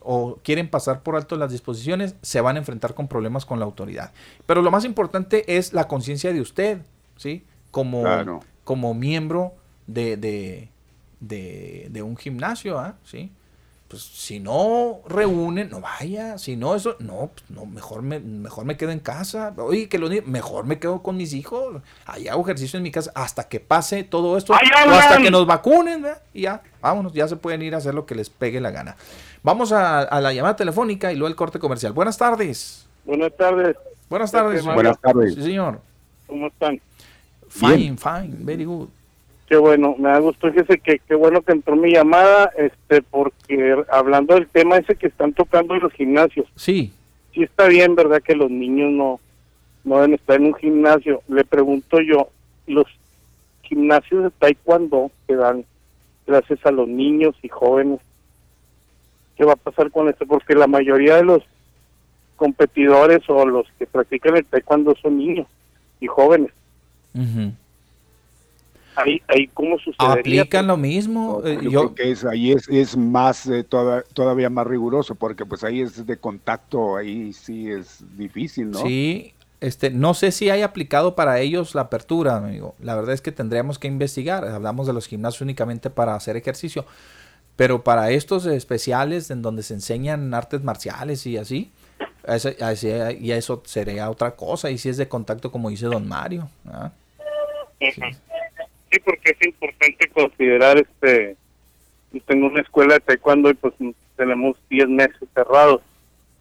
o 0.00 0.38
quieren 0.44 0.68
pasar 0.68 1.02
por 1.02 1.16
alto 1.16 1.36
las 1.36 1.50
disposiciones, 1.50 2.14
se 2.22 2.40
van 2.40 2.56
a 2.56 2.58
enfrentar 2.60 2.94
con 2.94 3.08
problemas 3.08 3.44
con 3.46 3.58
la 3.58 3.64
autoridad. 3.64 4.12
Pero 4.46 4.62
lo 4.62 4.70
más 4.70 4.84
importante 4.84 5.56
es 5.56 5.72
la 5.72 5.88
conciencia 5.88 6.32
de 6.32 6.40
usted, 6.40 6.82
¿sí? 7.16 7.44
Como, 7.72 8.02
Claro. 8.02 8.40
como 8.62 8.94
miembro 8.94 9.54
de, 9.88 10.16
de, 10.16 10.68
de, 11.20 11.88
de 11.90 12.02
un 12.02 12.16
gimnasio, 12.16 12.78
¿ah? 12.78 12.94
¿sí? 13.04 13.32
Pues 13.88 14.02
si 14.02 14.40
no 14.40 15.00
reúnen, 15.08 15.70
no 15.70 15.80
vaya. 15.80 16.38
Si 16.38 16.56
no, 16.56 16.74
eso, 16.74 16.96
no, 16.98 17.30
pues, 17.32 17.48
no 17.50 17.66
mejor, 17.66 18.02
me, 18.02 18.18
mejor 18.18 18.64
me 18.64 18.76
quedo 18.76 18.90
en 18.90 18.98
casa. 18.98 19.54
Oye, 19.58 19.88
que 19.88 19.98
lo 19.98 20.08
mejor 20.26 20.66
me 20.66 20.80
quedo 20.80 21.02
con 21.02 21.16
mis 21.16 21.32
hijos. 21.34 21.82
Allá 22.04 22.32
hago 22.32 22.42
ejercicio 22.42 22.78
en 22.78 22.82
mi 22.82 22.90
casa 22.90 23.12
hasta 23.14 23.48
que 23.48 23.60
pase 23.60 24.02
todo 24.02 24.36
esto. 24.36 24.54
¡Ahí 24.54 24.68
o 24.88 24.90
hasta 24.90 25.18
que 25.18 25.30
nos 25.30 25.46
vacunen, 25.46 26.02
¿verdad? 26.02 26.20
Y 26.34 26.42
ya, 26.42 26.62
vámonos, 26.80 27.12
ya 27.12 27.28
se 27.28 27.36
pueden 27.36 27.62
ir 27.62 27.74
a 27.76 27.78
hacer 27.78 27.94
lo 27.94 28.06
que 28.06 28.16
les 28.16 28.28
pegue 28.28 28.60
la 28.60 28.72
gana. 28.72 28.96
Vamos 29.44 29.70
a, 29.70 30.00
a 30.00 30.20
la 30.20 30.32
llamada 30.32 30.56
telefónica 30.56 31.12
y 31.12 31.14
luego 31.14 31.28
el 31.28 31.36
corte 31.36 31.60
comercial. 31.60 31.92
Buenas 31.92 32.18
tardes. 32.18 32.86
Buenas 33.04 33.36
tardes. 33.36 33.76
Buenas 34.10 34.32
tardes. 34.32 34.64
Buenas 34.64 35.00
tardes. 35.00 35.34
Sí, 35.36 35.42
señor. 35.42 35.80
¿Cómo 36.26 36.48
están? 36.48 36.80
Fine, 37.48 37.96
fine, 37.96 38.36
very 38.40 38.64
good. 38.64 38.88
Qué 39.46 39.56
bueno, 39.56 39.94
me 39.98 40.08
da 40.08 40.18
gusto. 40.18 40.50
Fíjese 40.50 40.78
que 40.78 40.98
qué 41.06 41.14
bueno 41.14 41.40
que 41.42 41.52
entró 41.52 41.76
mi 41.76 41.92
llamada, 41.92 42.50
este, 42.56 43.02
porque 43.02 43.76
hablando 43.90 44.34
del 44.34 44.48
tema 44.48 44.76
ese 44.76 44.96
que 44.96 45.06
están 45.06 45.32
tocando 45.32 45.74
en 45.74 45.82
los 45.82 45.92
gimnasios. 45.92 46.48
Sí. 46.56 46.92
Sí 47.32 47.44
está 47.44 47.68
bien, 47.68 47.94
¿verdad? 47.94 48.22
Que 48.22 48.34
los 48.34 48.50
niños 48.50 48.90
no, 48.90 49.20
no 49.84 49.96
deben 49.96 50.14
estar 50.14 50.36
en 50.36 50.46
un 50.46 50.54
gimnasio. 50.54 51.22
Le 51.28 51.44
pregunto 51.44 52.00
yo, 52.00 52.30
los 52.66 52.86
gimnasios 53.62 54.24
de 54.24 54.30
taekwondo 54.30 55.12
que 55.26 55.36
dan 55.36 55.64
clases 56.24 56.58
a 56.66 56.72
los 56.72 56.88
niños 56.88 57.36
y 57.42 57.48
jóvenes, 57.48 58.00
¿qué 59.36 59.44
va 59.44 59.52
a 59.52 59.56
pasar 59.56 59.92
con 59.92 60.08
esto? 60.08 60.26
Porque 60.26 60.54
la 60.56 60.66
mayoría 60.66 61.16
de 61.16 61.24
los 61.24 61.42
competidores 62.34 63.22
o 63.28 63.46
los 63.46 63.66
que 63.78 63.86
practican 63.86 64.36
el 64.36 64.44
taekwondo 64.44 64.96
son 65.00 65.18
niños 65.18 65.46
y 66.00 66.08
jóvenes. 66.08 66.50
Ujú. 67.14 67.52
Ahí, 68.96 69.20
ahí 69.28 69.46
¿cómo 69.48 69.78
sucedería? 69.78 70.42
Aplican 70.42 70.66
lo 70.66 70.76
mismo. 70.76 71.42
eh, 71.44 71.58
Yo, 71.62 71.70
yo, 71.70 71.80
creo 71.80 71.94
que 71.94 72.10
es, 72.12 72.24
ahí 72.24 72.52
es, 72.52 72.68
es 72.68 72.96
más 72.96 73.46
eh, 73.46 73.62
toda- 73.62 74.02
todavía 74.14 74.48
más 74.50 74.66
riguroso 74.66 75.14
porque 75.14 75.44
pues 75.44 75.62
ahí 75.64 75.80
es 75.82 76.06
de 76.06 76.16
contacto, 76.16 76.96
ahí 76.96 77.32
sí 77.32 77.70
es 77.70 78.04
difícil, 78.16 78.70
¿no? 78.70 78.80
Sí, 78.80 79.34
este, 79.60 79.90
no 79.90 80.14
sé 80.14 80.32
si 80.32 80.50
hay 80.50 80.62
aplicado 80.62 81.14
para 81.14 81.40
ellos 81.40 81.74
la 81.74 81.82
apertura, 81.82 82.36
amigo. 82.36 82.74
La 82.80 82.94
verdad 82.94 83.12
es 83.14 83.20
que 83.20 83.32
tendríamos 83.32 83.78
que 83.78 83.88
investigar. 83.88 84.44
Hablamos 84.46 84.86
de 84.86 84.92
los 84.92 85.06
gimnasios 85.06 85.42
únicamente 85.42 85.90
para 85.90 86.14
hacer 86.14 86.36
ejercicio, 86.36 86.84
pero 87.56 87.82
para 87.84 88.10
estos 88.10 88.46
especiales 88.46 89.30
en 89.30 89.42
donde 89.42 89.62
se 89.62 89.74
enseñan 89.74 90.32
artes 90.34 90.62
marciales 90.62 91.26
y 91.26 91.36
así, 91.38 91.70
ese- 92.26 92.56
ese- 92.58 93.18
y 93.20 93.30
eso 93.32 93.62
sería 93.66 94.08
otra 94.10 94.32
cosa. 94.36 94.70
Y 94.70 94.78
si 94.78 94.88
es 94.88 94.96
de 94.96 95.08
contacto, 95.08 95.50
como 95.52 95.70
dice 95.70 95.86
Don 95.86 96.06
Mario. 96.08 96.48
¿ah? 96.66 96.90
Sí, 97.78 97.90
porque 99.00 99.36
es 99.38 99.46
importante 99.46 100.08
considerar 100.08 100.78
este. 100.78 101.36
Yo 102.12 102.20
tengo 102.26 102.46
una 102.46 102.60
escuela 102.60 102.94
de 102.94 103.00
taekwondo 103.00 103.50
y 103.50 103.54
pues 103.54 103.74
tenemos 104.16 104.56
10 104.70 104.88
meses 104.88 105.28
cerrados 105.34 105.82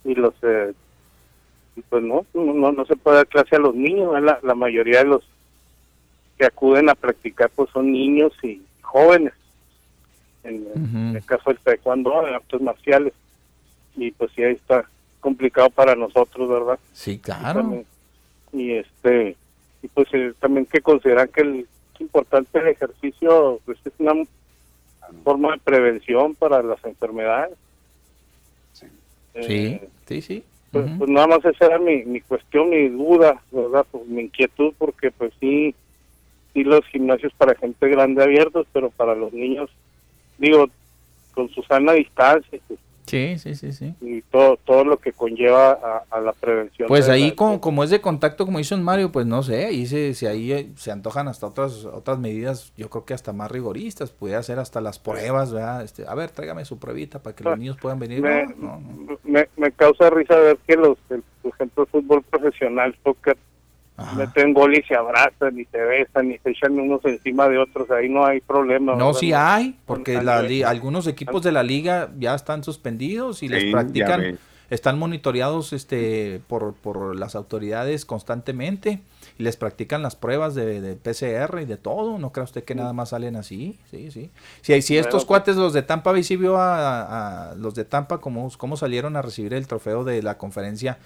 y 0.03 0.15
los. 0.15 0.33
eh, 0.43 0.73
y 1.75 1.81
pues 1.81 2.03
no, 2.03 2.25
no, 2.33 2.71
no 2.71 2.85
se 2.85 2.95
puede 2.95 3.17
dar 3.17 3.27
clase 3.27 3.55
a 3.55 3.59
los 3.59 3.75
niños. 3.75 4.13
La, 4.21 4.39
la 4.43 4.55
mayoría 4.55 4.99
de 4.99 5.05
los 5.09 5.23
que 6.37 6.45
acuden 6.45 6.89
a 6.89 6.95
practicar 6.95 7.49
pues 7.55 7.69
son 7.71 7.91
niños 7.91 8.31
y 8.43 8.61
jóvenes. 8.81 9.33
En, 10.43 10.67
en 10.75 11.15
el 11.15 11.25
caso 11.25 11.49
del 11.49 11.57
taekwondo, 11.59 12.21
de 12.23 12.35
artes 12.35 12.61
marciales. 12.61 13.13
y 13.97 14.11
pues 14.11 14.31
sí 14.35 14.43
ahí 14.43 14.53
está 14.53 14.85
complicado 15.19 15.69
para 15.71 15.95
nosotros, 15.95 16.47
¿verdad? 16.47 16.79
Sí, 16.93 17.11
Y, 17.13 17.17
claro. 17.19 17.61
también- 17.61 17.85
y, 18.53 18.71
este 18.73 19.35
y 19.81 19.87
pues 19.89 20.07
eh, 20.13 20.33
también 20.39 20.65
que 20.67 20.81
consideran 20.81 21.27
que 21.29 21.41
el 21.41 21.67
importante 22.01 22.59
el 22.59 22.67
ejercicio 22.69 23.59
pues 23.65 23.77
es 23.85 23.93
una 23.99 24.13
forma 25.23 25.53
de 25.53 25.59
prevención 25.59 26.35
para 26.35 26.61
las 26.63 26.83
enfermedades. 26.85 27.55
Sí, 28.73 28.85
Eh, 29.35 29.89
sí, 30.07 30.21
sí. 30.21 30.43
pues, 30.71 30.85
pues 30.97 31.09
nada 31.09 31.27
más 31.27 31.45
esa 31.45 31.65
era 31.65 31.77
mi, 31.79 32.03
mi 32.05 32.21
cuestión, 32.21 32.69
mi 32.69 32.87
duda, 32.89 33.41
¿verdad? 33.51 33.85
Pues, 33.91 34.05
mi 34.07 34.23
inquietud, 34.23 34.73
porque 34.77 35.11
pues 35.11 35.33
sí, 35.39 35.75
sí 36.53 36.63
los 36.63 36.85
gimnasios 36.87 37.33
para 37.33 37.55
gente 37.55 37.87
grande 37.89 38.23
abiertos, 38.23 38.65
pero 38.73 38.89
para 38.89 39.13
los 39.15 39.33
niños, 39.33 39.69
digo, 40.37 40.67
con 41.33 41.49
su 41.49 41.61
sana 41.63 41.93
distancia 41.93 42.59
pues, 42.67 42.79
Sí, 43.05 43.37
sí, 43.37 43.55
sí, 43.55 43.71
sí. 43.71 43.93
y 44.01 44.21
todo 44.23 44.57
todo 44.57 44.83
lo 44.83 44.97
que 44.97 45.11
conlleva 45.13 45.71
a, 45.71 46.03
a 46.09 46.19
la 46.21 46.33
prevención. 46.33 46.87
Pues 46.87 47.07
ahí 47.09 47.29
la- 47.29 47.35
como, 47.35 47.61
como 47.61 47.83
es 47.83 47.89
de 47.89 48.01
contacto, 48.01 48.45
como 48.45 48.59
hizo 48.59 48.75
en 48.75 48.83
Mario, 48.83 49.11
pues 49.11 49.25
no 49.25 49.43
sé, 49.43 49.65
ahí 49.65 49.85
se, 49.85 50.13
si 50.13 50.25
ahí 50.25 50.51
eh, 50.51 50.71
se 50.75 50.91
antojan 50.91 51.27
hasta 51.27 51.47
otras 51.47 51.85
otras 51.85 52.19
medidas, 52.19 52.73
yo 52.77 52.89
creo 52.89 53.05
que 53.05 53.13
hasta 53.13 53.31
más 53.33 53.51
rigoristas, 53.51 54.11
puede 54.11 54.35
hacer 54.35 54.59
hasta 54.59 54.81
las 54.81 54.99
pruebas, 54.99 55.53
¿verdad? 55.53 55.83
Este, 55.83 56.05
a 56.07 56.15
ver, 56.15 56.31
tráigame 56.31 56.65
su 56.65 56.79
pruebita 56.79 57.21
para 57.21 57.35
que 57.35 57.43
los 57.43 57.57
niños 57.57 57.77
puedan 57.77 57.99
venir. 57.99 58.21
me, 58.21 58.45
No, 58.57 58.79
no, 58.79 59.17
me, 59.23 59.47
me 59.57 59.71
causa 59.71 60.09
risa 60.09 60.35
ver 60.37 60.57
que 60.67 60.75
los, 60.75 60.97
el, 61.09 61.23
por 61.41 61.53
ejemplo, 61.53 61.83
el 61.83 61.89
fútbol 61.89 62.23
profesional, 62.23 62.95
soccer, 63.03 63.37
meten 64.15 64.53
gol 64.53 64.77
y 64.77 64.83
se 64.83 64.95
abrazan, 64.95 65.59
y 65.59 65.65
se 65.65 65.77
besan, 65.77 66.31
y 66.31 66.37
se 66.39 66.49
echan 66.51 66.77
unos 66.79 67.03
encima 67.05 67.47
de 67.47 67.57
otros, 67.57 67.89
ahí 67.91 68.09
no 68.09 68.25
hay 68.25 68.41
problema. 68.41 68.93
No, 68.95 69.07
¿verdad? 69.07 69.19
sí 69.19 69.33
hay, 69.33 69.77
porque 69.85 70.21
la 70.21 70.39
algunos 70.67 71.07
equipos 71.07 71.41
de 71.43 71.51
la 71.51 71.63
liga 71.63 72.11
ya 72.17 72.35
están 72.35 72.63
suspendidos 72.63 73.41
y 73.43 73.47
les 73.47 73.63
Sí, 73.63 73.71
practican, 73.71 74.39
están 74.69 74.97
monitoreados 74.97 75.73
este 75.73 76.41
por, 76.47 76.73
por 76.73 77.15
las 77.15 77.35
autoridades 77.35 78.03
constantemente 78.05 79.01
y 79.37 79.43
les 79.43 79.57
practican 79.57 80.01
las 80.01 80.15
pruebas 80.15 80.55
de, 80.55 80.81
de 80.81 80.95
PCR 80.95 81.59
y 81.61 81.65
de 81.65 81.77
todo. 81.77 82.17
No 82.17 82.31
crea 82.31 82.43
usted 82.45 82.63
que 82.63 82.75
nada 82.75 82.91
más 82.93 83.09
salen 83.09 83.35
así, 83.35 83.79
sí, 83.91 84.11
sí. 84.11 84.31
Si, 84.61 84.81
si 84.81 84.97
estos 84.97 85.25
cuates, 85.25 85.55
los 85.55 85.73
de 85.73 85.83
Tampa, 85.83 86.11
vi 86.11 86.23
si 86.23 86.35
vio 86.35 86.57
a, 86.57 87.51
a 87.51 87.55
los 87.55 87.75
de 87.75 87.85
Tampa 87.85 88.19
cómo, 88.19 88.49
cómo 88.57 88.75
salieron 88.75 89.15
a 89.15 89.21
recibir 89.21 89.53
el 89.53 89.67
trofeo 89.67 90.03
de 90.03 90.21
la 90.23 90.37
conferencia, 90.37 90.97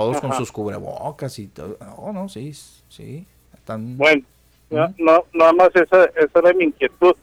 todos 0.00 0.20
con 0.20 0.30
sus 0.38 0.52
cubrebocas 0.52 1.38
y 1.38 1.46
todo. 1.48 1.76
No, 1.80 2.12
no, 2.12 2.28
sí, 2.28 2.52
sí. 2.88 3.26
Están, 3.54 3.96
Bueno, 3.96 4.22
no, 4.70 4.94
no, 4.98 5.24
nada 5.32 5.52
más 5.52 5.70
esa, 5.74 6.04
esa 6.04 6.38
era 6.38 6.52
mi 6.52 6.64
inquietud. 6.64 7.14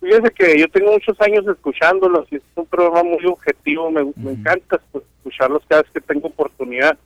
Fíjese 0.00 0.30
que 0.30 0.58
yo 0.58 0.68
tengo 0.68 0.92
muchos 0.92 1.20
años 1.20 1.46
escuchándolos 1.46 2.26
y 2.32 2.36
es 2.36 2.42
un 2.54 2.64
programa 2.66 3.02
muy 3.02 3.24
objetivo, 3.26 3.90
me, 3.90 4.04
me 4.16 4.32
encanta 4.32 4.78
escu- 4.80 5.02
escucharlos 5.18 5.62
cada 5.68 5.82
vez 5.82 5.90
que 5.92 6.00
tengo 6.00 6.28
oportunidad. 6.28 6.96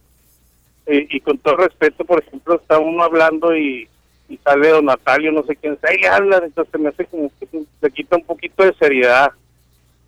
Eh, 0.87 1.07
y 1.11 1.21
con 1.21 1.39
todo 1.39 1.57
respeto, 1.57 2.05
por 2.05 2.23
ejemplo, 2.23 2.57
está 2.57 2.79
uno 2.79 3.03
hablando 3.03 3.57
y, 3.57 3.89
y 4.29 4.37
sale 4.39 4.69
don 4.69 4.85
Natalio, 4.85 5.33
no 5.33 5.43
sé 5.45 5.57
quién, 5.57 5.79
ahí 5.83 6.05
habla, 6.05 6.43
entonces 6.45 6.79
me 6.81 6.91
hace 6.91 7.07
como 7.07 7.31
que 7.41 7.49
se 7.81 7.91
quita 7.91 8.17
un 8.17 8.25
poquito 8.25 8.63
de 8.65 8.75
seriedad, 8.75 9.33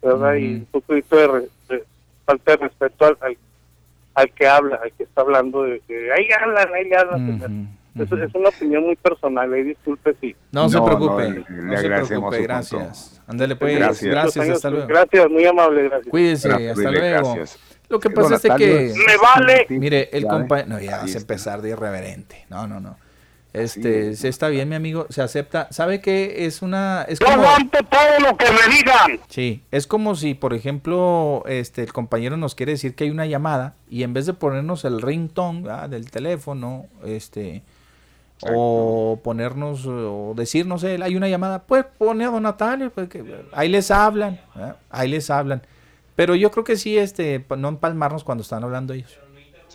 ¿verdad? 0.02 0.34
Y 0.34 0.55
un 0.56 0.66
poquito 0.66 1.16
de, 1.16 1.26
re- 1.26 1.48
de 1.70 1.84
falta 2.26 2.51
de 2.52 2.56
respeto 2.59 3.06
al, 3.06 3.16
al, 3.22 3.36
al 4.16 4.32
que 4.32 4.47
habla, 4.47 4.80
al 4.82 4.93
que 4.93 5.05
está 5.05 5.20
hablando, 5.20 5.62
de, 5.62 5.80
de 5.88 6.12
ahí 6.12 6.26
hablan, 6.43 6.68
ahí 6.74 6.93
hablan. 6.93 7.38
se 7.38 7.48
me 7.48 8.05
hace- 8.05 8.05
eso 8.05 8.16
es 8.24 8.34
una 8.34 8.48
opinión 8.51 8.82
muy 8.84 8.97
personal, 8.97 9.51
ahí 9.52 9.62
disculpe 9.62 10.14
si. 10.20 10.36
No, 10.52 10.68
se 10.68 10.76
No, 10.76 10.84
preocupe, 10.84 11.28
no, 11.28 11.34
le- 11.34 11.44
no, 11.48 11.70
le 11.70 11.76
se 11.78 11.86
agradecemos 11.86 12.30
preocupe, 12.30 12.43
gracias. 12.43 13.22
Ándale 13.26 13.56
pues, 13.56 13.76
Gracias. 13.78 14.10
gracias, 14.10 14.48
hasta 14.51 14.70
luego. 14.70 14.86
Gracias, 14.86 15.30
muy 15.30 15.47
amable, 15.47 15.84
gracias. 15.84 16.09
Cuídese, 16.10 16.48
Gracias, 16.48 16.78
hasta 16.78 16.90
luego. 16.90 17.34
gracias. 17.34 17.59
Lo 17.88 18.01
que 18.01 18.09
Sí, 18.09 18.14
pasa 18.14 18.34
es 18.34 18.43
que... 18.56 18.93
¡Me 19.06 19.16
vale! 19.16 19.66
Mire, 19.70 20.10
el 20.12 20.24
Ya 20.24 20.28
compañero... 20.28 20.68
No, 20.70 20.80
ya 20.80 20.97
hace 20.97 21.06
está. 21.18 21.20
empezar 21.20 21.62
de 21.62 21.70
irreverente. 21.70 22.44
No, 22.51 22.66
no, 22.66 22.80
no. 22.80 22.97
Este, 23.57 24.15
se 24.16 24.28
está 24.28 24.49
bien, 24.49 24.69
mi 24.69 24.74
amigo, 24.74 25.07
se 25.09 25.23
acepta. 25.23 25.69
¿Sabe 25.70 26.01
qué? 26.01 26.45
Es 26.47 26.61
una... 26.62 27.05
Es 27.09 27.19
Yo 27.19 27.27
como... 27.27 27.43
aguanto 27.43 27.78
todo 27.85 28.20
lo 28.31 28.37
que 28.37 28.45
me 28.53 28.74
digan. 28.74 29.20
Sí, 29.28 29.62
es 29.70 29.87
como 29.87 30.15
si, 30.15 30.35
por 30.35 30.53
ejemplo, 30.53 31.43
este, 31.47 31.83
el 31.83 31.93
compañero 31.93 32.37
nos 32.37 32.55
quiere 32.55 32.73
decir 32.73 32.95
que 32.95 33.05
hay 33.05 33.11
una 33.11 33.24
llamada 33.27 33.74
y 33.89 34.03
en 34.03 34.12
vez 34.12 34.27
de 34.27 34.35
ponernos 34.35 34.85
el 34.85 35.01
ringtone 35.01 35.62
¿verdad? 35.62 35.89
del 35.89 36.11
teléfono, 36.11 36.87
este, 37.05 37.62
o 38.43 39.19
ponernos, 39.24 39.87
o 39.87 40.35
decirnos 40.37 40.85
él, 40.85 41.03
hay 41.03 41.16
una 41.16 41.28
llamada, 41.28 41.62
pues 41.62 41.87
pone 41.97 42.24
a 42.24 42.31
don 42.31 42.43
Natalio, 42.43 42.91
pues, 42.91 43.09
que- 43.09 43.24
ahí 43.53 43.69
les 43.69 43.91
hablan, 43.91 44.39
ahí 44.91 45.09
les 45.09 45.31
hablan. 45.31 45.62
Pero 46.15 46.35
yo 46.35 46.51
creo 46.51 46.65
que 46.65 46.77
sí, 46.77 46.97
este, 46.99 47.45
no 47.57 47.69
empalmarnos 47.69 48.24
cuando 48.24 48.43
están 48.43 48.65
hablando 48.65 48.93
ellos. 48.95 49.19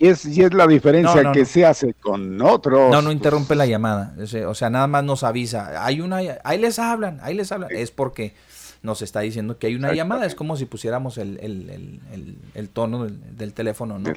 Y 0.01 0.07
es, 0.07 0.25
y 0.25 0.41
es 0.41 0.51
la 0.53 0.65
diferencia 0.65 1.15
No, 1.17 1.29
no, 1.29 1.31
que 1.31 1.41
no. 1.41 1.45
se 1.45 1.63
hace 1.65 1.93
con 1.93 2.41
otros. 2.41 2.91
No, 2.91 3.01
no 3.03 3.11
interrumpe 3.11 3.55
la 3.55 3.67
llamada. 3.67 4.15
O 4.47 4.55
sea, 4.55 4.69
nada 4.71 4.87
más 4.87 5.03
nos 5.03 5.23
avisa. 5.23 5.85
Hay 5.85 6.01
una, 6.01 6.21
ahí 6.43 6.57
les 6.57 6.79
hablan, 6.79 7.19
ahí 7.21 7.35
les 7.35 7.51
hablan. 7.51 7.69
Es 7.71 7.91
porque 7.91 8.33
nos 8.81 9.03
está 9.03 9.19
diciendo 9.19 9.59
que 9.59 9.67
hay 9.67 9.75
una 9.75 9.93
llamada. 9.93 10.25
Es 10.25 10.33
como 10.33 10.57
si 10.57 10.65
pusiéramos 10.65 11.19
el, 11.19 11.37
el- 11.39 11.69
el- 11.69 11.99
el- 12.13 12.37
el 12.55 12.69
tono 12.69 13.03
del, 13.03 13.37
del 13.37 13.53
teléfono, 13.53 13.99
¿no? 13.99 14.11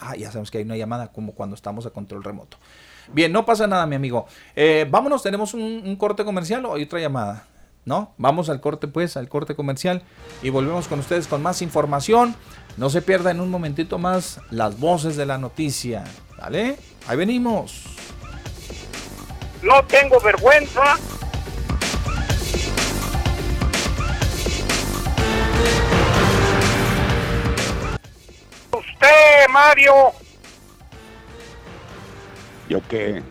Ah, 0.00 0.16
ya 0.16 0.28
sabemos 0.28 0.50
que 0.50 0.58
hay 0.58 0.64
una 0.64 0.76
llamada, 0.78 1.08
como 1.08 1.32
cuando 1.32 1.54
estamos 1.56 1.84
a 1.84 1.90
control 1.90 2.24
remoto. 2.24 2.56
Bien, 3.12 3.30
no 3.30 3.44
pasa 3.44 3.66
nada, 3.66 3.86
mi 3.86 3.96
amigo. 3.96 4.26
Eh, 4.56 4.86
vámonos, 4.90 5.22
tenemos 5.22 5.52
un, 5.52 5.60
un 5.62 5.96
corte 5.96 6.24
comercial 6.24 6.64
o 6.64 6.74
hay 6.74 6.84
otra 6.84 7.00
llamada. 7.00 7.44
¿No? 7.88 8.12
Vamos 8.18 8.50
al 8.50 8.60
corte, 8.60 8.86
pues, 8.86 9.16
al 9.16 9.30
corte 9.30 9.54
comercial 9.54 10.02
y 10.42 10.50
volvemos 10.50 10.88
con 10.88 10.98
ustedes 10.98 11.26
con 11.26 11.42
más 11.42 11.62
información. 11.62 12.36
No 12.76 12.90
se 12.90 13.00
pierda 13.00 13.30
en 13.30 13.40
un 13.40 13.50
momentito 13.50 13.96
más 13.96 14.42
las 14.50 14.78
voces 14.78 15.16
de 15.16 15.24
la 15.24 15.38
noticia. 15.38 16.04
¿Vale? 16.36 16.76
Ahí 17.06 17.16
venimos. 17.16 17.84
No 19.62 19.82
tengo 19.86 20.20
vergüenza. 20.20 20.98
Usted, 28.70 29.48
Mario. 29.50 29.94
¿Yo 32.68 32.82
qué? 32.86 33.22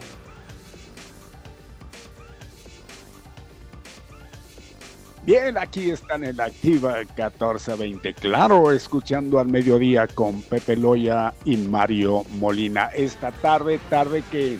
Bien, 5.27 5.57
aquí 5.57 5.91
están 5.91 6.23
en 6.23 6.37
la 6.37 6.45
activa 6.45 6.99
1420. 6.99 8.13
Claro, 8.13 8.71
escuchando 8.71 9.39
al 9.39 9.49
mediodía 9.49 10.07
con 10.07 10.41
Pepe 10.41 10.77
Loya 10.77 11.33
y 11.43 11.57
Mario 11.57 12.23
Molina. 12.39 12.85
Esta 12.95 13.33
tarde, 13.33 13.77
tarde 13.89 14.23
que, 14.31 14.57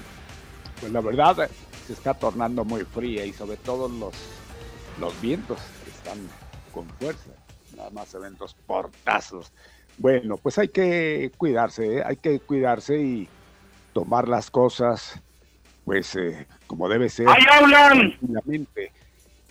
pues 0.81 0.91
la 0.91 0.99
verdad, 0.99 1.49
se 1.85 1.93
está 1.93 2.15
tornando 2.15 2.65
muy 2.65 2.83
fría 2.83 3.25
y 3.25 3.31
sobre 3.31 3.55
todo 3.55 3.87
los, 3.87 4.13
los 4.99 5.21
vientos 5.21 5.57
están 5.87 6.17
con 6.73 6.85
fuerza. 6.99 7.31
Nada 7.77 7.89
más 7.91 8.09
se 8.09 8.19
ven 8.19 8.35
dos 8.37 8.53
portazos. 8.53 9.53
Bueno, 9.97 10.35
pues 10.35 10.57
hay 10.57 10.67
que 10.67 11.31
cuidarse, 11.37 11.99
¿eh? 11.99 12.03
hay 12.05 12.17
que 12.17 12.41
cuidarse 12.41 12.99
y 12.99 13.29
tomar 13.93 14.27
las 14.27 14.51
cosas, 14.51 15.17
pues, 15.85 16.13
eh, 16.17 16.45
como 16.67 16.89
debe 16.89 17.07
ser. 17.07 17.29
¡Ahí 17.29 17.45
hablan! 17.49 18.17
tranquilamente. 18.19 18.96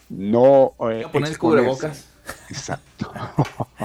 No. 0.08 0.72
eh, 0.90 1.04
a 1.04 1.12
poner 1.12 1.30
el 1.30 1.38
cubrebocas. 1.38 2.08
Exacto. 2.48 3.12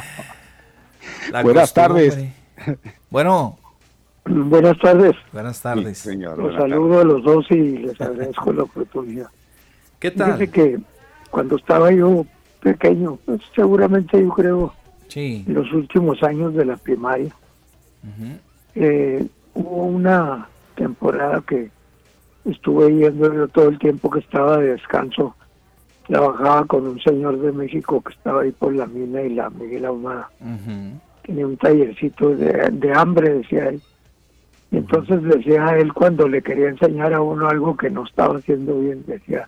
La 1.31 1.43
Buenas 1.43 1.73
tardes. 1.73 2.17
Bueno, 3.09 3.57
Buenas 4.25 4.77
tardes. 4.79 5.15
buenas 5.31 5.61
tardes. 5.61 5.97
señor. 5.97 6.37
Los 6.37 6.55
saludo 6.55 7.01
a 7.01 7.03
los 7.03 7.23
dos 7.23 7.45
y 7.49 7.77
les 7.79 7.99
agradezco 7.99 8.53
la 8.53 8.63
oportunidad. 8.63 9.27
¿Qué 9.99 10.11
tal? 10.11 10.33
Fíjese 10.33 10.51
que 10.51 10.79
cuando 11.29 11.55
estaba 11.57 11.91
yo 11.91 12.25
pequeño, 12.61 13.17
pues, 13.25 13.41
seguramente 13.55 14.21
yo 14.21 14.29
creo 14.29 14.73
Sí. 15.07 15.43
en 15.47 15.53
los 15.55 15.71
últimos 15.73 16.21
años 16.23 16.53
de 16.53 16.65
la 16.65 16.77
primaria, 16.77 17.33
eh, 18.75 19.25
hubo 19.53 19.85
una 19.85 20.47
temporada 20.75 21.41
que 21.47 21.69
estuve 22.45 22.93
yendo 22.95 23.33
yo 23.33 23.47
todo 23.47 23.69
el 23.69 23.79
tiempo 23.79 24.09
que 24.09 24.19
estaba 24.19 24.57
de 24.57 24.73
descanso. 24.73 25.35
Trabajaba 26.11 26.65
con 26.65 26.87
un 26.87 26.99
señor 26.99 27.39
de 27.39 27.53
México 27.53 28.01
que 28.01 28.11
estaba 28.11 28.41
ahí 28.41 28.51
por 28.51 28.75
la 28.75 28.85
mina 28.85 29.21
y 29.21 29.29
la 29.33 29.49
Miguel 29.49 29.85
Ahumada. 29.85 30.29
Tenía 31.25 31.47
un 31.47 31.55
tallercito 31.55 32.35
de, 32.35 32.69
de 32.69 32.93
hambre, 32.93 33.29
decía 33.35 33.69
él. 33.69 33.81
Y 34.71 34.77
entonces 34.77 35.23
decía 35.23 35.67
a 35.67 35.77
él 35.77 35.93
cuando 35.93 36.27
le 36.27 36.41
quería 36.41 36.67
enseñar 36.67 37.13
a 37.13 37.21
uno 37.21 37.47
algo 37.47 37.77
que 37.77 37.89
no 37.89 38.03
estaba 38.03 38.37
haciendo 38.39 38.77
bien, 38.81 39.05
decía, 39.07 39.47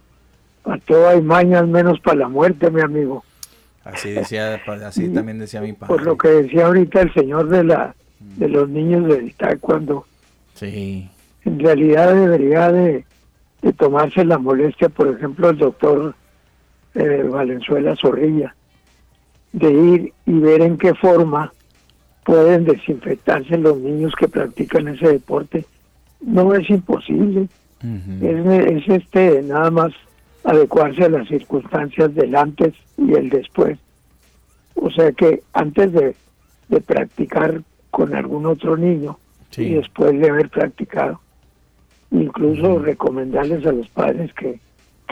para 0.64 0.78
todo 0.80 1.10
hay 1.10 1.22
mañas 1.22 1.68
menos 1.68 2.00
para 2.00 2.20
la 2.20 2.28
muerte, 2.30 2.72
mi 2.72 2.80
amigo. 2.80 3.26
Así 3.84 4.12
decía, 4.12 4.62
así 4.86 5.10
también 5.10 5.40
decía 5.40 5.60
mi 5.60 5.74
padre. 5.74 5.94
Por 5.94 6.04
lo 6.04 6.18
que 6.18 6.30
decía 6.30 6.68
ahorita 6.68 7.02
el 7.02 7.14
señor 7.14 7.50
de 7.50 7.66
la 7.66 7.94
de 8.38 8.48
los 8.48 8.70
niños 8.70 9.06
del 9.10 9.34
taekwondo, 9.36 10.06
Sí. 10.54 11.10
en 11.44 11.60
realidad 11.60 12.16
debería 12.16 12.72
de, 12.72 13.04
de 13.62 13.74
tomarse 13.74 14.24
la 14.24 14.38
molestia, 14.38 14.88
por 14.88 15.10
ejemplo, 15.10 15.50
el 15.50 15.58
doctor 15.58 16.16
eh, 16.96 17.24
Valenzuela 17.30 17.96
Zorrilla, 17.96 18.56
de 19.52 19.72
ir 19.72 20.14
y 20.26 20.40
ver 20.40 20.62
en 20.62 20.78
qué 20.78 20.94
forma 20.96 21.52
pueden 22.26 22.66
desinfectarse 22.66 23.58
los 23.58 23.78
niños 23.78 24.14
que 24.18 24.28
practican 24.28 24.88
ese 24.88 25.08
deporte. 25.08 25.66
No 26.22 26.54
es 26.54 26.70
imposible, 26.70 27.48
es, 28.22 28.46
es 28.46 28.90
este 28.90 29.42
nada 29.44 29.70
más 29.70 29.94
adecuarse 30.44 31.04
a 31.04 31.10
las 31.10 31.28
circunstancias 31.28 32.14
del 32.16 32.36
antes 32.36 32.74
y 32.98 33.14
el 33.14 33.30
después. 33.30 33.78
O 34.76 34.90
sea 34.90 35.12
que 35.12 35.44
antes 35.54 35.92
de, 35.92 36.16
de 36.70 36.82
practicar 36.82 37.62
con 37.92 38.16
algún 38.16 38.46
otro 38.46 38.78
niño 38.78 39.18
y 39.56 39.76
después 39.76 40.20
de 40.20 40.30
haber 40.30 40.50
practicado, 40.50 41.22
incluso 42.12 42.80
recomendarles 42.80 43.66
a 43.66 43.72
los 43.72 43.88
padres 43.90 44.34
que, 44.34 44.60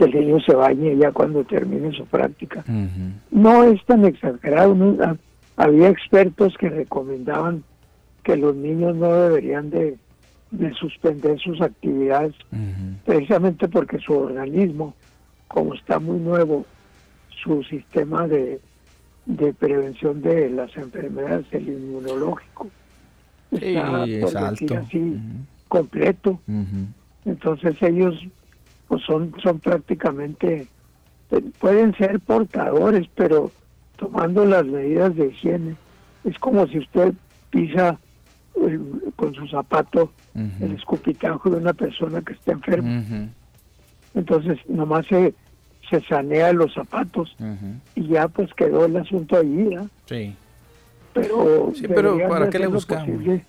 que 0.01 0.17
el 0.17 0.25
niño 0.25 0.39
se 0.39 0.55
bañe 0.55 0.97
ya 0.97 1.11
cuando 1.11 1.43
termine 1.43 1.91
su 1.91 2.05
práctica. 2.07 2.63
No 3.29 3.63
es 3.65 3.83
tan 3.85 4.03
exagerado, 4.05 4.73
¿no? 4.73 4.97
Ha- 5.03 5.17
había 5.57 5.89
expertos 5.89 6.55
que 6.59 6.69
recomendaban 6.69 7.63
que 8.23 8.35
los 8.35 8.55
niños 8.55 8.95
no 8.95 9.13
deberían 9.13 9.69
de, 9.69 9.97
de 10.51 10.73
suspender 10.73 11.39
sus 11.39 11.61
actividades 11.61 12.33
precisamente 13.05 13.67
porque 13.67 13.99
su 13.99 14.13
organismo, 14.13 14.95
como 15.47 15.73
está 15.75 15.99
muy 15.99 16.17
nuevo, 16.19 16.65
su 17.43 17.61
sistema 17.63 18.27
de, 18.27 18.59
de 19.25 19.53
prevención 19.53 20.21
de 20.21 20.49
las 20.49 20.75
enfermedades, 20.77 21.45
el 21.51 21.67
inmunológico, 21.67 22.69
Sí, 23.51 23.57
está, 23.65 24.05
es 24.05 24.19
por 24.21 24.33
decir 24.33 24.73
alto. 24.73 24.87
así, 24.87 25.19
completo. 25.67 26.39
Entonces 27.25 27.75
ellos 27.81 28.15
pues 28.91 29.03
son, 29.05 29.33
son 29.41 29.57
prácticamente, 29.59 30.67
eh, 31.31 31.41
pueden 31.59 31.95
ser 31.95 32.19
portadores, 32.19 33.07
pero 33.15 33.49
tomando 33.95 34.43
las 34.43 34.65
medidas 34.65 35.15
de 35.15 35.27
higiene. 35.27 35.77
Es 36.25 36.37
como 36.39 36.67
si 36.67 36.79
usted 36.79 37.13
pisa 37.51 37.97
eh, 38.55 38.79
con 39.15 39.33
su 39.33 39.47
zapato 39.47 40.11
el 40.35 40.73
escupitajo 40.73 41.49
de 41.49 41.55
una 41.55 41.71
persona 41.71 42.21
que 42.21 42.33
está 42.33 42.51
enferma. 42.51 43.29
Entonces 44.13 44.59
nomás 44.67 45.05
se, 45.07 45.33
se 45.89 46.01
sanea 46.01 46.51
los 46.51 46.73
zapatos 46.73 47.33
y 47.95 48.07
ya 48.07 48.27
pues 48.27 48.53
quedó 48.55 48.87
el 48.87 48.97
asunto 48.97 49.37
allí. 49.37 49.69
Sí. 50.05 50.35
Pero, 51.13 51.71
Sí, 51.73 51.87
pero 51.87 52.09
deberían 52.11 52.29
¿para 52.29 52.49
qué 52.49 52.59
le 52.59 52.67
buscamos? 52.67 53.05
posible 53.07 53.45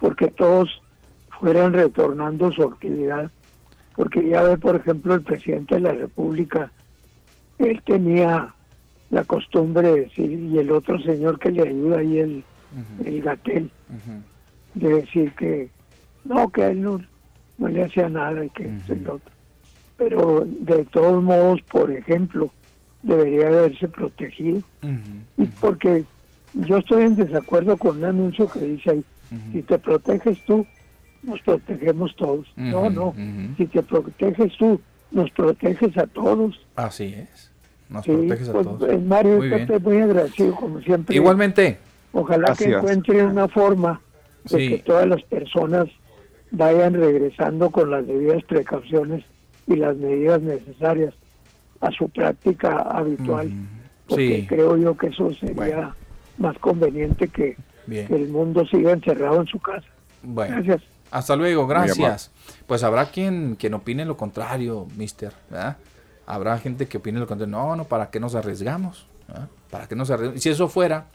Porque 0.00 0.28
todos 0.28 0.80
fueran 1.38 1.74
retornando 1.74 2.50
su 2.52 2.62
actividad. 2.62 3.30
Porque 3.98 4.28
ya 4.28 4.42
ve, 4.44 4.56
por 4.56 4.76
ejemplo, 4.76 5.12
el 5.14 5.22
presidente 5.22 5.74
de 5.74 5.80
la 5.80 5.92
República, 5.92 6.70
él 7.58 7.82
tenía 7.84 8.54
la 9.10 9.24
costumbre 9.24 9.90
de 9.90 10.00
decir, 10.02 10.30
y 10.30 10.56
el 10.56 10.70
otro 10.70 11.00
señor 11.00 11.40
que 11.40 11.50
le 11.50 11.62
ayuda 11.62 11.98
ahí, 11.98 12.18
el, 12.20 12.44
el 13.04 13.22
Gatel, 13.22 13.68
de 14.74 14.88
decir 14.88 15.32
que 15.32 15.68
no, 16.24 16.48
que 16.48 16.68
él 16.68 16.80
no, 16.80 17.00
no 17.58 17.66
le 17.66 17.82
hacía 17.82 18.08
nada 18.08 18.44
y 18.44 18.50
que 18.50 18.68
esto 18.68 18.94
y 18.94 19.00
lo 19.00 19.14
otro. 19.14 19.32
Pero 19.96 20.46
de 20.46 20.84
todos 20.84 21.20
modos, 21.20 21.60
por 21.62 21.90
ejemplo, 21.90 22.52
debería 23.02 23.48
haberse 23.48 23.88
protegido. 23.88 24.62
Y 25.36 25.44
porque 25.60 26.04
yo 26.54 26.76
estoy 26.76 27.02
en 27.02 27.16
desacuerdo 27.16 27.76
con 27.76 27.96
un 27.98 28.04
anuncio 28.04 28.48
que 28.48 28.60
dice 28.60 28.90
ahí, 28.92 29.04
si 29.52 29.60
te 29.62 29.76
proteges 29.76 30.40
tú, 30.44 30.64
nos 31.22 31.40
protegemos 31.42 32.14
todos. 32.16 32.46
No, 32.56 32.88
no, 32.90 33.14
si 33.56 33.66
te 33.66 33.82
proteges 33.82 34.56
tú, 34.58 34.80
nos 35.10 35.30
proteges 35.30 35.96
a 35.98 36.06
todos. 36.06 36.60
Así 36.76 37.14
es. 37.14 37.50
Nos 37.88 38.04
Sí, 38.04 38.12
proteges 38.12 38.48
a 38.48 38.52
pues, 38.52 38.66
todos. 38.66 39.02
Mario, 39.02 39.36
Muy 39.38 39.48
bien. 39.48 39.60
estoy 39.62 39.80
muy 39.80 40.00
agradecido 40.02 40.54
como 40.54 40.80
siempre. 40.80 41.16
Igualmente. 41.16 41.78
Ojalá 42.12 42.54
que 42.56 42.64
encuentren 42.66 43.26
una 43.26 43.48
forma 43.48 44.00
de 44.44 44.58
Sí. 44.58 44.68
que 44.68 44.78
todas 44.78 45.06
las 45.06 45.22
personas 45.24 45.88
vayan 46.50 46.94
regresando 46.94 47.70
con 47.70 47.90
las 47.90 48.06
debidas 48.06 48.42
precauciones 48.44 49.24
y 49.66 49.76
las 49.76 49.96
medidas 49.96 50.40
necesarias 50.42 51.14
a 51.80 51.90
su 51.90 52.08
práctica 52.08 52.78
habitual. 52.82 53.50
Porque 54.06 54.40
Sí. 54.40 54.46
creo 54.48 54.76
yo 54.76 54.96
que 54.96 55.08
eso 55.08 55.32
sería 55.34 55.94
más 56.38 56.58
conveniente 56.58 57.28
que, 57.28 57.56
el 57.88 58.28
mundo 58.28 58.66
siga 58.66 58.92
encerrado 58.92 59.40
en 59.40 59.46
su 59.46 59.58
casa. 59.58 59.86
Bueno. 60.22 60.56
Gracias. 60.56 60.82
Hasta 61.10 61.36
luego, 61.36 61.66
gracias. 61.66 62.30
Pues 62.66 62.82
habrá 62.82 63.06
quien, 63.10 63.56
quien 63.58 63.74
opine 63.74 64.04
lo 64.04 64.16
contrario, 64.16 64.86
mister, 64.96 65.32
¿verdad? 65.50 65.76
Habrá 66.26 66.58
gente 66.58 66.86
que 66.86 66.98
opine 66.98 67.18
lo 67.18 67.26
contrario. 67.26 67.56
No, 67.56 67.74
no, 67.76 67.84
¿para 67.84 68.10
qué 68.10 68.20
nos 68.20 68.34
arriesgamos? 68.34 69.06
¿verdad? 69.26 69.48
¿Para 69.70 69.86
qué 69.88 69.96
nos 69.96 70.10
arriesgamos? 70.10 70.38
Y 70.38 70.42
si 70.42 70.50
eso 70.50 70.68
fuera, 70.68 71.06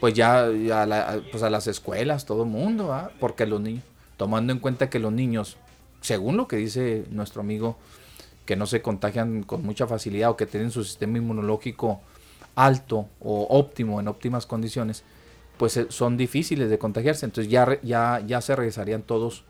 pues 0.00 0.14
ya, 0.14 0.48
ya 0.50 0.86
la- 0.86 1.20
pues 1.30 1.42
a 1.42 1.50
las 1.50 1.66
escuelas, 1.66 2.24
todo 2.24 2.42
el 2.42 2.48
mundo, 2.48 2.88
¿verdad? 2.88 3.10
Porque 3.20 3.46
los 3.46 3.60
niños, 3.60 3.84
tomando 4.16 4.52
en 4.52 4.58
cuenta 4.58 4.90
que 4.90 4.98
los 4.98 5.12
niños, 5.12 5.56
según 6.00 6.36
lo 6.36 6.48
que 6.48 6.56
dice 6.56 7.04
nuestro 7.10 7.40
amigo, 7.40 7.76
que 8.44 8.56
no 8.56 8.66
se 8.66 8.82
contagian 8.82 9.42
con 9.42 9.64
mucha 9.64 9.86
facilidad 9.86 10.30
o 10.30 10.36
que 10.36 10.46
tienen 10.46 10.70
su 10.70 10.82
sistema 10.82 11.18
inmunológico 11.18 12.00
alto 12.56 13.06
o 13.20 13.46
óptimo, 13.50 14.00
en 14.00 14.08
óptimas 14.08 14.46
condiciones, 14.46 15.04
pues 15.58 15.76
eh, 15.76 15.86
son 15.90 16.16
difíciles 16.16 16.70
de 16.70 16.78
contagiarse. 16.78 17.26
Entonces 17.26 17.50
ya, 17.50 17.78
ya, 17.82 18.22
ya 18.26 18.40
se 18.40 18.54
regresarían 18.56 19.02
todos 19.02 19.44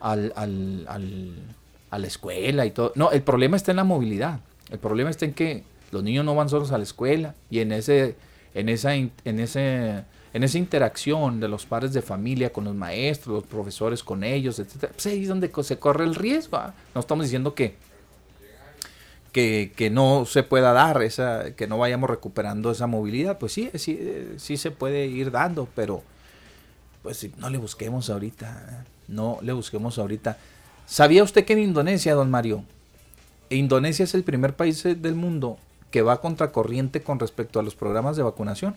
al, 0.00 0.32
al- 0.36 0.86
al- 0.88 1.34
a 1.90 1.98
la 1.98 2.06
escuela 2.06 2.66
y 2.66 2.70
todo. 2.70 2.92
No, 2.94 3.10
el 3.10 3.22
problema 3.22 3.56
está 3.56 3.70
en 3.70 3.76
la 3.78 3.84
movilidad. 3.84 4.40
El 4.70 4.78
problema 4.78 5.10
está 5.10 5.24
en 5.24 5.32
que 5.34 5.64
los 5.92 6.02
niños 6.02 6.24
no 6.24 6.34
van 6.34 6.48
solos 6.48 6.72
a 6.72 6.78
la 6.78 6.84
escuela 6.84 7.34
y 7.50 7.60
en 7.60 7.72
ese, 7.72 8.16
en 8.54 8.68
esa, 8.68 8.94
en 8.94 9.12
ese, 9.24 10.04
en 10.34 10.42
esa 10.42 10.58
interacción 10.58 11.38
de 11.40 11.48
los 11.48 11.64
padres 11.64 11.92
de 11.92 12.02
familia 12.02 12.52
con 12.52 12.64
los 12.64 12.74
maestros, 12.74 13.34
los 13.36 13.44
profesores 13.46 14.02
con 14.02 14.24
ellos, 14.24 14.58
etcétera, 14.58 14.92
pues 14.92 15.06
ahí 15.06 15.22
es 15.22 15.28
donde 15.28 15.50
se 15.62 15.78
corre 15.78 16.04
el 16.04 16.14
riesgo. 16.16 16.56
¿ah? 16.56 16.74
No 16.94 17.00
estamos 17.00 17.24
diciendo 17.24 17.54
que, 17.54 17.76
que, 19.36 19.70
que 19.76 19.90
no 19.90 20.24
se 20.24 20.42
pueda 20.42 20.72
dar 20.72 21.02
esa, 21.02 21.54
que 21.56 21.66
no 21.66 21.76
vayamos 21.76 22.08
recuperando 22.08 22.70
esa 22.70 22.86
movilidad, 22.86 23.36
pues 23.36 23.52
sí, 23.52 23.70
sí, 23.74 23.98
eh, 24.00 24.36
sí 24.38 24.56
se 24.56 24.70
puede 24.70 25.08
ir 25.08 25.30
dando, 25.30 25.68
pero 25.74 26.02
pues 27.02 27.28
no 27.36 27.50
le 27.50 27.58
busquemos 27.58 28.08
ahorita, 28.08 28.86
no 29.08 29.38
le 29.42 29.52
busquemos 29.52 29.98
ahorita. 29.98 30.38
¿Sabía 30.86 31.22
usted 31.22 31.44
que 31.44 31.52
en 31.52 31.58
Indonesia, 31.58 32.14
don 32.14 32.30
Mario, 32.30 32.64
Indonesia 33.50 34.04
es 34.04 34.14
el 34.14 34.24
primer 34.24 34.54
país 34.54 34.82
eh, 34.86 34.94
del 34.94 35.16
mundo 35.16 35.58
que 35.90 36.00
va 36.00 36.22
contracorriente 36.22 37.02
con 37.02 37.18
respecto 37.18 37.60
a 37.60 37.62
los 37.62 37.74
programas 37.74 38.16
de 38.16 38.22
vacunación? 38.22 38.74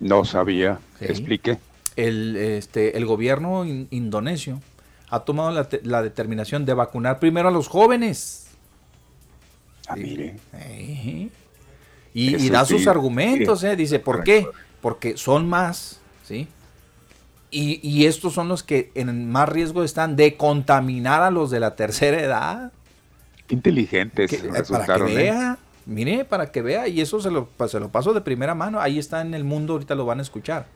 No 0.00 0.24
sabía. 0.24 0.78
Sí. 1.00 1.04
Explique. 1.04 1.58
El, 1.96 2.34
este, 2.34 2.96
el 2.96 3.04
gobierno 3.04 3.66
in- 3.66 3.88
indonesio 3.90 4.62
ha 5.10 5.20
tomado 5.20 5.50
la, 5.50 5.68
la 5.82 6.02
determinación 6.02 6.64
de 6.64 6.72
vacunar 6.72 7.18
primero 7.18 7.48
a 7.48 7.52
los 7.52 7.68
jóvenes. 7.68 8.47
Ah, 9.88 9.96
mire. 9.96 10.36
Y, 12.14 12.48
da 12.50 12.64
sí, 12.64 12.74
sus 12.78 12.86
argumentos. 12.86 13.62
¿eh? 13.64 13.76
dice, 13.76 13.98
¿por 13.98 14.24
qué? 14.24 14.46
Porque 14.80 15.16
son 15.16 15.48
más, 15.48 16.00
¿sí? 16.24 16.48
Y, 17.50 17.80
y 17.88 18.06
estos 18.06 18.34
son 18.34 18.48
los 18.48 18.62
que 18.62 18.90
en 18.94 19.30
más 19.30 19.48
riesgo 19.48 19.82
están 19.84 20.16
de 20.16 20.36
contaminar 20.36 21.22
a 21.22 21.30
los 21.30 21.50
de 21.50 21.60
la 21.60 21.76
tercera 21.76 22.20
edad. 22.20 22.72
Qué 23.46 23.54
inteligentes 23.54 24.30
Que- 24.30 24.36
eh, 24.36 24.62
para 24.68 24.84
que. 25.06 25.12
¿eh? 25.12 25.16
vea, 25.16 25.58
mire, 25.86 26.24
para 26.24 26.50
que 26.52 26.60
vea, 26.60 26.88
y 26.88 27.00
eso 27.00 27.20
se 27.20 27.30
lo, 27.30 27.48
se 27.68 27.80
lo 27.80 27.88
paso 27.88 28.12
de 28.12 28.20
primera 28.20 28.54
mano, 28.54 28.80
ahí 28.80 28.98
está 28.98 29.22
en 29.22 29.32
el 29.32 29.44
mundo, 29.44 29.72
ahorita 29.74 29.94
lo 29.94 30.04
van 30.04 30.18
a 30.18 30.22
escuchar. 30.22 30.66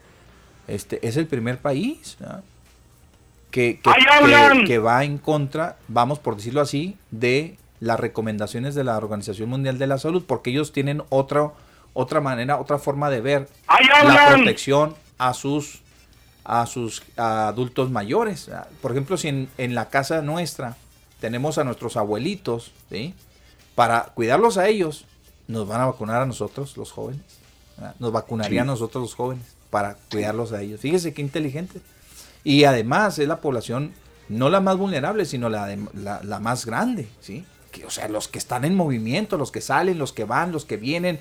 Este 0.68 1.06
es 1.06 1.16
el 1.18 1.26
primer 1.26 1.58
país 1.58 2.16
que, 3.50 3.78
que- 3.82 3.90
que- 4.60 4.64
que 4.66 4.78
va 4.78 5.04
en 5.04 5.18
contra, 5.18 5.76
vamos 5.88 6.18
por 6.20 6.36
decirlo 6.36 6.60
así, 6.62 6.96
de 7.10 7.58
las 7.82 7.98
recomendaciones 7.98 8.76
de 8.76 8.84
la 8.84 8.96
Organización 8.96 9.48
Mundial 9.50 9.76
de 9.76 9.88
la 9.88 9.98
Salud, 9.98 10.22
porque 10.24 10.50
ellos 10.50 10.70
tienen 10.72 11.02
otra, 11.08 11.50
otra 11.94 12.20
manera, 12.20 12.60
otra 12.60 12.78
forma 12.78 13.10
de 13.10 13.20
ver 13.20 13.48
¡Ahí 13.66 13.86
la 13.86 14.28
protección 14.34 14.94
a 15.18 15.34
sus 15.34 15.80
a 16.44 16.66
sus 16.66 17.02
adultos 17.16 17.90
mayores. 17.90 18.50
Por 18.80 18.92
ejemplo, 18.92 19.16
si 19.16 19.28
en, 19.28 19.48
en 19.58 19.74
la 19.74 19.88
casa 19.88 20.22
nuestra 20.22 20.76
tenemos 21.20 21.58
a 21.58 21.64
nuestros 21.64 21.96
abuelitos, 21.96 22.72
¿sí? 22.90 23.14
para 23.74 24.04
cuidarlos 24.14 24.58
a 24.58 24.68
ellos, 24.68 25.04
nos 25.48 25.66
van 25.68 25.80
a 25.80 25.86
vacunar 25.86 26.22
a 26.22 26.26
nosotros, 26.26 26.76
los 26.76 26.92
jóvenes. 26.92 27.22
Nos 27.98 28.12
vacunarían 28.12 28.64
Sí. 28.66 28.68
a 28.68 28.72
nosotros, 28.72 29.02
los 29.02 29.14
jóvenes, 29.14 29.44
para 29.70 29.96
cuidarlos 30.10 30.52
a 30.52 30.60
ellos. 30.62 30.80
Fíjese 30.80 31.12
qué 31.14 31.22
inteligente. 31.22 31.80
Y 32.44 32.64
además 32.64 33.18
es 33.18 33.26
la 33.28 33.40
población 33.40 33.92
no 34.28 34.50
la 34.50 34.60
más 34.60 34.76
vulnerable, 34.76 35.24
sino 35.24 35.48
la, 35.48 35.66
de- 35.66 35.84
la, 35.94 36.20
la 36.24 36.38
más 36.40 36.64
grande, 36.66 37.08
¿sí? 37.20 37.44
Que, 37.72 37.84
o 37.84 37.90
sea, 37.90 38.06
los 38.08 38.28
que 38.28 38.38
están 38.38 38.64
en 38.64 38.76
movimiento, 38.76 39.36
los 39.36 39.50
que 39.50 39.60
salen, 39.60 39.98
los 39.98 40.12
que 40.12 40.24
van, 40.24 40.52
los 40.52 40.64
que 40.64 40.76
vienen. 40.76 41.18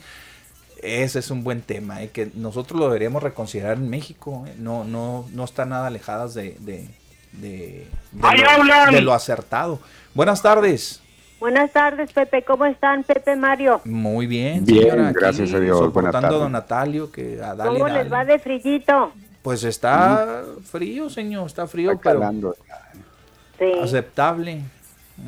Ese 0.83 1.19
es 1.19 1.31
un 1.31 1.43
buen 1.43 1.61
tema, 1.61 2.01
¿eh? 2.03 2.09
que 2.09 2.31
nosotros 2.35 2.79
lo 2.79 2.87
deberíamos 2.87 3.23
reconsiderar 3.23 3.77
en 3.77 3.89
México. 3.89 4.43
¿eh? 4.47 4.53
No, 4.57 4.83
no, 4.83 5.25
no 5.33 5.43
están 5.45 5.69
nada 5.69 5.87
alejadas 5.87 6.33
de, 6.33 6.55
de, 6.59 6.87
de, 7.33 7.87
de 8.11 8.27
¡Ahí 8.27 8.39
lo, 8.39 8.49
hablan! 8.49 8.91
de 8.93 9.01
lo 9.01 9.13
acertado. 9.13 9.79
Buenas 10.13 10.41
tardes. 10.41 11.01
Buenas 11.39 11.71
tardes, 11.71 12.11
Pepe. 12.13 12.43
¿Cómo 12.43 12.65
están, 12.65 13.03
Pepe 13.03 13.35
Mario? 13.35 13.81
Muy 13.85 14.27
bien, 14.27 14.63
Bien, 14.65 14.89
señora, 14.89 15.07
aquí 15.09 15.19
gracias 15.19 15.53
a 15.53 15.59
Dios. 15.59 15.77
Buenas 15.79 16.13
Soportando 16.13 16.17
a 16.17 16.21
tardes. 16.21 16.39
don 16.39 16.51
Natalio, 16.51 17.11
que 17.11 17.41
a 17.43 17.55
darle, 17.55 17.79
¿Cómo 17.79 17.87
dale. 17.87 18.03
les 18.03 18.13
va 18.13 18.25
de 18.25 18.39
frillito? 18.39 19.11
Pues 19.41 19.63
está 19.63 20.43
frío, 20.71 21.09
señor, 21.09 21.47
está 21.47 21.65
frío, 21.67 21.91
Está 21.91 22.01
pero 22.03 22.19
calando. 22.19 22.55
Sí, 23.59 23.71
aceptable. 23.83 24.61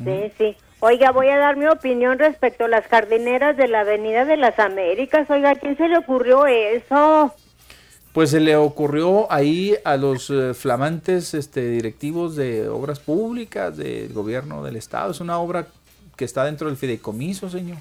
sí, 0.04 0.32
sí. 0.38 0.56
Oiga, 0.86 1.12
voy 1.12 1.30
a 1.30 1.38
dar 1.38 1.56
mi 1.56 1.64
opinión 1.66 2.18
respecto 2.18 2.66
a 2.66 2.68
las 2.68 2.86
jardineras 2.88 3.56
de 3.56 3.68
la 3.68 3.80
Avenida 3.80 4.26
de 4.26 4.36
las 4.36 4.58
Américas. 4.58 5.30
Oiga, 5.30 5.52
¿a 5.52 5.54
quién 5.54 5.78
se 5.78 5.88
le 5.88 5.96
ocurrió 5.96 6.44
eso? 6.44 7.34
Pues 8.12 8.32
se 8.32 8.38
le 8.38 8.54
ocurrió 8.56 9.26
ahí 9.32 9.74
a 9.82 9.96
los 9.96 10.28
eh, 10.28 10.52
flamantes 10.52 11.32
este, 11.32 11.66
directivos 11.70 12.36
de 12.36 12.68
obras 12.68 13.00
públicas 13.00 13.74
del 13.78 14.12
gobierno 14.12 14.62
del 14.62 14.76
estado. 14.76 15.12
Es 15.12 15.22
una 15.22 15.38
obra 15.38 15.68
que 16.18 16.26
está 16.26 16.44
dentro 16.44 16.68
del 16.68 16.76
fideicomiso, 16.76 17.48
señor. 17.48 17.78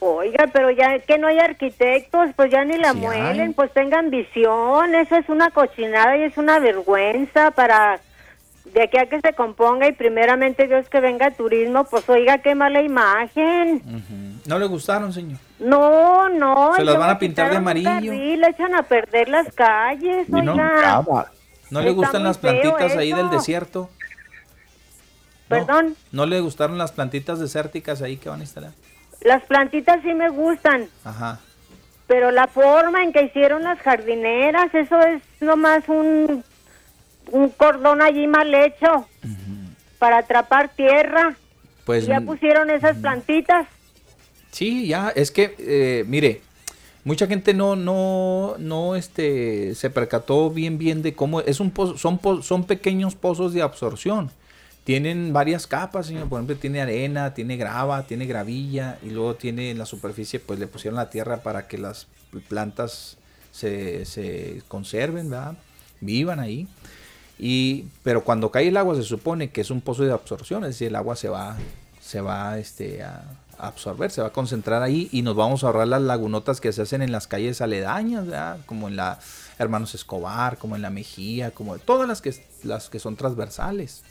Oiga, 0.00 0.50
pero 0.52 0.70
ya 0.70 0.98
que 0.98 1.16
no 1.16 1.28
hay 1.28 1.38
arquitectos, 1.38 2.28
pues 2.36 2.50
ya 2.50 2.62
ni 2.62 2.76
la 2.76 2.92
Sí 2.92 2.98
muelen, 2.98 3.40
hay. 3.40 3.54
pues 3.54 3.72
tengan 3.72 4.10
visión. 4.10 4.94
Eso 4.94 5.16
es 5.16 5.30
una 5.30 5.50
cochinada 5.50 6.18
y 6.18 6.24
es 6.24 6.36
una 6.36 6.58
vergüenza 6.58 7.52
para 7.52 8.00
de 8.74 8.82
aquí 8.82 8.96
a 8.98 9.06
que 9.06 9.20
se 9.20 9.34
componga 9.34 9.86
y 9.86 9.92
primeramente 9.92 10.66
Dios 10.66 10.88
que 10.88 11.00
venga 11.00 11.30
turismo, 11.30 11.84
pues 11.84 12.08
oiga, 12.08 12.38
qué 12.38 12.54
mala 12.54 12.80
imagen. 12.82 13.82
No 14.46 14.58
le 14.58 14.66
gustaron, 14.66 15.12
señor. 15.12 15.38
No, 15.58 16.28
no. 16.28 16.74
Se 16.74 16.84
las 16.84 16.96
van 16.96 17.10
a 17.10 17.18
pintar 17.18 17.50
de 17.50 17.56
amarillo. 17.58 17.90
carril, 17.90 18.40
le 18.40 18.48
echan 18.48 18.74
a 18.74 18.82
perder 18.82 19.28
las 19.28 19.52
calles, 19.52 20.28
Y 20.28 20.32
no, 20.32 20.52
oiga. 20.52 21.04
¿No 21.70 21.80
le 21.80 21.90
gustan 21.92 22.24
las 22.24 22.38
plantitas 22.38 22.96
ahí 22.96 23.12
del 23.12 23.30
desierto? 23.30 23.88
Perdón, 25.48 25.96
¿No 26.12 26.24
le 26.24 26.40
gustaron 26.40 26.78
las 26.78 26.92
plantitas 26.92 27.38
desérticas 27.38 28.00
ahí 28.00 28.16
que 28.16 28.28
van 28.30 28.40
a 28.40 28.42
instalar? 28.42 28.70
las 29.20 29.42
plantitas 29.44 30.00
sí 30.02 30.14
me 30.14 30.30
gustan, 30.30 30.88
Ajá. 31.04 31.38
pero 32.08 32.32
la 32.32 32.48
forma 32.48 33.04
en 33.04 33.12
que 33.12 33.22
hicieron 33.22 33.62
las 33.62 33.78
jardineras, 33.80 34.74
eso 34.74 34.98
es 35.00 35.22
nomás 35.40 35.88
un, 35.88 36.42
un 37.30 37.48
cordón 37.50 38.02
allí 38.02 38.26
mal 38.26 38.52
hecho 38.54 39.06
para 39.98 40.18
atrapar 40.18 40.70
tierra. 40.74 41.36
Pues 41.84 42.06
ya 42.06 42.20
pusieron 42.20 42.70
esas 42.70 42.96
plantitas. 42.98 43.66
Sí, 44.52 44.86
ya, 44.86 45.08
es 45.10 45.30
que, 45.30 45.54
eh, 45.58 46.04
mire, 46.06 46.42
mucha 47.04 47.26
gente 47.26 47.54
no, 47.54 47.74
no, 47.74 48.54
no, 48.58 48.96
este, 48.96 49.74
se 49.74 49.90
percató 49.90 50.50
bien, 50.50 50.78
bien 50.78 51.02
de 51.02 51.14
cómo 51.14 51.40
es 51.40 51.58
un 51.58 51.70
pozo, 51.70 51.96
son, 51.98 52.20
son 52.42 52.64
pequeños 52.64 53.14
pozos 53.14 53.54
de 53.54 53.62
absorción. 53.62 54.30
Tienen 54.84 55.32
varias 55.32 55.66
capas, 55.66 56.06
señor. 56.06 56.28
Por 56.28 56.38
ejemplo, 56.38 56.56
tiene 56.56 56.80
arena, 56.80 57.34
tiene 57.34 57.56
grava, 57.56 58.04
tiene 58.06 58.26
gravilla 58.26 58.98
y 59.02 59.10
luego 59.10 59.36
tiene 59.36 59.70
en 59.70 59.78
la 59.78 59.86
superficie, 59.86 60.40
pues 60.40 60.58
le 60.58 60.66
pusieron 60.66 60.96
la 60.96 61.08
tierra 61.08 61.42
para 61.42 61.68
que 61.68 61.78
las 61.78 62.08
plantas 62.48 63.16
se, 63.52 64.04
se 64.04 64.62
conserven, 64.66 65.30
¿verdad? 65.30 65.56
Vivan 66.00 66.40
ahí. 66.40 66.66
Pero 68.02 68.24
cuando 68.24 68.50
cae 68.50 68.68
el 68.68 68.76
agua 68.76 68.94
se 68.94 69.02
supone 69.02 69.50
que 69.50 69.60
es 69.60 69.70
un 69.70 69.80
pozo 69.80 70.04
de 70.04 70.12
absorción, 70.12 70.64
es 70.64 70.70
decir, 70.70 70.88
el 70.88 70.96
agua 70.96 71.16
se 71.16 71.28
va, 71.28 71.56
se 72.00 72.20
va 72.20 72.58
este, 72.58 73.02
a, 73.02 73.24
absorber, 73.58 74.10
se 74.10 74.20
va 74.20 74.28
a 74.28 74.32
concentrar 74.32 74.82
ahí 74.82 75.08
y 75.12 75.22
nos 75.22 75.36
vamos 75.36 75.62
a 75.62 75.68
ahorrar 75.68 75.88
las 75.88 76.02
lagunotas 76.02 76.60
que 76.60 76.72
se 76.72 76.82
hacen 76.82 77.02
en 77.02 77.12
las 77.12 77.26
calles 77.26 77.60
aledañas, 77.60 78.26
como 78.66 78.88
en 78.88 78.96
la 78.96 79.18
Hermanos 79.58 79.94
Escobar, 79.94 80.58
como 80.58 80.76
en 80.76 80.82
la 80.82 80.90
Mejía, 80.90 81.52
como 81.52 81.78
todas 81.78 82.08
las 82.08 82.20
que, 82.20 82.34
las 82.64 82.88
que 82.88 82.98
son 82.98 83.16
transversales. 83.16 84.02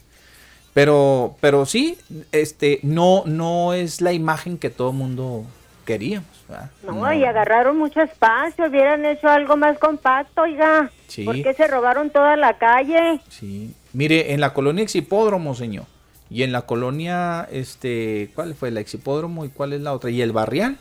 Pero, 0.74 1.36
pero 1.42 1.66
sí, 1.66 1.98
este, 2.32 2.80
no, 2.84 3.24
no 3.26 3.74
es 3.74 4.00
la 4.00 4.14
imagen 4.14 4.58
que 4.58 4.70
todo 4.70 4.92
el 4.92 4.98
mundo 4.98 5.46
queríamos. 5.86 6.30
¿verdad? 6.48 6.70
No, 6.84 7.14
y 7.14 7.24
agarraron 7.26 7.78
mucho 7.78 8.02
espacio, 8.02 8.66
hubieran 8.68 9.06
hecho 9.06 9.28
algo 9.30 9.58
más 9.58 9.78
compacto, 9.78 10.42
oiga. 10.42 10.90
Sí. 11.08 11.24
¿Por 11.24 11.42
qué 11.42 11.54
se 11.54 11.68
robaron 11.68 12.10
toda 12.10 12.36
la 12.38 12.58
calle? 12.58 13.20
Sí. 13.30 13.74
Mire, 13.94 14.34
en 14.34 14.40
la 14.42 14.54
colonia 14.54 14.84
Exhipódromo, 14.84 15.54
señor, 15.56 15.86
y 16.30 16.44
en 16.44 16.52
la 16.52 16.62
colonia, 16.62 17.48
este, 17.52 18.32
¿cuál 18.36 18.56
fue? 18.56 18.72
La 18.72 18.80
Exhipódromo 18.80 19.44
y 19.46 19.50
cuál 19.50 19.74
es 19.74 19.82
la 19.82 19.94
otra, 19.94 20.10
y 20.10 20.22
el 20.22 20.32
Barrial, 20.32 20.78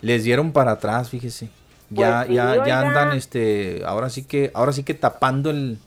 les 0.00 0.24
dieron 0.24 0.52
para 0.52 0.72
atrás, 0.72 1.10
fíjese. 1.10 1.48
Ya, 1.90 2.18
Pues 2.18 2.28
sí, 2.28 2.34
ya, 2.34 2.50
oiga. 2.52 2.66
ya 2.66 2.80
andan, 2.80 3.12
este, 3.16 3.82
ahora 3.86 4.10
sí 4.10 4.24
que, 4.24 4.50
ahora 4.54 4.72
sí 4.72 4.82
que 4.82 4.94
tapando 4.94 5.50
el, 5.50 5.78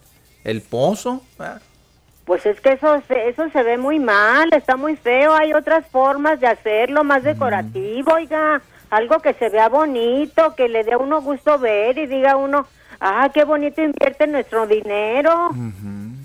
el 0.44 0.62
pozo. 0.62 1.24
¿verdad? 1.38 1.62
Pues 2.30 2.46
es 2.46 2.62
que 2.62 2.74
eso 2.74 3.02
se, 3.08 3.30
eso 3.30 3.50
se 3.50 3.64
ve 3.64 3.80
muy 3.80 3.98
mal, 3.98 4.54
está 4.54 4.78
muy 4.78 4.96
feo, 4.96 5.34
hay 5.34 5.52
otras 5.52 5.84
formas 5.88 6.40
de 6.40 6.46
hacerlo, 6.46 7.04
más 7.04 7.24
decorativo, 7.24 8.14
oiga, 8.14 8.62
algo 8.92 9.18
que 9.18 9.34
se 9.34 9.50
vea 9.50 9.68
bonito, 9.68 10.54
que 10.54 10.70
le 10.70 10.84
dé 10.84 10.94
a 10.94 11.00
uno 11.00 11.24
gusto 11.24 11.58
ver 11.58 11.98
y 11.98 12.06
diga 12.06 12.36
uno, 12.36 12.68
ah, 13.00 13.32
qué 13.34 13.46
bonito 13.46 13.82
invierte 13.82 14.28
nuestro 14.28 14.68
dinero. 14.68 15.50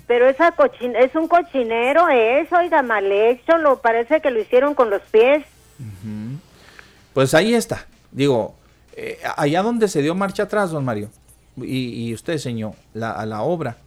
Pero 0.05 0.29
esa 0.29 0.51
cochin 0.51 0.95
es 0.95 1.15
un 1.15 1.27
cochinero 1.27 2.07
eso, 2.07 2.55
oiga, 2.55 2.83
mal 2.83 3.11
hecho, 3.11 3.57
lo 3.57 3.81
parece 3.81 4.21
que 4.21 4.29
lo 4.29 4.39
hicieron 4.39 4.75
con 4.75 4.91
los 4.91 5.01
pies. 5.09 5.43
Pues 7.15 7.33
ahí 7.33 7.55
está. 7.55 7.87
Digo, 8.11 8.53
eh, 8.95 9.17
allá 9.37 9.63
donde 9.63 9.87
se 9.87 10.03
dio 10.03 10.13
marcha 10.13 10.43
atrás, 10.43 10.69
don 10.69 10.85
Mario, 10.85 11.09
y, 11.57 12.09
y 12.09 12.13
usted, 12.13 12.37
señor, 12.37 12.73
la, 12.93 13.09
a 13.09 13.25
la 13.25 13.41
obra, 13.41 13.77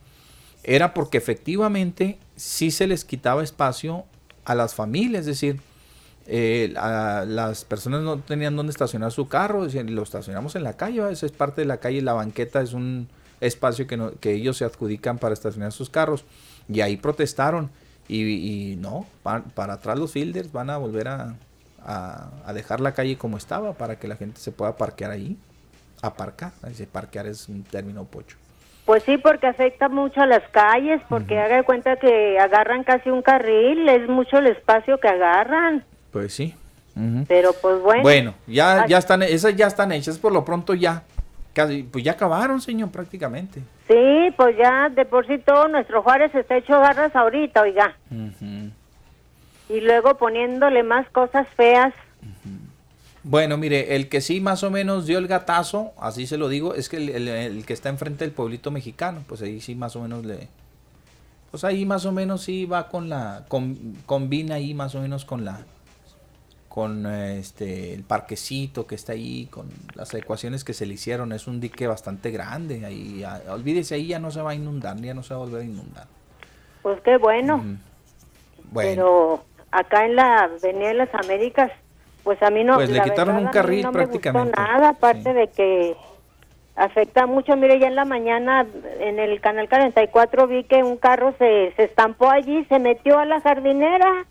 era 0.64 0.94
porque 0.94 1.18
efectivamente 1.18 2.18
sí 2.36 2.70
se 2.70 2.86
les 2.86 3.04
quitaba 3.04 3.42
espacio 3.42 4.04
a 4.44 4.54
las 4.54 4.74
familias, 4.74 5.20
es 5.20 5.26
decir, 5.26 5.60
eh, 6.26 6.74
a- 6.76 7.24
las 7.26 7.64
personas 7.64 8.02
no 8.02 8.18
tenían 8.18 8.54
dónde 8.56 8.70
estacionar 8.70 9.12
su 9.12 9.28
carro, 9.28 9.64
decían, 9.64 9.94
lo 9.94 10.02
estacionamos 10.02 10.56
en 10.56 10.62
la 10.64 10.74
calle, 10.76 11.10
esa 11.10 11.26
es 11.26 11.32
parte 11.32 11.62
de 11.62 11.66
la 11.66 11.78
calle, 11.78 12.02
la 12.02 12.12
banqueta 12.12 12.60
es 12.60 12.72
un 12.74 13.08
espacio 13.40 13.86
que, 13.86 13.96
no- 13.96 14.12
que 14.20 14.32
ellos 14.34 14.56
se 14.58 14.64
adjudican 14.64 15.18
para 15.18 15.32
estacionar 15.32 15.72
sus 15.72 15.90
carros, 15.90 16.24
y 16.68 16.80
ahí 16.82 16.96
protestaron, 16.96 17.70
y, 18.10 18.76
no, 18.78 19.06
pa- 19.22 19.44
para 19.54 19.74
atrás 19.74 19.98
los 19.98 20.12
fielders 20.12 20.50
van 20.52 20.70
a 20.70 20.76
volver 20.78 21.08
a, 21.08 21.36
a, 21.84 22.52
dejar 22.52 22.80
la 22.80 22.92
calle 22.92 23.16
como 23.16 23.36
estaba 23.36 23.74
para 23.74 23.98
que 23.98 24.08
la 24.08 24.16
gente 24.16 24.40
se 24.40 24.50
pueda 24.52 24.76
parquear 24.76 25.10
ahí, 25.10 25.36
aparcar, 26.02 26.52
parquear 26.92 27.26
es 27.26 27.48
un 27.48 27.62
término 27.64 28.04
pocho. 28.04 28.36
Pues 28.88 29.02
sí, 29.02 29.18
porque 29.18 29.46
afecta 29.46 29.90
mucho 29.90 30.22
a 30.22 30.26
las 30.26 30.42
calles, 30.48 31.02
porque 31.10 31.38
haga 31.38 31.56
de 31.56 31.62
cuenta 31.62 31.96
que 31.96 32.38
agarran 32.38 32.84
casi 32.84 33.10
un 33.10 33.20
carril, 33.20 33.86
es 33.86 34.08
mucho 34.08 34.38
el 34.38 34.46
espacio 34.46 34.98
que 34.98 35.08
agarran. 35.08 35.84
Pues 36.10 36.32
sí. 36.32 36.54
ujú. 36.96 37.26
Pero 37.28 37.50
pues 37.60 37.82
bueno. 37.82 38.02
Bueno, 38.02 38.34
ya, 38.46 38.86
ya 38.86 38.96
están, 38.96 39.22
esas 39.24 39.54
ya 39.54 39.66
están 39.66 39.92
hechas, 39.92 40.18
por 40.18 40.32
lo 40.32 40.42
pronto 40.42 40.72
ya. 40.72 41.02
Casi, 41.52 41.82
pues 41.82 42.02
ya 42.02 42.12
acabaron, 42.12 42.62
señor, 42.62 42.90
prácticamente. 42.90 43.60
Sí, 43.88 44.32
pues 44.38 44.56
ya 44.56 44.88
de 44.88 45.04
por 45.04 45.26
sí 45.26 45.36
todo 45.36 45.68
nuestro 45.68 46.02
Juárez 46.02 46.34
está 46.34 46.56
hecho 46.56 46.80
garras 46.80 47.14
ahorita, 47.14 47.60
oiga. 47.60 47.94
Y 49.68 49.82
luego 49.82 50.14
poniéndole 50.14 50.82
más 50.82 51.06
cosas 51.10 51.46
feas. 51.58 51.92
Bueno, 53.30 53.58
mire, 53.58 53.94
el 53.94 54.08
que 54.08 54.22
sí 54.22 54.40
más 54.40 54.62
o 54.62 54.70
menos 54.70 55.04
dio 55.04 55.18
el 55.18 55.28
gatazo, 55.28 55.92
así 56.00 56.26
se 56.26 56.38
lo 56.38 56.48
digo, 56.48 56.74
es 56.74 56.88
que 56.88 56.96
el, 56.96 57.10
el- 57.10 57.28
el 57.28 57.66
que 57.66 57.74
está 57.74 57.90
enfrente 57.90 58.24
del 58.24 58.32
pueblito 58.32 58.70
mexicano, 58.70 59.22
pues 59.28 59.42
ahí 59.42 59.60
sí 59.60 59.74
más 59.74 59.96
o 59.96 60.00
menos 60.00 60.24
le... 60.24 60.48
Pues 61.50 61.62
ahí 61.64 61.84
más 61.84 62.06
o 62.06 62.12
menos 62.12 62.42
sí 62.42 62.64
va 62.64 62.88
con 62.88 63.10
la... 63.10 63.44
con- 63.48 63.96
combina 64.06 64.54
ahí 64.54 64.72
más 64.72 64.94
o 64.94 65.02
menos 65.02 65.26
con 65.26 65.44
la... 65.44 65.60
con 66.70 67.04
este 67.04 67.92
el 67.92 68.02
parquecito 68.02 68.86
que 68.86 68.94
está 68.94 69.12
ahí, 69.12 69.46
con 69.50 69.68
las 69.94 70.14
ecuaciones 70.14 70.64
que 70.64 70.72
se 70.72 70.86
le 70.86 70.94
hicieron, 70.94 71.32
es 71.32 71.46
un 71.46 71.60
dique 71.60 71.86
bastante 71.86 72.30
grande, 72.30 72.86
ahí 72.86 73.18
ya- 73.20 73.42
olvídese, 73.50 73.94
ahí 73.96 74.06
ya 74.06 74.18
no 74.18 74.30
se 74.30 74.40
va 74.40 74.52
a 74.52 74.54
inundar, 74.54 74.96
ya 75.02 75.12
no 75.12 75.22
se 75.22 75.34
va 75.34 75.40
a 75.40 75.44
volver 75.44 75.60
a 75.60 75.64
inundar. 75.66 76.06
Pues 76.82 76.98
qué 77.02 77.18
bueno. 77.18 77.58
Bueno, 78.70 78.90
Pero 78.90 79.44
acá 79.70 80.06
en 80.06 80.16
la 80.16 80.44
Avenida 80.44 80.88
de 80.88 80.94
las 80.94 81.14
Américas, 81.14 81.70
pues 82.24 82.42
a 82.42 82.50
mí 82.50 82.64
no. 82.64 82.74
Pues 82.74 82.90
le 82.90 83.00
quitaron 83.00 83.34
verdad, 83.36 83.42
un 83.48 83.52
carril 83.52 83.82
no 83.84 83.92
prácticamente. 83.92 84.52
Nada, 84.60 84.90
aparte 84.90 85.32
de 85.32 85.48
que 85.48 85.96
afecta 86.76 87.26
mucho. 87.26 87.56
Mire, 87.56 87.78
ya 87.78 87.88
en 87.88 87.96
la 87.96 88.04
mañana 88.04 88.66
en 89.00 89.18
el 89.18 89.40
canal 89.40 89.68
44 89.68 90.46
vi 90.46 90.64
que 90.64 90.82
un 90.82 90.96
carro 90.96 91.34
se, 91.38 91.72
se 91.76 91.84
estampó 91.84 92.28
allí, 92.30 92.64
se 92.66 92.78
metió 92.78 93.18
a 93.18 93.24
la 93.24 93.40
jardinera. 93.40 94.26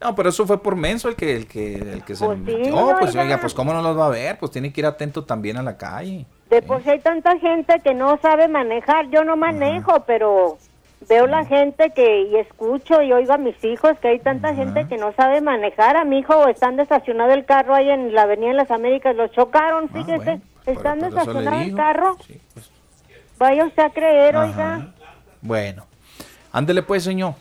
No, 0.00 0.14
pero 0.14 0.28
eso 0.28 0.46
fue 0.46 0.62
por 0.62 0.76
menso 0.76 1.08
el 1.08 1.16
que 1.16 1.34
el 1.36 1.46
que 1.46 1.76
el 1.76 2.04
que 2.04 2.14
se 2.14 2.24
Pues 2.26 2.38
sí, 2.38 2.44
metió, 2.44 2.96
pues 2.98 3.16
oiga. 3.16 3.40
pues 3.40 3.54
cómo 3.54 3.72
no 3.72 3.80
los 3.80 3.98
va 3.98 4.06
a 4.06 4.10
ver, 4.10 4.38
pues 4.38 4.50
tiene 4.52 4.72
que 4.72 4.80
ir 4.82 4.86
atento 4.86 5.24
también 5.24 5.56
a 5.56 5.62
la 5.62 5.76
calle. 5.78 6.26
De 6.50 6.60
por 6.60 6.82
sí 6.82 6.90
hay 6.90 7.00
tanta 7.00 7.38
gente 7.38 7.80
que 7.80 7.94
no 7.94 8.18
sabe 8.20 8.48
manejar. 8.48 9.08
Yo 9.10 9.24
no 9.24 9.36
manejo, 9.36 10.00
pero 10.06 10.58
veo 11.08 11.26
la 11.26 11.44
gente 11.44 11.90
que 11.90 12.22
y 12.22 12.36
escucho 12.36 13.02
y 13.02 13.12
oigo 13.12 13.32
a 13.32 13.38
mis 13.38 13.62
hijos 13.64 13.98
que 14.00 14.08
hay 14.08 14.18
tanta 14.18 14.54
gente 14.54 14.86
que 14.88 14.96
no 14.96 15.12
sabe 15.14 15.40
manejar. 15.40 15.96
A 15.96 16.04
mi 16.04 16.18
hijo 16.18 16.46
están 16.48 16.78
estacionado 16.80 17.32
el 17.32 17.44
carro 17.44 17.74
ahí 17.74 17.90
en 17.90 18.14
la 18.14 18.22
Avenida 18.22 18.48
de 18.48 18.54
las 18.54 18.70
Américas, 18.70 19.14
lo 19.16 19.28
chocaron, 19.28 19.88
fíjese. 19.88 20.40
están 20.66 21.00
le 21.00 21.08
estacionado 21.08 21.60
el 21.60 21.74
carro. 21.74 22.16
Vaya 23.38 23.64
usted 23.66 23.82
a 23.82 23.90
creer, 23.90 24.36
Ajá. 24.36 24.46
oiga. 24.46 24.94
Bueno, 25.42 25.86
ándele 26.52 26.82
pues, 26.82 27.02
señor. 27.04 27.34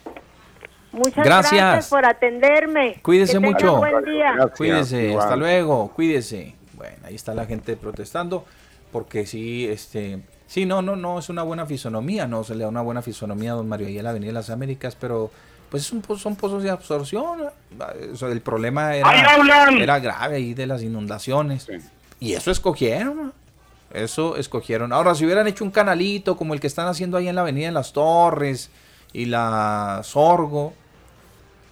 Muchas 0.91 1.25
Gracias. 1.25 1.53
gracias, 1.53 1.89
por 1.89 2.05
atenderme. 2.05 2.99
Cuídese 3.01 3.33
Que 3.33 3.39
mucho. 3.39 3.77
Buen 3.77 4.03
día. 4.03 4.35
Cuídese, 4.55 5.05
igual. 5.07 5.23
hasta 5.23 5.35
luego, 5.35 5.91
cuídese. 5.95 6.55
Bueno, 6.73 6.97
ahí 7.05 7.15
está 7.15 7.33
la 7.33 7.45
gente 7.45 7.75
protestando 7.75 8.45
porque 8.91 9.25
sí, 9.25 9.67
este, 9.67 10.19
Sí, 10.53 10.67
no, 10.67 10.83
no, 10.83 10.95
no, 10.95 11.17
es 11.17 11.29
una 11.29 11.41
buena 11.41 11.65
fisonomía, 11.65 12.27
no 12.27 12.43
se 12.43 12.53
le 12.53 12.61
da 12.63 12.69
una 12.69 12.83
buena 12.83 13.01
fisonomía 13.01 13.53
a 13.53 13.55
don 13.55 13.67
Mario 13.67 13.87
ahí 13.87 13.97
en 13.97 14.03
la 14.03 14.11
Avenida 14.11 14.29
de 14.29 14.33
las 14.33 14.51
Américas, 14.51 14.95
pero 14.95 15.31
pues 15.71 15.81
es 15.81 15.91
un 15.91 16.01
po- 16.01 16.15
son 16.15 16.35
pozos 16.35 16.61
de 16.61 16.69
absorción. 16.69 17.39
¿eh? 17.41 18.11
El 18.21 18.41
problema 18.41 18.89
¡Ahí 18.89 18.99
era, 19.81 19.97
grave 19.97 20.35
ahí 20.35 20.53
de 20.53 20.67
las 20.67 20.83
inundaciones. 20.83 21.65
Y 22.19 22.33
eso 22.33 22.51
escogieron, 22.51 23.33
eso 23.91 24.37
escogieron. 24.37 24.93
Ahora, 24.93 25.15
si 25.15 25.25
hubieran 25.25 25.47
hecho 25.47 25.63
un 25.63 25.71
canalito 25.71 26.37
como 26.37 26.53
el 26.53 26.59
que 26.59 26.67
están 26.67 26.85
haciendo 26.87 27.17
ahí 27.17 27.27
en 27.27 27.33
la 27.33 27.41
Avenida 27.41 27.65
de 27.65 27.71
las 27.71 27.91
Torres 27.91 28.69
y 29.11 29.25
la 29.25 30.01
Sorgo, 30.03 30.73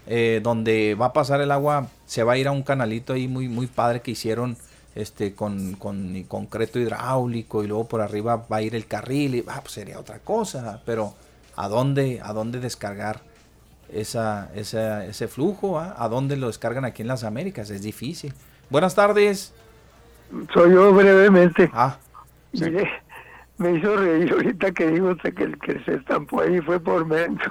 eh, 0.08 0.40
donde 0.41 0.95
va 0.95 1.06
a 1.06 1.14
pasar 1.14 1.40
el 1.40 1.52
agua, 1.52 1.86
se 2.08 2.24
va 2.24 2.34
a 2.34 2.38
ir 2.40 2.48
a 2.48 2.52
un 2.52 2.64
canalito 2.64 3.14
ahí 3.14 3.28
muy, 3.28 3.48
muy 3.48 3.68
padre 3.68 4.02
que 4.02 4.10
hicieron 4.10 4.58
este 4.96 5.34
con, 5.36 5.74
con 5.76 6.24
concreto 6.24 6.78
hidráulico 6.80 7.64
y 7.64 7.68
luego 7.68 7.88
por 7.88 8.02
arriba 8.02 8.46
va 8.52 8.58
a 8.58 8.62
ir 8.62 8.76
el 8.76 8.86
carril 8.88 9.36
y 9.36 9.44
ah, 9.48 9.60
pues 9.62 9.74
sería 9.74 10.00
otra 10.00 10.20
cosa, 10.20 10.82
pero 10.86 11.14
¿a 11.56 11.68
dónde, 11.70 12.20
a 12.24 12.34
dónde 12.34 12.60
descargar 12.60 13.22
esa, 13.92 14.50
esa- 14.56 15.06
ese 15.06 15.28
flujo? 15.28 15.80
ah? 15.80 15.96
¿A 15.98 16.08
dónde 16.10 16.36
lo 16.38 16.48
descargan 16.48 16.86
aquí 16.86 17.02
en 17.04 17.08
las 17.08 17.24
Américas? 17.24 17.70
Es 17.70 17.82
difícil. 17.82 18.34
Buenas 18.70 18.96
tardes. 18.96 19.54
Soy 20.54 20.72
yo 20.74 20.94
brevemente. 20.94 21.70
Ah. 21.74 21.98
Mire, 22.54 22.90
me 23.58 23.74
hizo 23.78 23.96
reír 23.96 24.32
ahorita 24.32 24.72
que 24.72 24.88
dijo 24.92 25.08
usted 25.08 25.34
que 25.34 25.44
el 25.44 25.60
que 25.60 25.80
se 25.84 25.96
estampó 25.96 26.42
ahí 26.42 26.60
fue 26.62 26.80
por 26.80 27.06
mento. 27.06 27.50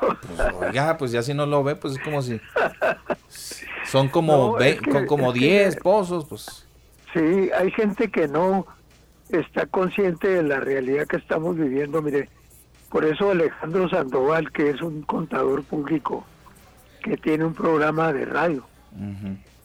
Oiga, 0.60 0.96
pues 0.98 1.12
ya 1.12 1.22
si 1.22 1.32
no 1.34 1.46
lo 1.46 1.62
ve, 1.62 1.76
pues 1.76 1.94
es 1.94 2.00
como 2.02 2.20
si... 2.22 2.40
Son 3.86 4.08
como, 4.08 4.32
No, 4.36 4.52
ve- 4.54 4.78
que- 4.78 4.90
con 4.90 5.06
como 5.06 5.32
es 5.32 5.38
que- 5.38 5.46
10 5.46 5.76
pozos, 5.76 6.26
pues... 6.28 6.66
Sí, 7.12 7.50
hay 7.58 7.70
gente 7.72 8.10
que 8.10 8.28
no 8.28 8.66
está 9.30 9.66
consciente 9.66 10.28
de 10.28 10.42
la 10.42 10.60
realidad 10.60 11.06
que 11.06 11.16
estamos 11.16 11.56
viviendo. 11.56 12.02
Mire, 12.02 12.28
por 12.90 13.04
eso 13.04 13.30
Alejandro 13.30 13.88
Sandoval, 13.88 14.50
que 14.52 14.70
es 14.70 14.82
un 14.82 15.02
contador 15.02 15.62
público, 15.64 16.24
que 17.02 17.16
tiene 17.16 17.44
un 17.44 17.54
programa 17.54 18.12
de 18.12 18.24
radio, 18.26 18.64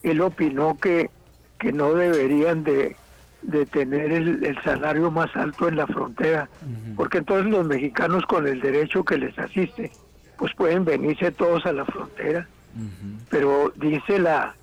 él 0.02 0.20
opinó 0.20 0.76
que, 0.78 1.10
que 1.58 1.72
no 1.72 1.92
deberían 1.94 2.64
de, 2.64 2.96
de 3.42 3.66
tener 3.66 4.12
el, 4.12 4.44
el 4.44 4.62
salario 4.62 5.10
más 5.10 5.34
alto 5.36 5.68
en 5.68 5.76
la 5.76 5.86
frontera, 5.86 6.48
porque 6.96 7.18
entonces 7.18 7.50
los 7.50 7.66
mexicanos 7.66 8.24
con 8.26 8.46
el 8.46 8.60
derecho 8.60 9.04
que 9.04 9.18
les 9.18 9.38
asiste, 9.38 9.90
pues 10.38 10.54
pueden 10.54 10.84
venirse 10.84 11.30
todos 11.32 11.66
a 11.66 11.72
la 11.72 11.84
frontera. 11.84 12.46
Pero 13.30 13.72
dice 13.76 14.18
la, 14.18 14.54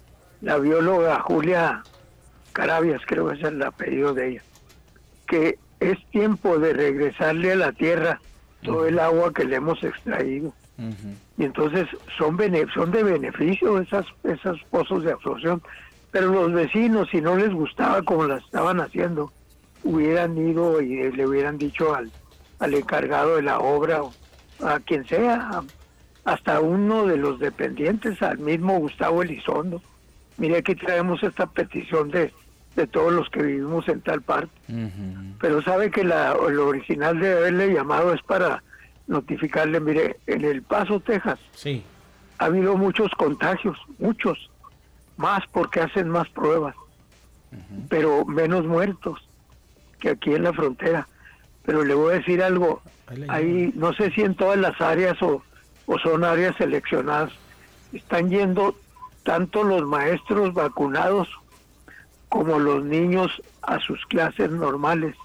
la 0.41 0.57
bióloga 0.57 1.19
Julia 1.21 1.83
Carabias, 2.53 3.01
creo 3.05 3.27
que 3.27 3.35
es 3.35 3.43
el 3.43 3.61
apellido 3.61 4.13
de 4.13 4.29
ella, 4.29 4.43
que 5.27 5.57
es 5.79 5.97
tiempo 6.11 6.57
de 6.59 6.73
regresarle 6.73 7.51
a 7.51 7.55
la 7.55 7.71
tierra 7.73 8.21
todo 8.61 8.85
el 8.87 8.99
agua 8.99 9.33
que 9.33 9.43
le 9.43 9.57
hemos 9.57 9.83
extraído. 9.83 10.53
Y 11.37 11.43
entonces 11.43 11.87
son, 12.17 12.37
bene- 12.37 12.65
son 12.73 12.91
de 12.91 13.03
beneficio 13.03 13.79
esas, 13.79 14.05
esos 14.23 14.59
pozos 14.69 15.03
de 15.03 15.11
absorción. 15.11 15.61
Pero 16.11 16.27
los 16.27 16.53
vecinos, 16.53 17.09
si 17.11 17.21
no 17.21 17.35
les 17.35 17.51
gustaba 17.53 18.01
como 18.03 18.25
la 18.25 18.37
estaban 18.37 18.79
haciendo, 18.79 19.31
hubieran 19.83 20.37
ido 20.37 20.81
y 20.81 21.11
le 21.11 21.27
hubieran 21.27 21.57
dicho 21.57 21.93
al, 21.93 22.11
al 22.59 22.73
encargado 22.73 23.35
de 23.35 23.41
la 23.41 23.59
obra 23.59 24.03
o 24.03 24.13
a 24.65 24.79
quien 24.79 25.05
sea, 25.07 25.61
hasta 26.23 26.61
uno 26.61 27.05
de 27.05 27.17
los 27.17 27.39
dependientes, 27.39 28.21
al 28.21 28.37
mismo 28.39 28.77
Gustavo 28.79 29.21
Elizondo. 29.23 29.81
Mire, 30.37 30.57
aquí 30.57 30.73
traemos 30.75 31.21
esta 31.23 31.45
petición 31.47 32.09
de, 32.09 32.31
de 32.75 32.87
todos 32.87 33.13
los 33.13 33.29
que 33.29 33.41
vivimos 33.43 33.87
en 33.87 34.01
tal 34.01 34.21
parte. 34.21 34.51
Pero 35.39 35.61
sabe 35.61 35.91
que 35.91 36.03
la, 36.03 36.33
lo 36.33 36.67
original 36.67 37.19
de 37.19 37.33
haberle 37.33 37.73
llamado 37.73 38.13
es 38.13 38.21
para 38.23 38.63
notificarle, 39.07 39.79
mire, 39.79 40.17
en 40.27 40.43
El 40.45 40.61
Paso, 40.63 40.99
Texas, 40.99 41.39
Sí. 41.53 41.83
ha 42.39 42.45
habido 42.45 42.75
muchos 42.77 43.11
contagios, 43.11 43.77
muchos, 43.99 44.49
más 45.17 45.43
porque 45.51 45.81
hacen 45.81 46.09
más 46.09 46.27
pruebas, 46.29 46.75
pero 47.89 48.25
menos 48.25 48.65
muertos 48.65 49.19
que 49.99 50.09
aquí 50.09 50.33
en 50.33 50.43
la 50.43 50.53
frontera. 50.53 51.07
Pero 51.65 51.83
le 51.83 51.93
voy 51.93 52.13
a 52.13 52.17
decir 52.17 52.41
algo, 52.41 52.81
ahí 53.29 53.71
no 53.75 53.93
sé 53.93 54.09
si 54.11 54.21
en 54.21 54.35
todas 54.35 54.57
las 54.57 54.79
áreas 54.81 55.21
o, 55.21 55.43
o 55.85 55.99
son 55.99 56.23
áreas 56.23 56.55
seleccionadas, 56.57 57.31
están 57.93 58.29
yendo 58.29 58.75
tanto 59.23 59.63
los 59.63 59.83
maestros 59.83 60.53
vacunados 60.53 61.29
como 62.33 62.57
los 62.57 62.83
niños 62.83 63.29
a 63.61 63.79
sus 63.79 64.03
clases 64.07 64.49
normales. 64.49 65.15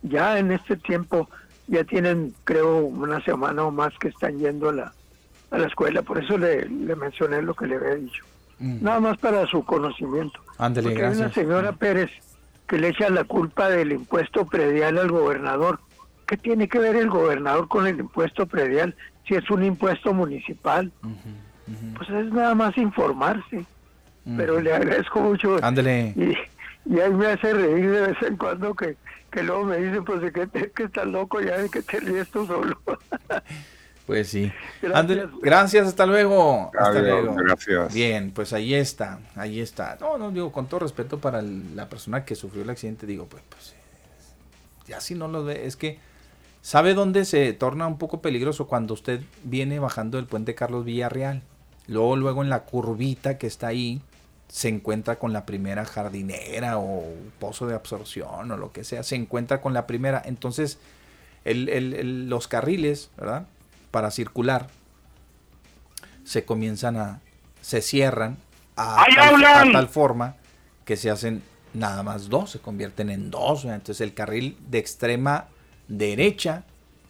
Ya 0.00 0.38
en 0.38 0.52
este 0.52 0.74
tiempo 0.76 1.28
ya 1.66 1.84
tienen, 1.84 2.32
creo, 2.44 2.78
una 2.78 3.22
semana 3.24 3.62
o 3.64 3.70
más 3.70 3.92
que 3.98 4.08
están 4.08 4.38
yendo 4.38 4.70
a 4.70 4.72
la, 4.72 4.92
a 5.50 5.58
la 5.58 5.66
escuela. 5.66 6.00
Por 6.00 6.16
eso 6.16 6.38
le, 6.38 6.66
le 6.66 6.96
mencioné 6.96 7.42
lo 7.42 7.52
que 7.52 7.66
le 7.66 7.76
había 7.76 7.96
dicho. 7.96 8.24
Nada 8.58 9.00
más 9.00 9.18
para 9.18 9.46
su 9.46 9.66
conocimiento. 9.66 10.40
Porque 10.88 11.02
hay 11.02 11.08
una 11.08 11.26
gracias. 11.26 11.34
señora 11.34 11.72
Pérez 11.72 12.10
que 12.66 12.78
le 12.78 12.88
echa 12.88 13.10
la 13.10 13.24
culpa 13.24 13.68
del 13.68 13.92
impuesto 13.92 14.46
predial 14.46 14.96
al 14.96 15.10
gobernador. 15.10 15.80
¿Qué 16.26 16.38
tiene 16.38 16.68
que 16.68 16.78
ver 16.78 16.96
el 16.96 17.10
gobernador 17.10 17.68
con 17.68 17.86
el 17.86 18.00
impuesto 18.00 18.46
predial 18.46 18.96
si 19.28 19.34
es 19.34 19.50
un 19.50 19.62
impuesto 19.62 20.14
municipal? 20.14 20.90
Pues 21.98 22.08
es 22.08 22.32
nada 22.32 22.54
más 22.54 22.78
informarse. 22.78 23.66
Pero 24.36 24.60
le 24.60 24.72
agradezco 24.74 25.20
mucho. 25.20 25.56
Ándele. 25.62 26.12
Y, 26.16 26.92
y 26.94 27.00
ahí 27.00 27.12
me 27.12 27.26
hace 27.26 27.52
reír 27.52 27.90
de 27.90 28.00
vez 28.08 28.16
en 28.22 28.36
cuando 28.36 28.74
que, 28.74 28.96
que 29.30 29.42
luego 29.42 29.64
me 29.64 29.76
dicen, 29.78 30.04
pues 30.04 30.20
de 30.20 30.32
que, 30.32 30.48
que 30.72 30.82
estás 30.84 31.06
loco 31.06 31.40
ya 31.40 31.58
de 31.58 31.68
que 31.68 31.82
te 31.82 32.00
ríes 32.00 32.28
tú 32.30 32.46
solo. 32.46 32.78
Pues 34.06 34.28
sí. 34.28 34.52
Gracias. 34.80 35.00
Ándele, 35.00 35.28
gracias, 35.42 35.88
hasta 35.88 36.06
luego. 36.06 36.70
Hasta 36.78 36.90
Adiós, 37.00 37.24
luego. 37.24 37.34
gracias. 37.34 37.92
Bien, 37.92 38.30
pues 38.30 38.52
ahí 38.52 38.72
está, 38.72 39.18
ahí 39.34 39.58
está. 39.58 39.98
No, 40.00 40.16
no, 40.16 40.30
digo, 40.30 40.52
con 40.52 40.68
todo 40.68 40.78
respeto 40.78 41.18
para 41.18 41.40
el- 41.40 41.74
la 41.74 41.88
persona 41.88 42.24
que 42.24 42.36
sufrió 42.36 42.62
el 42.62 42.70
accidente, 42.70 43.04
digo, 43.04 43.26
pues, 43.26 43.42
pues, 43.48 43.74
ya 44.86 45.00
si 45.00 45.16
no 45.16 45.26
lo 45.26 45.42
ve, 45.44 45.66
es 45.66 45.74
que, 45.76 45.98
¿sabe 46.62 46.94
dónde 46.94 47.24
se 47.24 47.52
torna 47.52 47.88
un 47.88 47.98
poco 47.98 48.22
peligroso? 48.22 48.68
Cuando 48.68 48.94
usted 48.94 49.22
viene 49.42 49.80
bajando 49.80 50.18
del 50.18 50.26
puente 50.26 50.54
Carlos 50.54 50.84
Villarreal. 50.84 51.42
Luego, 51.88 52.14
luego 52.14 52.44
en 52.44 52.48
la 52.50 52.60
curvita 52.60 53.38
que 53.38 53.48
está 53.48 53.66
ahí, 53.66 54.00
se 54.48 54.68
encuentra 54.68 55.18
con 55.18 55.32
la 55.32 55.44
primera 55.46 55.84
jardinera 55.84 56.78
o 56.78 57.04
pozo 57.38 57.66
de 57.66 57.74
absorción 57.74 58.50
o 58.50 58.56
lo 58.56 58.72
que 58.72 58.84
sea, 58.84 59.02
se 59.02 59.16
encuentra 59.16 59.60
con 59.60 59.74
la 59.74 59.86
primera. 59.86 60.22
Entonces, 60.24 60.78
el- 61.44 61.68
el- 61.68 61.94
el- 61.94 62.28
los 62.28 62.48
carriles, 62.48 63.10
¿verdad? 63.16 63.46
Para 63.90 64.10
circular, 64.10 64.68
se 66.24 66.44
comienzan 66.44 66.96
a, 66.96 67.20
se 67.60 67.82
cierran 67.82 68.36
a, 68.76 69.02
¡Ahí 69.04 69.14
tal, 69.14 69.34
hablan! 69.34 69.68
a 69.70 69.72
tal 69.72 69.88
forma 69.88 70.36
que 70.84 70.96
se 70.96 71.10
hacen 71.10 71.42
nada 71.74 72.02
más 72.02 72.28
dos, 72.28 72.50
se 72.50 72.58
convierten 72.58 73.10
en 73.10 73.30
dos. 73.30 73.64
¿verdad? 73.64 73.76
Entonces 73.76 74.00
el 74.00 74.14
carril 74.14 74.56
de 74.68 74.78
extrema 74.78 75.46
derecha, 75.88 76.64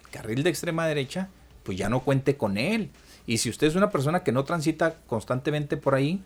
el 0.04 0.10
carril 0.10 0.42
de 0.42 0.50
extrema 0.50 0.86
derecha, 0.86 1.28
pues 1.62 1.76
ya 1.78 1.88
no 1.88 2.00
cuente 2.00 2.36
con 2.36 2.56
él. 2.58 2.90
Y 3.26 3.38
si 3.38 3.50
usted 3.50 3.66
es 3.66 3.74
una 3.74 3.90
persona 3.90 4.22
que 4.22 4.30
no 4.32 4.44
transita 4.44 4.94
constantemente 5.06 5.76
por 5.76 5.94
ahí, 5.94 6.22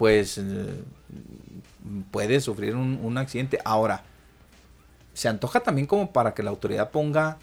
pues 0.00 0.38
eh, 0.38 0.82
puede 2.10 2.40
sufrir 2.40 2.74
un, 2.74 2.98
un 3.02 3.18
accidente. 3.18 3.58
Ahora, 3.66 4.02
se 5.12 5.28
antoja 5.28 5.60
también 5.60 5.86
como 5.86 6.10
para 6.10 6.32
que 6.32 6.42
la 6.42 6.48
autoridad 6.48 6.90
ponga 6.90 7.36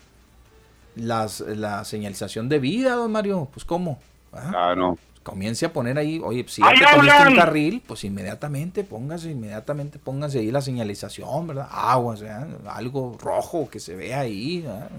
las, 0.95 1.41
la 1.41 1.85
señalización 1.85 2.49
de 2.49 2.57
vida, 2.57 2.95
don 2.95 3.11
Mario. 3.11 3.47
Pues 3.53 3.63
cómo. 3.63 3.99
¿Ah? 4.33 4.47
Claro. 4.49 4.97
Comience 5.21 5.67
a 5.67 5.71
poner 5.71 5.99
ahí, 5.99 6.19
oye, 6.23 6.45
si 6.47 6.63
ya 6.63 6.69
¡Ahí 6.69 6.79
te 6.79 6.85
comiste 6.95 7.27
un 7.27 7.35
carril, 7.35 7.83
pues 7.85 8.03
inmediatamente 8.05 8.83
póngase, 8.83 9.29
inmediatamente 9.29 9.99
póngase 9.99 10.39
ahí 10.39 10.49
la 10.49 10.61
señalización, 10.61 11.45
¿verdad? 11.45 11.67
Agua, 11.69 12.15
o 12.15 12.17
sea, 12.17 12.47
algo 12.69 13.19
rojo 13.21 13.69
que 13.69 13.79
se 13.79 13.95
vea 13.95 14.21
ahí. 14.21 14.61
¿verdad? 14.61 14.89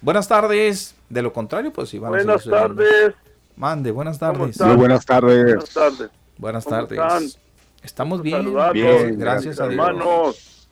Buenas 0.00 0.28
tardes. 0.28 0.94
De 1.08 1.22
lo 1.22 1.32
contrario, 1.32 1.72
pues 1.72 1.88
sí, 1.88 1.98
van 1.98 2.14
a 2.14 2.16
Buenas 2.18 2.44
tardes. 2.44 3.14
Mande, 3.56 3.90
buenas 3.90 4.16
tardes. 4.16 4.60
Muy 4.60 4.76
buenas 4.76 5.04
tardes. 5.04 5.42
Buenas 5.42 5.70
tardes. 5.70 6.23
Buenas 6.38 6.64
¿Cómo 6.64 6.76
tardes. 6.86 6.98
están? 6.98 7.42
Estamos 7.82 8.22
bien. 8.22 8.54
Bien, 8.72 9.18
gracias 9.18 9.60
a 9.60 9.66
Mis 9.66 9.74
Dios. 9.74 9.88
hermanos, 9.88 10.68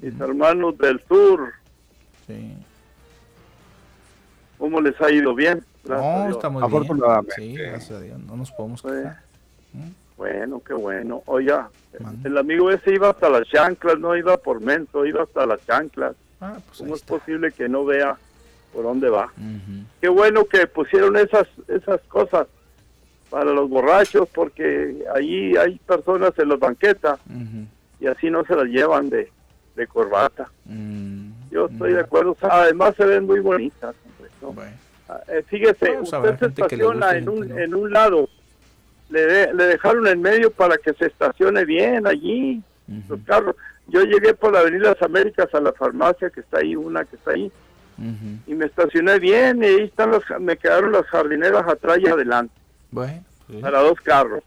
mis 0.00 0.20
hermanos 0.20 0.78
del 0.78 1.00
sur. 1.06 1.52
Sí. 2.26 2.56
¿Cómo 4.58 4.80
les 4.80 4.98
ha 5.00 5.10
ido 5.10 5.34
bien? 5.34 5.62
Gracias 5.84 6.28
No, 6.28 6.30
estamos 6.30 6.70
bien. 6.70 7.26
Sí, 7.36 7.54
gracias 7.54 7.90
a 7.90 8.00
Dios. 8.00 8.18
No 8.20 8.36
nos 8.36 8.50
podemos 8.52 8.82
quejar. 8.82 9.20
Bueno, 10.16 10.62
qué 10.64 10.74
bueno. 10.74 11.22
Oiga, 11.26 11.70
el 12.22 12.38
amigo 12.38 12.70
ese 12.70 12.94
iba 12.94 13.10
hasta 13.10 13.28
las 13.28 13.46
chanclas, 13.48 13.98
no 13.98 14.16
iba 14.16 14.36
por 14.36 14.60
menso, 14.60 15.04
iba 15.04 15.24
hasta 15.24 15.44
las 15.44 15.64
chanclas. 15.66 16.14
Ah, 16.40 16.56
pues 16.66 16.78
¿Cómo 16.78 16.94
es 16.94 17.02
posible 17.02 17.50
que 17.52 17.68
no 17.68 17.84
vea 17.84 18.16
por 18.72 18.84
dónde 18.84 19.08
va? 19.10 19.32
Qué 20.00 20.08
bueno 20.08 20.44
que 20.46 20.66
pusieron 20.66 21.16
esas 21.16 21.46
esas 21.68 22.00
cosas 22.02 22.46
para 23.30 23.46
los 23.52 23.68
borrachos, 23.68 24.28
porque 24.32 25.04
allí 25.14 25.56
hay 25.56 25.78
personas 25.80 26.32
en 26.38 26.48
las 26.50 26.58
banquetas 26.58 27.18
y 28.00 28.06
así 28.06 28.30
no 28.30 28.44
se 28.44 28.54
las 28.54 28.66
llevan 28.66 29.08
de, 29.10 29.30
de 29.76 29.86
corbata. 29.86 30.50
Mm. 30.66 31.30
Yo 31.50 31.66
estoy 31.66 31.92
de 31.94 32.00
acuerdo. 32.00 32.36
Además 32.42 32.94
se 32.96 33.04
ven 33.04 33.24
muy 33.26 33.40
bonitas. 33.40 33.94
¿no? 34.42 34.54
Ah, 35.08 35.20
eh, 35.28 35.42
fíjese, 35.46 35.98
usted 36.00 36.38
se 36.38 36.46
estaciona 36.62 37.16
en 37.16 37.28
un, 37.28 37.58
en 37.58 37.74
un 37.74 37.92
lado. 37.92 38.28
Le, 39.10 39.20
de- 39.26 39.54
le 39.54 39.64
dejaron 39.64 40.06
en 40.06 40.20
medio 40.22 40.50
para 40.50 40.76
que 40.78 40.92
se 40.94 41.06
estacione 41.06 41.64
bien 41.64 42.06
allí 42.06 42.62
los 43.08 43.20
carros. 43.26 43.56
Yo 43.88 44.02
llegué 44.02 44.34
por 44.34 44.52
la 44.52 44.60
Avenida 44.60 44.90
Las 44.90 45.02
Américas 45.02 45.54
a 45.54 45.60
la 45.60 45.72
farmacia 45.72 46.30
que 46.30 46.40
está 46.40 46.58
ahí, 46.58 46.74
una 46.74 47.04
que 47.04 47.16
está 47.16 47.32
ahí, 47.32 47.50
y 48.46 48.54
me 48.54 48.64
estacioné 48.66 49.18
bien 49.18 49.62
y 49.62 49.66
ahí 49.66 49.82
están 49.84 50.10
las, 50.10 50.22
me 50.40 50.56
quedaron 50.56 50.90
las 50.92 51.06
jardineras 51.06 51.66
atrás 51.68 51.98
y 52.00 52.08
adelante 52.08 52.52
Bueno, 52.94 53.24
sí. 53.48 53.56
para 53.58 53.80
dos 53.80 54.00
carros. 54.00 54.42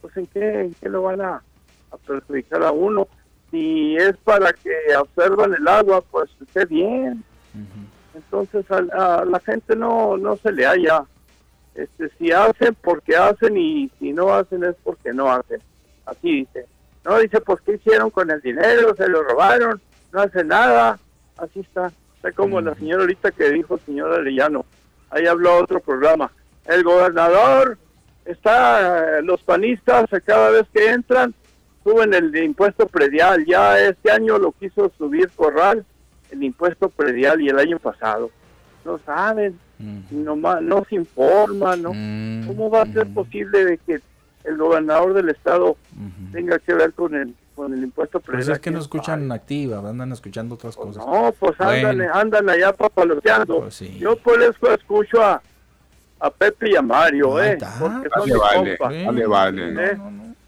Pues 0.00 0.16
en 0.16 0.26
qué, 0.28 0.60
en 0.60 0.74
qué 0.74 0.88
lo 0.88 1.02
van 1.02 1.20
a, 1.20 1.42
a 1.90 1.96
perjudicar 2.06 2.62
a 2.62 2.70
uno. 2.70 3.08
Si 3.50 3.96
es 3.96 4.16
para 4.18 4.52
que 4.52 4.70
observan 4.96 5.54
el 5.54 5.66
agua, 5.66 6.00
pues 6.02 6.30
esté 6.40 6.66
bien. 6.66 7.24
Entonces 8.14 8.64
a, 8.70 8.76
a 9.22 9.24
la 9.24 9.40
gente 9.40 9.74
no, 9.74 10.16
no 10.16 10.36
se 10.36 10.52
le 10.52 10.64
haya. 10.64 11.04
Este, 11.74 12.08
si 12.16 12.30
hacen, 12.30 12.76
porque 12.80 13.16
hacen 13.16 13.56
y 13.56 13.90
si 13.98 14.12
no 14.12 14.32
hacen 14.32 14.62
es 14.62 14.76
porque 14.84 15.12
no 15.12 15.30
hacen. 15.32 15.60
Así 16.06 16.40
dice. 16.40 16.66
No 17.04 17.18
dice, 17.18 17.40
pues 17.40 17.60
¿qué 17.62 17.74
hicieron 17.74 18.10
con 18.10 18.30
el 18.30 18.40
dinero? 18.40 18.94
Se 18.96 19.08
lo 19.08 19.22
robaron, 19.24 19.80
no 20.12 20.20
hacen 20.20 20.48
nada. 20.48 20.98
Así 21.36 21.60
está. 21.60 21.90
Está 22.16 22.30
como 22.32 22.60
la 22.60 22.74
señora 22.76 23.02
ahorita 23.02 23.32
que 23.32 23.50
dijo, 23.50 23.78
señora 23.84 24.16
Arellano. 24.16 24.64
Ahí 25.10 25.26
habló 25.26 25.56
otro 25.58 25.80
programa. 25.80 26.30
El 26.66 26.82
gobernador 26.82 27.78
está, 28.24 29.18
eh, 29.18 29.22
los 29.22 29.42
panistas 29.42 30.10
eh, 30.12 30.20
cada 30.24 30.50
vez 30.50 30.64
que 30.72 30.90
entran 30.90 31.34
suben 31.82 32.14
el 32.14 32.34
impuesto 32.36 32.86
predial. 32.86 33.44
Ya 33.44 33.78
este 33.78 34.10
año 34.10 34.38
lo 34.38 34.52
quiso 34.52 34.90
subir 34.96 35.28
Corral, 35.36 35.84
el 36.30 36.42
impuesto 36.42 36.88
predial 36.88 37.40
y 37.42 37.48
el 37.48 37.58
año 37.58 37.78
pasado. 37.78 38.30
No 38.84 38.98
saben, 39.04 39.58
nomás, 40.10 40.60
no 40.62 40.84
se 40.88 40.96
informan, 40.96 41.82
¿no? 41.82 41.88
¿Cómo 42.46 42.70
va 42.70 42.82
a 42.82 42.86
ser 42.86 43.06
posible 43.14 43.64
de 43.64 43.78
que 43.78 44.00
el 44.44 44.56
gobernador 44.58 45.14
del 45.14 45.30
estado 45.30 45.76
tenga 46.32 46.58
que 46.58 46.74
ver 46.74 46.92
con 46.92 47.14
el 47.14 47.34
con 47.54 47.72
el 47.72 47.84
impuesto 47.84 48.18
Pues 48.18 48.36
predial? 48.36 48.52
es 48.56 48.58
que 48.58 48.70
no 48.72 48.80
escuchan 48.80 49.30
activa, 49.30 49.78
andan 49.88 50.10
escuchando 50.12 50.56
otras 50.56 50.74
cosas. 50.76 51.06
No, 51.06 51.32
pues 51.38 51.52
andan, 51.60 51.96
Bueno. 51.98 52.12
andan 52.14 52.48
allá 52.50 52.72
papaloteando. 52.72 53.60
Pues 53.60 53.74
sí. 53.74 53.96
Yo 53.98 54.16
por 54.16 54.42
eso 54.42 54.72
escucho 54.74 55.22
a, 55.22 55.40
a 56.20 56.30
Pepe 56.30 56.70
y 56.70 56.76
a 56.76 56.82
Mario, 56.82 57.42
¿eh? 57.42 57.58
Porque 57.58 57.74
son 57.78 58.02
Vale, 58.10 58.24
mis 58.26 58.38
vale, 58.38 58.76
compas. 58.78 59.04
vale, 59.06 59.26
vale. 59.26 59.84
¿Eh? 59.92 59.98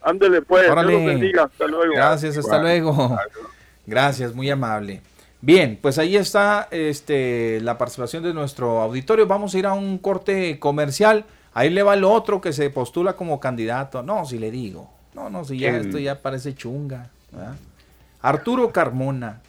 Ándele 0.03 0.43
pues, 0.43 0.63
Dios 0.63 0.73
Órale. 0.73 0.93
los 0.93 1.05
bendiga, 1.05 1.43
hasta 1.45 1.67
luego. 1.67 1.95
Gracias, 1.95 2.37
hasta 2.39 2.59
luego. 2.63 3.17
Gracias, 3.87 4.35
muy 4.35 4.49
amable. 4.51 5.01
Bien, 5.41 5.79
pues 5.81 5.99
ahí 5.99 6.17
está 6.17 6.69
este, 6.71 7.61
la 7.61 7.77
participación 7.79 8.23
de 8.23 8.33
nuestro 8.33 8.81
auditorio. 8.81 9.27
Vamos 9.27 9.55
a 9.55 9.59
ir 9.59 9.67
a 9.67 9.73
un 9.75 9.99
corte 9.99 10.59
comercial. 10.59 11.25
Ahí 11.55 11.71
le 11.71 11.83
va 11.83 11.95
el 11.95 12.05
otro 12.05 12.41
que 12.41 12.53
se 12.53 12.71
postula 12.71 13.15
como 13.15 13.39
candidato. 13.41 14.03
No, 14.03 14.25
si 14.25 14.39
le 14.39 14.51
digo. 14.51 14.91
No, 15.15 15.31
no, 15.31 15.45
si 15.45 15.59
ya 15.59 15.71
¿Quién? 15.71 15.83
esto 15.87 15.99
ya 15.99 16.21
parece 16.21 16.55
chunga. 16.55 17.09
¿verdad? 17.33 17.55
Arturo 18.23 18.71
Carmona, 18.73 19.41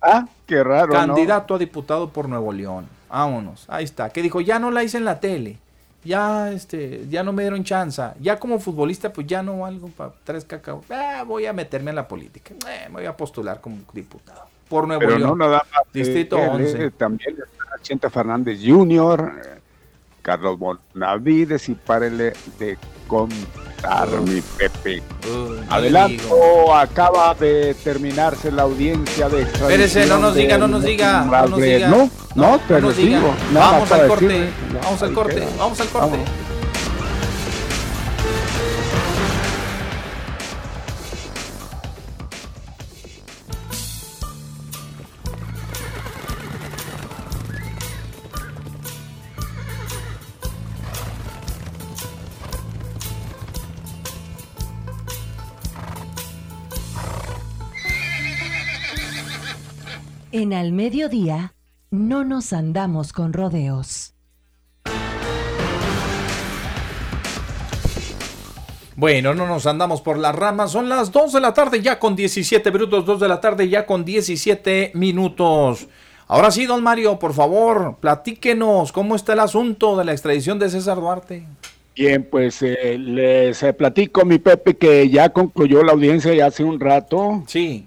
Ah, 0.00 0.26
qué 0.46 0.62
raro, 0.64 0.88
¿no? 0.88 0.94
candidato 0.94 1.54
a 1.54 1.58
diputado 1.58 2.08
por 2.10 2.28
Nuevo 2.28 2.52
León. 2.52 2.86
Vámonos, 3.12 3.66
ahí 3.68 3.84
está. 3.84 4.08
Que 4.10 4.22
dijo, 4.22 4.40
ya 4.40 4.58
no 4.58 4.70
la 4.70 4.82
hice 4.82 4.96
en 4.96 5.04
la 5.04 5.20
tele. 5.20 5.58
Ya, 6.04 6.50
este, 6.50 7.06
ya 7.08 7.22
no 7.22 7.32
me 7.32 7.42
dieron 7.42 7.62
chance. 7.62 8.02
Ya 8.20 8.38
como 8.40 8.58
futbolista, 8.58 9.12
pues 9.12 9.26
ya 9.26 9.42
no 9.42 9.60
valgo 9.60 9.88
para 9.88 10.12
tres 10.24 10.44
cacao. 10.44 10.82
Ah, 10.90 11.22
voy 11.24 11.46
a 11.46 11.52
meterme 11.52 11.90
en 11.90 11.96
la 11.96 12.08
política. 12.08 12.54
Eh, 12.68 12.86
me 12.88 12.94
voy 12.94 13.04
a 13.06 13.16
postular 13.16 13.60
como 13.60 13.76
diputado. 13.92 14.46
Por 14.68 14.86
Nuevo 14.88 15.00
Pero 15.00 15.18
León. 15.18 15.30
no 15.30 15.36
nada 15.36 15.58
más. 15.70 15.82
eh, 15.82 15.88
Distrito 15.92 16.38
él, 16.38 16.48
11. 16.48 16.84
eh, 16.86 16.90
también 16.90 17.36
está 17.36 17.64
Chente 17.82 18.10
Fernández 18.10 18.58
Jr., 18.64 19.32
eh, 19.44 19.60
Carlos 20.22 20.58
Bonavides 20.58 21.68
y 21.68 21.74
párele 21.74 22.32
de 22.58 22.78
contar, 23.06 24.08
mi 24.22 24.40
Pepe. 24.40 25.02
Adelanto, 25.68 26.74
acaba 26.74 27.34
de 27.34 27.74
terminarse 27.82 28.50
la 28.50 28.62
audiencia 28.62 29.28
de 29.28 29.42
Espérese, 29.42 30.06
no 30.06 30.18
nos 30.18 30.34
diga, 30.34 30.56
no 30.56 30.68
nos 30.68 30.82
diga, 30.82 31.24
no 31.24 31.46
nos 31.48 31.60
diga. 31.60 31.88
No, 31.88 32.10
no, 32.34 32.60
no 32.68 32.80
nos 32.80 32.96
diga. 32.96 33.20
Nada 33.52 33.72
Vamos 33.72 33.92
al 33.92 34.08
corte, 34.08 34.50
vamos 34.82 35.02
al 35.02 35.12
corte, 35.12 35.48
vamos 35.58 35.80
al 35.80 35.88
corte. 35.88 36.16
Vamos. 36.16 36.51
En 60.34 60.54
al 60.54 60.72
mediodía, 60.72 61.52
no 61.90 62.24
nos 62.24 62.54
andamos 62.54 63.12
con 63.12 63.34
rodeos. 63.34 64.14
Bueno, 68.96 69.34
no 69.34 69.46
nos 69.46 69.66
andamos 69.66 70.00
por 70.00 70.16
las 70.16 70.34
ramas. 70.34 70.70
Son 70.70 70.88
las 70.88 71.12
2 71.12 71.34
de 71.34 71.40
la 71.40 71.52
tarde 71.52 71.82
ya 71.82 71.98
con 71.98 72.16
17 72.16 72.70
minutos. 72.70 73.04
2 73.04 73.20
de 73.20 73.28
la 73.28 73.42
tarde 73.42 73.68
ya 73.68 73.84
con 73.84 74.06
17 74.06 74.92
minutos. 74.94 75.86
Ahora 76.28 76.50
sí, 76.50 76.64
don 76.64 76.82
Mario, 76.82 77.18
por 77.18 77.34
favor, 77.34 77.96
platíquenos 78.00 78.90
cómo 78.90 79.16
está 79.16 79.34
el 79.34 79.40
asunto 79.40 79.98
de 79.98 80.06
la 80.06 80.12
extradición 80.12 80.58
de 80.58 80.70
César 80.70 80.96
Duarte. 80.96 81.44
Bien, 81.94 82.26
pues 82.30 82.62
eh, 82.62 82.96
les 82.98 83.62
eh, 83.62 83.74
platico, 83.74 84.24
mi 84.24 84.38
Pepe, 84.38 84.78
que 84.78 85.10
ya 85.10 85.28
concluyó 85.28 85.82
la 85.82 85.92
audiencia 85.92 86.32
ya 86.32 86.46
hace 86.46 86.64
un 86.64 86.80
rato. 86.80 87.42
Sí. 87.46 87.84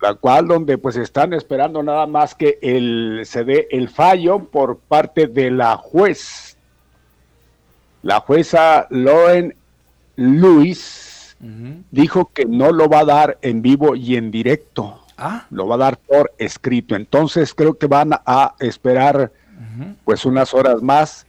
La 0.00 0.14
cual 0.14 0.46
donde 0.46 0.78
pues 0.78 0.96
están 0.96 1.32
esperando 1.32 1.82
nada 1.82 2.06
más 2.06 2.34
que 2.34 2.58
el, 2.62 3.22
se 3.24 3.44
dé 3.44 3.66
el 3.70 3.88
fallo 3.88 4.38
por 4.44 4.78
parte 4.78 5.26
de 5.26 5.50
la 5.50 5.76
juez. 5.76 6.56
La 8.02 8.20
jueza 8.20 8.86
Lauren 8.90 9.54
Lewis 10.16 11.36
dijo 11.90 12.30
que 12.32 12.44
no 12.44 12.72
lo 12.72 12.88
va 12.88 13.00
a 13.00 13.04
dar 13.04 13.38
en 13.42 13.62
vivo 13.62 13.94
y 13.96 14.16
en 14.16 14.30
directo. 14.30 15.00
Ah. 15.16 15.46
Lo 15.50 15.66
va 15.66 15.74
a 15.74 15.78
dar 15.78 15.98
por 15.98 16.32
escrito. 16.38 16.94
Entonces 16.94 17.54
creo 17.54 17.74
que 17.74 17.86
van 17.86 18.12
a 18.12 18.54
esperar 18.60 19.32
pues 20.04 20.24
unas 20.24 20.54
horas 20.54 20.82
más 20.82 21.26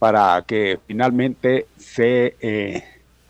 para 0.00 0.42
que 0.46 0.80
finalmente 0.86 1.66
se 1.76 2.34
eh, 2.40 2.82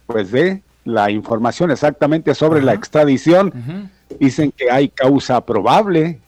pues 0.07 0.31
dé 0.31 0.63
la 0.85 1.11
información 1.11 1.71
exactamente 1.71 2.35
sobre 2.35 2.63
la 2.63 2.73
extradición. 2.73 3.91
Dicen 4.19 4.53
que 4.53 4.71
hay 4.71 4.89
causa 4.89 5.45
probable, 5.45 6.19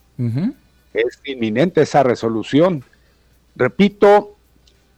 es 0.94 1.20
inminente 1.24 1.82
esa 1.82 2.02
resolución. 2.02 2.84
Repito, 3.56 4.36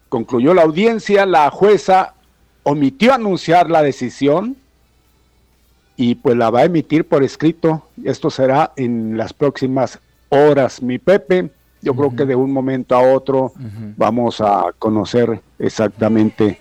concluyó 0.09 0.55
la 0.55 0.63
audiencia, 0.63 1.27
la 1.27 1.51
jueza 1.51 2.15
omitió 2.63 3.15
anunciar 3.15 3.71
la 3.71 3.83
decisión 3.83 4.57
y 5.97 6.17
pues 6.17 6.37
la 6.37 6.51
va 6.51 6.61
a 6.61 6.65
emitir 6.65 7.07
por 7.07 7.23
escrito. 7.23 7.89
Esto 8.05 8.31
será 8.31 8.73
en 8.77 9.17
las 9.17 9.33
próximas 9.33 10.01
horas, 10.29 10.83
mi 10.83 10.99
Pepe. 10.99 11.51
Yo 11.83 11.95
creo 11.95 12.17
que 12.17 12.25
de 12.25 12.35
un 12.35 12.51
momento 12.51 12.97
a 12.97 13.01
otro 13.01 13.53
vamos 13.97 14.41
a 14.41 14.73
conocer 14.79 15.41
exactamente 15.59 16.59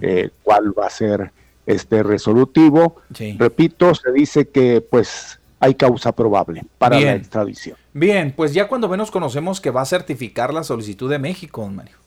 eh, 0.00 0.30
cuál 0.42 0.76
va 0.76 0.86
a 0.86 0.90
ser 0.90 1.30
este 1.66 2.02
resolutivo. 2.02 2.96
Sí. 3.14 3.36
Repito, 3.38 3.94
se 3.94 4.10
dice 4.12 4.48
que 4.48 4.80
pues 4.80 5.38
hay 5.62 5.76
causa 5.76 6.10
probable 6.10 6.64
para 6.76 6.98
la 6.98 7.14
extradición. 7.14 7.76
Bien, 7.92 8.32
pues 8.36 8.52
ya 8.52 8.66
cuando 8.66 8.88
menos 8.88 9.12
conocemos 9.12 9.60
que 9.60 9.70
va 9.70 9.82
a 9.82 9.84
certificar 9.84 10.52
la 10.52 10.64
solicitud 10.64 11.08
de 11.08 11.20
México, 11.20 11.62
don 11.62 11.76
Mario. 11.76 11.98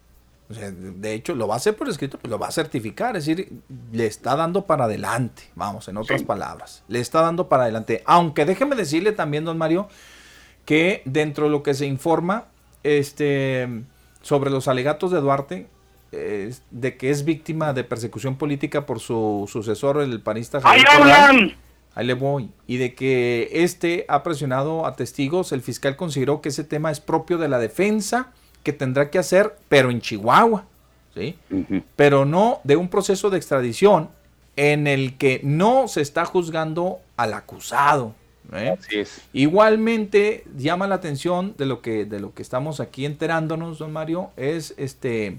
O 0.49 0.53
sea, 0.53 0.71
de 0.71 1.13
hecho, 1.13 1.33
lo 1.33 1.47
va 1.47 1.53
a 1.53 1.57
hacer 1.57 1.73
por 1.73 1.87
escrito, 1.87 2.19
pues 2.19 2.29
lo 2.29 2.37
va 2.37 2.49
a 2.49 2.51
certificar, 2.51 3.15
es 3.15 3.25
decir, 3.25 3.53
le 3.93 4.07
está 4.07 4.35
dando 4.35 4.65
para 4.65 4.83
adelante, 4.83 5.43
vamos, 5.55 5.87
en 5.87 5.95
otras 5.95 6.21
palabras, 6.23 6.83
le 6.89 6.99
está 6.99 7.21
dando 7.21 7.47
para 7.47 7.63
adelante. 7.63 8.03
Aunque 8.05 8.43
déjeme 8.43 8.75
decirle 8.75 9.13
también, 9.13 9.45
don 9.45 9.57
Mario, 9.57 9.87
que 10.65 11.01
dentro 11.05 11.45
de 11.45 11.51
lo 11.51 11.63
que 11.63 11.73
se 11.75 11.85
informa 11.85 12.47
este, 12.83 13.69
sobre 14.21 14.49
los 14.49 14.67
alegatos 14.67 15.11
de 15.11 15.21
Duarte, 15.21 15.67
eh, 16.11 16.53
de 16.71 16.97
que 16.97 17.09
es 17.09 17.23
víctima 17.23 17.71
de 17.71 17.85
persecución 17.85 18.35
política 18.35 18.85
por 18.85 18.99
su 18.99 19.49
sucesor, 19.49 20.01
el 20.01 20.19
panista 20.19 20.59
¡Ahí 20.65 20.81
Javier 20.81 21.15
hablan! 21.15 21.64
Ahí 21.95 22.05
le 22.05 22.13
voy. 22.13 22.49
Y 22.67 22.77
de 22.77 22.93
que 22.93 23.49
este 23.51 24.05
ha 24.09 24.21
presionado 24.21 24.85
a 24.85 24.95
testigos, 24.95 25.53
el 25.53 25.61
fiscal 25.61 25.95
consideró 25.95 26.41
que 26.41 26.49
ese 26.49 26.65
tema 26.65 26.91
es 26.91 26.99
propio 26.99 27.37
de 27.37 27.47
la 27.47 27.57
defensa 27.57 28.31
que 28.63 28.73
tendrá 28.73 29.09
que 29.09 29.17
hacer, 29.17 29.55
pero 29.69 29.89
en 29.89 30.01
Chihuahua, 30.01 30.65
¿sí? 31.13 31.37
Pero 31.95 32.25
no 32.25 32.59
de 32.63 32.75
un 32.75 32.89
proceso 32.89 33.29
de 33.29 33.37
extradición 33.37 34.09
en 34.57 34.87
el 34.87 35.17
que 35.17 35.39
no 35.43 35.87
se 35.87 36.01
está 36.01 36.25
juzgando 36.25 36.99
al 37.15 37.33
acusado, 37.33 38.13
¿eh? 38.53 38.77
Igualmente 39.31 40.43
llama 40.57 40.87
la 40.87 40.95
atención 40.95 41.55
de 41.57 41.65
lo 41.65 41.81
que 41.81 42.05
de 42.05 42.19
lo 42.19 42.33
que 42.33 42.41
estamos 42.41 42.79
aquí 42.79 43.05
enterándonos, 43.05 43.79
don 43.79 43.93
Mario, 43.93 44.31
es 44.35 44.73
este 44.77 45.37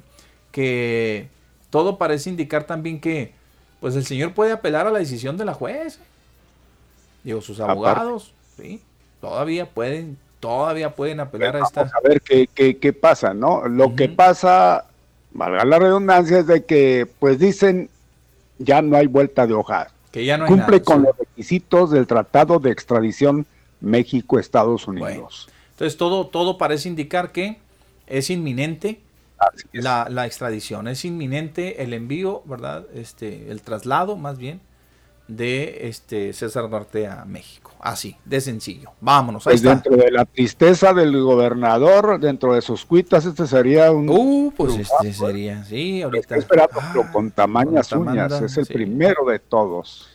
que 0.53 1.29
todo 1.69 1.99
parece 1.99 2.31
indicar 2.31 2.65
también 2.65 3.01
que 3.01 3.33
pues 3.81 3.95
el 3.95 4.07
señor 4.07 4.33
puede 4.33 4.53
apelar 4.53 4.87
a 4.87 4.91
la 4.91 4.99
decisión 4.99 5.37
de 5.37 5.45
la 5.45 5.53
juez. 5.53 6.01
Digo, 7.27 7.41
sus 7.41 7.59
abogados, 7.59 8.33
sí, 8.57 8.81
todavía 9.21 9.69
pueden 9.69 10.17
todavía 10.39 10.95
pueden 10.95 11.19
apelar 11.19 11.57
a 11.57 11.65
esta. 11.65 11.81
a 11.81 12.01
ver 12.09 12.21
qué, 12.21 12.49
qué, 12.55 12.77
qué 12.79 12.93
pasa, 12.93 13.35
¿no? 13.35 13.67
Lo 13.67 13.97
que 13.97 14.09
pasa, 14.09 14.85
valga 15.33 15.65
la 15.65 15.81
redundancia, 15.81 16.39
es 16.39 16.47
de 16.47 16.65
que, 16.65 17.05
pues 17.19 17.41
dicen, 17.41 17.91
ya 18.59 18.81
no 18.81 18.97
hay 18.97 19.09
vuelta 19.09 19.45
de 19.45 19.55
hoja. 19.55 19.89
Que 20.13 20.25
ya 20.25 20.39
no 20.39 20.45
hay 20.45 20.51
Cumple 20.51 20.77
nada, 20.77 20.85
con 20.85 21.01
sí. 21.01 21.07
los 21.09 21.19
requisitos 21.19 21.91
del 21.91 22.07
Tratado 22.07 22.61
de 22.61 22.71
Extradición 22.71 23.45
México-Estados 23.81 24.87
Unidos. 24.87 25.49
Entonces 25.73 25.99
todo, 25.99 26.29
todo 26.29 26.59
parece 26.59 26.89
indicar 26.89 27.33
que 27.33 27.59
es 28.07 28.31
inminente 28.31 29.01
la, 29.73 30.07
la 30.09 30.27
extradición, 30.27 30.87
es 30.87 31.05
inminente 31.05 31.83
el 31.83 31.93
envío, 31.93 32.43
¿verdad? 32.45 32.87
Este, 32.95 33.51
el 33.51 33.63
traslado 33.63 34.17
más 34.17 34.39
bien 34.39 34.61
de 35.29 35.89
este 35.89 36.33
César 36.33 36.69
Duarte 36.71 37.07
a 37.07 37.25
México. 37.25 37.73
Así, 37.81 38.17
de 38.25 38.41
sencillo. 38.41 38.91
Vámonos, 39.01 39.47
ahí 39.47 39.53
Pues 39.53 39.61
está. 39.63 39.75
dentro 39.75 39.97
de 39.97 40.11
la 40.11 40.25
tristeza 40.25 40.93
del 40.95 41.21
gobernador, 41.23 42.19
dentro 42.19 42.55
de 42.55 42.63
sus 42.63 42.85
cuitas, 42.85 43.27
este 43.27 43.47
sería 43.47 43.93
un... 43.93 44.09
Uh, 44.09 44.53
pues 44.57 44.77
este 44.77 45.13
sería, 45.13 45.63
sí, 45.65 46.03
ahorita. 46.03 46.37
Esperando, 46.37 46.81
pero 46.93 47.13
con 47.13 47.31
tamañas 47.31 47.89
con 47.89 48.09
uñas, 48.09 48.41
es 48.41 48.57
el 48.57 48.67
sí. 48.67 48.73
primero 48.73 49.25
de 49.27 49.39
todos. 49.39 50.09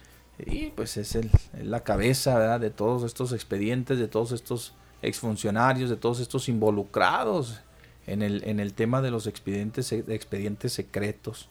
Sí, 0.44 0.74
pues 0.76 0.98
es 0.98 1.16
el, 1.16 1.30
la 1.62 1.82
cabeza 1.82 2.38
¿verdad? 2.38 2.60
de 2.60 2.72
todos 2.72 3.04
estos 3.04 3.32
expedientes, 3.32 4.00
de 4.00 4.08
todos 4.08 4.32
estos 4.32 4.74
exfuncionarios, 5.04 5.90
de 5.90 5.98
todos 5.98 6.20
estos 6.20 6.50
involucrados 6.50 7.62
en 8.08 8.22
el, 8.22 8.44
en 8.46 8.60
el 8.60 8.74
tema 8.74 9.02
de 9.02 9.12
los 9.12 9.28
expedientes, 9.28 9.92
expedientes 9.92 10.74
secretos. 10.74 11.48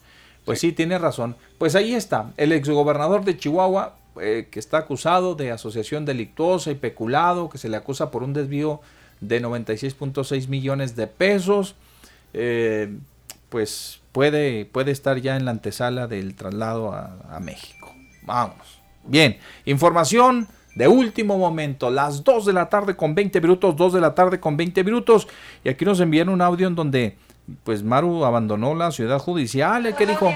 Pues 0.50 0.60
sí. 0.60 0.72
tiene 0.72 0.98
razón. 0.98 1.36
Pues 1.58 1.74
ahí 1.74 1.94
está, 1.94 2.32
el 2.36 2.52
exgobernador 2.52 3.24
de 3.24 3.36
Chihuahua, 3.36 3.96
eh, 4.20 4.48
que 4.50 4.58
está 4.58 4.78
acusado 4.78 5.34
de 5.34 5.50
asociación 5.50 6.04
delictuosa 6.04 6.70
y 6.70 6.74
peculado, 6.74 7.48
que 7.48 7.58
se 7.58 7.68
le 7.68 7.76
acusa 7.76 8.10
por 8.10 8.22
un 8.22 8.32
desvío 8.32 8.80
de 9.20 9.40
96.6 9.40 10.48
millones 10.48 10.96
de 10.96 11.06
pesos, 11.06 11.76
eh, 12.32 12.96
pues 13.48 14.00
puede, 14.12 14.64
puede 14.64 14.90
estar 14.90 15.20
ya 15.20 15.36
en 15.36 15.44
la 15.44 15.52
antesala 15.52 16.06
del 16.06 16.34
traslado 16.34 16.92
a, 16.92 17.18
a 17.30 17.40
México. 17.40 17.94
Vamos. 18.22 18.80
Bien, 19.04 19.38
información 19.64 20.48
de 20.74 20.88
último 20.88 21.36
momento, 21.36 21.90
las 21.90 22.22
2 22.22 22.46
de 22.46 22.52
la 22.52 22.68
tarde 22.68 22.94
con 22.94 23.14
20 23.14 23.40
minutos, 23.40 23.76
2 23.76 23.92
de 23.92 24.00
la 24.00 24.14
tarde 24.14 24.40
con 24.40 24.56
20 24.56 24.84
minutos. 24.84 25.26
Y 25.64 25.68
aquí 25.68 25.84
nos 25.84 26.00
envían 26.00 26.28
un 26.28 26.40
audio 26.40 26.68
en 26.68 26.74
donde, 26.74 27.16
pues 27.64 27.82
Maru 27.82 28.24
abandonó 28.24 28.74
la 28.74 28.90
ciudad 28.90 29.18
judicial. 29.18 29.86
¿eh? 29.86 29.94
¿Qué 29.96 30.06
dijo? 30.06 30.34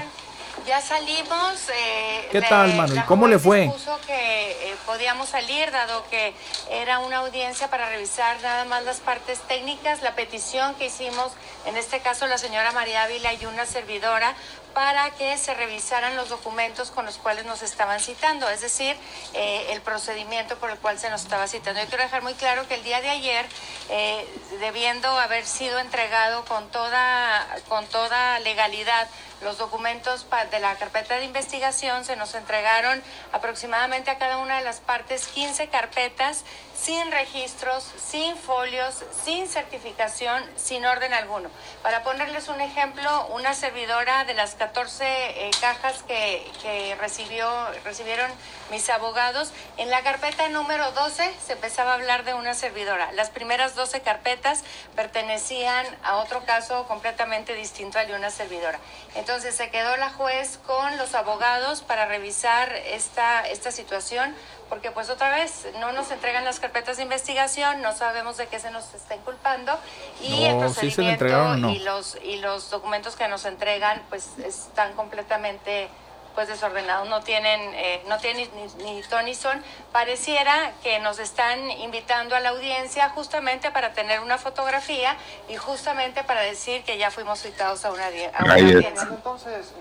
Ya 0.67 0.81
salimos. 0.81 1.69
eh, 1.69 2.27
¿Qué 2.31 2.41
tal, 2.41 2.75
la 2.95 3.05
cómo 3.05 3.27
le 3.27 3.37
fue? 3.37 3.61
dispuso 3.61 3.99
que 4.07 4.51
eh, 4.51 4.75
podíamos 4.87 5.29
salir, 5.29 5.69
dado 5.71 6.03
que 6.09 6.33
era 6.71 6.99
una 6.99 7.17
audiencia 7.17 7.69
para 7.69 7.89
revisar 7.89 8.41
nada 8.41 8.65
más 8.65 8.83
las 8.83 8.99
partes 8.99 9.39
técnicas, 9.41 10.01
la 10.01 10.15
petición 10.15 10.73
que 10.75 10.87
hicimos, 10.87 11.31
en 11.67 11.77
este 11.77 11.99
caso 11.99 12.25
la 12.25 12.39
señora 12.39 12.71
María 12.71 13.03
Ávila 13.03 13.33
y 13.33 13.45
una 13.45 13.65
servidora, 13.67 14.33
para 14.75 15.09
que 15.11 15.37
se 15.37 15.53
revisaran 15.53 16.17
los 16.17 16.27
documentos 16.27 16.91
con 16.91 17.05
los 17.05 17.17
cuales 17.17 17.45
nos 17.45 17.63
estaban 17.63 18.01
citando, 18.01 18.49
es 18.49 18.59
decir, 18.59 18.97
eh, 19.33 19.67
el 19.69 19.81
procedimiento 19.81 20.57
por 20.57 20.69
el 20.69 20.77
cual 20.77 20.99
se 20.99 21.09
nos 21.09 21.23
estaba 21.23 21.47
citando. 21.47 21.79
Yo 21.79 21.87
quiero 21.87 22.03
dejar 22.03 22.21
muy 22.23 22.33
claro 22.33 22.67
que 22.67 22.75
el 22.75 22.83
día 22.83 22.99
de 22.99 23.09
ayer, 23.09 23.45
eh, 23.89 24.27
debiendo 24.59 25.07
haber 25.07 25.45
sido 25.45 25.79
entregado 25.79 26.43
con 26.43 26.69
toda, 26.71 27.47
con 27.69 27.85
toda 27.87 28.37
legalidad, 28.39 29.07
los 29.41 29.57
documentos 29.57 30.25
de 30.51 30.59
la 30.59 30.75
carpeta 30.75 31.15
de 31.15 31.25
investigación 31.25 32.03
se 32.03 32.15
nos 32.15 32.35
entregaron 32.35 33.01
aproximadamente 33.31 34.11
a 34.11 34.17
cada 34.17 34.37
una 34.37 34.57
de 34.57 34.63
las 34.63 34.79
partes 34.79 35.27
15 35.27 35.67
carpetas 35.69 36.43
sin 36.75 37.11
registros, 37.11 37.83
sin 37.97 38.35
folios, 38.35 39.03
sin 39.23 39.47
certificación, 39.47 40.43
sin 40.55 40.85
orden 40.85 41.13
alguno. 41.13 41.49
Para 41.81 42.03
ponerles 42.03 42.49
un 42.49 42.61
ejemplo, 42.61 43.27
una 43.27 43.53
servidora 43.53 44.25
de 44.25 44.33
las 44.33 44.55
14 44.55 45.05
eh, 45.05 45.51
cajas 45.61 46.03
que, 46.03 46.45
que 46.61 46.95
recibió, 46.95 47.49
recibieron 47.83 48.29
mis 48.71 48.89
abogados, 48.89 49.51
en 49.77 49.89
la 49.89 50.01
carpeta 50.01 50.49
número 50.49 50.91
12 50.91 51.33
se 51.45 51.53
empezaba 51.53 51.91
a 51.91 51.93
hablar 51.95 52.25
de 52.25 52.33
una 52.33 52.53
servidora. 52.53 53.11
Las 53.13 53.29
primeras 53.29 53.75
12 53.75 54.01
carpetas 54.01 54.63
pertenecían 54.95 55.85
a 56.03 56.17
otro 56.17 56.43
caso 56.45 56.87
completamente 56.87 57.53
distinto 57.53 57.99
al 57.99 58.07
de 58.07 58.15
una 58.15 58.31
servidora. 58.31 58.79
Entonces 59.15 59.55
se 59.55 59.69
quedó 59.69 59.95
la 59.97 60.09
juez 60.09 60.59
con 60.65 60.97
los 60.97 61.13
abogados 61.15 61.81
para 61.81 62.05
revisar 62.05 62.73
esta, 62.73 63.47
esta 63.47 63.71
situación, 63.71 64.35
porque 64.69 64.91
pues 64.91 65.09
otra 65.09 65.29
vez 65.29 65.67
no 65.79 65.91
nos 65.91 66.11
entregan 66.11 66.43
las 66.43 66.59
carpetas 66.59 66.97
de 66.97 67.03
investigación, 67.03 67.81
no 67.81 67.95
sabemos 67.95 68.37
de 68.37 68.47
qué 68.47 68.59
se 68.59 68.71
nos 68.71 68.93
está 68.93 69.15
inculpando 69.15 69.77
y 70.21 70.45
el 70.45 70.59
No, 70.59 70.69
¿sí 70.69 70.75
se 70.75 70.85
le 70.85 70.91
procedimiento 70.91 71.11
entregaron 71.25 71.51
o 71.51 71.57
no? 71.57 71.69
y 71.71 71.79
los 71.79 72.17
y 72.23 72.37
los 72.37 72.69
documentos 72.71 73.15
que 73.15 73.27
nos 73.27 73.45
entregan 73.45 74.01
pues 74.09 74.37
están 74.39 74.93
completamente 74.93 75.89
pues 76.35 76.49
desordenados, 76.49 77.07
no 77.07 77.21
tienen, 77.21 77.73
eh, 77.75 78.03
no 78.07 78.17
tienen 78.17 78.49
ni, 78.77 78.83
ni 78.83 79.01
ton 79.03 79.23
ni 79.23 79.33
son. 79.33 79.63
Pareciera 79.93 80.73
que 80.83 80.99
nos 80.99 81.17
están 81.17 81.71
invitando 81.71 82.35
a 82.35 82.41
la 82.41 82.49
audiencia 82.49 83.07
justamente 83.09 83.71
para 83.71 83.93
tener 83.93 84.19
una 84.19 84.37
fotografía 84.37 85.15
y 85.47 85.55
justamente 85.55 86.25
para 86.25 86.41
decir 86.41 86.83
que 86.83 86.97
ya 86.97 87.09
fuimos 87.09 87.39
citados 87.39 87.85
a 87.85 87.91
una, 87.91 88.07
a 88.07 88.43
una 88.43 88.53
audiencia. 88.55 89.07
Entonces, 89.09 89.71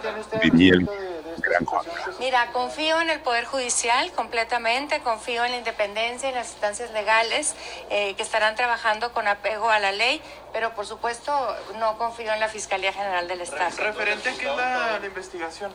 el 0.74 0.86
respecto 0.86 0.92
de, 0.92 1.22
de 1.22 1.34
esta 1.34 1.48
gran 1.48 1.66
se- 1.66 2.18
Mira, 2.20 2.52
confío 2.52 3.00
en 3.00 3.10
el 3.10 3.20
Poder 3.20 3.44
Judicial 3.44 4.10
completamente, 4.12 5.00
confío 5.00 5.44
en 5.44 5.52
la 5.52 5.58
independencia 5.58 6.28
y 6.28 6.32
en 6.32 6.36
las 6.38 6.50
instancias 6.52 6.90
legales 6.92 7.54
eh, 7.90 8.14
que 8.14 8.22
estarán 8.22 8.54
trabajando 8.56 9.12
con 9.12 9.26
apego 9.28 9.70
a 9.70 9.78
la 9.78 9.92
ley, 9.92 10.20
pero 10.52 10.74
por 10.74 10.86
supuesto 10.86 11.32
no 11.78 11.96
confío 11.98 12.32
en 12.32 12.40
la 12.40 12.48
Fiscalía 12.48 12.92
General 12.92 13.26
del 13.28 13.40
Estado. 13.40 13.70
¿Referente 13.78 14.28
a 14.30 14.32
qué 14.34 14.48
es 14.50 14.56
la, 14.56 14.98
la 15.00 15.06
investigación? 15.06 15.72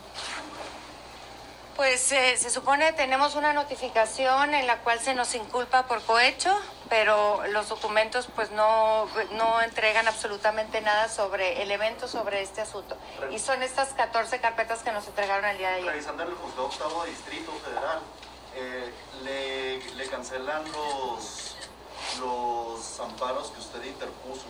Pues 1.75 2.09
eh, 2.13 2.37
se 2.37 2.49
supone 2.49 2.93
tenemos 2.93 3.35
una 3.35 3.51
notificación 3.51 4.53
en 4.53 4.65
la 4.65 4.77
cual 4.79 4.99
se 5.01 5.13
nos 5.13 5.35
inculpa 5.35 5.87
por 5.87 6.01
cohecho, 6.03 6.57
pero 6.89 7.45
los 7.47 7.67
documentos 7.67 8.29
pues 8.33 8.49
no, 8.51 9.09
no 9.31 9.61
entregan 9.61 10.07
absolutamente 10.07 10.79
nada 10.79 11.09
sobre 11.09 11.61
el 11.61 11.71
evento, 11.71 12.07
sobre 12.07 12.41
este 12.41 12.61
asunto. 12.61 12.95
Y 13.29 13.39
son 13.39 13.61
estas 13.61 13.89
14 13.89 14.39
carpetas 14.39 14.83
que 14.83 14.93
nos 14.93 15.05
entregaron 15.07 15.43
el 15.43 15.57
día 15.57 15.69
de 15.71 15.75
ayer. 15.75 15.91
Revisando 15.91 16.23
el 16.23 16.33
juzgado 16.35 16.67
octavo 16.67 17.03
de 17.03 17.09
distrito 17.11 17.51
federal, 17.65 17.99
eh, 18.55 18.93
le, 19.23 19.95
le 19.95 20.07
cancelan 20.07 20.63
los, 20.71 21.57
los 22.21 22.99
amparos 23.01 23.51
que 23.51 23.59
usted 23.59 23.83
interpuso. 23.83 24.45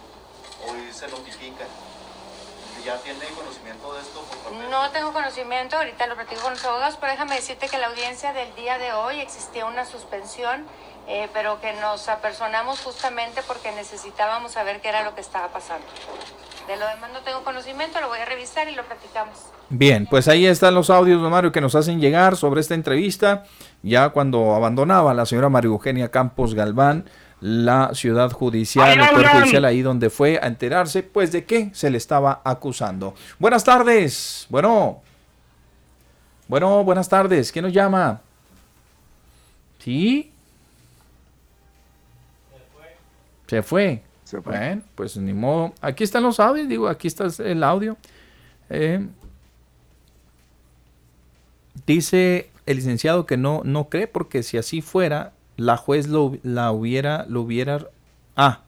Hoy 0.68 0.94
se 0.94 1.08
notifican. 1.08 1.68
¿Ya 2.84 2.98
tiene 2.98 3.20
conocimiento 3.36 3.94
de 3.94 4.02
esto 4.02 4.20
por 4.22 4.38
parte 4.38 4.60
de- 4.60 4.70
No 4.70 4.90
tengo 4.92 5.14
conocimiento, 5.14 5.78
ahorita 5.78 6.08
lo 6.08 6.16
platico 6.16 6.42
con 6.42 6.52
los 6.54 6.64
abogados, 6.66 6.98
pero 7.00 7.12
déjame 7.14 7.36
decirte 7.36 7.68
que 7.68 7.78
la 7.78 7.88
audiencia 7.88 8.34
del 8.34 8.54
día 8.56 8.78
de 8.78 8.94
hoy 8.94 9.20
existía 9.22 9.66
una 9.66 9.86
suspensión, 9.86 10.66
eh, 11.08 11.28
pero 11.34 11.60
que 11.62 11.74
nos 11.74 12.08
apersonamos 12.10 12.80
justamente 12.82 13.42
porque 13.48 13.72
necesitábamos 13.72 14.52
saber 14.52 14.82
qué 14.82 14.90
era 14.90 15.04
lo 15.04 15.16
que 15.16 15.22
estaba 15.22 15.48
pasando. 15.48 15.86
De 16.68 16.78
lo 16.78 16.88
demás 16.88 17.12
no 17.14 17.20
tengo 17.22 17.44
conocimiento, 17.44 18.02
lo 18.02 18.08
voy 18.08 18.20
a 18.20 18.26
revisar 18.26 18.68
y 18.68 18.76
lo 18.76 18.84
platicamos. 18.84 19.38
Bien, 19.70 20.06
pues 20.08 20.28
ahí 20.28 20.46
están 20.46 20.74
los 20.76 20.90
audios, 20.92 21.22
don 21.22 21.32
Mario, 21.32 21.52
que 21.52 21.62
nos 21.62 21.74
hacen 21.76 22.00
llegar 22.00 22.36
sobre 22.36 22.62
esta 22.62 22.74
entrevista, 22.76 23.44
ya 23.84 24.10
cuando 24.10 24.54
abandonaba 24.56 25.14
la 25.14 25.26
señora 25.26 25.50
María 25.50 25.70
Eugenia 25.70 26.10
Campos 26.12 26.54
Galván 26.56 27.10
la 27.46 27.92
ciudad 27.94 28.32
judicial, 28.32 29.00
el 29.00 29.08
poder 29.08 29.28
judicial 29.28 29.66
ahí 29.66 29.84
donde 29.84 30.10
fue 30.10 30.40
a 30.42 30.48
enterarse, 30.48 31.04
pues 31.04 31.32
de 31.32 31.46
qué 31.46 31.70
se 31.74 31.92
le 31.92 31.98
estaba 32.00 32.42
acusando. 32.44 33.14
Buenas 33.38 33.64
tardes, 33.64 34.48
bueno, 34.50 35.04
bueno, 36.48 36.84
buenas 36.84 37.08
tardes, 37.08 37.52
¿quién 37.52 37.64
nos 37.66 37.72
llama? 37.72 38.20
¿Sí? 39.78 40.32
Se 43.46 43.62
fue. 43.62 44.02
Se 44.24 44.42
fue. 44.42 44.58
Bueno, 44.58 44.82
pues 44.96 45.16
ni 45.16 45.34
modo. 45.34 45.72
Aquí 45.82 46.04
están 46.04 46.24
los 46.24 46.40
audios, 46.40 46.68
digo, 46.68 46.88
aquí 46.88 47.08
está 47.08 47.28
el 47.44 47.64
audio. 47.64 47.96
Eh, 48.72 49.08
dice 51.86 52.50
el 52.66 52.78
licenciado 52.78 53.28
que 53.28 53.38
no, 53.38 53.62
no 53.64 53.88
cree 53.88 54.08
porque 54.08 54.42
si 54.42 54.58
así 54.58 54.82
fuera, 54.82 55.35
la 55.58 55.78
juez 55.78 56.08
lo, 56.08 56.38
la 56.44 56.72
hubiera, 56.72 57.26
lo 57.30 57.42
hubiera... 57.42 57.88
Ah, 58.36 58.62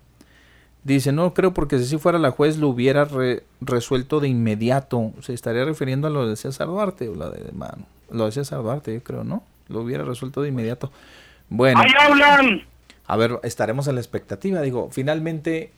dice, 0.83 1.11
no 1.11 1.33
creo 1.33 1.53
porque 1.53 1.79
si 1.79 1.97
fuera 1.97 2.19
la 2.19 2.31
juez 2.31 2.57
lo 2.57 2.69
hubiera 2.69 3.05
re- 3.05 3.43
resuelto 3.59 4.19
de 4.19 4.29
inmediato. 4.29 5.11
Se 5.21 5.33
estaría 5.33 5.65
refiriendo 5.65 6.07
a 6.07 6.09
lo 6.09 6.27
de 6.27 6.35
César 6.35 6.67
Duarte 6.67 7.09
o 7.09 7.15
la 7.15 7.29
de 7.29 7.51
mano. 7.51 7.85
Lo 8.09 8.25
de 8.25 8.31
César 8.31 8.61
Duarte, 8.61 8.93
yo 8.93 9.03
creo, 9.03 9.23
¿no? 9.23 9.43
Lo 9.67 9.81
hubiera 9.81 10.03
resuelto 10.03 10.41
de 10.41 10.49
inmediato. 10.49 10.91
Bueno. 11.49 11.81
¡Ahí 11.81 11.91
hablan! 11.99 12.61
A 13.05 13.17
ver, 13.17 13.39
estaremos 13.43 13.87
en 13.87 13.95
la 13.95 14.01
expectativa. 14.01 14.61
Digo, 14.61 14.89
finalmente, 14.91 15.71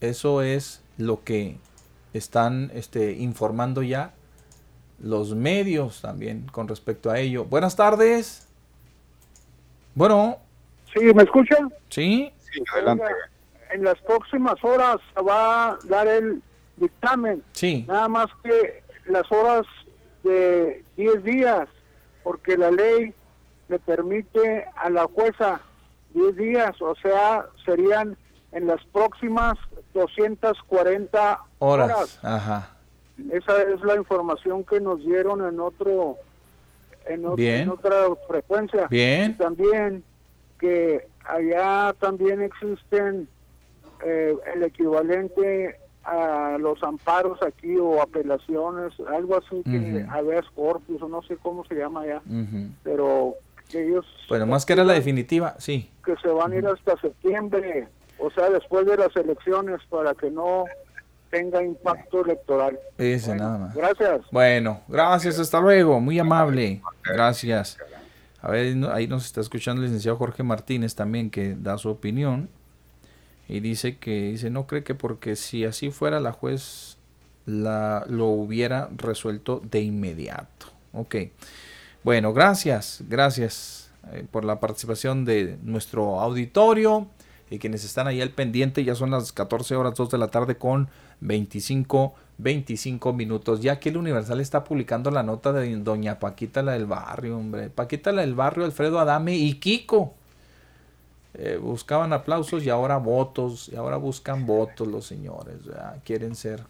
eso 0.00 0.42
es 0.42 0.82
lo 0.98 1.22
que 1.22 1.56
están 2.12 2.70
este, 2.74 3.12
informando 3.12 3.82
ya 3.82 4.14
los 5.00 5.34
medios 5.34 6.00
también 6.00 6.46
con 6.52 6.68
respecto 6.68 7.10
a 7.10 7.18
ello. 7.18 7.44
Buenas 7.44 7.74
tardes. 7.74 8.46
Bueno. 9.94 10.38
Sí, 10.94 11.00
¿me 11.14 11.22
escuchan? 11.22 11.72
Sí. 11.88 12.32
Sí, 12.52 12.62
adelante. 12.74 13.04
En 13.70 13.84
las 13.84 13.98
próximas 14.02 14.62
horas 14.62 14.96
va 15.26 15.70
a 15.70 15.78
dar 15.84 16.06
el 16.06 16.42
dictamen. 16.76 17.42
Sí. 17.52 17.84
Nada 17.88 18.08
más 18.08 18.26
que 18.42 18.82
las 19.06 19.30
horas 19.32 19.62
de 20.22 20.84
10 20.96 21.24
días, 21.24 21.68
porque 22.22 22.56
la 22.56 22.70
ley 22.70 23.14
le 23.68 23.78
permite 23.78 24.66
a 24.76 24.90
la 24.90 25.04
jueza 25.04 25.60
10 26.14 26.36
días, 26.36 26.80
o 26.82 26.94
sea, 26.96 27.46
serían 27.64 28.16
en 28.52 28.66
las 28.66 28.84
próximas 28.92 29.54
240 29.94 31.40
Horas. 31.58 31.90
horas. 31.90 32.18
Ajá. 32.22 32.68
Esa 33.30 33.62
es 33.62 33.80
la 33.82 33.96
información 33.96 34.64
que 34.64 34.80
nos 34.80 34.98
dieron 35.00 35.46
en 35.46 35.60
otro 35.60 36.16
en, 37.06 37.22
ot- 37.24 37.36
Bien. 37.36 37.60
en 37.62 37.68
otra 37.70 38.06
frecuencia. 38.28 38.86
Bien. 38.88 39.36
También 39.36 40.02
que 40.58 41.06
allá 41.24 41.94
también 41.98 42.42
existen 42.42 43.28
eh, 44.04 44.34
el 44.54 44.62
equivalente 44.64 45.76
a 46.04 46.56
los 46.58 46.82
amparos 46.82 47.40
aquí 47.42 47.76
o 47.76 48.02
apelaciones, 48.02 48.92
algo 49.08 49.36
así 49.36 49.62
que 49.62 50.02
Ujú. 50.02 50.10
habeas 50.10 50.44
corpus 50.54 51.00
o 51.00 51.08
no 51.08 51.22
sé 51.22 51.36
cómo 51.36 51.64
se 51.64 51.76
llama 51.76 52.00
allá, 52.02 52.20
pero 52.82 53.34
que 53.68 53.86
ellos 53.86 54.04
Bueno, 54.28 54.46
más 54.46 54.66
que 54.66 54.72
era 54.72 54.82
la 54.84 54.94
definitiva, 54.94 55.54
sí. 55.58 55.88
que 56.04 56.16
se 56.16 56.28
van 56.28 56.52
a 56.52 56.56
ir 56.56 56.66
hasta 56.66 56.96
septiembre, 57.00 57.86
o 58.18 58.30
sea, 58.32 58.50
después 58.50 58.84
de 58.86 58.96
las 58.96 59.14
elecciones 59.14 59.80
para 59.88 60.12
que 60.14 60.28
no 60.30 60.64
tenga 61.32 61.62
impacto 61.62 62.22
electoral. 62.24 62.78
Ese 62.98 63.34
nada 63.34 63.56
más. 63.58 63.74
Gracias. 63.74 64.20
Bueno, 64.30 64.82
gracias, 64.86 65.38
hasta 65.38 65.60
luego, 65.60 65.98
muy 65.98 66.18
amable. 66.18 66.82
Gracias. 67.02 67.78
A 68.42 68.50
ver, 68.50 68.76
ahí 68.92 69.08
nos 69.08 69.24
está 69.24 69.40
escuchando 69.40 69.80
el 69.80 69.86
licenciado 69.88 70.18
Jorge 70.18 70.42
Martínez 70.42 70.94
también, 70.94 71.30
que 71.30 71.56
da 71.58 71.78
su 71.78 71.88
opinión. 71.88 72.50
Y 73.48 73.60
dice 73.60 73.96
que, 73.96 74.30
dice, 74.32 74.50
no 74.50 74.66
cree 74.66 74.84
que 74.84 74.94
porque 74.94 75.34
si 75.34 75.64
así 75.64 75.90
fuera 75.90 76.20
la 76.20 76.32
juez 76.32 76.98
la, 77.46 78.04
lo 78.08 78.26
hubiera 78.26 78.90
resuelto 78.94 79.62
de 79.64 79.80
inmediato. 79.80 80.66
Ok. 80.92 81.16
Bueno, 82.04 82.34
gracias, 82.34 83.02
gracias 83.08 83.90
eh, 84.12 84.26
por 84.30 84.44
la 84.44 84.60
participación 84.60 85.24
de 85.24 85.56
nuestro 85.62 86.20
auditorio 86.20 87.08
y 87.48 87.58
quienes 87.58 87.84
están 87.84 88.06
ahí 88.06 88.20
al 88.20 88.30
pendiente. 88.30 88.84
Ya 88.84 88.94
son 88.94 89.10
las 89.10 89.32
14 89.32 89.76
horas 89.76 89.94
2 89.94 90.10
de 90.10 90.18
la 90.18 90.28
tarde 90.28 90.56
con 90.56 90.88
25, 91.22 92.14
25 92.38 93.12
minutos. 93.12 93.60
Ya 93.60 93.78
que 93.80 93.88
el 93.88 93.96
Universal 93.96 94.40
está 94.40 94.64
publicando 94.64 95.10
la 95.10 95.22
nota 95.22 95.52
de 95.52 95.74
doña 95.76 96.18
Paquita 96.18 96.62
la 96.62 96.72
del 96.72 96.86
barrio, 96.86 97.38
hombre. 97.38 97.70
Paquita 97.70 98.12
la 98.12 98.22
del 98.22 98.34
barrio, 98.34 98.64
Alfredo 98.64 98.98
Adame 98.98 99.36
y 99.36 99.54
Kiko. 99.54 100.14
Eh, 101.34 101.58
buscaban 101.60 102.12
aplausos 102.12 102.62
y 102.64 102.68
ahora 102.68 102.98
votos, 102.98 103.70
y 103.72 103.76
ahora 103.76 103.96
buscan 103.96 104.44
votos 104.44 104.86
los 104.86 105.06
señores, 105.06 105.64
¿verdad? 105.64 105.96
quieren 106.04 106.36
ser, 106.36 106.62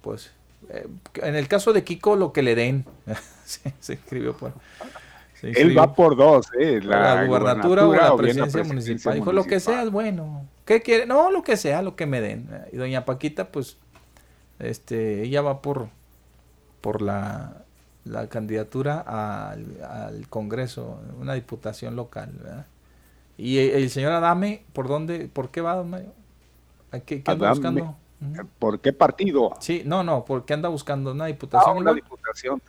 pues, 0.00 0.32
eh, 0.70 0.88
en 1.22 1.36
el 1.36 1.46
caso 1.46 1.72
de 1.72 1.84
Kiko 1.84 2.16
lo 2.16 2.32
que 2.32 2.42
le 2.42 2.56
den, 2.56 2.84
se, 3.44 3.72
se 3.78 3.92
escribió 3.92 4.36
por... 4.36 4.54
se 5.40 5.50
Él 5.50 5.78
va 5.78 5.94
por 5.94 6.16
dos, 6.16 6.48
¿eh? 6.58 6.80
la, 6.82 7.26
gubernatura 7.26 7.86
o 7.86 7.94
la 7.94 8.12
o 8.12 8.16
presidencia 8.16 8.64
municipal. 8.64 9.14
Dijo, 9.14 9.32
lo 9.32 9.44
que 9.44 9.60
sea 9.60 9.84
es 9.84 9.90
bueno. 9.92 10.44
¿Qué 10.66 10.82
quiere? 10.82 11.06
No, 11.06 11.30
lo 11.32 11.42
que 11.44 11.56
sea, 11.58 11.82
lo 11.82 11.96
que 11.96 12.06
me 12.06 12.20
den. 12.22 12.48
Y 12.72 12.76
doña 12.78 13.06
Paquita, 13.06 13.52
pues, 13.52 13.78
este, 14.60 15.22
ella 15.22 15.42
va 15.42 15.62
por, 15.62 15.90
por 16.82 17.02
la, 17.02 17.64
la 18.04 18.28
candidatura 18.28 19.00
al, 19.00 19.82
al 19.84 20.28
Congreso, 20.28 21.00
una 21.20 21.34
diputación 21.34 21.96
local, 21.96 22.32
¿verdad? 22.38 22.66
Y 23.38 23.58
el, 23.58 23.90
señor 23.90 24.12
Adame, 24.12 24.64
¿por 24.74 24.88
dónde, 24.88 25.28
por 25.28 25.50
qué 25.50 25.60
va, 25.62 25.76
don 25.76 25.90
Mario? 25.90 26.14
¿A 26.92 27.00
¿Qué, 27.00 27.22
qué 27.24 27.32
anda 27.32 27.48
Adame, 27.50 27.50
buscando? 27.50 27.98
¿Por 28.58 28.80
qué 28.80 28.92
partido? 28.92 29.54
Sí, 29.60 29.82
no, 29.86 30.04
no, 30.04 30.24
¿por 30.24 30.44
qué 30.46 30.54
anda 30.54 30.68
buscando 30.70 31.12
una 31.12 31.26
Ah, 31.26 31.28
diputación? 31.28 31.76
una 31.76 31.92
igual? 31.92 31.94
diputación. 31.94 32.62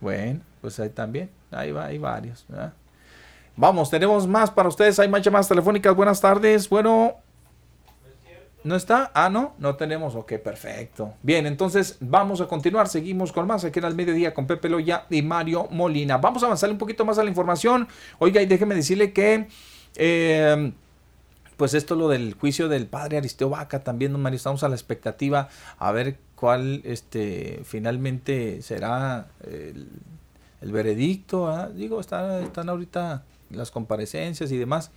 Bueno, 0.00 0.40
pues 0.60 0.78
ahí 0.80 0.90
también, 0.90 1.30
ahí 1.50 1.72
va, 1.72 1.86
hay 1.86 1.98
varios. 1.98 2.44
¿verdad? 2.48 2.74
Vamos, 3.60 3.90
tenemos 3.90 4.28
más 4.28 4.52
para 4.52 4.68
ustedes, 4.68 5.00
hay 5.00 5.08
más 5.08 5.20
llamadas 5.20 5.48
telefónicas. 5.48 5.92
Buenas 5.96 6.20
tardes, 6.20 6.68
bueno. 6.68 7.14
¿No 8.62 8.76
está? 8.76 9.10
Ah, 9.14 9.28
no, 9.28 9.54
no 9.58 9.74
tenemos. 9.74 10.14
Ok, 10.14 10.34
perfecto. 10.34 11.14
Bien, 11.24 11.44
entonces 11.44 11.96
vamos 11.98 12.40
a 12.40 12.46
continuar. 12.46 12.86
Seguimos 12.86 13.32
con 13.32 13.48
más 13.48 13.64
aquí 13.64 13.80
en 13.80 13.86
el 13.86 13.96
mediodía 13.96 14.32
con 14.32 14.46
Pepe 14.46 14.68
Loya 14.68 15.06
y 15.10 15.22
Mario 15.22 15.66
Molina. 15.72 16.18
Vamos 16.18 16.44
a 16.44 16.46
avanzar 16.46 16.70
un 16.70 16.78
poquito 16.78 17.04
más 17.04 17.18
a 17.18 17.24
la 17.24 17.30
información. 17.30 17.88
Oiga, 18.20 18.40
y 18.40 18.46
déjeme 18.46 18.76
decirle 18.76 19.12
que 19.12 19.48
eh, 19.96 20.72
pues 21.56 21.74
esto 21.74 21.96
lo 21.96 22.08
del 22.08 22.34
juicio 22.34 22.68
del 22.68 22.86
padre 22.86 23.16
Aristeo 23.18 23.50
Vaca 23.50 23.82
también, 23.82 24.12
don 24.12 24.22
Mario, 24.22 24.36
estamos 24.36 24.62
a 24.62 24.68
la 24.68 24.76
expectativa 24.76 25.48
a 25.78 25.90
ver 25.90 26.18
cuál 26.36 26.80
este 26.84 27.62
finalmente 27.64 28.62
será 28.62 29.26
el, 29.44 29.88
veredicto. 30.62 31.48
¿ah? 31.48 31.68
Digo, 31.68 31.98
está- 31.98 32.40
están 32.40 32.68
ahorita 32.68 33.24
las 33.50 33.70
comparecencias 33.70 34.50
y 34.52 34.56
demás, 34.56 34.90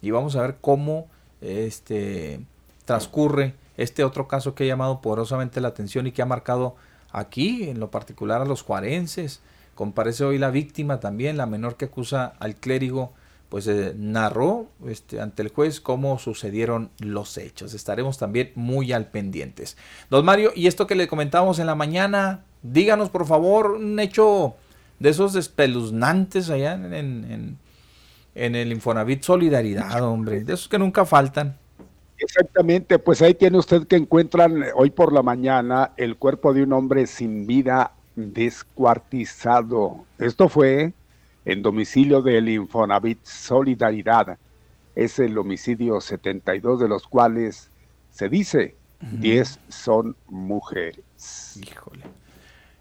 y 0.00 0.10
vamos 0.10 0.36
a 0.36 0.42
ver 0.42 0.56
cómo 0.60 1.08
este 1.40 2.40
transcurre 2.84 3.54
este 3.76 4.02
otro 4.02 4.26
caso 4.26 4.54
que 4.54 4.64
ha 4.64 4.66
llamado 4.66 5.00
poderosamente 5.00 5.60
la 5.60 5.68
atención 5.68 6.06
y 6.06 6.12
que 6.12 6.22
ha 6.22 6.26
marcado 6.26 6.76
aquí, 7.12 7.68
en 7.68 7.80
lo 7.80 7.90
particular 7.90 8.42
a 8.42 8.44
los 8.44 8.62
juarenses. 8.62 9.40
Comparece 9.74 10.24
hoy 10.24 10.38
la 10.38 10.50
víctima 10.50 10.98
también, 10.98 11.36
la 11.36 11.46
menor 11.46 11.76
que 11.76 11.84
acusa 11.86 12.34
al 12.40 12.56
clérigo 12.56 13.12
pues 13.48 13.66
eh, 13.66 13.94
narró 13.96 14.66
este, 14.86 15.20
ante 15.20 15.42
el 15.42 15.48
juez 15.48 15.80
cómo 15.80 16.18
sucedieron 16.18 16.90
los 16.98 17.38
hechos. 17.38 17.72
Estaremos 17.72 18.18
también 18.18 18.52
muy 18.54 18.92
al 18.92 19.06
pendientes. 19.06 19.76
Don 20.10 20.24
Mario, 20.24 20.52
y 20.54 20.66
esto 20.66 20.86
que 20.86 20.94
le 20.94 21.08
comentábamos 21.08 21.58
en 21.58 21.66
la 21.66 21.74
mañana, 21.74 22.44
díganos 22.62 23.08
por 23.08 23.26
favor 23.26 23.72
un 23.72 23.98
hecho 24.00 24.56
de 24.98 25.10
esos 25.10 25.34
espeluznantes 25.34 26.50
allá 26.50 26.74
en 26.74 27.58
el 28.38 28.72
Infonavit 28.72 29.22
Solidaridad, 29.22 30.02
hombre, 30.02 30.44
de 30.44 30.54
esos 30.54 30.68
que 30.68 30.78
nunca 30.78 31.04
faltan. 31.04 31.58
Exactamente, 32.18 32.98
pues 32.98 33.22
ahí 33.22 33.34
tiene 33.34 33.58
usted 33.58 33.86
que 33.86 33.96
encuentran 33.96 34.62
eh, 34.62 34.66
hoy 34.74 34.90
por 34.90 35.12
la 35.12 35.22
mañana 35.22 35.92
el 35.96 36.16
cuerpo 36.16 36.52
de 36.52 36.62
un 36.62 36.72
hombre 36.72 37.06
sin 37.06 37.46
vida 37.46 37.92
descuartizado. 38.16 40.04
Esto 40.18 40.48
fue 40.48 40.92
en 41.44 41.62
domicilio 41.62 42.22
del 42.22 42.48
Infonavit 42.48 43.24
Solidaridad. 43.24 44.38
Es 44.94 45.18
el 45.18 45.38
homicidio 45.38 46.00
72 46.00 46.80
de 46.80 46.88
los 46.88 47.06
cuales 47.06 47.70
se 48.10 48.28
dice 48.28 48.74
10 49.00 49.60
son 49.68 50.16
mujeres. 50.28 51.04
Híjole. 51.62 52.02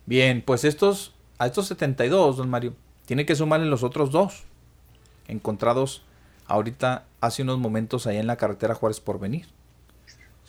Bien, 0.07 0.41
pues 0.43 0.63
estos, 0.63 1.13
a 1.37 1.45
estos 1.45 1.67
72, 1.67 2.37
don 2.37 2.49
Mario, 2.49 2.73
tiene 3.05 3.25
que 3.25 3.35
sumarle 3.35 3.67
los 3.67 3.83
otros 3.83 4.11
dos 4.11 4.45
encontrados 5.27 6.03
ahorita 6.45 7.05
hace 7.21 7.43
unos 7.43 7.59
momentos 7.59 8.07
allá 8.07 8.19
en 8.19 8.27
la 8.27 8.37
carretera 8.37 8.75
Juárez 8.75 8.99
por 8.99 9.19
venir. 9.19 9.47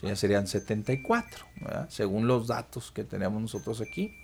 ya 0.02 0.16
serían 0.16 0.46
74, 0.46 1.46
¿verdad? 1.60 1.88
según 1.90 2.26
los 2.26 2.46
datos 2.46 2.92
que 2.92 3.04
tenemos 3.04 3.42
nosotros 3.42 3.80
aquí. 3.80 4.14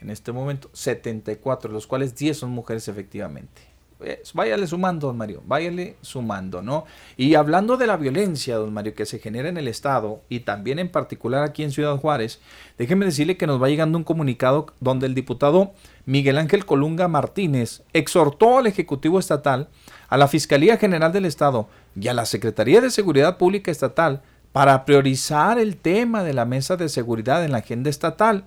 En 0.00 0.10
este 0.10 0.32
momento, 0.32 0.70
74, 0.72 1.70
de 1.70 1.74
los 1.74 1.86
cuales 1.86 2.14
10 2.14 2.38
son 2.38 2.50
mujeres 2.50 2.88
efectivamente. 2.88 3.73
Eh, 4.04 4.22
Váyale 4.34 4.66
sumando, 4.66 5.06
don 5.06 5.16
Mario, 5.16 5.42
váyale 5.46 5.96
sumando, 6.02 6.60
¿no? 6.62 6.84
Y 7.16 7.34
hablando 7.34 7.76
de 7.76 7.86
la 7.86 7.96
violencia, 7.96 8.56
don 8.56 8.72
Mario, 8.72 8.94
que 8.94 9.06
se 9.06 9.18
genera 9.18 9.48
en 9.48 9.56
el 9.56 9.68
Estado 9.68 10.20
y 10.28 10.40
también 10.40 10.78
en 10.78 10.90
particular 10.90 11.42
aquí 11.42 11.62
en 11.62 11.70
Ciudad 11.70 11.96
Juárez, 11.96 12.40
déjeme 12.78 13.06
decirle 13.06 13.36
que 13.36 13.46
nos 13.46 13.62
va 13.62 13.68
llegando 13.68 13.96
un 13.96 14.04
comunicado 14.04 14.66
donde 14.80 15.06
el 15.06 15.14
diputado 15.14 15.72
Miguel 16.06 16.38
Ángel 16.38 16.66
Colunga 16.66 17.08
Martínez 17.08 17.82
exhortó 17.92 18.58
al 18.58 18.66
Ejecutivo 18.66 19.18
Estatal, 19.18 19.68
a 20.08 20.16
la 20.16 20.28
Fiscalía 20.28 20.76
General 20.76 21.12
del 21.12 21.24
Estado 21.24 21.68
y 21.98 22.08
a 22.08 22.14
la 22.14 22.26
Secretaría 22.26 22.80
de 22.80 22.90
Seguridad 22.90 23.38
Pública 23.38 23.70
Estatal 23.70 24.22
para 24.52 24.84
priorizar 24.84 25.58
el 25.58 25.76
tema 25.76 26.22
de 26.22 26.32
la 26.32 26.44
mesa 26.44 26.76
de 26.76 26.88
seguridad 26.88 27.44
en 27.44 27.50
la 27.50 27.58
agenda 27.58 27.90
estatal, 27.90 28.44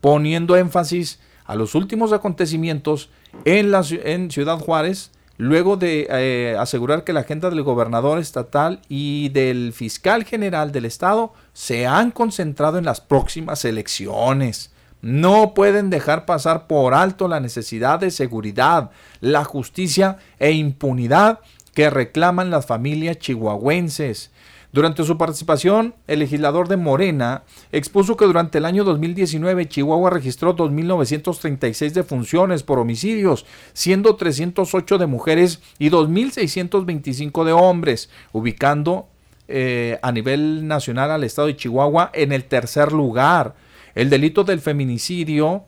poniendo 0.00 0.56
énfasis 0.56 1.18
a 1.48 1.56
los 1.56 1.74
últimos 1.74 2.12
acontecimientos 2.12 3.08
en, 3.46 3.70
la, 3.70 3.82
en 4.04 4.30
Ciudad 4.30 4.58
Juárez, 4.58 5.10
luego 5.38 5.78
de 5.78 6.06
eh, 6.10 6.56
asegurar 6.58 7.04
que 7.04 7.14
la 7.14 7.20
agenda 7.20 7.48
del 7.48 7.62
gobernador 7.62 8.18
estatal 8.18 8.82
y 8.88 9.30
del 9.30 9.72
fiscal 9.72 10.24
general 10.24 10.72
del 10.72 10.84
estado 10.84 11.32
se 11.54 11.86
han 11.86 12.10
concentrado 12.10 12.76
en 12.76 12.84
las 12.84 13.00
próximas 13.00 13.64
elecciones 13.64 14.72
No 15.00 15.54
pueden 15.54 15.88
dejar 15.88 16.26
pasar 16.26 16.66
por 16.66 16.92
alto 16.92 17.28
la 17.28 17.40
necesidad 17.40 17.98
de 17.98 18.10
seguridad, 18.10 18.90
la 19.20 19.44
justicia 19.44 20.18
e 20.38 20.50
impunidad 20.52 21.40
que 21.72 21.88
reclaman 21.88 22.50
las 22.50 22.66
familias 22.66 23.18
chihuahuenses. 23.18 24.32
Durante 24.70 25.02
su 25.04 25.16
participación, 25.16 25.94
el 26.06 26.18
legislador 26.18 26.68
de 26.68 26.76
Morena 26.76 27.44
expuso 27.72 28.18
que 28.18 28.26
durante 28.26 28.58
el 28.58 28.66
año 28.66 28.84
2019 28.84 29.66
Chihuahua 29.66 30.10
registró 30.10 30.54
2.936 30.54 31.92
defunciones 31.92 32.62
por 32.62 32.78
homicidios, 32.78 33.46
siendo 33.72 34.16
308 34.16 34.98
de 34.98 35.06
mujeres 35.06 35.60
y 35.78 35.88
2.625 35.88 37.44
de 37.44 37.52
hombres, 37.52 38.10
ubicando 38.32 39.08
eh, 39.48 39.98
a 40.02 40.12
nivel 40.12 40.68
nacional 40.68 41.12
al 41.12 41.24
estado 41.24 41.48
de 41.48 41.56
Chihuahua 41.56 42.10
en 42.12 42.32
el 42.32 42.44
tercer 42.44 42.92
lugar. 42.92 43.54
El 43.94 44.10
delito 44.10 44.44
del 44.44 44.60
feminicidio 44.60 45.64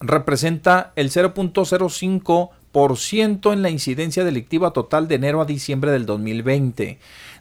representa 0.00 0.92
el 0.96 1.10
0.05% 1.10 3.52
en 3.52 3.62
la 3.62 3.70
incidencia 3.70 4.24
delictiva 4.24 4.72
total 4.72 5.06
de 5.06 5.14
enero 5.14 5.40
a 5.40 5.44
diciembre 5.44 5.92
del 5.92 6.06
2020. 6.06 6.98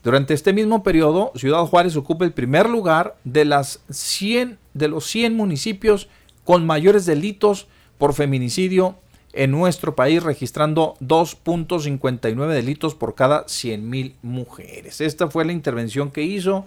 Durante 0.07 0.33
este 0.33 0.53
mismo 0.53 0.83
periodo, 0.83 1.33
Ciudad 1.35 1.65
Juárez 1.65 1.97
ocupa 1.97 2.23
el 2.23 2.31
primer 2.31 2.69
lugar 2.69 3.17
de, 3.25 3.43
las 3.43 3.81
100, 3.89 4.57
de 4.73 4.87
los 4.87 5.05
100 5.07 5.35
municipios 5.35 6.07
con 6.45 6.65
mayores 6.65 7.05
delitos 7.05 7.67
por 7.97 8.13
feminicidio 8.13 8.95
en 9.33 9.51
nuestro 9.51 9.97
país, 9.97 10.23
registrando 10.23 10.95
2.59 11.01 12.47
delitos 12.47 12.95
por 12.95 13.15
cada 13.15 13.47
100.000 13.47 14.13
mujeres. 14.21 15.01
Esta 15.01 15.29
fue 15.29 15.43
la 15.43 15.51
intervención 15.51 16.09
que 16.09 16.21
hizo 16.21 16.63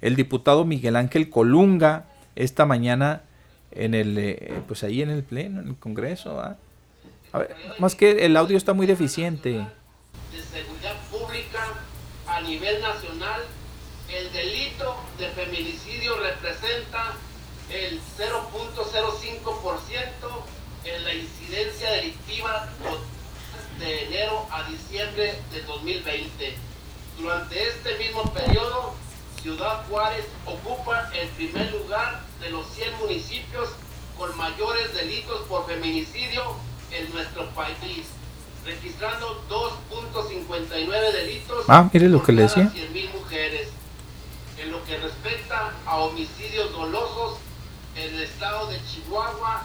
el 0.00 0.14
diputado 0.14 0.64
Miguel 0.64 0.94
Ángel 0.94 1.30
Colunga 1.30 2.04
esta 2.36 2.64
mañana 2.64 3.22
en 3.72 3.94
el, 3.94 4.16
eh, 4.18 4.52
pues 4.68 4.84
ahí 4.84 5.02
en 5.02 5.10
el 5.10 5.24
pleno, 5.24 5.62
en 5.62 5.66
el 5.66 5.76
Congreso. 5.78 6.40
A 6.40 6.56
ver, 7.32 7.56
más 7.80 7.96
que 7.96 8.24
el 8.24 8.36
audio 8.36 8.56
está 8.56 8.72
muy 8.72 8.86
deficiente. 8.86 9.50
De 9.50 9.66
seguridad 10.40 10.94
pública 11.10 11.87
a 12.38 12.40
nivel 12.42 12.80
nacional, 12.80 13.42
el 14.08 14.32
delito 14.32 14.96
de 15.18 15.28
feminicidio 15.30 16.16
representa 16.18 17.16
el 17.68 18.00
0.05% 18.16 20.04
en 20.84 21.04
la 21.04 21.14
incidencia 21.14 21.90
delictiva 21.90 22.68
de 23.80 24.04
enero 24.04 24.46
a 24.52 24.62
diciembre 24.70 25.42
de 25.50 25.62
2020. 25.62 26.56
Durante 27.18 27.68
este 27.70 27.98
mismo 27.98 28.22
periodo, 28.32 28.94
Ciudad 29.42 29.84
Juárez 29.88 30.26
ocupa 30.46 31.10
el 31.14 31.28
primer 31.30 31.72
lugar 31.72 32.22
de 32.40 32.50
los 32.50 32.68
100 32.68 32.98
municipios 32.98 33.70
con 34.16 34.36
mayores 34.36 34.94
delitos 34.94 35.40
por 35.48 35.66
feminicidio 35.66 36.54
en 36.92 37.12
nuestro 37.12 37.50
país, 37.50 38.06
registrando 38.68 39.42
2.59 39.48 41.12
delitos 41.12 41.64
ah, 41.68 41.88
mire 41.92 42.08
lo 42.08 42.22
que 42.22 42.32
le 42.32 42.42
decía. 42.42 42.70
100.000 42.74 43.12
mujeres. 43.12 43.68
En 44.58 44.72
lo 44.72 44.84
que 44.84 44.98
respecta 44.98 45.72
a 45.86 45.96
homicidios 45.98 46.70
dolosos, 46.72 47.38
el 47.96 48.20
estado 48.20 48.66
de 48.68 48.78
Chihuahua 48.86 49.62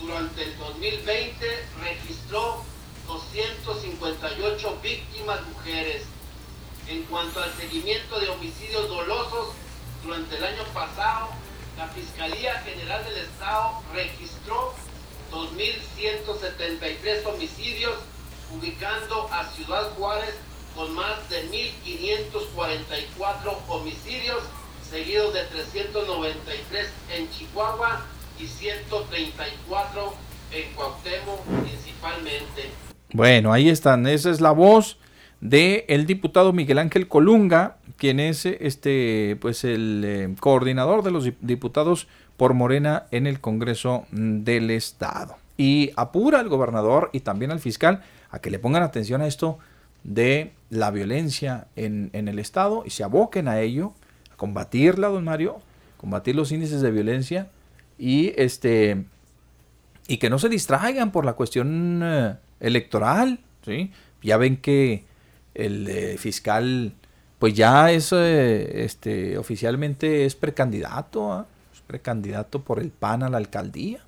durante 0.00 0.42
el 0.42 0.58
2020 0.58 1.46
registró 1.82 2.62
258 3.06 4.78
víctimas 4.82 5.40
mujeres. 5.46 6.02
En 6.88 7.02
cuanto 7.04 7.40
al 7.40 7.52
seguimiento 7.54 8.18
de 8.18 8.28
homicidios 8.28 8.88
dolosos, 8.88 9.54
durante 10.02 10.36
el 10.36 10.44
año 10.44 10.64
pasado, 10.74 11.28
la 11.78 11.86
Fiscalía 11.88 12.60
General 12.60 13.04
del 13.04 13.18
Estado 13.18 13.80
registró 13.94 14.74
2.173 15.30 17.26
homicidios, 17.26 17.94
ubicando 18.56 19.28
a 19.32 19.44
Ciudad 19.50 19.90
Juárez 19.96 20.34
con 20.74 20.94
más 20.94 21.28
de 21.28 21.50
1.544 21.50 23.56
homicidios, 23.68 24.42
seguidos 24.88 25.34
de 25.34 25.44
393 25.44 26.88
en 27.14 27.30
Chihuahua 27.30 28.06
y 28.38 28.46
134 28.46 30.14
en 30.52 30.72
Cuauhtémoc 30.74 31.40
principalmente. 31.62 32.70
Bueno, 33.12 33.52
ahí 33.52 33.68
están, 33.68 34.06
esa 34.06 34.30
es 34.30 34.40
la 34.40 34.52
voz 34.52 34.98
de 35.40 35.84
el 35.88 36.06
diputado 36.06 36.52
Miguel 36.52 36.78
Ángel 36.78 37.08
Colunga, 37.08 37.78
quien 37.96 38.20
es 38.20 38.46
este 38.46 39.36
pues 39.40 39.64
el 39.64 40.04
eh, 40.04 40.32
coordinador 40.40 41.02
de 41.02 41.10
los 41.10 41.28
diputados 41.40 42.06
por 42.36 42.54
Morena 42.54 43.06
en 43.10 43.26
el 43.26 43.40
Congreso 43.40 44.06
del 44.10 44.70
Estado. 44.70 45.36
Y 45.58 45.90
apura 45.96 46.40
al 46.40 46.48
gobernador 46.48 47.10
y 47.12 47.20
también 47.20 47.50
al 47.50 47.60
fiscal 47.60 48.02
a 48.32 48.40
que 48.40 48.50
le 48.50 48.58
pongan 48.58 48.82
atención 48.82 49.20
a 49.20 49.28
esto 49.28 49.60
de 50.02 50.52
la 50.70 50.90
violencia 50.90 51.68
en, 51.76 52.10
en 52.12 52.26
el 52.26 52.40
Estado 52.40 52.82
y 52.84 52.90
se 52.90 53.04
aboquen 53.04 53.46
a 53.46 53.60
ello, 53.60 53.92
a 54.32 54.36
combatirla, 54.36 55.08
don 55.08 55.24
Mario, 55.24 55.60
combatir 55.98 56.34
los 56.34 56.50
índices 56.50 56.80
de 56.80 56.90
violencia 56.90 57.48
y 57.96 58.32
este 58.36 59.04
y 60.08 60.16
que 60.16 60.28
no 60.28 60.40
se 60.40 60.48
distraigan 60.48 61.12
por 61.12 61.24
la 61.24 61.34
cuestión 61.34 62.00
eh, 62.02 62.34
electoral, 62.58 63.38
¿sí? 63.64 63.92
Ya 64.22 64.36
ven 64.36 64.56
que 64.56 65.04
el 65.54 65.88
eh, 65.88 66.16
fiscal 66.18 66.94
pues 67.38 67.54
ya 67.54 67.92
es 67.92 68.12
eh, 68.12 68.84
este 68.84 69.38
oficialmente 69.38 70.24
es 70.24 70.34
precandidato, 70.34 71.32
¿ah? 71.32 71.46
es 71.72 71.80
precandidato 71.80 72.62
por 72.62 72.80
el 72.80 72.90
PAN 72.90 73.22
a 73.22 73.28
la 73.28 73.36
alcaldía. 73.36 74.04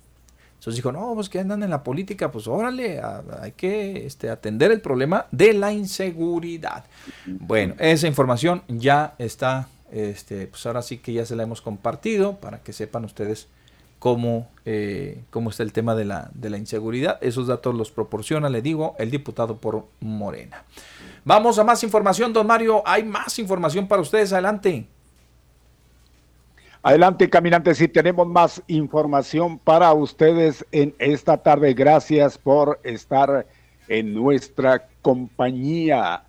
Entonces 0.65 0.77
dijo, 0.77 0.91
no, 0.91 1.13
pues 1.13 1.29
que 1.29 1.39
andan 1.39 1.61
en 1.61 1.69
la 1.69 1.83
política, 1.83 2.31
pues 2.31 2.47
órale, 2.47 2.99
hay 3.39 3.51
que 3.51 4.07
este, 4.07 4.31
atender 4.31 4.71
el 4.71 4.81
problema 4.81 5.27
de 5.29 5.53
la 5.53 5.71
inseguridad. 5.71 6.85
Bueno, 7.27 7.75
esa 7.77 8.07
información 8.07 8.63
ya 8.67 9.13
está, 9.19 9.67
este, 9.91 10.47
pues 10.47 10.65
ahora 10.65 10.81
sí 10.81 10.97
que 10.97 11.13
ya 11.13 11.23
se 11.23 11.35
la 11.35 11.43
hemos 11.43 11.61
compartido 11.61 12.37
para 12.37 12.63
que 12.63 12.73
sepan 12.73 13.05
ustedes 13.05 13.47
cómo, 13.99 14.49
eh, 14.65 15.21
cómo 15.29 15.51
está 15.51 15.61
el 15.61 15.71
tema 15.71 15.93
de 15.93 16.05
la, 16.05 16.31
de 16.33 16.49
la 16.49 16.57
inseguridad. 16.57 17.19
Esos 17.21 17.45
datos 17.45 17.75
los 17.75 17.91
proporciona, 17.91 18.49
le 18.49 18.63
digo, 18.63 18.95
el 18.97 19.11
diputado 19.11 19.57
por 19.57 19.85
Morena. 19.99 20.63
Vamos 21.25 21.59
a 21.59 21.63
más 21.63 21.83
información, 21.83 22.33
don 22.33 22.47
Mario. 22.47 22.81
Hay 22.87 23.03
más 23.03 23.37
información 23.37 23.87
para 23.87 24.01
ustedes. 24.01 24.33
Adelante. 24.33 24.87
Adelante, 26.85 27.31
caminantes, 27.31 27.79
si 27.79 27.87
tenemos 27.87 28.27
más 28.27 28.61
información 28.67 29.57
para 29.57 29.91
ustedes 29.91 30.63
en 30.71 30.93
esta 30.99 31.35
tarde. 31.35 31.73
Gracias 31.73 32.37
por 32.37 32.79
estar 32.83 33.47
en 33.87 34.13
nuestra 34.13 34.87
compañía. 35.01 36.25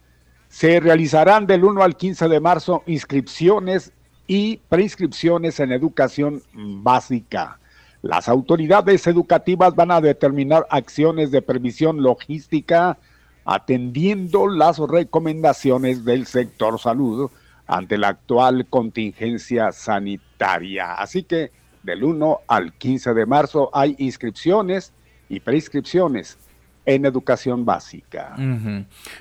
Se 0.48 0.80
realizarán 0.80 1.46
del 1.46 1.62
1 1.62 1.82
al 1.82 1.94
15 1.94 2.28
de 2.28 2.40
marzo 2.40 2.82
inscripciones 2.86 3.92
y 4.26 4.56
preinscripciones 4.70 5.60
en 5.60 5.72
educación 5.72 6.42
básica. 6.54 7.60
Las 8.00 8.26
autoridades 8.26 9.06
educativas 9.06 9.74
van 9.74 9.90
a 9.90 10.00
determinar 10.00 10.66
acciones 10.70 11.30
de 11.30 11.42
previsión 11.42 12.02
logística 12.02 12.96
atendiendo 13.44 14.48
las 14.48 14.78
recomendaciones 14.78 16.06
del 16.06 16.24
sector 16.24 16.80
salud 16.80 17.30
ante 17.66 17.98
la 17.98 18.08
actual 18.08 18.66
contingencia 18.68 19.72
sanitaria. 19.72 20.94
Así 20.94 21.22
que 21.22 21.52
del 21.82 22.04
1 22.04 22.40
al 22.46 22.72
15 22.74 23.14
de 23.14 23.26
marzo 23.26 23.70
hay 23.72 23.94
inscripciones 23.98 24.92
y 25.28 25.40
preinscripciones 25.40 26.38
en 26.86 27.04
educación 27.04 27.64
básica. 27.64 28.36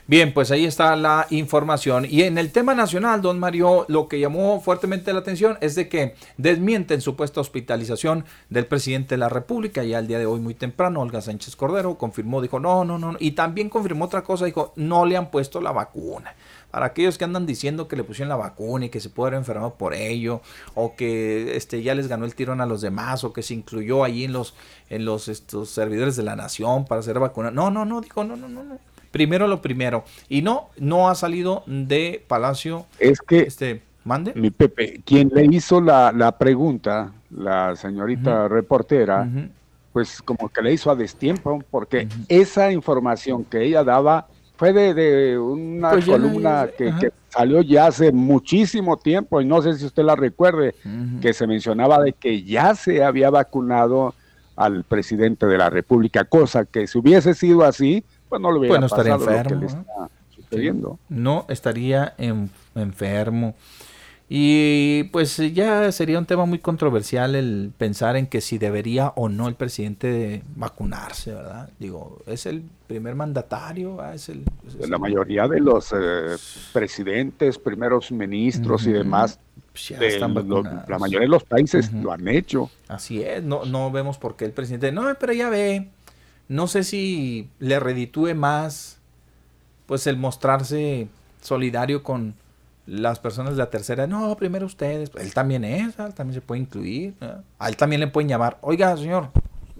Bien, 0.08 0.34
pues 0.34 0.52
ahí 0.52 0.66
está 0.66 0.96
la 0.96 1.28
información. 1.32 2.06
Y 2.10 2.22
en 2.22 2.38
el 2.38 2.52
tema 2.52 2.76
nacional, 2.76 3.22
don 3.22 3.40
Mario, 3.40 3.86
lo 3.90 4.08
que 4.08 4.20
llamó 4.20 4.62
fuertemente 4.62 5.12
la 5.12 5.20
atención 5.20 5.58
es 5.62 5.76
de 5.76 5.90
que 5.90 6.16
desmienten 6.38 7.02
supuesta 7.02 7.42
hospitalización 7.42 8.26
del 8.50 8.68
presidente 8.68 9.16
de 9.16 9.20
la 9.20 9.30
República. 9.30 9.84
Ya 9.84 10.00
el 10.00 10.08
día 10.08 10.20
de 10.20 10.28
hoy, 10.28 10.40
muy 10.40 10.54
temprano, 10.54 11.02
Olga 11.02 11.22
Sánchez 11.22 11.56
Cordero 11.56 11.98
confirmó, 11.98 12.42
dijo, 12.42 12.60
no, 12.60 12.86
no, 12.86 13.00
no. 13.00 13.18
Y 13.20 13.32
también 13.32 13.70
confirmó 13.70 14.06
otra 14.06 14.24
cosa, 14.24 14.46
dijo, 14.46 14.72
no 14.76 15.06
le 15.06 15.18
han 15.18 15.32
puesto 15.32 15.60
la 15.60 15.72
vacuna 15.72 16.36
para 16.76 16.88
aquellos 16.88 17.18
que 17.18 17.24
andan 17.24 17.46
diciendo 17.46 17.88
que 17.88 17.96
le 17.96 18.04
pusieron 18.04 18.28
la 18.28 18.36
vacuna 18.36 18.88
y 18.88 18.90
que 18.90 19.00
se 19.00 19.10
puede 19.10 19.30
haber 19.30 19.40
enfermado 19.40 19.76
por 19.76 19.94
ello, 19.94 20.42
o 20.74 20.98
que 20.98 21.56
este, 21.56 21.82
ya 21.82 21.96
les 21.96 22.10
ganó 22.10 22.26
el 22.26 22.36
tirón 22.36 22.60
a 22.60 22.66
los 22.66 22.82
demás, 22.82 23.24
o 23.24 23.32
que 23.32 23.44
se 23.44 23.54
incluyó 23.54 24.04
ahí 24.04 24.26
en 24.26 24.34
los, 24.34 24.56
en 24.90 25.06
los 25.06 25.30
estos, 25.30 25.70
servidores 25.70 26.18
de 26.18 26.24
la 26.24 26.36
nación 26.36 26.84
para 26.84 27.00
hacer 27.00 27.18
vacuna. 27.18 27.50
No, 27.56 27.72
no, 27.72 27.86
no, 27.86 28.02
dijo, 28.02 28.26
no, 28.26 28.36
no, 28.36 28.50
no, 28.50 28.66
no. 28.66 28.78
Primero 29.12 29.48
lo 29.48 29.62
primero. 29.62 30.04
Y 30.28 30.42
no, 30.42 30.72
no 30.78 31.10
ha 31.10 31.16
salido 31.16 31.64
de 31.68 32.22
Palacio. 32.28 32.86
Es 33.00 33.22
que, 33.22 33.44
este, 33.44 33.82
mande. 34.04 34.34
Mi 34.36 34.52
Pepe, 34.52 35.02
quien 35.06 35.32
le 35.34 35.46
hizo 35.46 35.80
la, 35.80 36.12
la 36.12 36.38
pregunta, 36.38 37.14
la 37.30 37.78
señorita 37.78 38.50
reportera, 38.50 39.26
pues 39.94 40.22
como 40.22 40.50
que 40.50 40.62
le 40.62 40.74
hizo 40.74 40.92
a 40.92 40.96
destiempo, 40.96 41.64
porque 41.72 42.10
esa 42.28 42.74
información 42.74 43.46
que 43.46 43.64
ella 43.64 43.86
daba 43.86 44.28
fue 44.58 44.74
de, 44.74 44.94
de 44.94 45.38
una 45.40 45.92
Pues 45.92 46.06
columna 46.06 46.68
que, 46.78 46.94
que 47.00 47.12
salió 47.30 47.62
ya 47.62 47.88
hace 47.88 48.12
muchísimo 48.12 48.98
tiempo, 48.98 49.40
y 49.40 49.46
no 49.46 49.62
sé 49.62 49.76
si 49.76 49.86
usted 49.86 50.04
la 50.04 50.18
recuerde, 50.18 50.76
que 51.22 51.32
se 51.32 51.48
mencionaba 51.48 52.02
de 52.02 52.12
que 52.12 52.44
ya 52.44 52.76
se 52.76 53.02
había 53.02 53.30
vacunado 53.30 54.14
al 54.56 54.84
presidente 54.84 55.46
de 55.46 55.58
la 55.58 55.70
República, 55.70 56.26
cosa 56.26 56.66
que 56.66 56.88
si 56.88 56.98
hubiese 56.98 57.34
sido 57.34 57.64
así, 57.64 58.04
pues 58.30 58.42
no 58.42 58.52
le 58.52 58.60
hubiera 58.60 58.72
Pues 58.72 58.82
no 58.82 58.86
estaría 58.88 59.18
pasado 59.18 59.38
lo 59.44 59.48
que 59.48 59.54
enfermo, 59.54 59.60
le 59.68 59.74
¿no? 59.74 59.80
está 59.82 60.10
sucediendo. 60.30 61.00
no 61.10 61.46
estaría 61.50 62.14
en- 62.18 62.50
enfermo. 62.76 63.56
Y 64.28 65.04
pues 65.12 65.38
ya 65.54 65.92
sería 65.92 66.18
un 66.18 66.26
tema 66.26 66.46
muy 66.46 66.58
controversial 66.58 67.36
el 67.36 67.72
pensar 67.78 68.16
en 68.16 68.26
que 68.26 68.42
si 68.42 68.58
debería 68.58 69.14
o 69.16 69.30
no 69.30 69.48
el 69.48 69.54
presidente 69.54 70.42
vacunarse, 70.56 71.32
¿verdad? 71.32 71.70
Digo, 71.78 72.18
es 72.26 72.48
el 72.48 72.64
primer 72.88 73.14
mandatario, 73.14 73.98
¿verdad? 73.98 74.16
es 74.16 74.30
el... 74.30 74.44
es 74.80 74.90
La 74.90 74.98
mayoría 74.98 75.48
de 75.48 75.60
los 75.60 75.94
eh, 75.94 76.36
presidentes, 76.74 77.60
primeros 77.60 78.12
ministros 78.12 78.88
y 78.88 78.92
demás, 78.94 79.40
ya 79.76 80.00
de 80.00 80.08
están 80.08 80.34
lo- 80.34 80.44
vacunados. 80.64 80.90
la 80.90 80.98
mayoría 81.00 81.22
de 81.26 81.28
los 81.30 81.44
países 81.44 81.92
lo 81.94 82.12
han 82.12 82.28
hecho. 82.28 82.70
Así 82.88 83.22
es, 83.22 83.44
no, 83.44 83.66
no 83.66 83.92
vemos 83.92 84.18
por 84.18 84.36
qué 84.36 84.46
el 84.46 84.52
presidente... 84.52 84.92
No, 84.92 85.14
pero 85.20 85.34
ya 85.34 85.50
ve, 85.50 85.88
no 86.48 86.68
sé 86.68 86.84
si 86.84 87.50
le 87.60 87.80
reditúe 87.80 88.34
más 88.36 88.98
pues 89.86 90.08
el 90.08 90.18
mostrarse 90.18 91.08
solidario 91.42 92.02
con 92.04 92.34
las 92.88 93.20
personas 93.20 93.54
de 93.54 93.58
la 93.60 93.70
tercera. 93.70 94.08
No, 94.08 94.36
primero 94.38 94.66
ustedes. 94.66 95.12
Él 95.20 95.34
también 95.34 95.64
es, 95.64 95.96
¿verdad? 95.98 96.14
también 96.16 96.36
se 96.36 96.42
puede 96.42 96.62
incluir. 96.62 97.14
A 97.60 97.70
él 97.70 97.78
también 97.78 98.00
le 98.00 98.08
pueden 98.08 98.28
llamar. 98.30 98.58
Oiga, 98.62 98.96
señor, 98.98 99.30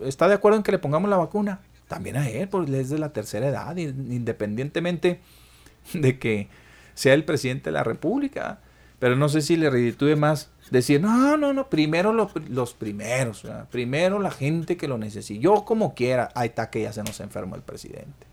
¿está 0.04 0.28
de 0.28 0.36
acuerdo 0.36 0.58
en 0.58 0.64
que 0.64 0.72
le 0.72 0.80
pongamos 0.80 1.10
la 1.10 1.18
vacuna? 1.18 1.60
También 1.88 2.18
a 2.18 2.28
él, 2.30 2.48
porque 2.50 2.70
él 2.72 2.76
es 2.80 2.90
de 2.90 2.98
la 3.00 3.10
tercera 3.10 3.48
edad, 3.48 3.76
in- 3.78 4.12
independientemente 4.12 5.20
de 5.94 6.18
que 6.20 6.48
sea 6.96 7.14
el 7.14 7.24
presidente 7.26 7.66
de 7.70 7.74
la 7.74 7.84
República. 7.84 8.60
Pero 9.06 9.18
no 9.18 9.30
sé 9.30 9.42
si 9.42 9.56
le 9.56 9.70
reditúe 9.70 10.18
más 10.18 10.50
decir, 10.72 11.00
no, 11.00 11.38
no, 11.38 11.54
no, 11.54 11.70
primero 11.70 12.12
los, 12.12 12.32
los 12.50 12.74
primeros, 12.74 13.44
¿verdad? 13.44 13.70
primero 13.70 14.18
la 14.18 14.32
gente 14.32 14.78
que 14.78 14.88
lo 14.88 14.98
necesita. 14.98 15.40
Yo 15.40 15.64
como 15.64 15.94
quiera, 15.94 16.32
ahí 16.34 16.48
está 16.48 16.72
que 16.72 16.82
ya 16.82 16.92
se 16.92 17.04
nos 17.04 17.20
enfermó 17.20 17.56
el 17.56 17.62
presidente. 17.62 18.26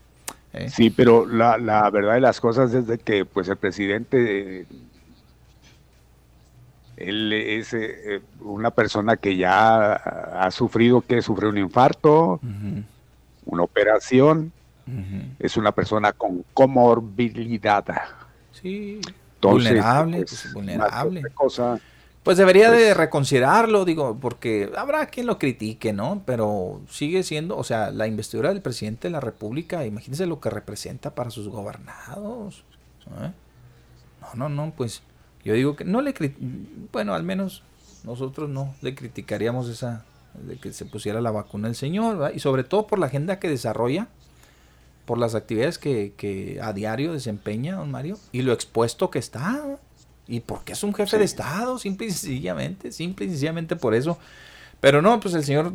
¿eh? 0.54 0.70
Sí, 0.70 0.88
pero 0.88 1.26
la, 1.26 1.58
la 1.58 1.90
verdad 1.90 2.14
de 2.14 2.22
las 2.22 2.40
cosas 2.40 2.72
es 2.72 2.86
de 2.86 2.96
que 2.96 3.26
pues 3.26 3.48
el 3.48 3.58
presidente 3.58 4.60
eh, 4.60 4.66
él 6.96 7.34
es 7.34 7.74
eh, 7.74 8.14
eh, 8.14 8.20
una 8.40 8.70
persona 8.70 9.18
que 9.18 9.36
ya 9.36 9.92
ha 9.92 10.50
sufrido 10.52 11.02
que 11.02 11.20
sufrió 11.20 11.50
un 11.50 11.58
infarto, 11.58 12.40
una 13.44 13.62
operación, 13.62 14.50
es 15.38 15.58
una 15.58 15.72
persona 15.72 16.14
con 16.14 16.46
comorbilidad. 16.54 17.84
Sí, 18.52 19.02
Entonces, 19.50 19.70
vulnerable, 19.70 20.16
pues, 20.18 20.40
pues, 20.42 20.54
vulnerable. 20.54 21.22
cosa, 21.34 21.80
Pues 22.22 22.38
debería 22.38 22.70
de 22.70 22.84
Pues- 22.84 22.96
reconsiderarlo, 22.96 23.84
digo, 23.84 24.16
porque 24.20 24.70
habrá 24.76 25.06
quien 25.06 25.26
lo 25.26 25.38
critique, 25.40 25.92
¿no? 25.92 26.22
Pero 26.24 26.80
sigue 26.88 27.24
siendo, 27.24 27.56
o 27.56 27.64
sea, 27.64 27.90
la 27.90 28.06
investidura 28.06 28.50
del 28.50 28.62
presidente 28.62 29.08
de 29.08 29.12
la 29.12 29.18
República, 29.18 29.84
imagínense 29.84 30.26
lo 30.26 30.38
que 30.38 30.48
representa 30.48 31.16
para 31.16 31.30
sus 31.30 31.48
gobernados. 31.48 32.62
¿eh? 33.22 33.32
No, 34.20 34.28
no, 34.36 34.48
no, 34.48 34.72
pues 34.76 35.02
yo 35.44 35.54
digo 35.54 35.74
que 35.74 35.84
no 35.84 36.00
le, 36.00 36.14
bueno, 36.92 37.14
al 37.14 37.24
menos 37.24 37.64
nosotros 38.04 38.48
no 38.48 38.72
le 38.82 38.94
criticaríamos 38.94 39.68
esa, 39.68 40.04
de 40.34 40.58
que 40.58 40.72
se 40.72 40.84
pusiera 40.84 41.20
la 41.20 41.32
vacuna 41.32 41.66
el 41.66 41.74
señor, 41.74 42.18
¿verdad? 42.18 42.34
Y 42.36 42.38
sobre 42.38 42.62
todo 42.62 42.86
por 42.86 43.00
la 43.00 43.06
agenda 43.06 43.40
que 43.40 43.48
desarrolla, 43.48 44.06
por 45.04 45.18
las 45.18 45.34
actividades 45.34 45.78
que, 45.78 46.12
que 46.16 46.60
a 46.62 46.72
diario 46.72 47.12
desempeña 47.12 47.76
don 47.76 47.90
Mario 47.90 48.18
y 48.30 48.42
lo 48.42 48.52
expuesto 48.52 49.10
que 49.10 49.18
está. 49.18 49.78
Y 50.28 50.40
porque 50.40 50.72
es 50.72 50.82
un 50.84 50.94
jefe 50.94 51.18
de 51.18 51.24
Estado, 51.24 51.78
simple 51.78 52.06
y 52.06 52.10
sencillamente, 52.10 52.92
simple 52.92 53.26
y 53.26 53.30
sencillamente 53.30 53.76
por 53.76 53.94
eso. 53.94 54.18
Pero 54.80 55.02
no, 55.02 55.18
pues 55.20 55.34
el 55.34 55.44
señor, 55.44 55.74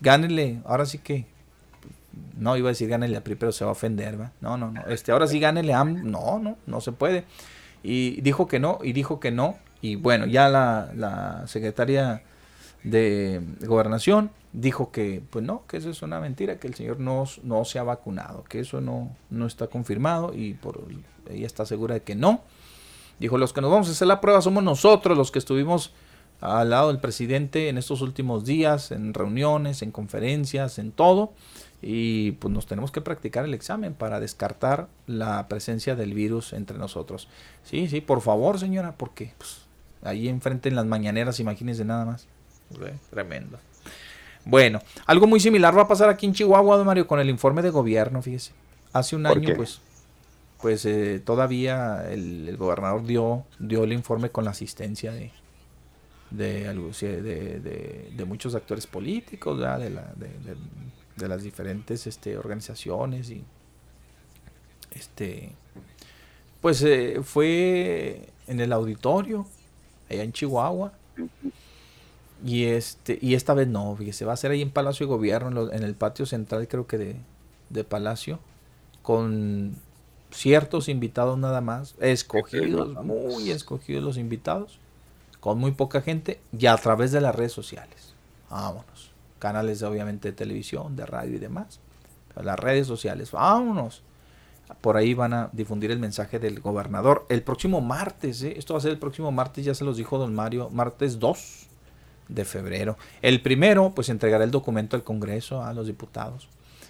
gánele, 0.00 0.60
ahora 0.64 0.86
sí 0.86 0.98
que, 0.98 1.26
no 2.38 2.56
iba 2.56 2.68
a 2.68 2.72
decir 2.72 2.88
gánele 2.88 3.16
a 3.16 3.24
PRI, 3.24 3.36
pero 3.36 3.52
se 3.52 3.64
va 3.64 3.70
a 3.70 3.72
ofender, 3.72 4.20
¿va? 4.20 4.32
No, 4.40 4.56
no, 4.56 4.70
no, 4.70 4.82
este, 4.86 5.12
ahora 5.12 5.26
sí 5.26 5.40
gánele 5.40 5.72
a 5.74 5.84
no, 5.84 6.38
no, 6.38 6.56
no 6.66 6.80
se 6.80 6.92
puede. 6.92 7.24
Y 7.82 8.20
dijo 8.22 8.46
que 8.46 8.58
no, 8.58 8.78
y 8.82 8.92
dijo 8.92 9.20
que 9.20 9.30
no, 9.30 9.58
y 9.80 9.96
bueno, 9.96 10.26
ya 10.26 10.48
la, 10.48 10.90
la 10.94 11.46
secretaria 11.46 12.22
de 12.82 13.40
Gobernación 13.60 14.30
dijo 14.54 14.92
que, 14.92 15.20
pues 15.30 15.44
no, 15.44 15.66
que 15.66 15.76
eso 15.76 15.90
es 15.90 16.00
una 16.02 16.20
mentira, 16.20 16.58
que 16.58 16.68
el 16.68 16.74
señor 16.74 17.00
no, 17.00 17.24
no 17.42 17.64
se 17.64 17.78
ha 17.78 17.82
vacunado, 17.82 18.44
que 18.44 18.60
eso 18.60 18.80
no, 18.80 19.14
no 19.28 19.46
está 19.46 19.66
confirmado 19.66 20.32
y 20.32 20.54
por 20.54 20.84
ella 21.28 21.46
está 21.46 21.66
segura 21.66 21.94
de 21.94 22.02
que 22.02 22.14
no. 22.14 22.40
Dijo, 23.18 23.36
los 23.36 23.52
que 23.52 23.60
nos 23.60 23.70
vamos 23.70 23.88
a 23.88 23.92
hacer 23.92 24.06
la 24.08 24.20
prueba 24.20 24.40
somos 24.40 24.62
nosotros, 24.62 25.18
los 25.18 25.30
que 25.30 25.40
estuvimos 25.40 25.92
al 26.40 26.70
lado 26.70 26.88
del 26.88 27.00
presidente 27.00 27.68
en 27.68 27.78
estos 27.78 28.00
últimos 28.00 28.44
días, 28.44 28.92
en 28.92 29.12
reuniones, 29.12 29.82
en 29.82 29.90
conferencias, 29.90 30.78
en 30.78 30.92
todo. 30.92 31.32
Y 31.82 32.32
pues 32.32 32.52
nos 32.52 32.66
tenemos 32.66 32.92
que 32.92 33.00
practicar 33.00 33.44
el 33.44 33.54
examen 33.54 33.92
para 33.92 34.20
descartar 34.20 34.88
la 35.06 35.48
presencia 35.48 35.96
del 35.96 36.14
virus 36.14 36.52
entre 36.52 36.78
nosotros. 36.78 37.28
Sí, 37.64 37.88
sí, 37.88 38.00
por 38.00 38.20
favor, 38.20 38.58
señora, 38.58 38.94
porque 38.96 39.34
pues, 39.36 39.66
ahí 40.02 40.28
enfrente 40.28 40.68
en 40.68 40.76
las 40.76 40.86
mañaneras, 40.86 41.40
imagínense 41.40 41.84
nada 41.84 42.04
más. 42.04 42.26
Tremendo. 43.10 43.58
Bueno, 44.44 44.80
algo 45.06 45.26
muy 45.26 45.40
similar 45.40 45.76
va 45.76 45.82
a 45.82 45.88
pasar 45.88 46.08
aquí 46.10 46.26
en 46.26 46.34
Chihuahua, 46.34 46.76
don 46.76 46.86
Mario, 46.86 47.06
con 47.06 47.18
el 47.20 47.30
informe 47.30 47.62
de 47.62 47.70
gobierno, 47.70 48.20
fíjese. 48.22 48.52
Hace 48.92 49.16
un 49.16 49.22
¿Por 49.24 49.38
año, 49.38 49.46
qué? 49.48 49.54
pues, 49.54 49.80
pues 50.60 50.84
eh, 50.86 51.20
todavía 51.24 52.04
el, 52.10 52.48
el 52.48 52.56
gobernador 52.56 53.04
dio, 53.04 53.44
dio 53.58 53.84
el 53.84 53.92
informe 53.92 54.30
con 54.30 54.44
la 54.44 54.50
asistencia 54.50 55.12
de, 55.12 55.30
de, 56.30 56.68
algo- 56.68 56.92
sí, 56.92 57.06
de, 57.06 57.20
de- 57.60 58.12
de 58.14 58.24
muchos 58.24 58.54
actores 58.54 58.86
políticos, 58.86 59.58
la- 59.58 59.78
de- 59.78 59.88
de- 59.90 60.56
de 61.16 61.28
las 61.28 61.42
diferentes 61.42 62.06
este, 62.06 62.36
organizaciones 62.36 63.30
y 63.30 63.44
este 64.90 65.50
pues 66.60 66.82
eh, 66.82 67.20
fue 67.22 68.28
en 68.46 68.58
el 68.60 68.72
auditorio 68.72 69.46
allá 70.10 70.22
en 70.24 70.32
Chihuahua 70.32 70.92
y 72.44 72.66
este 72.66 73.18
y 73.22 73.34
esta 73.34 73.54
vez 73.54 73.68
no 73.68 73.96
fíjese 73.96 74.24
va 74.26 74.34
a 74.34 74.36
ser 74.36 74.50
ahí 74.52 74.62
en 74.62 74.70
Palacio 74.70 75.06
de 75.06 75.12
Gobierno 75.14 75.48
en, 75.48 75.54
lo- 75.54 75.72
en 75.72 75.82
el 75.84 75.94
patio 75.94 76.26
central 76.26 76.68
creo 76.68 76.86
que 76.86 76.98
de, 76.98 77.16
de 77.70 77.84
Palacio 77.84 78.40
con 79.02 79.76
ciertos 80.30 80.88
invitados 80.88 81.38
nada 81.38 81.60
más 81.60 81.94
escogidos 82.00 82.94
muy 83.04 83.50
escogidos 83.50 84.02
los 84.04 84.18
invitados 84.18 84.78
con 85.40 85.58
muy 85.58 85.72
poca 85.72 86.00
gente 86.00 86.40
y 86.58 86.66
a 86.66 86.76
través 86.76 87.12
de 87.12 87.20
las 87.20 87.34
redes 87.34 87.52
sociales. 87.52 88.14
Vámonos. 88.50 89.12
Canales 89.38 89.82
obviamente 89.82 90.28
de 90.30 90.36
televisión 90.36 90.96
de 90.96 91.06
radio 91.06 91.36
y 91.36 91.38
demás. 91.38 91.80
Pero 92.34 92.46
las 92.46 92.58
redes 92.58 92.86
sociales 92.86 93.30
vámonos. 93.32 94.02
Por 94.80 94.96
ahí 94.96 95.12
van 95.14 95.34
a 95.34 95.50
difundir 95.52 95.90
el 95.90 95.98
mensaje 95.98 96.38
del 96.38 96.60
gobernador 96.60 97.26
el 97.28 97.42
próximo 97.42 97.80
martes, 97.82 98.42
¿eh? 98.42 98.54
esto 98.56 98.74
va 98.74 98.78
a 98.78 98.82
ser 98.82 98.92
el 98.92 98.98
próximo 98.98 99.30
martes, 99.30 99.64
ya 99.64 99.74
se 99.74 99.84
los 99.84 99.96
dijo 99.98 100.16
don 100.18 100.34
Mario, 100.34 100.70
martes 100.70 101.18
2 101.18 101.63
de 102.28 102.44
febrero. 102.44 102.96
El 103.22 103.40
primero, 103.42 103.92
pues 103.94 104.08
entregará 104.08 104.44
el 104.44 104.50
documento 104.50 104.96
al 104.96 105.04
Congreso, 105.04 105.62
a 105.62 105.72
los 105.74 105.86
diputados, 105.86 106.48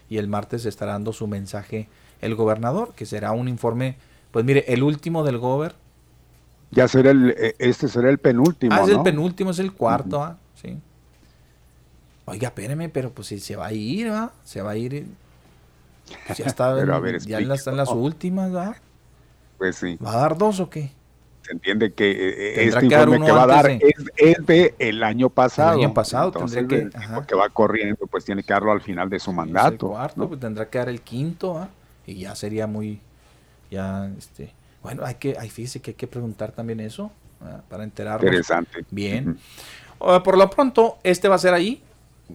y 0.09 0.19
el 0.19 0.29
martes 0.29 0.65
estará 0.67 0.93
dando 0.93 1.13
su 1.13 1.27
mensaje 1.27 1.89
el 2.21 2.35
gobernador, 2.35 2.95
que 2.95 3.07
será 3.07 3.33
un 3.33 3.49
informe, 3.49 3.97
pues 4.31 4.45
mire, 4.45 4.65
el 4.69 4.83
último 4.83 5.25
del 5.25 5.39
gober. 5.39 5.75
ya 6.71 6.89
será 6.89 7.11
el, 7.11 7.31
eh, 7.39 7.55
este 7.59 7.89
será 7.89 8.11
el 8.11 8.19
penúltimo, 8.19 8.75
Ah, 8.75 8.83
es 8.83 8.89
¿no? 8.89 8.97
el 8.97 9.03
penúltimo, 9.03 9.51
es 9.51 9.59
el 9.59 9.73
cuarto, 9.73 10.23
ah, 10.23 10.39
sí. 10.61 10.79
Oiga, 12.27 12.49
espéreme, 12.49 12.89
pero 12.89 13.11
pues 13.13 13.29
si 13.29 13.39
se 13.39 13.55
va 13.57 13.67
a 13.67 13.73
ir, 13.73 14.11
¿va? 14.11 14.33
Se 14.45 14.63
va 14.63 14.71
a 14.73 14.77
ir. 14.77 15.07
Pues 16.27 16.39
ya 16.39 16.47
está, 16.47 16.75
Pero 16.77 16.95
a 16.95 17.01
ver, 17.01 17.21
ya 17.21 17.39
en 17.39 17.49
las- 17.49 17.59
están 17.61 17.77
las 17.77 17.89
explíquelo. 17.89 18.05
últimas, 18.07 18.55
¿va? 18.55 18.77
Pues 19.59 19.77
sí. 19.77 19.97
¿Va 20.05 20.13
a 20.15 20.17
dar 20.17 20.39
dos 20.39 20.59
o 20.61 20.71
qué? 20.71 20.91
Se 21.45 21.53
entiende 21.53 21.93
que 21.93 22.11
eh, 22.11 22.55
Tendrá 22.57 22.81
este 22.81 22.87
informe 22.87 23.27
que 23.27 23.33
va 23.33 23.43
a 23.43 23.47
dar 23.47 23.71
es, 23.71 23.81
es 24.17 24.47
de 24.47 24.75
el 24.79 25.03
año 25.03 25.29
pasado. 25.29 25.79
año 25.79 25.93
pasado 25.93 26.29
Entonces, 26.29 26.59
tendría 26.59 26.79
que- 26.91 26.97
el 26.97 27.03
tipo 27.07 27.27
que 27.27 27.35
va 27.35 27.49
corriendo, 27.51 28.07
pues 28.07 28.25
tiene 28.25 28.43
que 28.43 28.53
darlo 28.53 28.73
al 28.73 28.81
final 28.81 29.11
de 29.11 29.19
su 29.19 29.31
el 29.31 29.37
mandato. 29.37 29.89
cuarto, 29.91 30.29
pues 30.29 30.41
tendrá 30.41 30.69
que 30.71 30.79
dar 30.79 30.89
el 30.89 31.03
quinto, 31.03 31.59
¿ah? 31.59 31.69
Y 32.07 32.15
ya 32.17 32.35
sería 32.35 32.67
muy, 32.67 33.01
ya, 33.71 34.11
este, 34.19 34.53
bueno, 34.83 35.05
hay 35.05 35.15
que, 35.17 35.37
hay, 35.39 35.51
fíjese 35.51 35.81
que 35.81 35.91
hay 35.93 35.95
que 35.97 36.07
preguntar 36.07 36.53
también 36.53 36.81
eso, 36.81 37.11
para 37.69 37.85
enterarnos. 37.85 38.25
Interesante. 38.25 38.85
Bien. 38.91 39.39
Por 39.99 40.37
lo 40.39 40.49
pronto, 40.51 40.99
este 41.03 41.29
va 41.29 41.35
a 41.35 41.39
ser 41.39 41.53
ahí. 41.55 41.83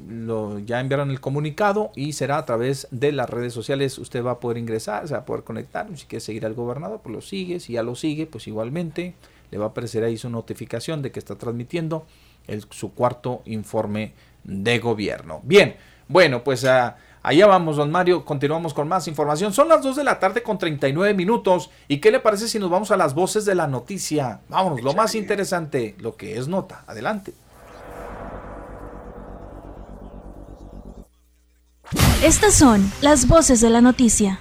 Lo, 0.07 0.59
ya 0.59 0.79
enviaron 0.79 1.09
el 1.09 1.19
comunicado 1.19 1.91
y 1.95 2.13
será 2.13 2.37
a 2.37 2.45
través 2.45 2.87
de 2.91 3.11
las 3.11 3.29
redes 3.29 3.53
sociales. 3.53 3.97
Usted 3.97 4.23
va 4.23 4.31
a 4.31 4.39
poder 4.39 4.57
ingresar, 4.57 5.07
se 5.07 5.13
va 5.15 5.21
a 5.21 5.25
poder 5.25 5.43
conectar. 5.43 5.87
Si 5.97 6.05
quiere 6.05 6.21
seguir 6.23 6.45
al 6.45 6.53
gobernador, 6.53 6.99
pues 7.03 7.13
lo 7.15 7.21
sigue. 7.21 7.59
Si 7.59 7.73
ya 7.73 7.83
lo 7.83 7.95
sigue, 7.95 8.27
pues 8.27 8.47
igualmente 8.47 9.15
le 9.51 9.57
va 9.57 9.65
a 9.65 9.69
aparecer 9.69 10.03
ahí 10.03 10.15
su 10.17 10.29
notificación 10.29 11.01
de 11.01 11.11
que 11.11 11.19
está 11.19 11.35
transmitiendo 11.35 12.05
el- 12.47 12.65
su 12.69 12.93
cuarto 12.93 13.41
informe 13.45 14.13
de 14.43 14.77
gobierno. 14.79 15.41
Bien, 15.43 15.75
bueno, 16.07 16.43
pues 16.43 16.65
ah, 16.65 16.97
Allá 17.21 17.47
vamos, 17.47 17.75
don 17.75 17.91
Mario, 17.91 18.23
continuamos 18.23 18.73
con 18.73 18.87
más 18.87 19.05
información. 19.09 19.51
Son 19.51 19.67
las 19.67 19.83
2 19.83 19.97
de 19.97 20.05
la 20.05 20.19
tarde 20.19 20.41
con 20.41 20.57
39 20.57 21.13
minutos. 21.13 21.69
¿Y 21.89 21.97
qué 21.97 22.11
le 22.11 22.21
parece 22.21 22.47
si 22.47 22.59
nos 22.59 22.69
vamos 22.69 22.91
a 22.91 22.97
las 22.97 23.13
voces 23.13 23.43
de 23.43 23.55
la 23.55 23.67
noticia? 23.67 24.39
Vámonos, 24.47 24.81
lo 24.81 24.93
más 24.93 25.15
interesante, 25.15 25.95
lo 25.99 26.15
que 26.15 26.37
es 26.37 26.47
nota. 26.47 26.85
Adelante. 26.87 27.33
Estas 32.23 32.53
son 32.53 32.91
las 33.01 33.27
voces 33.27 33.61
de 33.61 33.69
la 33.69 33.81
noticia. 33.81 34.39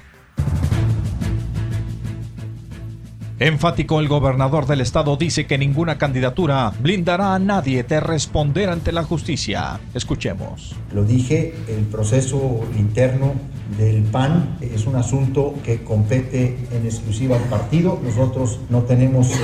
Enfático, 3.40 4.00
el 4.00 4.08
gobernador 4.08 4.66
del 4.66 4.80
estado 4.80 5.16
dice 5.16 5.46
que 5.46 5.58
ninguna 5.58 5.96
candidatura 5.96 6.72
blindará 6.80 7.36
a 7.36 7.38
nadie 7.38 7.84
de 7.84 8.00
responder 8.00 8.68
ante 8.68 8.90
la 8.90 9.04
justicia. 9.04 9.78
Escuchemos. 9.94 10.74
Lo 10.92 11.04
dije, 11.04 11.54
el 11.68 11.84
proceso 11.84 12.62
interno 12.76 13.34
del 13.76 14.02
PAN 14.02 14.56
es 14.60 14.86
un 14.86 14.96
asunto 14.96 15.54
que 15.62 15.84
compete 15.84 16.56
en 16.72 16.84
exclusiva 16.84 17.36
al 17.36 17.42
partido. 17.44 18.00
Nosotros 18.02 18.58
no 18.70 18.82
tenemos 18.82 19.30
eh, 19.30 19.36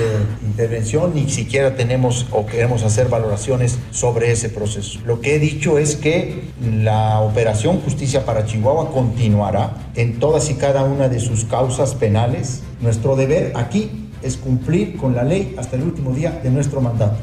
intervención, 0.45 1.13
ni 1.15 1.29
siquiera 1.29 1.77
tenemos 1.77 2.25
o 2.31 2.45
queremos 2.45 2.83
hacer 2.83 3.07
valoraciones 3.07 3.79
sobre 3.91 4.31
ese 4.31 4.49
proceso. 4.49 4.99
Lo 5.05 5.21
que 5.21 5.35
he 5.35 5.39
dicho 5.39 5.77
es 5.77 5.95
que 5.95 6.49
la 6.61 7.21
operación 7.21 7.79
Justicia 7.79 8.25
para 8.25 8.45
Chihuahua 8.45 8.91
continuará 8.91 9.73
en 9.95 10.19
todas 10.19 10.49
y 10.49 10.55
cada 10.55 10.83
una 10.83 11.07
de 11.07 11.21
sus 11.21 11.45
causas 11.45 11.95
penales. 11.95 12.63
Nuestro 12.81 13.15
deber 13.15 13.53
aquí 13.55 14.09
es 14.21 14.37
cumplir 14.37 14.97
con 14.97 15.15
la 15.15 15.23
ley 15.23 15.55
hasta 15.57 15.75
el 15.75 15.83
último 15.83 16.11
día 16.11 16.39
de 16.43 16.49
nuestro 16.49 16.81
mandato. 16.81 17.15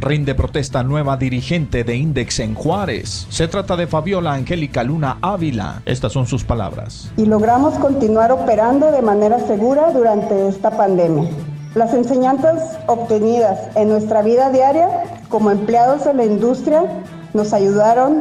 Rinde 0.00 0.34
protesta 0.34 0.82
nueva 0.82 1.16
dirigente 1.16 1.84
de 1.84 1.96
Index 1.96 2.40
en 2.40 2.54
Juárez. 2.54 3.26
Se 3.30 3.48
trata 3.48 3.76
de 3.76 3.86
Fabiola 3.86 4.34
Angélica 4.34 4.82
Luna 4.82 5.18
Ávila. 5.22 5.82
Estas 5.86 6.12
son 6.12 6.26
sus 6.26 6.44
palabras. 6.44 7.10
Y 7.16 7.24
logramos 7.24 7.74
continuar 7.78 8.30
operando 8.30 8.90
de 8.90 9.00
manera 9.00 9.38
segura 9.46 9.92
durante 9.92 10.48
esta 10.48 10.76
pandemia. 10.76 11.30
Las 11.74 11.94
enseñanzas 11.94 12.78
obtenidas 12.86 13.58
en 13.76 13.88
nuestra 13.88 14.22
vida 14.22 14.50
diaria 14.50 14.88
como 15.28 15.50
empleados 15.50 16.04
de 16.04 16.14
la 16.14 16.24
industria 16.24 16.84
nos 17.32 17.52
ayudaron 17.52 18.20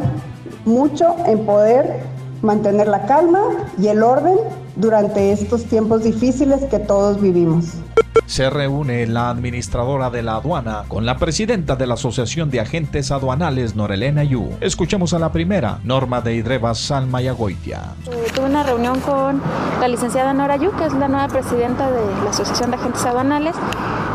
mucho 0.66 1.16
en 1.26 1.46
poder 1.46 2.02
mantener 2.42 2.88
la 2.88 3.06
calma 3.06 3.42
y 3.78 3.88
el 3.88 4.04
orden 4.04 4.38
durante 4.76 5.32
estos 5.32 5.66
tiempos 5.66 6.04
difíciles 6.04 6.64
que 6.66 6.80
todos 6.80 7.22
vivimos. 7.22 7.66
Se 8.26 8.50
reúne 8.50 9.06
la 9.06 9.30
administradora 9.30 10.10
de 10.10 10.24
la 10.24 10.36
aduana 10.36 10.86
con 10.88 11.06
la 11.06 11.18
presidenta 11.18 11.76
de 11.76 11.88
la 11.88 11.96
Asociación 11.96 12.50
de 12.50 12.62
Agentes 12.62 13.12
Aduanales, 13.12 13.76
Norelena 13.76 14.24
Yu. 14.24 14.50
Escuchemos 14.62 15.14
a 15.14 15.20
la 15.20 15.32
primera, 15.32 15.80
Norma 15.84 16.22
de 16.22 16.36
Hidreva 16.36 16.74
Salmayagoitia. 16.74 17.82
Eh, 18.10 18.32
tuve 18.34 18.46
una 18.46 18.64
reunión 18.64 19.00
con 19.02 19.42
la 19.80 19.88
licenciada 19.88 20.34
Nora 20.34 20.58
Yu, 20.58 20.72
que 20.76 20.86
es 20.86 20.94
la 20.94 21.08
nueva 21.08 21.28
presidenta 21.28 21.92
de 21.92 22.24
la 22.24 22.30
Asociación 22.30 22.72
de 22.72 22.78
Agentes 22.78 23.06
Aduanales 23.06 23.56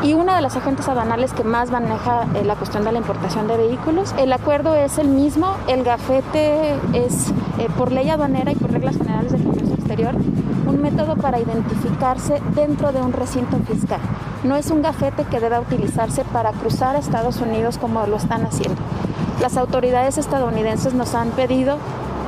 y 0.02 0.14
una 0.14 0.36
de 0.36 0.42
las 0.42 0.56
agentes 0.56 0.88
aduanales 0.88 1.32
que 1.32 1.44
más 1.44 1.70
maneja 1.70 2.26
eh, 2.34 2.44
la 2.44 2.54
cuestión 2.54 2.84
de 2.84 2.92
la 2.92 2.98
importación 2.98 3.48
de 3.48 3.56
vehículos. 3.56 4.14
El 4.18 4.32
acuerdo 4.32 4.74
es 4.74 4.98
el 4.98 5.08
mismo, 5.08 5.56
el 5.66 5.82
gafete 5.82 6.74
es 6.92 7.30
eh, 7.58 7.68
por 7.76 7.92
ley 7.92 8.08
aduanera 8.08 8.52
y 8.52 8.54
por 8.54 8.70
reglas 8.70 8.96
generales 8.96 9.32
del 9.32 9.37
un 10.06 10.80
método 10.80 11.16
para 11.16 11.40
identificarse 11.40 12.40
dentro 12.54 12.92
de 12.92 13.00
un 13.00 13.12
recinto 13.12 13.58
fiscal. 13.58 14.00
No 14.44 14.56
es 14.56 14.70
un 14.70 14.82
gafete 14.82 15.24
que 15.24 15.40
deba 15.40 15.60
utilizarse 15.60 16.24
para 16.24 16.52
cruzar 16.52 16.96
a 16.96 16.98
Estados 17.00 17.40
Unidos 17.40 17.78
como 17.78 18.06
lo 18.06 18.16
están 18.16 18.44
haciendo. 18.44 18.80
Las 19.40 19.56
autoridades 19.56 20.18
estadounidenses 20.18 20.94
nos 20.94 21.14
han 21.14 21.30
pedido 21.30 21.78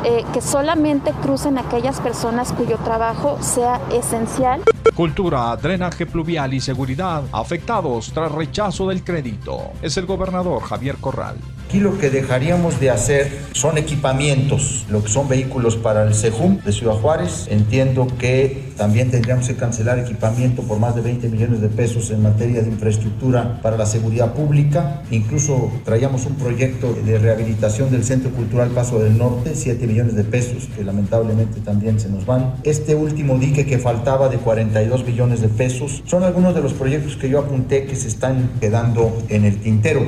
eh, 0.03 0.25
que 0.33 0.41
solamente 0.41 1.13
crucen 1.23 1.59
aquellas 1.59 2.01
personas 2.01 2.53
cuyo 2.53 2.79
trabajo 2.79 3.37
sea 3.41 3.81
esencial. 3.93 4.63
Cultura, 4.97 5.55
drenaje 5.57 6.07
pluvial 6.07 6.55
y 6.55 6.61
seguridad 6.61 7.23
afectados 7.33 8.11
tras 8.13 8.33
rechazo 8.33 8.89
del 8.89 9.05
crédito. 9.05 9.73
Es 9.83 9.97
el 9.97 10.07
gobernador 10.07 10.63
Javier 10.63 10.97
Corral. 10.97 11.37
Aquí 11.71 11.79
lo 11.79 11.99
que 11.99 12.11
dejaríamos 12.11 12.81
de 12.81 12.91
hacer 12.91 13.31
son 13.53 13.79
equipamientos, 13.79 14.87
lo 14.91 15.05
que 15.05 15.09
son 15.09 15.29
vehículos 15.29 15.77
para 15.77 16.03
el 16.03 16.17
CEJUM 16.17 16.59
de 16.65 16.73
Ciudad 16.73 16.95
Juárez. 16.95 17.47
Entiendo 17.49 18.09
que 18.19 18.71
también 18.77 19.13
tendríamos 19.13 19.47
que 19.47 19.55
cancelar 19.55 20.01
equipamiento 20.01 20.63
por 20.63 20.81
más 20.81 20.97
de 20.97 21.03
20 21.03 21.29
millones 21.29 21.61
de 21.61 21.69
pesos 21.69 22.11
en 22.11 22.25
materia 22.25 22.63
de 22.63 22.69
infraestructura 22.71 23.61
para 23.63 23.77
la 23.77 23.87
seguridad 23.87 24.35
pública. 24.35 25.03
Incluso 25.13 25.71
traíamos 25.85 26.27
un 26.27 26.35
proyecto 26.35 26.93
de 26.93 27.19
rehabilitación 27.21 27.89
del 27.93 28.03
Centro 28.03 28.33
Cultural 28.33 28.71
Paso 28.71 28.99
del 28.99 29.17
Norte, 29.17 29.53
7 29.55 29.87
millones 29.87 30.17
de 30.17 30.25
pesos 30.25 30.69
que 30.75 30.83
lamentablemente 30.83 31.61
también 31.61 32.01
se 32.01 32.09
nos 32.09 32.27
van. 32.27 32.55
Este 32.65 32.97
último 32.97 33.39
dique 33.39 33.65
que 33.65 33.79
faltaba 33.79 34.29
de 34.29 34.39
42 34.39 35.07
millones 35.07 35.41
de 35.41 35.49
pesos 35.49 36.03
son 36.05 36.25
algunos 36.25 36.53
de 36.53 36.63
los 36.63 36.73
proyectos 36.73 37.15
que 37.15 37.29
yo 37.29 37.39
apunté 37.39 37.85
que 37.85 37.95
se 37.95 38.09
están 38.09 38.51
quedando 38.61 39.17
en 39.29 39.45
el 39.45 39.61
tintero. 39.61 40.01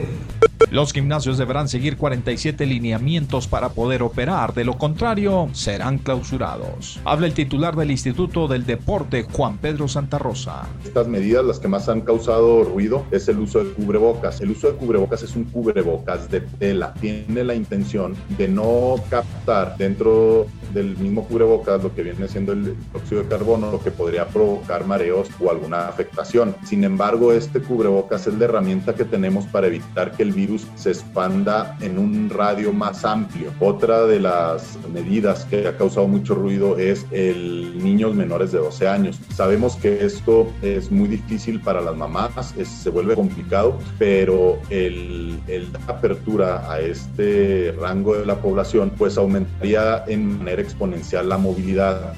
Los 0.72 0.94
gimnasios 0.94 1.36
deberán 1.36 1.68
seguir 1.68 1.98
47 1.98 2.64
lineamientos 2.64 3.46
para 3.46 3.68
poder 3.68 4.02
operar, 4.02 4.54
de 4.54 4.64
lo 4.64 4.78
contrario 4.78 5.50
serán 5.52 5.98
clausurados. 5.98 6.98
Habla 7.04 7.26
el 7.26 7.34
titular 7.34 7.76
del 7.76 7.90
Instituto 7.90 8.48
del 8.48 8.64
Deporte, 8.64 9.26
Juan 9.30 9.58
Pedro 9.58 9.86
Santa 9.86 10.18
Rosa. 10.18 10.66
Estas 10.82 11.08
medidas, 11.08 11.44
las 11.44 11.58
que 11.58 11.68
más 11.68 11.90
han 11.90 12.00
causado 12.00 12.64
ruido, 12.64 13.04
es 13.10 13.28
el 13.28 13.40
uso 13.40 13.62
de 13.62 13.70
cubrebocas. 13.72 14.40
El 14.40 14.52
uso 14.52 14.68
de 14.68 14.78
cubrebocas 14.78 15.22
es 15.22 15.36
un 15.36 15.44
cubrebocas 15.44 16.30
de 16.30 16.40
tela. 16.40 16.94
Tiene 16.94 17.44
la 17.44 17.54
intención 17.54 18.16
de 18.38 18.48
no 18.48 18.94
captar 19.10 19.76
dentro 19.76 20.46
del 20.72 20.96
mismo 20.96 21.24
cubrebocas 21.24 21.82
lo 21.82 21.94
que 21.94 22.02
viene 22.02 22.26
siendo 22.28 22.52
el 22.52 22.74
óxido 22.94 23.22
de 23.22 23.28
carbono, 23.28 23.70
lo 23.70 23.82
que 23.82 23.90
podría 23.90 24.26
provocar 24.26 24.86
mareos 24.86 25.28
o 25.38 25.50
alguna 25.50 25.88
afectación. 25.88 26.56
Sin 26.64 26.82
embargo, 26.84 27.34
este 27.34 27.60
cubrebocas 27.60 28.26
es 28.26 28.38
la 28.38 28.46
herramienta 28.46 28.94
que 28.94 29.04
tenemos 29.04 29.44
para 29.44 29.66
evitar 29.66 30.12
que 30.12 30.22
el 30.22 30.32
virus 30.32 30.61
se 30.74 30.90
expanda 30.90 31.76
en 31.80 31.98
un 31.98 32.30
radio 32.30 32.72
más 32.72 33.04
amplio. 33.04 33.52
Otra 33.60 34.06
de 34.06 34.20
las 34.20 34.78
medidas 34.92 35.44
que 35.44 35.66
ha 35.66 35.76
causado 35.76 36.08
mucho 36.08 36.34
ruido 36.34 36.78
es 36.78 37.06
el 37.10 37.82
niños 37.82 38.14
menores 38.14 38.52
de 38.52 38.58
12 38.58 38.88
años. 38.88 39.20
Sabemos 39.34 39.76
que 39.76 40.04
esto 40.04 40.50
es 40.62 40.90
muy 40.90 41.08
difícil 41.08 41.60
para 41.60 41.80
las 41.80 41.96
mamás, 41.96 42.54
se 42.62 42.90
vuelve 42.90 43.14
complicado, 43.14 43.78
pero 43.98 44.58
el, 44.70 45.38
el 45.48 45.68
apertura 45.86 46.70
a 46.70 46.80
este 46.80 47.74
rango 47.80 48.16
de 48.16 48.26
la 48.26 48.36
población 48.36 48.92
pues 48.96 49.16
aumentaría 49.16 50.04
en 50.06 50.38
manera 50.38 50.62
exponencial 50.62 51.28
la 51.28 51.38
movilidad. 51.38 52.14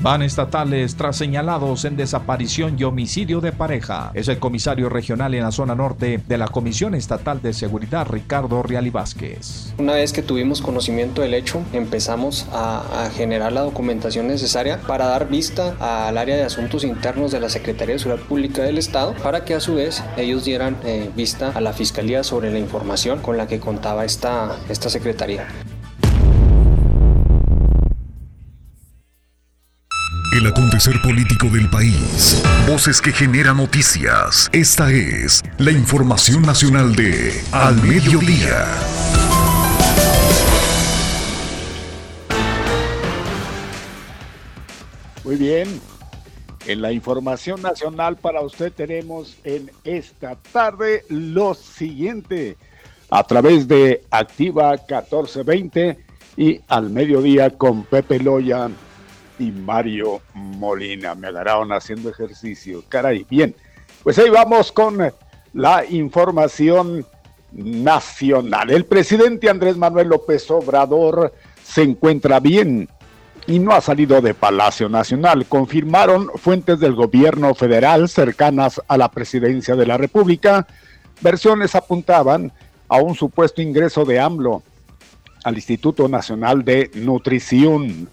Van 0.00 0.22
estatales 0.22 0.94
tras 0.94 1.16
señalados 1.16 1.84
en 1.84 1.96
desaparición 1.96 2.76
y 2.78 2.84
homicidio 2.84 3.40
de 3.40 3.50
pareja. 3.50 4.12
Es 4.14 4.28
el 4.28 4.38
comisario 4.38 4.88
regional 4.88 5.34
en 5.34 5.42
la 5.42 5.50
zona 5.50 5.74
norte 5.74 6.22
de 6.24 6.38
la 6.38 6.46
Comisión 6.46 6.94
Estatal 6.94 7.42
de 7.42 7.52
Seguridad, 7.52 7.87
Ricardo 7.90 8.62
Riali 8.62 8.90
Vázquez. 8.90 9.72
Una 9.78 9.94
vez 9.94 10.12
que 10.12 10.22
tuvimos 10.22 10.60
conocimiento 10.60 11.22
del 11.22 11.34
hecho, 11.34 11.62
empezamos 11.72 12.46
a, 12.52 13.04
a, 13.04 13.10
generar 13.10 13.52
la 13.52 13.62
documentación 13.62 14.28
necesaria 14.28 14.80
para 14.86 15.06
dar 15.06 15.28
vista 15.28 15.74
al 15.80 16.18
área 16.18 16.36
de 16.36 16.42
asuntos 16.42 16.84
internos 16.84 17.32
de 17.32 17.40
la 17.40 17.48
Secretaría 17.48 17.94
de 17.94 17.98
Seguridad 17.98 18.26
Pública 18.26 18.62
del 18.62 18.78
Estado, 18.78 19.14
para 19.22 19.44
que 19.44 19.54
a 19.54 19.60
su 19.60 19.76
vez 19.76 20.02
ellos 20.16 20.44
dieran 20.44 20.76
eh, 20.84 21.10
vista 21.16 21.50
a 21.54 21.60
la 21.60 21.72
Fiscalía 21.72 22.22
sobre 22.24 22.52
la 22.52 22.58
información 22.58 23.20
con 23.20 23.36
la 23.36 23.46
que 23.46 23.60
contaba 23.60 24.04
esta, 24.04 24.56
esta 24.68 24.90
Secretaría. 24.90 25.46
El 30.38 30.46
acontecer 30.46 31.02
político 31.02 31.48
del 31.48 31.68
país. 31.68 32.40
Voces 32.68 33.00
que 33.00 33.10
generan 33.10 33.56
noticias. 33.56 34.48
Esta 34.52 34.92
es 34.92 35.42
la 35.58 35.72
información 35.72 36.42
nacional 36.42 36.94
de 36.94 37.32
Al 37.50 37.74
Mediodía. 37.82 38.64
Muy 45.24 45.34
bien. 45.34 45.80
En 46.68 46.82
la 46.82 46.92
información 46.92 47.60
nacional 47.60 48.16
para 48.16 48.40
usted 48.40 48.72
tenemos 48.72 49.38
en 49.42 49.72
esta 49.82 50.36
tarde 50.36 51.04
lo 51.08 51.54
siguiente. 51.54 52.56
A 53.10 53.24
través 53.24 53.66
de 53.66 54.04
Activa 54.12 54.70
1420 54.70 55.98
y 56.36 56.60
al 56.68 56.90
mediodía 56.90 57.50
con 57.50 57.82
Pepe 57.82 58.20
Loya 58.20 58.70
y 59.38 59.50
Mario 59.50 60.20
Molina. 60.34 61.14
Me 61.14 61.28
agarraron 61.28 61.72
haciendo 61.72 62.10
ejercicio. 62.10 62.82
Caray, 62.88 63.26
bien. 63.28 63.54
Pues 64.02 64.18
ahí 64.18 64.30
vamos 64.30 64.72
con 64.72 65.12
la 65.52 65.84
información 65.86 67.06
nacional. 67.52 68.70
El 68.70 68.84
presidente 68.84 69.48
Andrés 69.48 69.76
Manuel 69.76 70.08
López 70.08 70.50
Obrador 70.50 71.32
se 71.62 71.82
encuentra 71.82 72.40
bien 72.40 72.88
y 73.46 73.58
no 73.58 73.72
ha 73.72 73.80
salido 73.80 74.20
de 74.20 74.34
Palacio 74.34 74.88
Nacional. 74.88 75.46
Confirmaron 75.46 76.28
fuentes 76.36 76.80
del 76.80 76.94
gobierno 76.94 77.54
federal 77.54 78.08
cercanas 78.08 78.80
a 78.86 78.98
la 78.98 79.10
presidencia 79.10 79.74
de 79.74 79.86
la 79.86 79.96
República. 79.96 80.66
Versiones 81.20 81.74
apuntaban 81.74 82.52
a 82.88 82.98
un 82.98 83.14
supuesto 83.14 83.62
ingreso 83.62 84.04
de 84.04 84.20
AMLO 84.20 84.62
al 85.44 85.54
Instituto 85.54 86.08
Nacional 86.08 86.64
de 86.64 86.90
Nutrición. 86.94 88.08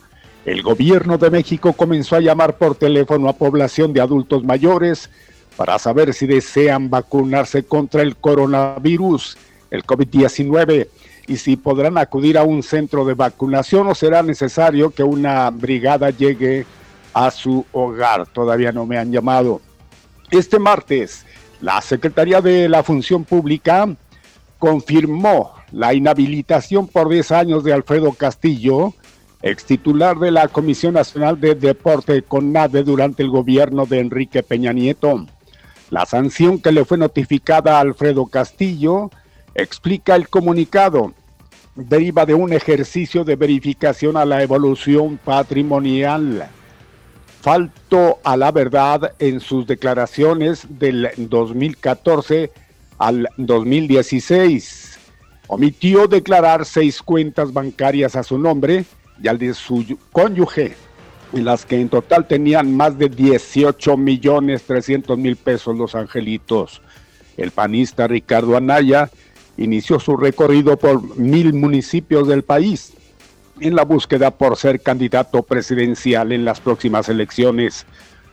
El 0.45 0.61
gobierno 0.61 1.17
de 1.17 1.31
México 1.31 1.73
comenzó 1.73 2.15
a 2.15 2.22
llamar 2.22 2.57
por 2.57 2.76
teléfono 2.76 3.27
a 3.27 3.34
población 3.34 3.93
de 3.93 4.01
adultos 4.01 4.43
mayores 4.43 5.09
para 5.57 5.80
saber 5.80 6.13
si 6.13 6.27
desean 6.27 6.89
vacunarse 6.89 7.63
contra 7.63 8.03
el 8.03 8.15
coronavirus, 8.15 9.38
el 9.72 9.84
COVID-19, 9.84 10.88
y 11.27 11.38
si 11.38 11.55
podrán 11.55 11.97
acudir 11.97 12.38
a 12.38 12.43
un 12.43 12.61
centro 12.61 13.05
de 13.05 13.15
vacunación 13.15 13.88
o 13.88 13.95
será 13.95 14.22
necesario 14.22 14.91
que 14.91 15.03
una 15.03 15.49
brigada 15.49 16.11
llegue 16.11 16.67
a 17.13 17.31
su 17.31 17.65
hogar. 17.72 18.27
Todavía 18.27 18.72
no 18.72 18.85
me 18.85 18.99
han 18.99 19.11
llamado. 19.11 19.61
Este 20.30 20.59
martes, 20.59 21.26
la 21.59 21.81
Secretaría 21.81 22.41
de 22.41 22.69
la 22.69 22.84
Función 22.84 23.23
Pública 23.23 23.95
confirmó 24.59 25.53
la 25.72 25.95
inhabilitación 25.95 26.88
por 26.88 27.09
10 27.09 27.31
años 27.31 27.63
de 27.63 27.73
Alfredo 27.73 28.11
Castillo, 28.11 28.93
ex 29.45 29.63
titular 29.63 30.17
de 30.17 30.31
la 30.31 30.47
Comisión 30.47 30.95
Nacional 30.95 31.39
de 31.39 31.53
Deporte 31.53 32.23
CONADE 32.23 32.84
durante 32.84 33.22
el 33.22 33.30
gobierno 33.30 33.85
de 33.85 33.99
Enrique 33.99 34.41
Peña 34.41 34.73
Nieto. 34.73 35.27
La 35.91 36.07
sanción 36.07 36.59
que 36.59 36.72
le 36.72 36.84
fue 36.84 36.97
notificada 36.97 37.77
a 37.77 37.81
Alfredo 37.81 38.26
Castillo, 38.26 39.11
explica 39.53 40.15
el 40.15 40.30
comunicado, 40.30 41.13
deriva 41.76 42.26
de 42.26 42.34
un 42.34 42.53
ejercicio 42.53 43.23
de 43.23 43.35
verificación 43.35 44.17
a 44.17 44.26
la 44.26 44.41
evolución 44.41 45.19
patrimonial. 45.23 46.47
Falto 47.41 48.17
a 48.23 48.35
la 48.35 48.51
verdad 48.51 49.13
en 49.19 49.39
sus 49.39 49.67
declaraciones 49.67 50.65
del 50.67 51.11
2014 51.17 52.51
al 52.97 53.30
2016. 53.38 54.97
Omitió 55.45 56.07
declarar 56.07 56.65
seis 56.65 56.99
cuentas 57.03 57.53
bancarias 57.53 58.15
a 58.15 58.23
su 58.23 58.39
nombre 58.39 58.85
y 59.21 59.27
al 59.27 59.37
de 59.37 59.53
su 59.53 59.97
cónyuge, 60.11 60.75
en 61.33 61.45
las 61.45 61.65
que 61.65 61.79
en 61.79 61.89
total 61.89 62.27
tenían 62.27 62.75
más 62.75 62.97
de 62.97 63.09
18 63.09 63.97
millones 63.97 64.63
300 64.63 65.17
mil 65.17 65.35
pesos 65.35 65.75
los 65.77 65.95
angelitos. 65.95 66.81
El 67.37 67.51
panista 67.51 68.07
Ricardo 68.07 68.55
Anaya 68.55 69.09
inició 69.57 69.99
su 69.99 70.15
recorrido 70.17 70.77
por 70.77 71.17
mil 71.17 71.53
municipios 71.53 72.27
del 72.27 72.43
país 72.43 72.93
en 73.59 73.75
la 73.75 73.83
búsqueda 73.83 74.31
por 74.31 74.57
ser 74.57 74.81
candidato 74.81 75.43
presidencial 75.43 76.31
en 76.31 76.45
las 76.45 76.59
próximas 76.59 77.09
elecciones. 77.09 77.85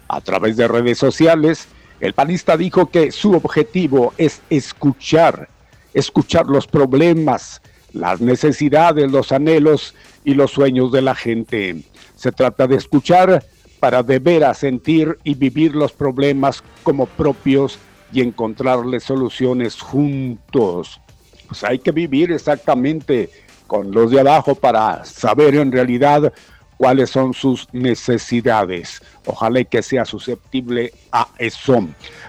A 0.09 0.21
través 0.21 0.57
de 0.57 0.69
redes 0.69 0.99
sociales, 0.99 1.69
el 2.01 2.13
panista 2.13 2.57
dijo 2.57 2.87
que 2.91 3.13
su 3.13 3.33
objetivo 3.33 4.13
es 4.19 4.43
escuchar, 4.51 5.49
escuchar 5.95 6.47
los 6.47 6.67
problemas, 6.67 7.62
las 7.93 8.21
necesidades, 8.21 9.11
los 9.11 9.33
anhelos 9.33 9.95
y 10.25 10.35
los 10.35 10.51
sueños 10.51 10.93
de 10.93 11.03
la 11.03 11.15
gente. 11.15 11.83
Se 12.17 12.33
trata 12.33 12.67
de 12.67 12.77
escuchar 12.77 13.45
para 13.81 14.03
de 14.03 14.19
veras 14.19 14.59
sentir 14.59 15.19
y 15.25 15.35
vivir 15.35 15.75
los 15.75 15.93
problemas 15.93 16.63
como 16.83 17.07
propios 17.07 17.79
y 18.13 18.21
encontrarles 18.21 19.05
soluciones 19.05 19.81
juntos. 19.81 21.01
Pues 21.49 21.65
hay 21.65 21.79
que 21.79 21.91
vivir 21.91 22.31
exactamente 22.31 23.31
con 23.67 23.91
los 23.91 24.11
de 24.11 24.21
abajo 24.21 24.55
para 24.55 25.05
saber 25.05 25.57
en 25.57 25.73
realidad 25.73 26.33
cuáles 26.77 27.11
son 27.11 27.33
sus 27.33 27.69
necesidades. 27.73 29.01
Ojalá 29.25 29.63
que 29.65 29.83
sea 29.83 30.05
susceptible 30.05 30.93
a 31.11 31.29
eso. 31.39 31.87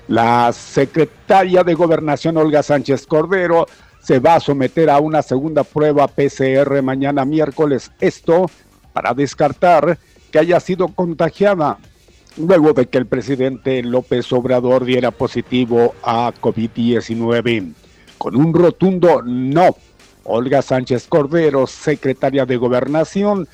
La 0.07 0.53
secretaria 0.53 1.63
de 1.63 1.73
Gobernación, 1.73 2.37
Olga 2.37 2.61
Sánchez 2.61 3.07
Cordero, 3.07 3.65
se 4.03 4.19
va 4.19 4.35
a 4.35 4.39
someter 4.39 4.89
a 4.89 4.99
una 4.99 5.21
segunda 5.21 5.63
prueba 5.63 6.07
PCR 6.07 6.81
mañana 6.81 7.23
miércoles. 7.23 7.89
Esto 8.01 8.51
para 8.91 9.13
descartar 9.13 9.97
que 10.29 10.39
haya 10.39 10.59
sido 10.59 10.89
contagiada 10.89 11.77
luego 12.37 12.73
de 12.73 12.87
que 12.87 12.97
el 12.97 13.05
presidente 13.05 13.81
López 13.81 14.31
Obrador 14.33 14.83
diera 14.83 15.11
positivo 15.11 15.95
a 16.03 16.33
COVID-19. 16.41 17.73
Con 18.17 18.35
un 18.35 18.53
rotundo 18.53 19.21
no, 19.23 19.77
Olga 20.25 20.61
Sánchez 20.61 21.07
Cordero, 21.07 21.65
secretaria 21.65 22.45
de 22.45 22.57
Gobernación, 22.57 23.47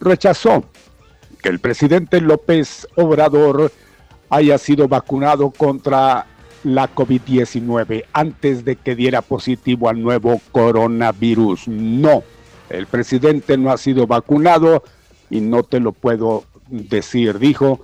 rechazó 0.00 0.64
que 1.42 1.48
el 1.48 1.58
presidente 1.58 2.20
López 2.20 2.86
Obrador 2.94 3.72
haya 4.30 4.58
sido 4.58 4.86
vacunado 4.86 5.50
contra 5.50 6.26
la 6.64 6.92
COVID-19 6.94 8.04
antes 8.12 8.64
de 8.64 8.76
que 8.76 8.94
diera 8.94 9.22
positivo 9.22 9.88
al 9.88 10.02
nuevo 10.02 10.40
coronavirus. 10.52 11.68
No, 11.68 12.22
el 12.70 12.86
presidente 12.86 13.56
no 13.56 13.70
ha 13.70 13.78
sido 13.78 14.06
vacunado 14.06 14.82
y 15.30 15.40
no 15.40 15.62
te 15.62 15.80
lo 15.80 15.92
puedo 15.92 16.44
decir, 16.68 17.38
dijo 17.38 17.80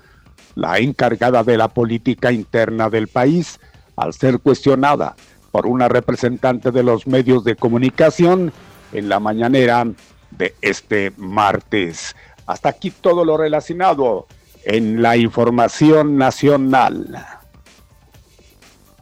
la 0.54 0.78
encargada 0.78 1.42
de 1.42 1.56
la 1.56 1.68
política 1.68 2.32
interna 2.32 2.90
del 2.90 3.08
país 3.08 3.58
al 3.96 4.12
ser 4.12 4.38
cuestionada 4.38 5.16
por 5.50 5.66
una 5.66 5.88
representante 5.88 6.70
de 6.70 6.82
los 6.82 7.06
medios 7.06 7.44
de 7.44 7.56
comunicación 7.56 8.52
en 8.92 9.08
la 9.08 9.20
mañanera 9.20 9.86
de 10.30 10.54
este 10.60 11.12
martes. 11.16 12.16
Hasta 12.46 12.70
aquí 12.70 12.90
todo 12.90 13.24
lo 13.24 13.36
relacionado 13.36 14.26
en 14.64 15.02
la 15.02 15.16
información 15.16 16.16
nacional. 16.16 17.24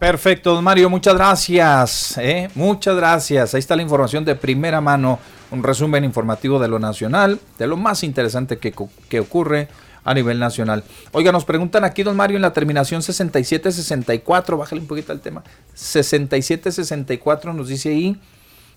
Perfecto, 0.03 0.53
don 0.53 0.65
Mario, 0.65 0.89
muchas 0.89 1.13
gracias. 1.13 2.17
¿eh? 2.17 2.49
Muchas 2.55 2.93
gracias. 2.93 3.53
Ahí 3.53 3.59
está 3.59 3.73
la 3.77 3.83
información 3.83 4.25
de 4.25 4.35
primera 4.35 4.81
mano, 4.81 5.17
un 5.49 5.63
resumen 5.63 6.03
informativo 6.03 6.59
de 6.59 6.67
lo 6.67 6.77
nacional, 6.77 7.39
de 7.57 7.67
lo 7.67 7.77
más 7.77 8.03
interesante 8.03 8.57
que, 8.57 8.75
que 9.07 9.21
ocurre 9.21 9.69
a 10.03 10.13
nivel 10.13 10.39
nacional. 10.39 10.83
Oiga, 11.13 11.31
nos 11.31 11.45
preguntan 11.45 11.85
aquí, 11.85 12.03
don 12.03 12.17
Mario, 12.17 12.35
en 12.35 12.41
la 12.41 12.51
terminación 12.51 13.01
6764, 13.01 14.57
bájale 14.57 14.81
un 14.81 14.87
poquito 14.87 15.13
al 15.13 15.21
tema. 15.21 15.41
6764 15.73 17.53
nos 17.53 17.69
dice 17.69 17.87
ahí 17.87 18.19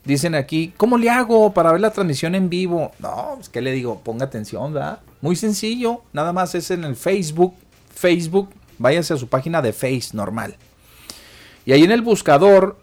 Dicen 0.05 0.37
aquí, 0.37 0.75
¿cómo 0.77 0.97
le 0.97 1.11
hago 1.11 1.53
para 1.53 1.73
ver 1.73 1.81
la 1.81 1.91
transmisión 1.91 2.37
en 2.37 2.49
vivo? 2.49 2.93
No, 3.01 3.33
pues 3.35 3.49
¿qué 3.49 3.61
le 3.61 3.73
digo? 3.73 4.01
Ponga 4.05 4.27
atención, 4.27 4.73
¿verdad? 4.73 5.01
Muy 5.21 5.35
sencillo, 5.35 6.03
nada 6.13 6.33
más 6.33 6.55
es 6.55 6.71
en 6.71 6.85
el 6.85 6.95
Facebook. 6.95 7.57
Facebook, 7.93 8.51
váyase 8.79 9.15
a 9.15 9.17
su 9.17 9.27
página 9.27 9.61
de 9.61 9.73
Face 9.73 10.11
normal. 10.13 10.57
Y 11.67 11.73
ahí 11.73 11.83
en 11.83 11.91
el 11.91 12.01
buscador, 12.01 12.79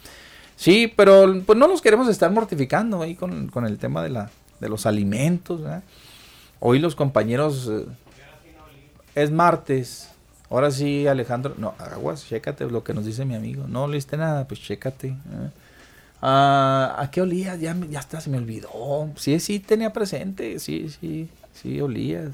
Sí, 0.55 0.91
pero 0.95 1.41
pues 1.45 1.57
no 1.57 1.67
nos 1.67 1.81
queremos 1.81 2.07
estar 2.07 2.31
mortificando 2.31 3.01
ahí 3.01 3.15
con, 3.15 3.47
con 3.49 3.65
el 3.65 3.77
tema 3.77 4.01
de 4.03 4.09
la, 4.09 4.29
de 4.59 4.69
los 4.69 4.85
alimentos, 4.85 5.61
¿verdad? 5.61 5.83
Hoy 6.59 6.79
los 6.79 6.95
compañeros 6.95 7.69
eh, 7.71 7.85
es 9.15 9.31
martes. 9.31 10.09
Ahora 10.49 10.69
sí, 10.71 11.07
Alejandro, 11.07 11.55
no, 11.57 11.73
aguas, 11.79 12.25
chécate 12.27 12.65
lo 12.69 12.83
que 12.83 12.93
nos 12.93 13.05
dice 13.05 13.25
mi 13.25 13.35
amigo. 13.35 13.65
No 13.67 13.87
leíste 13.87 14.17
nada, 14.17 14.47
pues 14.47 14.59
chécate. 14.61 15.07
¿eh? 15.09 15.15
Ah, 16.21 16.95
¿A 16.99 17.09
qué 17.09 17.21
olía? 17.21 17.55
Ya, 17.55 17.75
ya 17.89 17.99
hasta 17.99 18.21
se 18.21 18.29
me 18.29 18.37
olvidó. 18.37 19.09
Sí, 19.15 19.39
sí 19.39 19.59
tenía 19.59 19.91
presente, 19.93 20.59
sí, 20.59 20.89
sí, 20.89 21.27
sí 21.61 21.79
olía. 21.81 22.31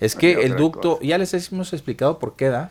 Es 0.00 0.14
que 0.14 0.32
el 0.32 0.56
ducto, 0.56 0.98
ya 1.00 1.18
les 1.18 1.32
hemos 1.52 1.72
explicado 1.72 2.18
por 2.18 2.36
qué 2.36 2.48
da. 2.48 2.70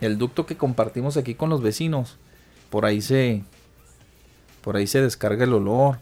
El 0.00 0.18
ducto 0.18 0.46
que 0.46 0.56
compartimos 0.56 1.16
aquí 1.16 1.34
con 1.34 1.50
los 1.50 1.62
vecinos, 1.62 2.16
por 2.70 2.84
ahí 2.84 3.00
se, 3.00 3.42
por 4.60 4.76
ahí 4.76 4.86
se 4.86 5.00
descarga 5.00 5.44
el 5.44 5.52
olor. 5.52 5.98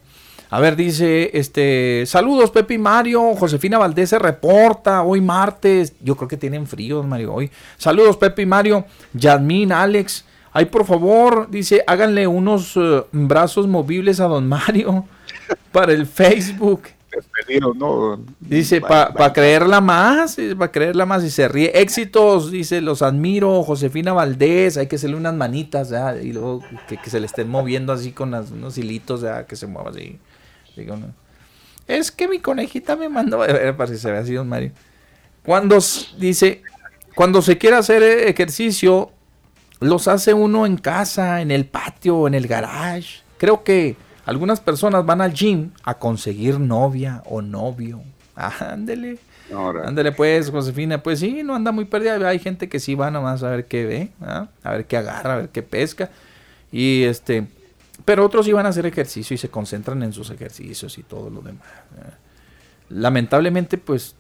A 0.51 0.61
ver, 0.61 0.77
dice, 0.77 1.31
este, 1.33 2.05
saludos 2.07 2.51
Pepe 2.51 2.75
y 2.75 2.79
Mario, 2.79 3.35
Josefina 3.37 3.79
Valdés 3.79 4.11
se 4.11 4.19
reporta 4.19 5.03
hoy 5.03 5.21
martes, 5.23 5.95
yo 6.03 6.15
creo 6.15 6.29
que 6.29 6.37
tienen 6.37 6.67
frío, 6.67 7.03
Mario, 7.03 7.33
hoy. 7.33 7.51
Saludos 7.79 8.19
Pepe 8.19 8.43
y 8.43 8.47
Mario, 8.47 8.85
Yasmín, 9.15 9.73
Alex, 9.73 10.27
ay 10.53 10.67
por 10.67 10.85
favor, 10.85 11.49
dice, 11.51 11.83
háganle 11.87 12.27
unos 12.27 12.77
eh, 12.77 13.03
brazos 13.13 13.67
movibles 13.67 14.21
a 14.21 14.27
don 14.27 14.47
Mario 14.47 15.07
para 15.73 15.93
el 15.93 16.07
Facebook. 16.07 16.83
Despedido, 17.15 17.75
no. 17.75 18.25
Dice, 18.41 18.81
para 18.81 19.33
creerla 19.33 19.81
más, 19.83 20.37
para 20.59 20.73
creerla 20.73 21.05
más 21.05 21.23
y 21.25 21.31
se 21.31 21.47
ríe. 21.47 21.71
Éxitos, 21.75 22.51
dice, 22.51 22.81
los 22.81 23.03
admiro, 23.03 23.63
Josefina 23.63 24.13
Valdés, 24.15 24.79
hay 24.79 24.87
que 24.87 24.97
hacerle 24.97 25.17
unas 25.17 25.35
manitas, 25.35 25.91
¿verdad? 25.91 26.17
y 26.21 26.33
luego 26.33 26.63
que, 26.89 26.97
que 26.97 27.11
se 27.11 27.21
le 27.21 27.27
estén 27.27 27.49
moviendo 27.51 27.93
así 27.93 28.13
con 28.13 28.31
las- 28.31 28.51
unos 28.51 28.79
hilitos, 28.79 29.21
¿verdad? 29.23 29.47
que 29.47 29.57
se 29.57 29.67
mueva 29.67 29.91
así. 29.91 30.19
Digo, 30.75 30.97
no. 30.97 31.09
Es 31.87 32.11
que 32.11 32.29
mi 32.29 32.39
conejita 32.39 32.97
me 32.97 33.09
mandó, 33.11 33.43
a 33.43 33.47
ver, 33.47 33.77
para 33.77 33.91
que 33.91 33.99
se 33.99 34.11
vea 34.11 34.21
así, 34.21 34.33
don 34.33 34.49
Mario. 34.49 34.73
Cuando 35.45 35.79
dice, 36.19 36.63
cuando 37.15 37.43
se 37.43 37.59
quiere 37.59 37.77
hacer 37.77 38.03
eh, 38.03 38.31
ejercicio, 38.31 39.11
los 39.81 40.09
hace 40.09 40.33
uno 40.33 40.65
en 40.65 40.77
casa, 40.79 41.43
en 41.43 41.51
el 41.51 41.67
patio, 41.67 42.27
en 42.27 42.35
el 42.35 42.47
garage. 42.47 43.21
Creo 43.37 43.65
que 43.65 43.97
algunas 44.25 44.61
personas 44.61 45.05
van 45.05 45.21
al 45.21 45.33
gym 45.33 45.71
a 45.85 45.95
conseguir 45.99 46.59
novia 46.61 47.23
o 47.27 47.43
novio. 47.43 48.03
Ándele. 48.35 49.19
Ahora. 49.53 49.87
Ándele 49.87 50.13
pues, 50.13 50.51
Josefina, 50.51 51.03
pues 51.03 51.19
sí, 51.21 51.43
no 51.43 51.55
anda 51.55 51.73
muy 51.73 51.85
perdida. 51.85 52.15
Hay 52.29 52.39
gente 52.39 52.69
que 52.69 52.81
sí 52.81 52.95
va 52.95 53.11
nomás 53.11 53.43
a 53.43 53.51
ver 53.51 53.67
qué 53.67 53.85
ve, 53.85 54.09
¿ah? 54.23 54.49
a 54.63 54.71
ver 54.73 54.87
qué 54.87 54.97
agarra, 54.97 55.35
a 55.35 55.37
ver 55.37 55.49
qué 55.51 55.63
pesca. 55.63 56.11
Y 56.71 57.03
este, 57.03 57.47
pero 58.05 58.25
otros 58.25 58.49
iban 58.49 58.65
a 58.65 58.71
hacer 58.71 58.87
ejercicio 58.87 59.35
y 59.35 59.39
se 59.39 59.49
concentran 59.51 60.03
en 60.03 60.13
sus 60.13 60.31
ejercicios 60.31 60.97
y 60.97 61.03
todo 61.03 61.29
lo 61.29 61.43
demás. 61.43 61.67
¿ah? 62.01 62.15
Lamentablemente, 62.89 63.77
pues, 63.79 64.15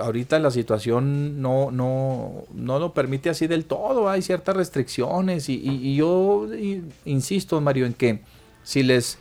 ahorita 0.00 0.38
la 0.38 0.50
situación 0.50 1.40
no, 1.40 1.70
no, 1.70 2.44
no 2.54 2.78
lo 2.78 2.92
permite 2.92 3.30
así 3.30 3.46
del 3.46 3.64
todo. 3.64 4.08
Hay 4.08 4.22
ciertas 4.22 4.56
restricciones 4.56 5.48
y, 5.48 5.54
y- 5.54 5.88
y 5.88 5.96
yo 5.96 6.46
insisto, 7.04 7.60
Mario, 7.60 7.86
en 7.86 7.94
que 7.94 8.20
si 8.62 8.82
les, 8.82 9.18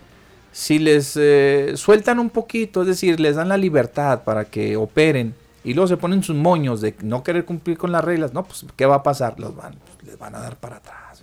si 0.51 0.79
les 0.79 1.17
eh, 1.17 1.73
sueltan 1.75 2.19
un 2.19 2.29
poquito, 2.29 2.81
es 2.81 2.87
decir, 2.87 3.19
les 3.19 3.35
dan 3.35 3.49
la 3.49 3.57
libertad 3.57 4.23
para 4.23 4.45
que 4.45 4.77
operen 4.77 5.35
y 5.63 5.73
luego 5.73 5.87
se 5.87 5.97
ponen 5.97 6.23
sus 6.23 6.35
moños 6.35 6.81
de 6.81 6.95
no 7.01 7.23
querer 7.23 7.45
cumplir 7.45 7.77
con 7.77 7.91
las 7.91 8.03
reglas, 8.03 8.33
no, 8.33 8.43
pues, 8.43 8.65
¿qué 8.75 8.85
va 8.85 8.95
a 8.95 9.03
pasar? 9.03 9.39
Los 9.39 9.55
van, 9.55 9.75
les 10.03 10.17
van 10.17 10.35
a 10.35 10.39
dar 10.39 10.57
para 10.57 10.77
atrás. 10.77 11.21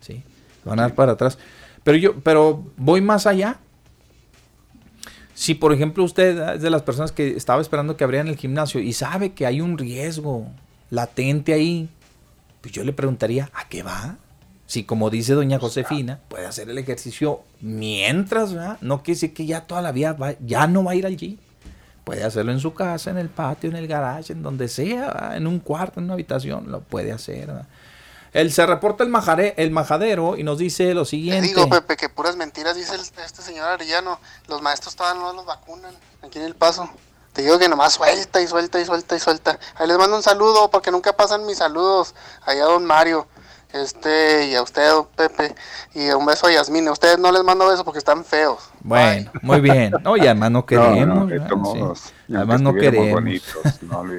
¿sí? 0.00 0.14
Les 0.14 0.64
van 0.64 0.78
a 0.78 0.82
dar 0.82 0.94
para 0.94 1.12
atrás. 1.12 1.38
Pero 1.82 1.98
yo, 1.98 2.14
pero 2.20 2.64
voy 2.76 3.00
más 3.00 3.26
allá. 3.26 3.58
Si, 5.34 5.54
por 5.54 5.72
ejemplo, 5.72 6.04
usted 6.04 6.54
es 6.54 6.62
de 6.62 6.70
las 6.70 6.82
personas 6.82 7.10
que 7.10 7.36
estaba 7.36 7.60
esperando 7.60 7.96
que 7.96 8.04
abrieran 8.04 8.28
el 8.28 8.36
gimnasio 8.36 8.80
y 8.80 8.92
sabe 8.92 9.32
que 9.32 9.46
hay 9.46 9.60
un 9.60 9.78
riesgo 9.78 10.46
latente 10.90 11.52
ahí, 11.52 11.88
pues 12.60 12.72
yo 12.72 12.84
le 12.84 12.92
preguntaría, 12.92 13.50
¿a 13.54 13.68
qué 13.68 13.82
va? 13.82 14.18
Si, 14.72 14.84
como 14.84 15.10
dice 15.10 15.34
doña 15.34 15.58
Josefina, 15.58 16.18
puede 16.30 16.46
hacer 16.46 16.70
el 16.70 16.78
ejercicio 16.78 17.42
mientras, 17.60 18.54
¿verdad? 18.54 18.78
No 18.80 19.02
quiere 19.02 19.16
decir 19.16 19.34
que 19.34 19.44
ya 19.44 19.66
toda 19.66 19.82
la 19.82 19.92
vida 19.92 20.14
va- 20.14 20.34
ya 20.40 20.66
no 20.66 20.82
va 20.82 20.92
a 20.92 20.94
ir 20.94 21.04
al 21.04 21.14
gym. 21.18 21.36
Puede 22.04 22.24
hacerlo 22.24 22.52
en 22.52 22.58
su 22.58 22.72
casa, 22.72 23.10
en 23.10 23.18
el 23.18 23.28
patio, 23.28 23.68
en 23.68 23.76
el 23.76 23.86
garage, 23.86 24.32
en 24.32 24.42
donde 24.42 24.68
sea, 24.68 25.08
¿verdad? 25.08 25.36
en 25.36 25.46
un 25.46 25.58
cuarto, 25.60 26.00
en 26.00 26.04
una 26.04 26.14
habitación, 26.14 26.70
lo 26.72 26.80
puede 26.80 27.12
hacer. 27.12 27.48
¿verdad? 27.48 27.66
Él 28.32 28.50
se 28.50 28.64
reporta 28.64 29.04
el, 29.04 29.10
majare- 29.10 29.52
el 29.58 29.70
majadero 29.72 30.38
y 30.38 30.42
nos 30.42 30.56
dice 30.56 30.94
lo 30.94 31.02
Te 31.04 31.10
siguiente. 31.10 31.48
digo, 31.48 31.68
Pepe, 31.68 31.98
que 31.98 32.08
puras 32.08 32.36
mentiras 32.36 32.74
dice 32.74 32.94
el- 32.94 33.02
este 33.02 33.42
señor 33.42 33.68
Arellano. 33.68 34.18
Los 34.48 34.62
maestros 34.62 34.96
todavía 34.96 35.20
no 35.22 35.34
los 35.34 35.44
vacunan 35.44 35.94
aquí 36.22 36.38
en 36.38 36.46
El 36.46 36.54
Paso. 36.54 36.88
Te 37.34 37.42
digo 37.42 37.58
que 37.58 37.68
nomás 37.68 37.92
suelta 37.92 38.40
y 38.40 38.46
suelta 38.46 38.80
y 38.80 38.86
suelta 38.86 39.16
y 39.16 39.20
suelta. 39.20 39.58
Ahí 39.74 39.86
les 39.86 39.98
mando 39.98 40.16
un 40.16 40.22
saludo 40.22 40.70
porque 40.70 40.90
nunca 40.90 41.12
pasan 41.14 41.44
mis 41.44 41.58
saludos. 41.58 42.14
Allá 42.46 42.62
a 42.62 42.68
don 42.68 42.86
Mario, 42.86 43.26
este, 43.72 44.48
y 44.48 44.54
a 44.54 44.62
usted, 44.62 44.90
Pepe, 45.16 45.54
y 45.94 46.08
un 46.10 46.26
beso 46.26 46.46
a 46.46 46.52
Yasmina. 46.52 46.90
A 46.90 46.92
ustedes 46.92 47.18
no 47.18 47.32
les 47.32 47.42
mando 47.44 47.66
besos 47.68 47.84
porque 47.84 47.98
están 47.98 48.24
feos. 48.24 48.70
Bueno, 48.80 49.30
muy 49.42 49.60
bien. 49.60 49.92
No, 50.02 50.16
y 50.16 50.20
además 50.20 50.50
no 50.50 50.58
No, 50.60 50.66
queremos. 50.66 51.28
no, 51.28 51.46
todos 51.46 51.98
Sí. 51.98 52.34
Además 52.34 52.60
no 52.62 52.74
queremos. 52.74 53.10
bonitos, 53.12 53.82
no. 53.82 54.04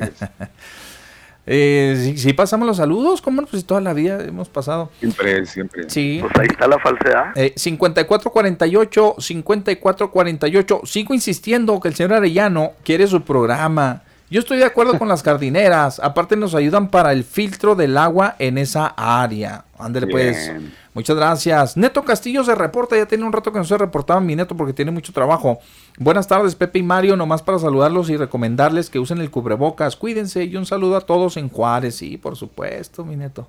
Eh, 1.45 1.99
sí, 2.01 2.17
sí 2.17 2.31
pasamos 2.31 2.65
los 2.65 2.77
saludos, 2.77 3.21
¿cómo 3.21 3.41
no? 3.41 3.47
Pues 3.47 3.65
toda 3.65 3.81
la 3.81 3.91
vida 3.93 4.23
hemos 4.23 4.47
pasado. 4.47 4.89
Siempre, 4.99 5.45
siempre. 5.45 5.89
Sí. 5.89 6.19
Pues 6.21 6.31
ahí 6.39 6.47
está 6.49 6.69
la 6.69 6.79
falsedad. 6.79 7.33
Eh, 7.35 7.53
5448, 7.57 9.15
5448. 9.19 10.81
Sigo 10.85 11.13
insistiendo 11.13 11.81
que 11.81 11.89
el 11.89 11.95
señor 11.95 12.13
Arellano 12.13 12.71
quiere 12.85 13.07
su 13.07 13.21
programa. 13.23 14.03
Yo 14.29 14.39
estoy 14.39 14.57
de 14.57 14.65
acuerdo 14.65 14.97
con 14.97 15.07
las 15.07 15.21
jardineras. 15.21 15.99
Aparte 15.99 16.35
nos 16.35 16.55
ayudan 16.55 16.89
para 16.89 17.11
el 17.11 17.23
filtro 17.23 17.75
del 17.75 17.97
agua 17.97 18.35
en 18.39 18.57
esa 18.57 18.87
área. 18.87 19.65
Ándele 19.77 20.07
pues. 20.07 20.51
Muchas 20.93 21.15
gracias. 21.15 21.77
Neto 21.77 22.03
Castillo 22.03 22.43
se 22.43 22.55
reporta. 22.55 22.95
Ya 22.95 23.05
tiene 23.05 23.25
un 23.25 23.33
rato 23.33 23.51
que 23.51 23.59
no 23.59 23.65
se 23.65 23.77
reportaba 23.77 24.21
mi 24.21 24.35
neto 24.35 24.55
porque 24.57 24.73
tiene 24.73 24.91
mucho 24.91 25.13
trabajo. 25.13 25.59
Buenas 25.97 26.27
tardes, 26.27 26.55
Pepe 26.55 26.79
y 26.79 26.83
Mario. 26.83 27.15
Nomás 27.15 27.41
para 27.41 27.59
saludarlos 27.59 28.09
y 28.09 28.17
recomendarles 28.17 28.89
que 28.89 28.99
usen 28.99 29.19
el 29.19 29.29
cubrebocas. 29.29 29.95
Cuídense 29.95 30.43
y 30.43 30.55
un 30.55 30.65
saludo 30.65 30.97
a 30.97 31.01
todos 31.01 31.37
en 31.37 31.49
Juárez. 31.49 31.95
Sí, 31.95 32.17
por 32.17 32.35
supuesto, 32.35 33.05
mi 33.05 33.15
neto. 33.15 33.47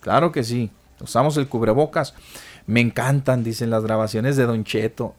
Claro 0.00 0.32
que 0.32 0.42
sí. 0.42 0.70
Usamos 1.00 1.36
el 1.36 1.48
cubrebocas. 1.48 2.14
Me 2.66 2.80
encantan, 2.80 3.44
dicen 3.44 3.70
las 3.70 3.82
grabaciones 3.82 4.36
de 4.36 4.46
Don 4.46 4.64
Cheto. 4.64 5.14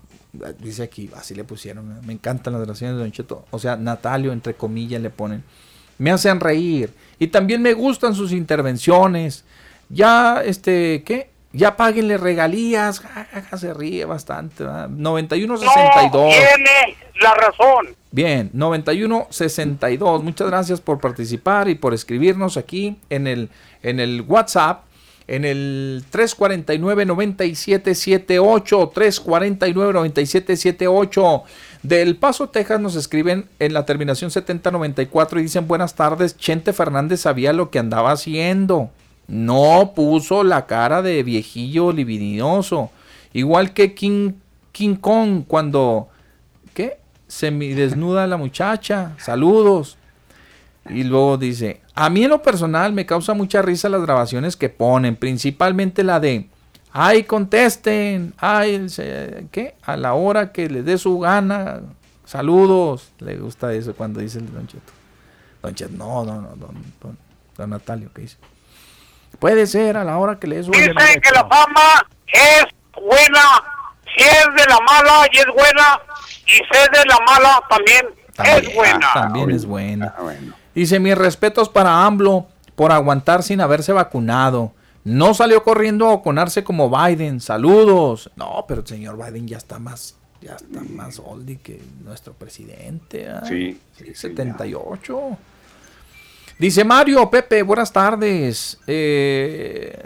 Dice 0.60 0.84
aquí, 0.84 1.10
así 1.16 1.34
le 1.34 1.44
pusieron. 1.44 2.06
Me 2.06 2.14
encantan 2.14 2.54
las 2.54 2.62
grabaciones 2.62 2.98
de 2.98 3.02
Don 3.02 3.12
Cheto. 3.12 3.46
O 3.50 3.58
sea, 3.58 3.76
Natalio, 3.76 4.32
entre 4.32 4.54
comillas, 4.54 5.02
le 5.02 5.10
ponen. 5.10 5.44
Me 5.98 6.12
hacen 6.12 6.40
reír. 6.40 6.94
Y 7.18 7.28
también 7.28 7.62
me 7.62 7.74
gustan 7.74 8.14
sus 8.14 8.32
intervenciones. 8.32 9.44
Ya, 9.90 10.42
este, 10.46 11.04
¿qué? 11.04 11.32
Ya 11.52 11.76
páguenle 11.76 12.18
regalías. 12.18 13.00
Ja, 13.00 13.28
ja, 13.32 13.42
ja, 13.42 13.58
se 13.58 13.74
ríe 13.74 14.06
bastante. 14.06 14.64
¿verdad? 14.64 14.88
9162. 14.90 16.30
Tiene 16.30 16.98
la 17.22 17.34
razón. 17.34 17.96
Bien, 18.12 18.52
9162. 18.54 20.24
Muchas 20.24 20.48
gracias 20.48 20.80
por 20.80 21.00
participar 21.00 21.70
y 21.70 21.76
por 21.76 21.96
escribirnos 21.96 22.56
aquí 22.56 23.00
en 23.10 23.26
el, 23.26 23.50
en 23.82 24.00
el 24.00 24.22
WhatsApp. 24.22 24.84
En 25.30 25.46
el 25.46 26.04
349-9778, 26.12 28.92
349-9778 28.92 31.44
del 31.84 32.16
Paso, 32.16 32.50
Texas, 32.50 32.82
nos 32.82 32.96
escriben 32.96 33.46
en 33.60 33.74
la 33.74 33.86
terminación 33.86 34.32
7094 34.32 35.40
y 35.40 35.44
dicen 35.44 35.68
buenas 35.68 35.94
tardes, 35.94 36.36
Chente 36.36 36.74
Fernández 36.74 37.22
sabía 37.22 37.54
lo 37.54 37.70
que 37.70 37.78
andaba 37.78 38.12
haciendo. 38.12 38.90
No 39.28 39.94
puso 39.96 40.44
la 40.44 40.66
cara 40.66 41.04
de 41.04 41.22
viejillo 41.22 41.92
libidinoso. 41.92 42.90
Igual 43.32 43.74
que 43.74 43.94
King, 43.94 44.32
King 44.72 44.96
Kong 44.96 45.44
cuando... 45.48 46.08
¿Qué? 46.74 46.98
Semidesnuda 47.28 48.26
la 48.26 48.38
muchacha. 48.38 49.14
Saludos. 49.20 50.00
Y 50.90 51.04
luego 51.04 51.38
dice, 51.38 51.82
a 52.00 52.10
mí 52.10 52.24
en 52.24 52.30
lo 52.30 52.42
personal 52.42 52.94
me 52.94 53.06
causa 53.06 53.34
mucha 53.34 53.62
risa 53.62 53.90
las 53.90 54.02
grabaciones 54.02 54.56
que 54.56 54.70
ponen, 54.70 55.18
principalmente 55.18 56.02
la 56.02 56.22
de, 56.22 56.48
ay, 56.94 57.24
contesten, 57.24 58.34
ay, 58.38 58.88
¿qué? 59.52 59.76
A 59.84 59.98
la 59.98 60.14
hora 60.14 60.54
que 60.54 60.70
les 60.70 60.86
dé 60.86 60.98
su 60.98 61.20
gana, 61.20 61.82
saludos. 62.24 63.12
Le 63.20 63.36
gusta 63.36 63.74
eso 63.74 63.94
cuando 63.96 64.22
dice 64.22 64.40
el 64.40 64.50
Don 64.54 64.66
Cheto. 64.66 64.94
Don 65.62 65.76
Cheto, 65.76 65.92
no, 65.98 66.24
no, 66.24 66.36
no, 66.40 66.48
don, 66.56 66.74
don, 67.02 67.18
don 67.58 67.70
Natalio, 67.70 68.10
¿qué 68.16 68.22
dice? 68.22 68.38
Puede 69.38 69.68
ser 69.68 69.98
a 69.98 70.06
la 70.06 70.18
hora 70.18 70.40
que 70.40 70.48
le 70.48 70.56
dé 70.56 70.64
su 70.64 70.72
Dicen 70.72 70.94
gana. 70.96 71.16
que 71.16 71.32
la 71.32 71.46
fama 71.50 72.08
es 72.28 72.64
buena, 72.94 73.42
si 74.16 74.24
es 74.24 74.46
de 74.56 74.66
la 74.70 74.80
mala 74.88 75.28
y 75.34 75.38
es 75.38 75.48
buena, 75.48 76.00
y 76.48 76.52
si 76.52 76.62
es 76.62 76.92
de 76.92 77.06
la 77.10 77.20
mala 77.28 77.62
también 77.70 78.06
es 78.46 78.74
buena. 78.74 79.14
También 79.14 79.52
es 79.52 79.66
buena. 79.66 80.16
Dice, 80.76 81.00
mis 81.00 81.18
respetos 81.18 81.70
para 81.70 82.06
AMLO 82.06 82.48
por 82.76 82.92
aguantar 82.92 83.44
sin 83.44 83.62
haberse 83.62 83.92
vacunado. 83.94 84.74
No 85.04 85.34
salió 85.34 85.64
corriendo 85.64 86.08
a 86.08 86.16
vacunarse 86.18 86.64
como 86.64 86.90
Biden. 86.90 87.40
Saludos. 87.42 88.30
No, 88.36 88.66
pero 88.68 88.82
el 88.82 88.88
señor 88.88 89.18
Biden 89.18 89.48
ya 89.48 89.58
está 89.58 89.80
más, 89.80 90.16
ya 90.42 90.56
está 90.56 90.82
más 90.96 91.20
oldie 91.20 91.58
que 91.58 91.82
nuestro 92.04 92.34
presidente. 92.34 93.28
¿ah? 93.30 93.44
Sí, 93.48 93.80
78. 94.14 95.38
Dice 96.60 96.84
Mario, 96.84 97.30
Pepe, 97.30 97.64
buenas 97.64 97.92
tardes. 97.94 98.78
Eh, 98.88 99.98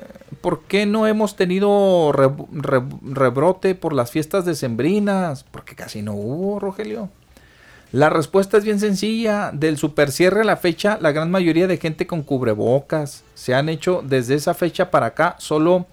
¿Por 0.42 0.61
qué 0.64 0.85
no 0.85 1.08
hemos 1.08 1.35
tenido 1.35 2.11
re- 2.11 2.30
re- 2.51 2.83
rebrote 3.01 3.74
por 3.75 3.93
las 3.93 4.11
fiestas 4.11 4.45
decembrinas? 4.45 5.43
Porque 5.45 5.75
casi 5.75 6.01
no 6.03 6.14
hubo, 6.14 6.59
Rogelio. 6.59 7.09
La 7.94 8.10
respuesta 8.10 8.58
es 8.58 8.64
bien 8.64 8.80
sencilla. 8.80 9.52
Del 9.54 9.78
super 9.78 10.12
cierre 10.12 10.42
a 10.42 10.44
la 10.44 10.58
fecha, 10.58 10.98
la 11.00 11.12
gran 11.12 11.30
mayoría 11.30 11.68
de 11.68 11.78
gente 11.78 12.08
con 12.08 12.24
cubrebocas 12.24 13.24
se 13.36 13.54
han 13.54 13.70
hecho 13.70 14.04
desde 14.04 14.34
esa 14.34 14.56
fecha 14.56 14.90
para 14.90 15.06
acá. 15.06 15.36
Solo 15.38 15.86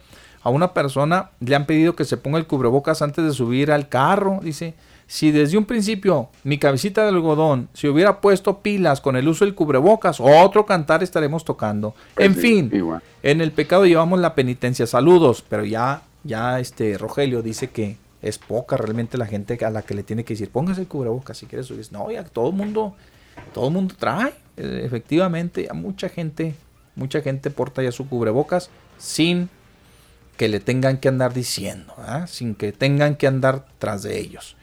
a 0.43 0.49
una 0.49 0.73
persona 0.73 1.29
le 1.41 1.55
han 1.55 1.67
pedido 1.67 1.95
que 1.97 2.07
se 2.07 2.17
ponga 2.17 2.39
el 2.39 2.47
cubrebocas 2.47 3.03
antes 3.03 3.23
de 3.23 3.33
subir 3.33 3.71
al 3.71 3.91
carro. 3.91 4.41
Dice, 4.43 4.73
si 5.07 5.31
desde 5.31 5.59
un 5.59 5.67
principio 5.67 6.31
mi 6.43 6.57
cabecita 6.57 7.03
de 7.03 7.11
algodón 7.11 7.69
se 7.75 7.91
hubiera 7.91 8.23
puesto 8.23 8.61
pilas 8.61 9.03
con 9.03 9.15
el 9.17 9.29
uso 9.29 9.45
del 9.45 9.55
cubrebocas, 9.55 10.21
otro 10.21 10.65
cantar 10.65 11.03
estaremos 11.03 11.45
tocando. 11.45 11.95
en 12.17 12.35
sí, 12.35 12.41
fin, 12.41 12.71
igual. 12.73 13.03
en 13.23 13.43
el 13.43 13.53
pecado 13.53 13.85
llevamos 13.85 14.21
la 14.21 14.35
penitencia. 14.35 14.87
Saludos, 14.87 15.45
pero 15.47 15.67
ya, 15.67 16.01
ya 16.25 16.61
este 16.61 16.97
Rogelio 16.97 17.43
dice 17.43 17.69
que 17.69 17.99
es 18.23 18.39
poca 18.39 18.77
realmente 18.77 19.19
la 19.19 19.27
gente 19.27 19.59
a 19.65 19.71
la 19.71 19.83
que 19.83 19.95
le 19.95 20.03
tiene 20.03 20.25
que 20.25 20.35
decir, 20.35 20.51
póngase 20.51 20.83
el 20.83 20.89
cubrebocas 20.89 21.39
si 21.39 21.47
quieres 21.47 21.67
subir. 21.67 21.87
No, 21.91 22.11
ya 22.11 22.25
todo 22.25 22.51
el 22.51 22.57
mundo, 22.57 22.95
todo 23.55 23.69
el 23.69 23.75
mundo 23.75 23.95
trae. 23.99 24.35
Eh, 24.57 24.83
efectivamente, 24.85 25.69
a 25.71 25.75
mucha 25.75 26.09
gente, 26.09 26.55
mucha 26.95 27.21
gente 27.23 27.51
porta 27.51 27.83
ya 27.83 27.93
su 27.93 28.09
cubrebocas 28.09 28.71
sin 28.99 29.49
que 30.37 30.49
le 30.49 30.61
tengan 30.61 30.99
que 30.99 31.09
andar 31.09 31.35
diciendo, 31.35 31.95
sin 32.27 32.55
que 32.55 32.73
tengan 32.73 33.17
que 33.17 33.27
andar 33.27 33.67
tras 33.79 34.03
de 34.03 34.19
ellos. 34.19 34.57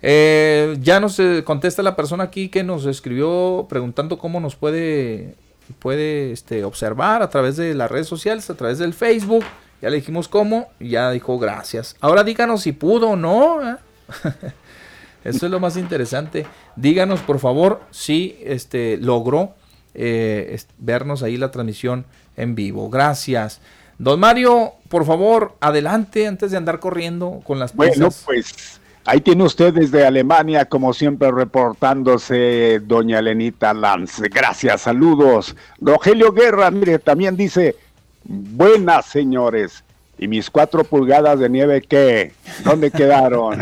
Eh, 0.00 0.76
ya 0.80 1.00
nos 1.00 1.18
eh, 1.20 1.44
contesta 1.44 1.82
la 1.82 1.94
persona 1.94 2.24
aquí 2.24 2.48
que 2.48 2.64
nos 2.64 2.86
escribió 2.86 3.66
preguntando 3.68 4.18
cómo 4.18 4.40
nos 4.40 4.56
puede, 4.56 5.36
puede 5.78 6.32
este, 6.32 6.64
observar 6.64 7.22
a 7.22 7.30
través 7.30 7.56
de 7.56 7.74
las 7.74 7.90
redes 7.90 8.08
sociales, 8.08 8.50
a 8.50 8.54
través 8.54 8.78
del 8.78 8.94
Facebook. 8.94 9.44
Ya 9.82 9.90
le 9.90 9.96
dijimos 9.96 10.28
cómo 10.28 10.68
y 10.78 10.90
ya 10.90 11.10
dijo 11.10 11.38
gracias. 11.38 11.96
Ahora 12.00 12.22
díganos 12.22 12.62
si 12.62 12.72
pudo 12.72 13.10
o 13.10 13.16
no. 13.16 13.68
¿eh? 13.68 13.76
Eso 15.24 15.46
es 15.46 15.52
lo 15.52 15.58
más 15.60 15.76
interesante. 15.76 16.46
Díganos 16.76 17.20
por 17.20 17.40
favor 17.40 17.80
si 17.90 18.38
este, 18.44 18.96
logró 18.96 19.54
eh, 19.94 20.58
vernos 20.78 21.22
ahí 21.24 21.36
la 21.36 21.50
transmisión 21.50 22.06
en 22.36 22.54
vivo. 22.54 22.88
Gracias. 22.90 23.60
Don 23.98 24.18
Mario, 24.20 24.72
por 24.88 25.04
favor, 25.04 25.54
adelante 25.60 26.26
antes 26.26 26.50
de 26.50 26.56
andar 26.56 26.78
corriendo 26.80 27.40
con 27.44 27.58
las 27.58 27.74
Bueno, 27.74 27.92
prisas. 27.92 28.22
pues 28.24 28.80
ahí 29.04 29.20
tiene 29.20 29.44
usted 29.44 29.74
desde 29.74 30.06
Alemania, 30.06 30.64
como 30.64 30.92
siempre, 30.92 31.30
reportándose 31.30 32.80
doña 32.84 33.20
Lenita 33.20 33.74
Lanz. 33.74 34.20
Gracias, 34.20 34.82
saludos. 34.82 35.54
Rogelio 35.80 36.32
Guerra, 36.32 36.70
mire, 36.70 36.98
también 36.98 37.36
dice, 37.36 37.76
buenas 38.24 39.06
señores. 39.06 39.84
¿Y 40.18 40.28
mis 40.28 40.50
cuatro 40.50 40.84
pulgadas 40.84 41.40
de 41.40 41.48
nieve 41.48 41.80
qué? 41.82 42.32
¿Dónde 42.64 42.90
quedaron? 42.90 43.58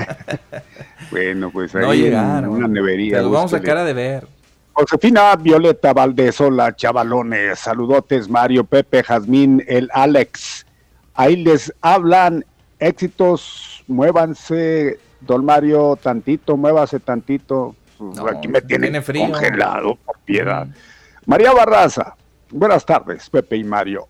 bueno, 1.10 1.50
pues 1.50 1.74
ahí 1.74 1.82
No 1.82 1.94
llegaron. 1.94 2.50
una 2.50 2.68
nevería. 2.68 3.16
Te 3.18 3.22
lo 3.22 3.30
vamos 3.30 3.52
a 3.52 3.56
búsquele. 3.56 3.62
sacar 3.62 3.76
a 3.78 3.84
de 3.84 3.92
ver. 3.94 4.26
Josefina 4.72 5.34
Violeta 5.36 5.92
Valdés, 5.92 6.40
hola 6.40 6.74
chavalones, 6.74 7.58
saludotes 7.58 8.28
Mario, 8.28 8.64
Pepe, 8.64 9.02
Jazmín, 9.02 9.64
el 9.66 9.88
Alex. 9.92 10.66
Ahí 11.14 11.36
les 11.36 11.72
hablan 11.80 12.44
éxitos, 12.78 13.82
muévanse, 13.88 14.98
don 15.20 15.44
Mario, 15.44 15.98
tantito, 16.02 16.56
muévase 16.56 17.00
tantito. 17.00 17.74
Aquí 18.34 18.48
me 18.48 18.62
tienen 18.62 19.02
frío. 19.02 19.26
congelado, 19.30 19.96
por 20.04 20.18
piedad. 20.20 20.66
María 21.26 21.52
Barraza, 21.52 22.14
buenas 22.50 22.84
tardes, 22.86 23.28
Pepe 23.28 23.56
y 23.56 23.64
Mario. 23.64 24.08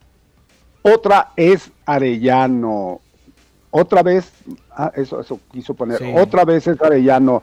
Otra 0.83 1.33
es 1.37 1.71
Arellano. 1.87 3.01
Otra 3.71 4.03
vez, 4.03 4.33
ah, 4.77 4.91
eso, 4.95 5.21
eso 5.21 5.39
quiso 5.53 5.75
poner, 5.75 5.99
Sí. 5.99 6.13
otra 6.17 6.45
vez 6.45 6.67
es 6.67 6.81
Arellano. 6.81 7.43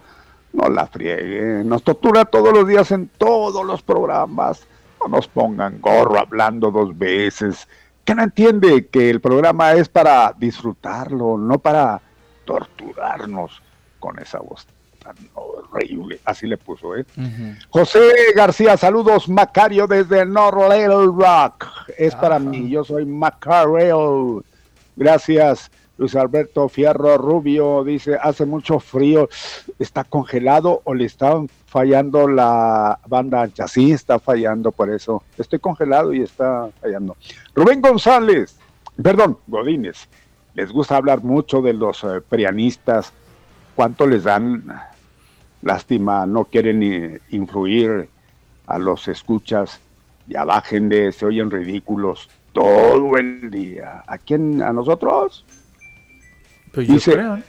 No 0.53 0.69
la 0.69 0.87
friegue, 0.87 1.63
nos 1.63 1.83
tortura 1.83 2.25
todos 2.25 2.53
los 2.53 2.67
días 2.67 2.91
en 2.91 3.09
todos 3.17 3.65
los 3.65 3.81
programas. 3.81 4.65
No 4.99 5.07
nos 5.09 5.27
pongan 5.27 5.79
gorro 5.79 6.19
hablando 6.19 6.71
dos 6.71 6.97
veces. 6.97 7.67
Que 8.03 8.15
no 8.15 8.23
entiende 8.23 8.87
que 8.87 9.09
el 9.09 9.19
programa 9.21 9.73
es 9.73 9.89
para 9.89 10.33
disfrutarlo, 10.37 11.37
no 11.37 11.59
para 11.59 12.01
torturarnos 12.45 13.61
con 13.99 14.17
esa 14.19 14.39
voz 14.39 14.65
horrible. 15.33 16.19
Así 16.25 16.47
le 16.47 16.57
puso, 16.57 16.95
¿eh? 16.95 17.05
José 17.69 17.99
García, 18.35 18.77
saludos, 18.77 19.29
Macario 19.29 19.87
desde 19.87 20.25
Little 20.25 21.07
Rock. 21.07 21.67
Es 21.97 22.15
para 22.15 22.39
mí, 22.39 22.69
yo 22.69 22.83
soy 22.83 23.05
Macario. 23.05 24.43
Gracias, 24.95 25.71
Luis 25.97 26.15
Alberto 26.15 26.69
Fierro 26.69 27.17
Rubio. 27.17 27.83
Dice, 27.83 28.17
hace 28.21 28.45
mucho 28.45 28.79
frío, 28.79 29.29
¿está 29.79 30.03
congelado 30.03 30.81
o 30.83 30.93
le 30.93 31.05
está 31.05 31.41
fallando 31.65 32.27
la 32.27 32.99
banda 33.07 33.43
ancha? 33.43 33.67
Sí, 33.67 33.91
está 33.91 34.19
fallando, 34.19 34.71
por 34.71 34.89
eso. 34.89 35.23
Estoy 35.37 35.59
congelado 35.59 36.13
y 36.13 36.21
está 36.21 36.69
fallando. 36.81 37.15
Rubén 37.53 37.81
González, 37.81 38.57
perdón, 39.01 39.37
Godínez. 39.47 40.07
Les 40.55 40.71
gusta 40.71 40.95
hablar 40.95 41.23
mucho 41.23 41.61
de 41.61 41.73
los 41.73 42.03
eh, 42.03 42.21
prianistas. 42.27 43.13
¿Cuánto 43.75 44.07
les 44.07 44.23
dan? 44.23 44.63
Lástima, 45.61 46.25
no 46.25 46.45
quieren 46.45 47.19
influir 47.29 48.09
a 48.67 48.77
los 48.77 49.07
escuchas. 49.07 49.79
Ya 50.27 50.43
bájenle, 50.43 51.11
se 51.11 51.25
oyen 51.25 51.49
ridículos 51.49 52.29
todo 52.53 53.17
el 53.17 53.49
día. 53.49 54.03
¿A 54.05 54.17
quién? 54.17 54.61
¿A 54.61 54.71
nosotros? 54.73 55.45
Pues 56.73 56.87
yo 56.87 56.93
Dice, 56.95 57.13
creo, 57.13 57.37
¿eh? 57.37 57.43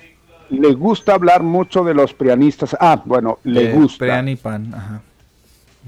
le 0.51 0.75
gusta 0.75 1.15
hablar 1.15 1.43
mucho 1.43 1.85
de 1.85 1.95
los 1.95 2.15
prianistas. 2.15 2.77
Ah, 2.81 3.03
bueno, 3.05 3.39
le 3.45 3.69
De 3.69 3.73
gusta. 3.73 3.99
Prean 3.99 4.28
y 4.28 4.37
pan, 4.37 4.73
ajá. 4.75 5.03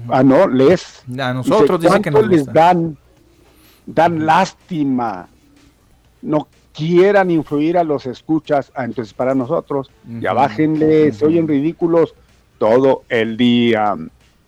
Ah, 0.09 0.23
no, 0.23 0.47
les. 0.47 1.03
A 1.19 1.33
nosotros 1.33 1.79
Dice, 1.79 1.89
dicen 1.89 2.01
que 2.03 2.11
¿cuánto 2.11 2.27
nos 2.27 2.37
les 2.37 2.45
dan, 2.53 2.97
dan 3.85 4.25
lástima. 4.25 5.27
No 6.21 6.47
quieran 6.73 7.31
influir 7.31 7.77
a 7.77 7.83
los 7.83 8.05
escuchas. 8.05 8.71
Ah, 8.75 8.85
entonces, 8.85 9.13
para 9.13 9.35
nosotros, 9.35 9.91
ya 10.19 10.33
bájenle, 10.33 11.11
se 11.11 11.25
oyen 11.25 11.47
ridículos 11.47 12.13
todo 12.57 13.03
el 13.09 13.37
día. 13.37 13.95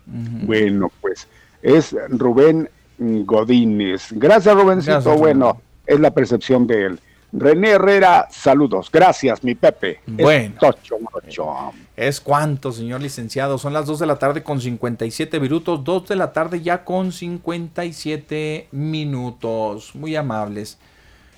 Bueno, 0.06 0.92
pues 1.02 1.28
es 1.62 1.96
Rubén 2.10 2.70
Godínez. 2.98 4.10
Gracias, 4.12 4.56
Rubencito. 4.56 4.94
Gracias, 4.94 5.18
bueno, 5.18 5.62
es 5.86 6.00
la 6.00 6.12
percepción 6.12 6.68
de 6.68 6.86
él. 6.86 7.00
René 7.36 7.72
Herrera, 7.72 8.28
saludos. 8.30 8.92
Gracias, 8.94 9.44
mi 9.44 9.56
Pepe. 9.56 10.00
Es 10.06 10.18
Bueno. 10.18 10.54
tocho, 10.60 11.00
morocho. 11.00 11.74
Es 11.98 12.22
cuánto, 12.22 12.72
señor 12.72 13.02
licenciado. 13.02 13.58
Son 13.58 13.74
las 13.74 13.88
2 13.88 14.00
de 14.00 14.06
la 14.06 14.20
tarde 14.20 14.44
con 14.44 14.62
57 14.62 15.40
minutos. 15.40 15.84
2 15.84 16.10
de 16.10 16.16
la 16.16 16.32
tarde 16.32 16.62
ya 16.62 16.86
con 16.86 17.12
57 17.12 18.68
minutos. 18.72 19.96
Muy 19.96 20.16
amables. 20.16 20.78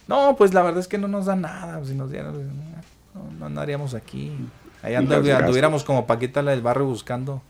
No, 0.08 0.35
pues 0.38 0.53
la 0.53 0.61
verdad 0.61 0.80
es 0.80 0.88
que 0.88 0.98
no 0.98 1.08
nos 1.08 1.25
da 1.25 1.35
nada. 1.35 1.84
Si 1.84 1.93
nos 1.93 2.11
dieran, 2.11 2.34
no, 3.14 3.40
no 3.40 3.45
andaríamos 3.45 3.93
aquí. 3.93 4.32
Ahí 4.84 4.93
anduviéramos 4.93 5.84
como 5.84 6.06
Paquita 6.06 6.42
la 6.42 6.51
del 6.51 6.61
barrio 6.61 6.85
buscando 6.85 7.42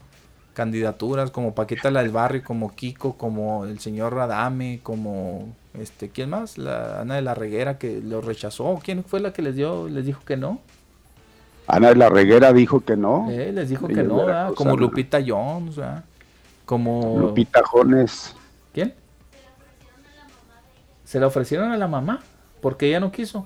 candidaturas, 0.53 1.31
como 1.31 1.53
Paquita 1.53 1.91
la 1.91 2.01
del 2.01 2.11
barrio, 2.11 2.41
como 2.43 2.73
Kiko, 2.73 3.17
como 3.17 3.65
el 3.65 3.79
señor 3.79 4.13
Radame, 4.13 4.79
como 4.81 5.53
este, 5.73 6.09
¿quién 6.09 6.29
más? 6.29 6.57
La 6.57 7.01
Ana 7.01 7.15
de 7.15 7.21
la 7.21 7.35
Reguera 7.35 7.77
que 7.77 7.99
lo 8.01 8.21
rechazó. 8.21 8.79
¿Quién 8.81 9.03
fue 9.03 9.19
la 9.19 9.33
que 9.33 9.41
les 9.41 9.55
dio, 9.55 9.89
les 9.89 10.05
dijo 10.05 10.21
que 10.25 10.37
no? 10.37 10.61
Ana 11.67 11.89
de 11.89 11.95
la 11.95 12.09
Reguera 12.09 12.53
dijo 12.53 12.79
que 12.79 12.95
no. 12.95 13.29
Eh, 13.29 13.51
les 13.51 13.67
dijo 13.67 13.87
que 13.87 14.03
no, 14.03 14.17
¿verdad? 14.17 14.53
como 14.53 14.77
Lupita 14.77 15.19
Jones, 15.25 15.75
¿verdad? 15.75 16.05
como 16.65 17.19
Lupita 17.19 17.61
Jones. 17.69 18.33
¿Quién? 18.73 18.93
Se 21.03 21.19
la 21.19 21.27
ofrecieron 21.27 21.71
a 21.71 21.77
la 21.77 21.87
mamá 21.87 22.21
porque 22.65 22.87
ella 22.87 22.99
no 22.99 23.11
quiso. 23.11 23.45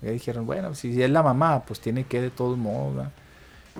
Que 0.00 0.10
dijeron, 0.10 0.44
bueno, 0.44 0.74
si 0.74 1.00
es 1.00 1.08
la 1.08 1.22
mamá, 1.22 1.62
pues 1.64 1.78
tiene 1.78 2.02
que 2.02 2.20
de 2.20 2.30
todos 2.30 2.58
modos, 2.58 2.96
¿verdad? 2.96 3.12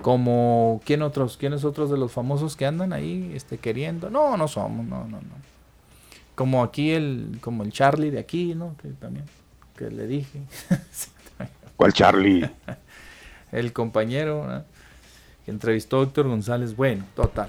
Como 0.01 0.81
quién 0.85 1.03
otros, 1.03 1.37
quiénes 1.37 1.65
otros 1.65 1.91
de 1.91 1.99
los 1.99 2.13
famosos 2.13 2.55
que 2.55 2.67
andan 2.67 2.93
ahí 2.93 3.33
este 3.35 3.59
queriendo. 3.59 4.11
No, 4.11 4.37
no 4.37 4.47
somos, 4.47 4.87
no, 4.87 5.01
no, 5.09 5.17
no. 5.17 5.35
Como 6.37 6.63
aquí 6.63 6.93
el 6.93 7.39
como 7.41 7.65
el 7.65 7.73
Charlie 7.73 8.13
de 8.13 8.21
aquí, 8.21 8.55
¿no? 8.55 8.77
Que 8.81 8.91
también 8.91 9.25
que 9.75 9.91
le 9.91 10.07
dije. 10.07 10.39
¿Cuál 11.77 11.93
Charlie? 11.93 12.49
el 13.51 13.73
compañero, 13.73 14.43
¿verdad? 14.43 14.67
que 15.45 15.51
entrevistó 15.51 16.01
Héctor 16.05 16.29
González. 16.29 16.77
Bueno, 16.77 17.05
total. 17.17 17.49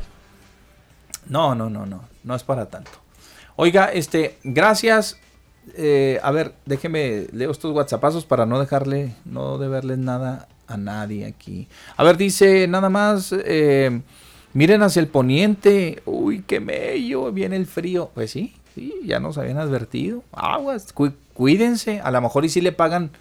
No, 1.27 1.53
no, 1.53 1.69
no, 1.69 1.85
no, 1.85 2.01
no 2.23 2.35
es 2.35 2.41
para 2.41 2.65
tanto. 2.65 2.89
Oiga, 3.57 3.91
este, 3.93 4.39
gracias. 4.43 5.19
Eh, 5.75 6.19
a 6.23 6.31
ver, 6.31 6.53
déjeme 6.65 7.27
leo 7.31 7.51
estos 7.51 7.73
WhatsAppazos 7.73 8.25
para 8.25 8.45
no 8.45 8.59
dejarle, 8.59 9.15
no 9.25 9.57
deberles 9.57 9.98
nada 9.98 10.48
a 10.67 10.77
nadie 10.77 11.25
aquí. 11.25 11.67
A 11.98 12.03
ver, 12.03 12.17
dice 12.17 12.67
nada 12.67 12.89
más, 12.89 13.33
eh, 13.33 14.01
miren 14.53 14.83
hacia 14.83 14.99
el 14.99 15.07
poniente. 15.07 16.01
Uy, 16.06 16.43
qué 16.45 16.59
mello, 16.59 17.31
viene 17.31 17.56
el 17.56 17.65
frío. 17.65 18.11
Pues 18.14 18.31
sí, 18.31 18.56
sí, 18.75 18.93
ya 19.03 19.19
nos 19.19 19.38
habían 19.38 19.57
advertido. 19.57 20.23
Aguas, 20.31 20.93
cuídense. 21.33 22.01
A 22.01 22.11
lo 22.11 22.22
mejor 22.22 22.45
y 22.45 22.49
si 22.49 22.61
le 22.61 22.72
pagan 22.72 23.11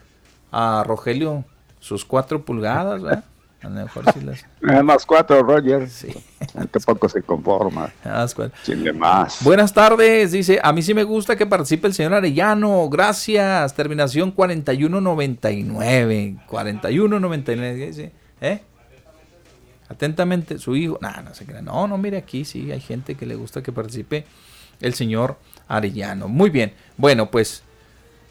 a 0.53 0.85
Rogelio 0.87 1.45
sus 1.81 2.05
cuatro 2.05 2.45
pulgadas, 2.45 3.03
¿verdad? 3.03 3.25
A 3.63 3.69
lo 3.69 3.75
mejor 3.75 4.05
sí 4.13 4.21
las... 4.21 4.47
Nada 4.61 4.83
más 4.85 5.05
cuatro, 5.05 5.43
Roger. 5.43 5.91
Sí. 5.91 6.15
poco 6.87 7.09
se 7.09 7.23
conforma. 7.23 7.93
Más 8.05 8.37
más. 8.95 9.43
Buenas 9.43 9.75
tardes, 9.75 10.31
dice. 10.33 10.61
A 10.63 10.73
mí 10.73 10.83
sí 10.83 10.95
me 10.95 11.03
gusta 11.03 11.35
que 11.37 11.47
participe 11.47 11.89
el 11.89 11.95
señor 11.95 12.15
Arellano. 12.15 12.89
Gracias. 12.89 13.75
Terminación 13.75 14.31
4199. 14.31 16.37
4199, 16.47 17.87
dice. 17.87 18.13
¿Eh? 18.41 18.63
Atentamente, 19.89 20.59
su 20.59 20.77
hijo. 20.77 20.99
No, 21.01 21.11
no 21.23 21.35
se 21.35 21.45
crea. 21.45 21.63
No, 21.63 21.89
no, 21.89 21.99
mire 21.99 22.19
aquí, 22.19 22.45
sí, 22.45 22.71
hay 22.71 22.81
gente 22.81 23.17
que 23.17 23.27
le 23.27 23.35
gusta 23.35 23.61
que 23.63 23.73
participe 23.73 24.25
el 24.81 24.95
señor 24.95 25.37
Arellano. 25.67 26.29
Muy 26.29 26.51
bien. 26.51 26.75
Bueno, 26.97 27.29
pues 27.31 27.65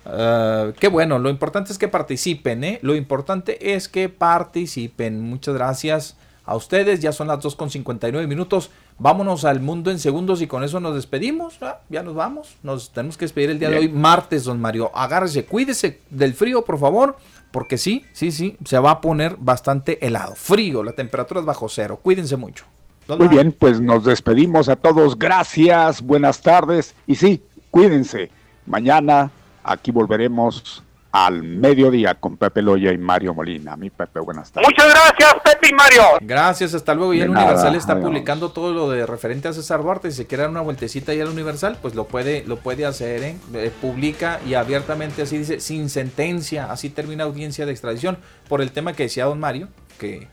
Ah, 0.10 0.72
qué 0.80 0.88
bueno, 0.88 1.20
lo 1.20 1.30
importante 1.30 1.72
es 1.72 1.78
que 1.78 1.90
participen, 1.90 2.64
¿eh? 2.64 2.80
Lo 2.82 2.96
importante 2.96 3.76
es 3.76 3.90
que 3.90 4.08
participen. 4.08 5.22
Muchas 5.22 5.56
gracias 5.56 6.16
a 6.46 6.56
ustedes. 6.56 7.02
Ya 7.02 7.12
son 7.12 7.28
las 7.28 7.40
2.59 7.40 8.26
minutos. 8.26 8.72
Vámonos 9.00 9.44
al 9.44 9.60
mundo 9.60 9.92
en 9.92 10.00
segundos 10.00 10.42
y 10.42 10.48
con 10.48 10.64
eso 10.64 10.80
nos 10.80 10.96
despedimos. 10.96 11.60
Ya 11.90 12.04
nos 12.04 12.16
vamos. 12.16 12.56
Nos 12.64 12.92
tenemos 12.92 13.18
que 13.18 13.26
despedir 13.26 13.50
el 13.50 13.60
día 13.60 13.70
de 13.70 13.80
hoy, 13.80 13.90
martes, 13.90 14.46
don 14.46 14.62
Mario. 14.62 14.92
Agárrese, 14.96 15.46
cuídese 15.46 16.00
del 16.10 16.34
frío, 16.34 16.64
por 16.64 16.80
favor. 16.80 17.18
Porque 17.52 17.78
sí, 17.78 18.06
sí, 18.14 18.32
sí, 18.32 18.58
se 18.66 18.80
va 18.80 18.92
a 18.92 19.02
poner 19.02 19.36
bastante 19.38 20.06
helado. 20.06 20.36
Frío, 20.36 20.84
la 20.84 20.94
temperatura 20.94 21.42
es 21.42 21.46
bajo 21.46 21.68
cero. 21.68 22.00
Cuídense 22.02 22.38
mucho. 22.38 22.66
Muy 23.08 23.28
bien, 23.28 23.56
pues 23.58 23.80
nos 23.80 24.04
despedimos 24.04 24.68
a 24.70 24.76
todos. 24.76 25.18
Gracias, 25.18 26.02
buenas 26.02 26.42
tardes. 26.42 26.94
Y 27.08 27.16
sí, 27.16 27.42
cuídense. 27.72 28.30
Mañana 28.66 29.32
Aquí 29.68 29.92
volveremos 29.92 30.82
al 31.12 31.44
mediodía 31.44 32.16
con 32.16 32.38
Pepe 32.38 32.62
Loya 32.62 32.94
y 32.94 32.98
Mario 32.98 33.34
Molina. 33.34 33.76
Mi 33.76 33.90
Pepe, 33.90 34.22
buenas 34.22 34.50
tardes. 34.50 34.70
Muchas 34.70 34.90
gracias, 34.90 35.36
Pepe 35.44 35.70
y 35.70 35.74
Mario. 35.74 36.02
Gracias, 36.22 36.74
hasta 36.74 36.94
luego. 36.94 37.14
Y 37.14 37.20
el 37.20 37.30
Universal 37.32 37.76
está 37.76 38.00
publicando 38.00 38.52
todo 38.52 38.74
lo 38.74 38.90
de 38.90 39.06
referente 39.06 39.50
a 39.50 39.54
César 39.54 39.82
Duarte. 39.82 40.10
Si 40.12 40.18
se 40.18 40.26
quiere 40.26 40.44
dar 40.44 40.52
una 40.52 40.62
vueltecita 40.62 41.12
ahí 41.12 41.20
al 41.20 41.28
Universal, 41.28 41.78
pues 41.82 41.96
lo 41.96 42.06
puede, 42.06 42.46
lo 42.46 42.58
puede 42.58 42.86
hacer. 42.86 43.24
¿eh? 43.24 43.38
Eh, 43.56 43.72
publica 43.82 44.40
y 44.48 44.54
abiertamente 44.54 45.24
así 45.24 45.38
dice, 45.38 45.60
sin 45.60 45.90
sentencia. 45.90 46.72
Así 46.72 46.90
termina 46.90 47.26
audiencia 47.26 47.66
de 47.66 47.74
extradición 47.74 48.18
por 48.48 48.62
el 48.62 48.72
tema 48.72 48.94
que 48.94 49.04
decía 49.04 49.26
don 49.26 49.40
Mario, 49.40 49.68
que 50.00 50.30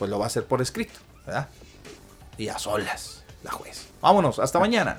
pues 0.00 0.10
lo 0.10 0.18
va 0.18 0.24
a 0.24 0.26
hacer 0.26 0.46
por 0.46 0.60
escrito, 0.60 0.98
¿verdad? 1.26 1.48
Y 2.38 2.48
a 2.48 2.58
solas, 2.58 3.24
la 3.44 3.52
juez. 3.52 3.88
Vámonos, 4.00 4.40
hasta 4.40 4.58
mañana. 4.58 4.98